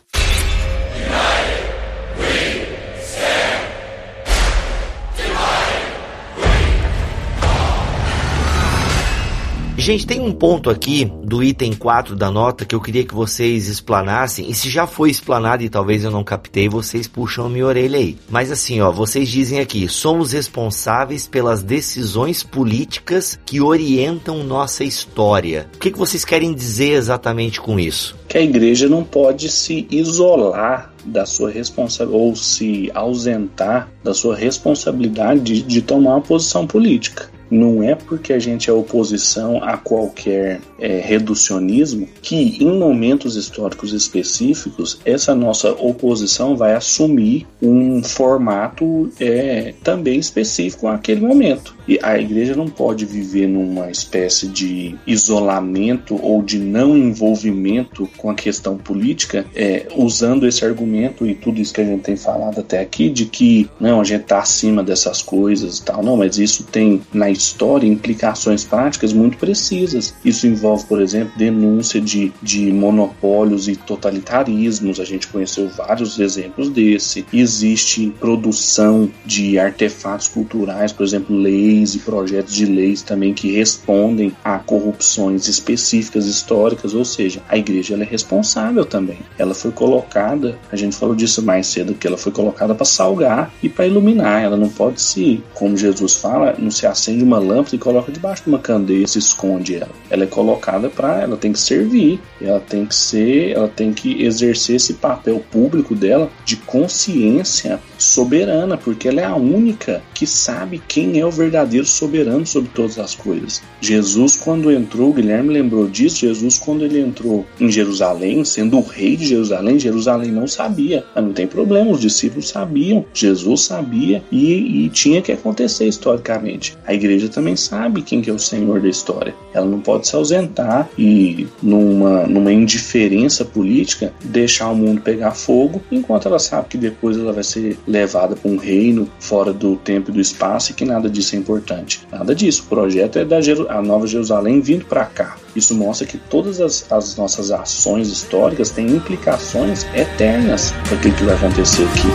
Gente, 9.81 10.07
tem 10.07 10.21
um 10.21 10.31
ponto 10.31 10.69
aqui 10.69 11.11
do 11.25 11.43
item 11.43 11.73
4 11.73 12.15
da 12.15 12.31
nota 12.31 12.67
que 12.67 12.75
eu 12.75 12.83
queria 12.83 13.03
que 13.03 13.15
vocês 13.15 13.67
explanassem. 13.67 14.51
E 14.51 14.55
se 14.55 14.69
já 14.69 14.87
foi 14.87 15.09
explanado 15.09 15.63
e 15.63 15.71
talvez 15.71 16.05
eu 16.05 16.11
não 16.11 16.23
captei, 16.23 16.69
vocês 16.69 17.09
puxam 17.09 17.49
minha 17.49 17.65
orelha 17.65 17.99
aí. 17.99 18.19
Mas 18.29 18.53
assim, 18.53 18.83
ó, 18.83 18.93
vocês 18.93 19.27
dizem 19.27 19.59
aqui: 19.59 19.89
somos 19.89 20.33
responsáveis 20.33 21.27
pelas 21.27 21.63
decisões 21.63 22.43
políticas 22.43 23.41
que 23.47 23.59
orientam 23.63 24.45
nossa 24.45 24.85
história. 24.85 25.67
O 25.75 25.79
que, 25.79 25.91
que 25.91 25.99
vocês 25.99 26.27
querem 26.27 26.53
dizer 26.53 26.91
exatamente 26.91 27.59
com 27.59 27.81
isso? 27.81 28.15
Que 28.29 28.37
a 28.37 28.43
igreja 28.43 28.87
não 28.87 29.03
pode 29.03 29.49
se 29.49 29.89
isolar 29.91 30.93
da 31.07 31.25
sua 31.25 31.51
responsabilidade 31.51 32.23
ou 32.23 32.37
se 32.37 32.91
ausentar 32.95 33.89
da 34.05 34.13
sua 34.13 34.37
responsabilidade 34.37 35.41
de, 35.41 35.63
de 35.63 35.81
tomar 35.81 36.17
uma 36.17 36.21
posição 36.21 36.67
política 36.67 37.31
não 37.51 37.83
é 37.83 37.95
porque 37.95 38.33
a 38.33 38.39
gente 38.39 38.71
é 38.71 38.73
oposição 38.73 39.63
a 39.63 39.77
qualquer 39.77 40.61
é, 40.81 41.01
reducionismo 41.01 42.09
que, 42.23 42.57
em 42.63 42.79
momentos 42.79 43.37
históricos 43.37 43.93
específicos, 43.93 44.99
essa 45.05 45.35
nossa 45.35 45.73
oposição 45.73 46.57
vai 46.57 46.75
assumir 46.75 47.47
um 47.63 48.03
formato 48.03 49.11
é, 49.21 49.75
também 49.83 50.19
específico 50.19 50.89
àquele 50.89 51.21
momento. 51.21 51.75
E 51.87 51.99
a 52.03 52.19
igreja 52.19 52.55
não 52.55 52.69
pode 52.69 53.05
viver 53.05 53.49
numa 53.49 53.91
espécie 53.91 54.47
de 54.47 54.95
isolamento 55.07 56.17
ou 56.23 56.41
de 56.41 56.57
não 56.59 56.97
envolvimento 56.97 58.09
com 58.17 58.31
a 58.31 58.35
questão 58.35 58.77
política, 58.77 59.45
é, 59.55 59.89
usando 59.97 60.47
esse 60.47 60.65
argumento 60.65 61.27
e 61.27 61.35
tudo 61.35 61.61
isso 61.61 61.75
que 61.75 61.81
a 61.81 61.85
gente 61.85 62.03
tem 62.03 62.17
falado 62.17 62.61
até 62.61 62.81
aqui, 62.81 63.11
de 63.11 63.27
que 63.27 63.69
não, 63.81 64.01
a 64.01 64.05
gente 64.05 64.23
está 64.23 64.39
acima 64.39 64.85
dessas 64.85 65.21
coisas 65.21 65.79
e 65.79 65.85
tal. 65.85 66.01
Não, 66.03 66.17
mas 66.17 66.39
isso 66.39 66.63
tem 66.63 67.03
na 67.13 67.29
história 67.29 67.87
implicações 67.87 68.65
práticas 68.65 69.13
muito 69.13 69.37
precisas. 69.37 70.15
Isso 70.25 70.47
envolve, 70.47 70.70
por 70.79 71.01
exemplo, 71.01 71.33
denúncia 71.37 72.01
de, 72.01 72.33
de 72.43 72.73
monopólios 72.73 73.69
e 73.69 73.77
totalitarismos. 73.77 75.01
A 75.01 75.05
gente 75.05 75.29
conheceu 75.29 75.69
vários 75.69 76.19
exemplos 76.19 76.69
desse. 76.69 77.25
Existe 77.33 78.13
produção 78.19 79.11
de 79.25 79.59
artefatos 79.59 80.29
culturais, 80.29 80.93
por 80.93 81.05
exemplo, 81.05 81.37
leis 81.37 81.95
e 81.95 81.99
projetos 81.99 82.55
de 82.55 82.67
leis 82.67 83.03
também 83.03 83.35
que 83.35 83.53
respondem 83.53 84.33
a 84.45 84.59
corrupções 84.59 85.49
específicas 85.49 86.27
históricas, 86.27 86.95
ou 86.95 87.05
seja, 87.05 87.43
a 87.49 87.57
igreja 87.57 87.95
é 87.95 88.05
responsável 88.05 88.85
também. 88.85 89.19
Ela 89.39 89.55
foi 89.55 89.71
colocada, 89.71 90.59
a 90.71 90.77
gente 90.77 90.97
falou 90.97 91.15
disso 91.15 91.43
mais 91.43 91.67
cedo, 91.67 91.95
que 91.95 92.07
ela 92.07 92.17
foi 92.17 92.33
colocada 92.33 92.75
para 92.75 92.85
salgar 92.85 93.53
e 93.63 93.69
para 93.69 93.87
iluminar. 93.87 94.43
Ela 94.43 94.57
não 94.57 94.69
pode 94.69 95.01
se, 95.01 95.43
como 95.55 95.77
Jesus 95.77 96.15
fala, 96.15 96.55
não 96.59 96.71
se 96.71 96.87
acende 96.87 97.23
uma 97.23 97.39
lâmpada 97.39 97.77
e 97.77 97.79
coloca 97.79 98.13
debaixo 98.13 98.45
de 98.45 98.49
uma 98.49 98.59
candeia 98.59 99.07
se 99.07 99.19
esconde 99.19 99.77
ela. 99.77 99.91
Ela 100.09 100.25
é 100.25 100.27
colocada 100.27 100.60
para, 100.91 101.23
ela 101.23 101.37
tem 101.37 101.53
que 101.53 101.59
servir, 101.59 102.21
ela 102.41 102.61
tem 102.61 102.87
que 102.87 102.95
ser, 102.95 103.53
ela 103.53 103.69
tem 103.69 103.93
que 103.93 104.23
exercer 104.23 104.77
esse 104.77 104.95
papel 104.95 105.43
público 105.51 105.95
dela 105.95 106.31
de 106.45 106.57
consciência 106.57 107.81
soberana, 108.03 108.77
porque 108.77 109.09
ela 109.09 109.21
é 109.21 109.25
a 109.25 109.37
única 109.37 110.03
que 110.15 110.27
sabe 110.27 110.83
quem 110.87 111.19
é 111.19 111.27
o 111.27 111.31
verdadeiro 111.31 111.87
soberano 111.87 112.47
sobre 112.47 112.71
todas 112.75 112.99
as 112.99 113.15
coisas. 113.15 113.63
Jesus, 113.81 114.37
quando 114.37 114.71
entrou, 114.71 115.13
Guilherme 115.13 115.53
lembrou 115.53 115.89
disso, 115.89 116.21
Jesus, 116.21 116.59
quando 116.59 116.85
ele 116.85 117.01
entrou 117.01 117.45
em 117.59 117.71
Jerusalém, 117.71 118.45
sendo 118.45 118.79
o 118.79 118.83
rei 118.83 119.17
de 119.17 119.27
Jerusalém, 119.27 119.79
Jerusalém 119.79 120.31
não 120.31 120.47
sabia. 120.47 121.05
Mas 121.15 121.25
não 121.25 121.33
tem 121.33 121.47
problema, 121.47 121.91
os 121.91 122.01
discípulos 122.01 122.49
sabiam, 122.49 123.05
Jesus 123.13 123.63
sabia 123.63 124.23
e, 124.31 124.85
e 124.85 124.89
tinha 124.91 125.23
que 125.23 125.33
acontecer 125.33 125.87
historicamente. 125.87 126.77
A 126.87 126.95
igreja 126.95 127.29
também 127.29 127.57
sabe 127.57 128.03
quem 128.03 128.21
que 128.21 128.31
é 128.31 128.33
o 128.33 128.39
Senhor 128.39 128.81
da 128.81 128.89
história. 128.89 129.35
Ela 129.53 129.67
não 129.67 129.81
pode 129.81 130.09
se 130.09 130.17
ausentar 130.17 130.89
e, 130.99 131.47
numa, 131.63 132.27
numa 132.27 132.53
indiferença 132.53 133.45
política, 133.45 134.13
deixar 134.25 134.71
o 134.71 134.77
mundo 134.77 135.01
pegar 135.01 135.33
fogo, 135.33 135.83
enquanto 135.91 136.29
ela 136.29 136.39
sabe 136.39 136.69
que 136.69 136.79
depois 136.79 137.17
ela 137.17 137.33
vai 137.33 137.45
ser 137.45 137.79
levada 137.91 138.37
para 138.37 138.51
um 138.51 138.57
reino 138.57 139.09
fora 139.19 139.53
do 139.53 139.77
tempo 139.77 140.11
e 140.11 140.15
do 140.15 140.21
espaço 140.21 140.71
e 140.71 140.75
que 140.75 140.85
nada 140.85 141.11
disso 141.11 141.35
é 141.35 141.39
importante. 141.39 142.07
Nada 142.11 142.35
disso. 142.35 142.63
O 142.63 142.67
projeto 142.67 143.19
é 143.19 143.25
da 143.25 143.41
Jeru 143.41 143.67
a 143.69 143.83
Nova 143.83 144.07
Jerusalém 144.07 144.61
vindo 144.61 144.85
para 144.85 145.05
cá. 145.05 145.37
Isso 145.55 145.75
mostra 145.75 146.07
que 146.07 146.17
todas 146.17 146.61
as, 146.61 146.91
as, 146.91 147.17
nossas 147.17 147.51
ações 147.51 148.09
históricas 148.09 148.71
têm 148.71 148.87
implicações 148.87 149.85
eternas 149.95 150.73
para 150.85 150.97
aquilo 150.97 151.15
que 151.15 151.25
vai 151.25 151.35
acontecer 151.35 151.85
aqui. 151.85 152.09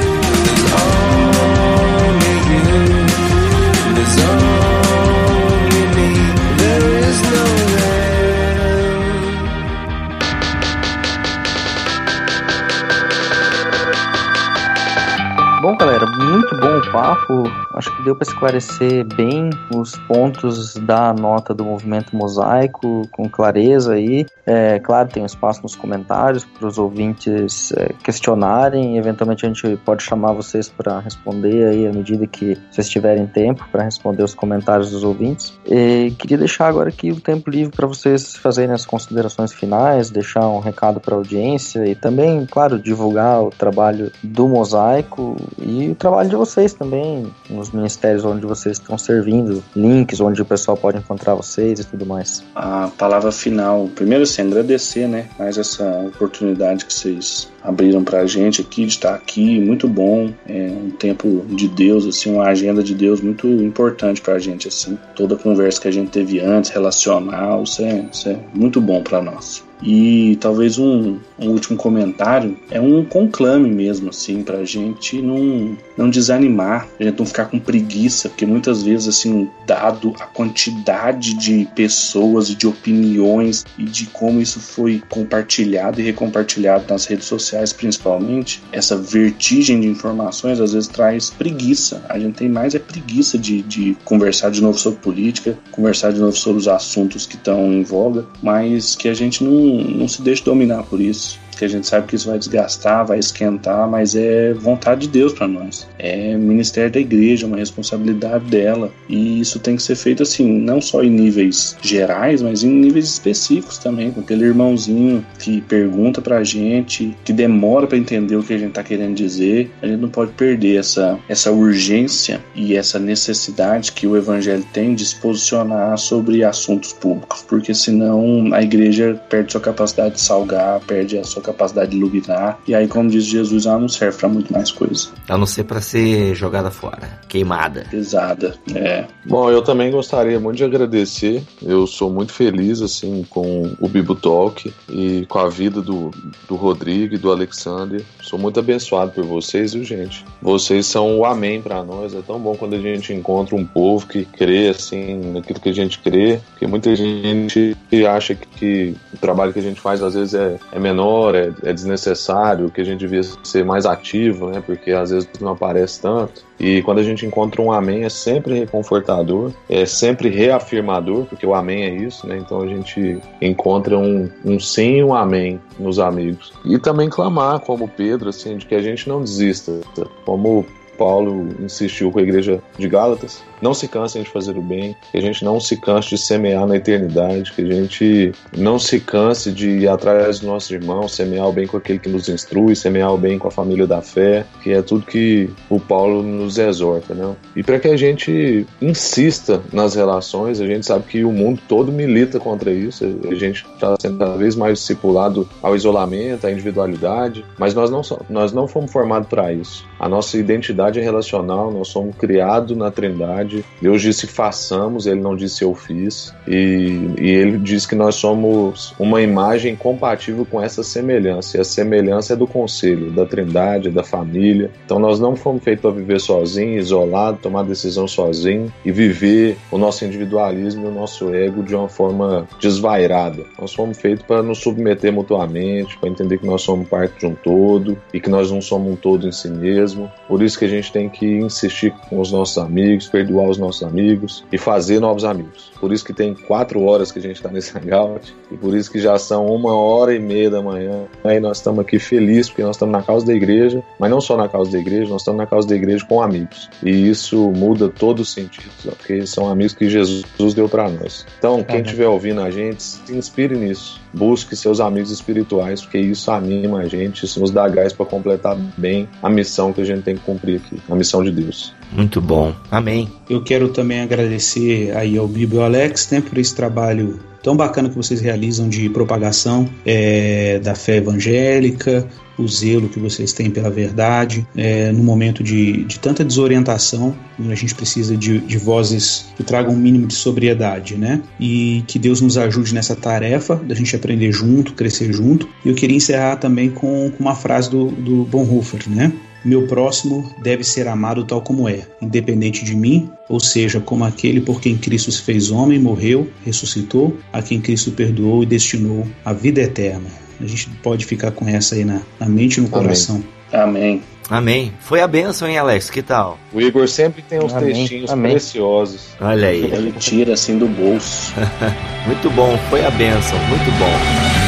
Galera, 15.78 16.06
muito 16.06 16.56
bom 16.58 16.78
o 16.78 16.92
papo. 16.92 17.44
Acho 17.74 17.96
que 17.98 18.04
deu 18.04 18.16
para 18.16 18.28
esclarecer 18.28 19.04
bem 19.16 19.50
os 19.76 19.98
pontos 20.08 20.76
da 20.76 21.14
nota 21.14 21.54
do 21.54 21.66
movimento 21.66 22.16
mosaico 22.16 23.06
com 23.12 23.30
clareza 23.30 23.94
aí. 23.94 24.26
É, 24.46 24.80
claro, 24.80 25.10
tem 25.10 25.26
espaço 25.26 25.62
nos 25.64 25.76
comentários 25.76 26.46
para 26.46 26.68
os 26.68 26.78
ouvintes 26.78 27.74
é, 27.74 27.92
questionarem. 28.04 28.98
Eventualmente 28.98 29.46
a 29.46 29.50
gente 29.50 29.76
pode 29.84 30.04
chamar 30.04 30.32
vocês 30.32 30.70
para 30.70 31.00
responder 31.00 31.68
aí 31.68 31.88
à 31.88 31.92
medida 31.92 32.26
que 32.26 32.58
vocês 32.72 32.88
tiverem 32.88 33.28
tempo 33.28 33.68
para 33.70 33.84
responder 33.84 34.24
os 34.24 34.34
comentários 34.34 34.92
dos 34.92 35.04
ouvintes. 35.04 35.54
E 35.66 36.14
queria 36.18 36.38
deixar 36.38 36.68
agora 36.68 36.88
aqui 36.88 37.12
o 37.12 37.20
tempo 37.20 37.50
livre 37.50 37.76
para 37.76 37.88
vocês 37.88 38.36
fazerem 38.38 38.74
as 38.74 38.86
considerações 38.86 39.52
finais, 39.52 40.10
deixar 40.10 40.48
um 40.48 40.60
recado 40.60 41.02
para 41.02 41.16
a 41.16 41.18
audiência 41.18 41.86
e 41.86 41.96
também, 41.96 42.46
claro, 42.46 42.80
divulgar 42.80 43.44
o 43.44 43.50
trabalho 43.50 44.10
do 44.24 44.48
mosaico 44.48 45.36
e 45.66 45.90
o 45.90 45.96
trabalho 45.96 46.30
de 46.30 46.36
vocês 46.36 46.74
também, 46.74 47.26
nos 47.50 47.72
ministérios 47.72 48.24
onde 48.24 48.46
vocês 48.46 48.78
estão 48.78 48.98
servindo, 48.98 49.64
links 49.76 50.22
onde 50.22 50.40
o 50.42 50.46
pessoal 50.46 50.78
pode 50.78 51.00
encontrar 51.00 51.34
vocês 51.34 51.80
e 51.80 51.84
tudo 51.84 52.06
mais. 52.06 52.44
A 52.54 52.90
palavra 52.96 53.32
final, 53.32 53.90
primeiro 53.96 54.24
assim, 54.24 54.44
agradecer, 54.44 55.08
né, 55.08 55.28
mais 55.40 55.58
essa 55.58 55.84
oportunidade 56.06 56.86
que 56.86 56.94
vocês 56.94 57.50
abriram 57.64 58.04
para 58.04 58.20
a 58.20 58.28
gente 58.28 58.62
aqui 58.62 58.86
de 58.86 58.92
estar 58.92 59.16
aqui, 59.16 59.60
muito 59.60 59.88
bom, 59.88 60.32
é 60.48 60.68
um 60.68 60.92
tempo 60.92 61.44
de 61.50 61.68
Deus, 61.68 62.06
assim, 62.06 62.32
uma 62.32 62.46
agenda 62.46 62.84
de 62.84 62.94
Deus 62.94 63.20
muito 63.20 63.48
importante 63.48 64.22
para 64.22 64.36
a 64.36 64.40
gente, 64.40 64.68
assim, 64.68 65.00
toda 65.16 65.34
a 65.34 65.38
conversa 65.38 65.82
que 65.82 65.88
a 65.88 65.92
gente 65.92 66.12
teve 66.12 66.40
antes, 66.40 66.70
relacional, 66.70 67.64
isso 67.64 67.82
é, 67.82 68.06
isso 68.14 68.30
é 68.30 68.38
muito 68.54 68.80
bom 68.80 69.02
para 69.02 69.20
nós. 69.20 69.65
E 69.82 70.38
talvez 70.40 70.78
um, 70.78 71.18
um, 71.38 71.50
último 71.50 71.78
comentário 71.78 72.58
é 72.72 72.80
um 72.80 73.04
conclame 73.04 73.70
mesmo, 73.70 74.10
assim, 74.10 74.42
pra 74.42 74.64
gente 74.64 75.22
não, 75.22 75.78
não 75.98 76.10
desanimar, 76.10 76.88
a 77.00 77.04
gente 77.04 77.20
não 77.20 77.26
ficar 77.26 77.46
com 77.46 77.60
preguiça, 77.60 78.30
porque 78.30 78.46
muitas 78.46 78.84
vezes, 78.84 79.08
assim, 79.08 79.50
dado 79.66 80.14
a 80.20 80.26
quantidade 80.26 81.34
de 81.34 81.68
pessoas 81.76 82.50
e 82.50 82.56
de 82.56 82.68
opiniões 82.68 83.66
e 83.78 83.84
de 83.84 84.06
como 84.08 84.42
isso 84.42 84.60
foi 84.60 85.02
compartilhado 85.10 86.00
e 86.00 86.04
recompartilhado 86.04 86.86
nas 86.90 87.06
redes 87.06 87.26
sociais, 87.26 87.74
principalmente, 87.74 88.62
essa 88.72 88.96
vertigem 88.96 89.80
de 89.82 89.88
informações 89.88 90.60
às 90.60 90.74
vezes 90.74 90.88
traz 90.88 91.30
preguiça. 91.30 92.04
A 92.10 92.18
gente 92.20 92.36
tem 92.36 92.50
mais 92.50 92.76
é 92.76 92.80
preguiça 92.80 93.38
de, 93.38 93.62
de 93.62 93.98
conversar 94.04 94.52
de 94.52 94.62
novo 94.62 94.78
sobre 94.78 95.00
política, 95.00 95.58
conversar 95.72 96.12
de 96.12 96.20
novo 96.20 96.36
sobre 96.36 96.60
os 96.60 96.68
assuntos 96.68 97.26
que 97.26 97.36
estão 97.36 97.72
em 97.72 97.84
voga, 97.84 98.26
mas 98.42 98.96
que 98.96 99.08
a 99.08 99.14
gente 99.14 99.44
não 99.44 99.65
não, 99.74 100.08
se 100.08 100.22
deixe 100.22 100.44
dominar 100.44 100.84
por 100.84 101.00
isso 101.00 101.40
que 101.56 101.66
a 101.66 101.68
gente 101.68 101.88
sabe 101.88 102.08
que 102.08 102.16
isso 102.16 102.30
vai 102.30 102.38
desgastar, 102.38 103.06
vai 103.06 103.20
esquentar, 103.20 103.90
mas 103.90 104.16
é 104.16 104.54
vontade 104.54 105.02
de 105.02 105.08
Deus 105.08 105.34
para 105.34 105.48
nós. 105.48 105.88
É 105.98 106.36
ministério 106.36 106.92
da 106.92 107.00
igreja, 107.00 107.48
uma 107.48 107.58
responsabilidade 107.58 108.46
dela. 108.46 108.92
E 109.08 109.40
isso 109.40 109.60
tem 109.60 109.76
que 109.76 109.84
ser 109.84 109.96
feito 109.96 110.24
assim, 110.24 110.60
não 110.60 110.82
só 110.82 111.04
em 111.04 111.10
níveis 111.10 111.76
gerais, 111.82 112.42
mas 112.42 112.64
em 112.64 112.70
níveis 112.70 113.06
específicos 113.06 113.78
também, 113.78 114.12
com 114.12 114.22
aquele 114.22 114.46
irmãozinho 114.46 115.26
que 115.40 115.62
pergunta 115.62 116.22
pra 116.22 116.44
gente, 116.44 117.16
que 117.24 117.34
demora 117.34 117.88
para 117.88 117.98
entender 117.98 118.36
o 118.36 118.44
que 118.44 118.54
a 118.54 118.58
gente 118.58 118.74
tá 118.74 118.84
querendo 118.84 119.16
dizer. 119.16 119.72
A 119.82 119.88
gente 119.88 120.00
não 120.00 120.10
pode 120.10 120.32
perder 120.34 120.78
essa, 120.78 121.18
essa 121.28 121.52
urgência 121.52 122.42
e 122.54 122.76
essa 122.76 123.00
necessidade 123.00 123.92
que 123.92 124.08
o 124.08 124.18
evangelho 124.18 124.66
tem 124.74 124.96
de 124.96 125.06
se 125.06 125.16
posicionar 125.16 125.98
sobre 125.98 126.44
assuntos 126.44 126.94
públicos, 126.94 127.44
porque 127.48 127.74
senão 127.74 128.54
a 128.54 128.62
igreja 128.62 129.20
perde 129.30 129.52
sua 129.52 129.62
capacidade 129.62 130.16
de 130.16 130.22
salgar, 130.22 130.80
perde 130.82 131.18
a 131.18 131.24
sua 131.24 131.42
capacidade 131.46 131.92
de 131.92 131.98
iluminar. 131.98 132.60
E 132.68 132.74
aí, 132.74 132.88
como 132.88 133.10
diz 133.10 133.24
Jesus, 133.24 133.66
ela 133.66 133.80
não 133.80 133.90
serve 133.90 134.18
para 134.18 134.30
muito 134.30 134.52
mais 134.52 134.72
coisa. 134.72 135.10
A 135.28 135.38
não 135.38 135.46
ser 135.46 135.64
para 135.64 135.82
ser 135.82 136.36
jogada 136.36 136.72
fora, 136.72 137.20
queimada. 137.28 137.86
Pesada, 137.90 138.56
é. 138.74 139.06
Bom, 139.26 139.50
eu 139.50 139.62
também 139.62 139.92
gostaria 139.92 140.40
muito 140.40 140.58
de 140.58 140.64
agradecer. 140.64 141.44
Eu 141.62 141.88
sou 141.88 142.10
muito 142.10 142.32
feliz, 142.32 142.82
assim, 142.82 143.26
com 143.30 143.76
o 143.80 143.88
Bibo 143.88 144.16
Talk 144.16 144.72
e 144.90 145.26
com 145.28 145.40
a 145.40 145.50
vida 145.50 145.82
do, 145.82 146.12
do 146.48 146.56
Rodrigo 146.56 147.16
e 147.16 147.18
do 147.18 147.32
Alexander. 147.32 148.02
Sou 148.22 148.40
muito 148.40 148.60
abençoado 148.60 149.12
por 149.12 149.24
vocês, 149.24 149.74
viu, 149.74 149.84
gente? 149.84 150.26
Vocês 150.42 150.86
são 150.86 151.20
o 151.20 151.26
amém 151.26 151.62
para 151.62 151.84
nós. 151.84 152.14
É 152.14 152.22
tão 152.22 152.40
bom 152.40 152.56
quando 152.56 152.76
a 152.76 152.80
gente 152.80 153.14
encontra 153.14 153.56
um 153.56 153.66
povo 153.66 154.08
que 154.08 154.26
crê, 154.26 154.70
assim, 154.70 155.32
naquilo 155.34 155.60
que 155.60 155.70
a 155.70 155.74
gente 155.74 156.00
crê. 156.00 156.40
Porque 156.52 156.68
muita 156.68 156.96
gente 156.96 157.76
acha 158.08 158.36
que, 158.36 158.48
que 158.48 158.96
o 159.14 159.18
trabalho 159.18 159.54
que 159.54 159.60
a 159.60 159.64
gente 159.64 159.80
faz 159.80 160.02
às 160.02 160.14
vezes 160.14 160.34
é, 160.34 160.58
é 160.72 160.80
menor, 160.80 161.35
é, 161.36 161.70
é 161.70 161.74
desnecessário, 161.74 162.70
que 162.70 162.82
a 162.82 162.84
gente 162.84 163.00
devia 163.00 163.22
ser 163.44 163.64
mais 163.66 163.86
ativo, 163.86 164.50
né? 164.50 164.64
Porque 164.66 164.92
às 164.92 165.10
vezes 165.12 165.30
não 165.40 165.52
aparece 165.52 166.02
tanto. 166.02 166.44
E 166.60 166.82
quando 166.84 167.00
a 167.00 167.04
gente 167.04 167.26
encontra 167.26 167.62
um 167.62 167.72
amém 167.72 168.04
é 168.04 168.10
sempre 168.10 168.60
reconfortador, 168.60 169.52
é 169.70 169.86
sempre 169.86 170.30
reafirmador, 170.30 171.26
porque 171.26 171.46
o 171.46 171.54
amém 171.54 171.84
é 171.84 171.94
isso, 171.94 172.26
né? 172.28 172.38
Então 172.38 172.62
a 172.62 172.68
gente 172.68 173.20
encontra 173.42 173.98
um, 173.98 174.30
um 174.44 174.60
sim 174.60 174.98
e 174.98 175.04
um 175.04 175.14
amém 175.14 175.60
nos 175.78 176.00
amigos. 176.00 176.54
E 176.64 176.80
também 176.80 177.10
clamar, 177.10 177.60
como 177.60 177.88
Pedro, 177.88 178.30
assim, 178.30 178.58
de 178.58 178.66
que 178.66 178.76
a 178.76 178.82
gente 178.82 179.08
não 179.10 179.22
desista. 179.22 179.82
Como 180.26 180.66
Paulo 180.98 181.50
insistiu 181.60 182.12
com 182.12 182.20
a 182.20 182.22
igreja 182.22 182.62
de 182.78 182.88
Gálatas, 182.88 183.44
não 183.62 183.74
se 183.74 183.88
cansem 183.88 184.24
de 184.24 184.30
fazer 184.30 184.58
o 184.58 184.62
bem, 184.62 184.96
que 185.12 185.18
a 185.18 185.22
gente 185.22 185.44
não 185.44 185.60
se 185.60 185.78
canse 185.78 186.10
de 186.10 186.18
semear 186.18 186.68
na 186.68 186.76
eternidade, 186.76 187.52
que 187.52 187.62
a 187.62 187.66
gente 187.66 188.32
não 188.56 188.78
se 188.78 189.00
canse 189.00 189.52
de 189.52 189.70
ir 189.70 189.88
atrás 189.88 190.40
dos 190.40 190.48
nossos 190.48 190.72
irmãos, 190.72 191.16
semear 191.16 191.48
o 191.48 191.54
bem 191.54 191.66
com 191.66 191.78
aquele 191.78 192.00
que 192.00 192.10
nos 192.10 192.30
instrui, 192.30 192.76
semear 192.76 193.14
o 193.14 193.18
bem 193.18 193.40
com 193.40 193.48
a 193.48 193.52
família 193.52 193.88
da 193.88 194.02
fé, 194.02 194.46
que 194.62 194.72
é 194.72 194.82
tudo 194.82 195.06
que 195.06 195.50
o 195.70 195.80
Paulo 195.80 196.22
nos 196.22 196.58
exorta, 196.58 197.14
né? 197.14 197.36
E 197.56 197.64
para 197.64 197.80
que 197.80 197.88
a 197.88 197.98
gente 197.98 198.68
insista 198.82 199.62
nas 199.72 199.96
relações, 199.96 200.60
a 200.60 200.68
gente 200.68 200.86
sabe 200.86 201.06
que 201.06 201.24
o 201.24 201.32
mundo 201.32 201.62
todo 201.68 201.92
milita 201.92 202.40
contra 202.40 202.72
isso, 202.72 203.06
a 203.30 203.36
gente 203.36 203.66
está 203.74 203.96
sendo 204.00 204.18
cada 204.18 204.38
vez 204.38 204.56
mais 204.56 204.80
discipulado 204.80 205.48
ao 205.62 205.76
isolamento, 205.76 206.46
à 206.46 206.52
individualidade, 206.52 207.44
mas 207.58 207.74
nós 207.74 207.90
não, 207.90 208.02
nós 208.30 208.52
não 208.54 208.68
fomos 208.68 208.92
formados 208.92 209.28
para 209.28 209.52
isso. 209.52 209.86
A 210.00 210.08
nossa 210.08 210.38
identidade 210.38 210.85
é 211.00 211.02
relacional, 211.02 211.72
nós 211.72 211.88
somos 211.88 212.16
criados 212.16 212.76
na 212.76 212.92
Trindade 212.92 213.66
Deus 213.82 214.02
disse 214.02 214.28
façamos, 214.28 215.06
ele 215.06 215.20
não 215.20 215.36
disse 215.36 215.64
eu 215.64 215.74
fiz. 215.74 216.34
E, 216.48 217.12
e 217.20 217.30
ele 217.30 217.58
diz 217.58 217.86
que 217.86 217.96
nós 217.96 218.16
somos 218.16 218.94
uma 219.00 219.22
imagem 219.22 219.76
compatível 219.76 220.46
com 220.46 220.62
essa 220.62 220.84
semelhança. 220.84 221.58
E 221.58 221.62
a 221.62 221.64
semelhança 221.64 222.34
é 222.34 222.36
do 222.36 222.48
conselho, 222.48 223.12
da 223.12 223.26
trindade, 223.26 223.90
da 223.90 224.04
família. 224.04 224.72
Então 224.86 225.00
nós 225.00 225.20
não 225.20 225.36
fomos 225.36 225.64
feitos 225.64 225.82
para 225.82 225.92
viver 225.92 226.20
sozinho, 226.20 226.78
isolado, 226.78 227.40
tomar 227.42 227.64
decisão 227.64 228.08
sozinho 228.08 228.72
e 228.84 228.92
viver 228.92 229.58
o 229.72 229.78
nosso 229.78 230.06
individualismo 230.06 230.86
e 230.86 230.88
o 230.88 230.92
nosso 230.92 231.34
ego 231.34 231.64
de 231.64 231.76
uma 231.76 231.90
forma 231.90 232.48
desvairada. 232.60 233.44
Nós 233.60 233.74
fomos 233.74 233.98
feitos 233.98 234.26
para 234.26 234.42
nos 234.42 234.60
submeter 234.60 235.12
mutuamente, 235.12 235.98
para 235.98 236.10
entender 236.10 236.38
que 236.38 236.46
nós 236.46 236.62
somos 236.62 236.88
parte 236.88 237.20
de 237.20 237.26
um 237.26 237.36
todo 237.36 237.98
e 238.14 238.20
que 238.20 238.30
nós 238.30 238.52
não 238.52 238.62
somos 238.62 238.94
um 238.94 238.96
todo 238.96 239.28
em 239.28 239.32
si 239.32 239.50
mesmo. 239.50 240.12
Por 240.28 240.42
isso 240.42 240.58
que 240.58 240.66
a 240.66 240.70
gente 240.70 240.75
tem 240.84 241.10
que 241.10 241.26
insistir 241.26 241.92
com 242.10 242.20
os 242.20 242.32
nossos 242.32 242.58
amigos, 242.58 243.08
perdoar 243.08 243.50
os 243.50 243.58
nossos 243.58 243.84
amigos 243.84 244.44
e 244.52 244.58
fazer 244.58 245.00
novos 245.00 245.24
amigos. 245.24 245.72
Por 245.80 245.92
isso 245.92 246.06
que 246.06 246.14
tem 246.14 246.34
quatro 246.34 246.84
horas 246.84 247.12
que 247.12 247.20
a 247.20 247.22
gente 247.22 247.36
está 247.36 247.50
nesse 247.50 247.78
hangout 247.78 248.36
e 248.52 248.58
por 248.58 248.76
isso 248.76 248.92
que 248.92 249.00
já 249.00 249.18
são 249.18 249.46
uma 249.48 249.76
hora 249.76 250.14
e 250.16 250.20
meia 250.20 250.50
da 250.50 250.62
manhã. 250.62 251.06
Aí 251.24 251.40
nós 251.40 251.58
estamos 251.58 251.80
aqui 251.80 252.00
felizes 252.00 252.50
porque 252.50 252.64
nós 252.64 252.76
estamos 252.76 252.94
na 252.94 253.04
causa 253.04 253.26
da 253.26 253.34
igreja, 253.34 253.84
mas 254.00 254.10
não 254.10 254.22
só 254.22 254.38
na 254.38 254.48
causa 254.48 254.72
da 254.72 254.80
igreja, 254.80 255.10
nós 255.10 255.22
estamos 255.22 255.38
na 255.38 255.46
causa 255.46 255.68
da 255.68 255.76
igreja 255.76 256.06
com 256.06 256.22
amigos. 256.22 256.70
E 256.84 257.10
isso 257.10 257.52
muda 257.52 257.90
todo 257.90 258.20
o 258.22 258.26
sentido, 258.26 258.72
porque 258.84 259.26
são 259.26 259.50
amigos 259.50 259.74
que 259.74 259.90
Jesus 259.90 260.54
deu 260.54 260.70
para 260.70 260.90
nós. 260.90 261.26
Então, 261.38 261.64
quem 261.64 261.82
estiver 261.82 262.08
ouvindo 262.08 262.42
a 262.42 262.50
gente, 262.50 262.82
se 262.82 263.14
inspire 263.14 263.56
nisso. 263.56 264.05
Busque 264.16 264.56
seus 264.56 264.80
amigos 264.80 265.12
espirituais, 265.12 265.82
porque 265.82 266.00
isso 266.00 266.32
anima 266.32 266.80
a 266.80 266.88
gente, 266.88 267.26
isso 267.26 267.40
nos 267.40 267.52
dá 267.52 267.68
gás 267.68 267.94
para 267.94 268.06
completar 268.06 268.58
bem 268.78 269.08
a 269.22 269.30
missão 269.30 269.74
que 269.74 269.82
a 269.82 269.86
gente 269.86 270.04
tem 270.04 270.16
que 270.16 270.22
cumprir 270.22 270.58
aqui, 270.58 270.78
a 270.90 270.96
missão 270.96 271.24
de 271.24 271.32
Deus. 271.32 271.74
Muito 271.92 272.22
bom. 272.22 272.54
Amém. 272.72 273.10
Eu 273.30 273.44
quero 273.44 273.70
também 273.70 274.02
agradecer 274.02 274.96
aí 274.96 275.18
ao 275.18 275.28
Bíblia 275.28 275.64
Alex 275.66 276.10
né, 276.12 276.22
por 276.22 276.38
esse 276.38 276.56
trabalho 276.56 277.20
tão 277.46 277.56
bacana 277.56 277.90
que 277.90 277.96
vocês 277.96 278.22
realizam 278.22 278.68
de 278.68 278.90
propagação 278.90 279.70
é, 279.86 280.60
da 280.60 280.74
fé 280.74 280.98
evangélica, 280.98 282.08
o 282.38 282.48
zelo 282.48 282.90
que 282.90 283.00
vocês 283.00 283.34
têm 283.34 283.50
pela 283.50 283.70
verdade, 283.70 284.46
é, 284.56 284.92
no 284.92 285.04
momento 285.04 285.44
de, 285.44 285.84
de 285.84 286.00
tanta 286.00 286.24
desorientação, 286.24 287.16
onde 287.40 287.52
a 287.52 287.56
gente 287.56 287.76
precisa 287.76 288.16
de, 288.16 288.40
de 288.40 288.58
vozes 288.58 289.28
que 289.36 289.44
tragam 289.44 289.74
um 289.74 289.78
mínimo 289.78 290.08
de 290.08 290.16
sobriedade, 290.16 290.96
né? 290.96 291.22
E 291.40 291.84
que 291.88 292.00
Deus 292.00 292.22
nos 292.22 292.38
ajude 292.38 292.74
nessa 292.74 292.96
tarefa, 292.96 293.56
da 293.56 293.76
gente 293.76 293.96
aprender 293.96 294.32
junto, 294.32 294.74
crescer 294.74 295.14
junto. 295.14 295.48
Eu 295.64 295.74
queria 295.76 295.98
encerrar 295.98 296.38
também 296.38 296.70
com, 296.70 297.12
com 297.12 297.24
uma 297.24 297.36
frase 297.36 297.70
do, 297.70 297.88
do 297.88 298.24
Bonhoeffer, 298.26 298.90
né? 298.90 299.12
Meu 299.46 299.68
próximo 299.68 300.34
deve 300.42 300.64
ser 300.64 300.88
amado 300.88 301.24
tal 301.24 301.40
como 301.40 301.70
é, 301.70 301.86
independente 302.02 302.66
de 302.66 302.76
mim, 302.76 303.12
ou 303.30 303.40
seja, 303.40 303.80
como 303.80 304.04
aquele 304.04 304.42
por 304.42 304.60
quem 304.60 304.76
Cristo 304.76 305.12
se 305.12 305.22
fez 305.22 305.52
homem, 305.52 305.78
morreu, 305.78 306.28
ressuscitou, 306.44 307.16
a 307.32 307.44
quem 307.44 307.62
Cristo 307.62 307.92
perdoou 307.92 308.42
e 308.42 308.48
destinou 308.48 309.08
a 309.24 309.34
vida 309.34 309.62
eterna. 309.62 310.25
A 310.40 310.46
gente 310.46 310.70
pode 310.82 311.06
ficar 311.06 311.32
com 311.32 311.48
essa 311.48 311.76
aí 311.76 311.86
na, 311.86 312.02
na 312.20 312.28
mente 312.28 312.58
e 312.58 312.62
no 312.62 312.70
coração. 312.70 313.24
Amém. 313.52 314.02
Amém. 314.30 314.74
Foi 314.80 315.02
a 315.02 315.08
benção, 315.08 315.48
hein, 315.48 315.58
Alex? 315.58 315.90
Que 315.90 316.02
tal? 316.02 316.40
O 316.52 316.60
Igor 316.60 316.88
sempre 316.88 317.22
tem 317.22 317.40
uns 317.40 317.54
Amém. 317.54 317.74
textinhos 317.74 318.10
Amém. 318.12 318.32
preciosos. 318.32 319.10
Olha 319.22 319.50
aí. 319.50 319.64
Ele 319.64 319.92
tira 319.94 320.34
assim 320.34 320.58
do 320.58 320.68
bolso. 320.68 321.34
Muito 322.08 322.30
bom. 322.32 322.58
Foi 322.70 322.84
a 322.86 322.92
benção. 322.92 323.38
Muito 323.48 323.72
bom. 323.78 324.45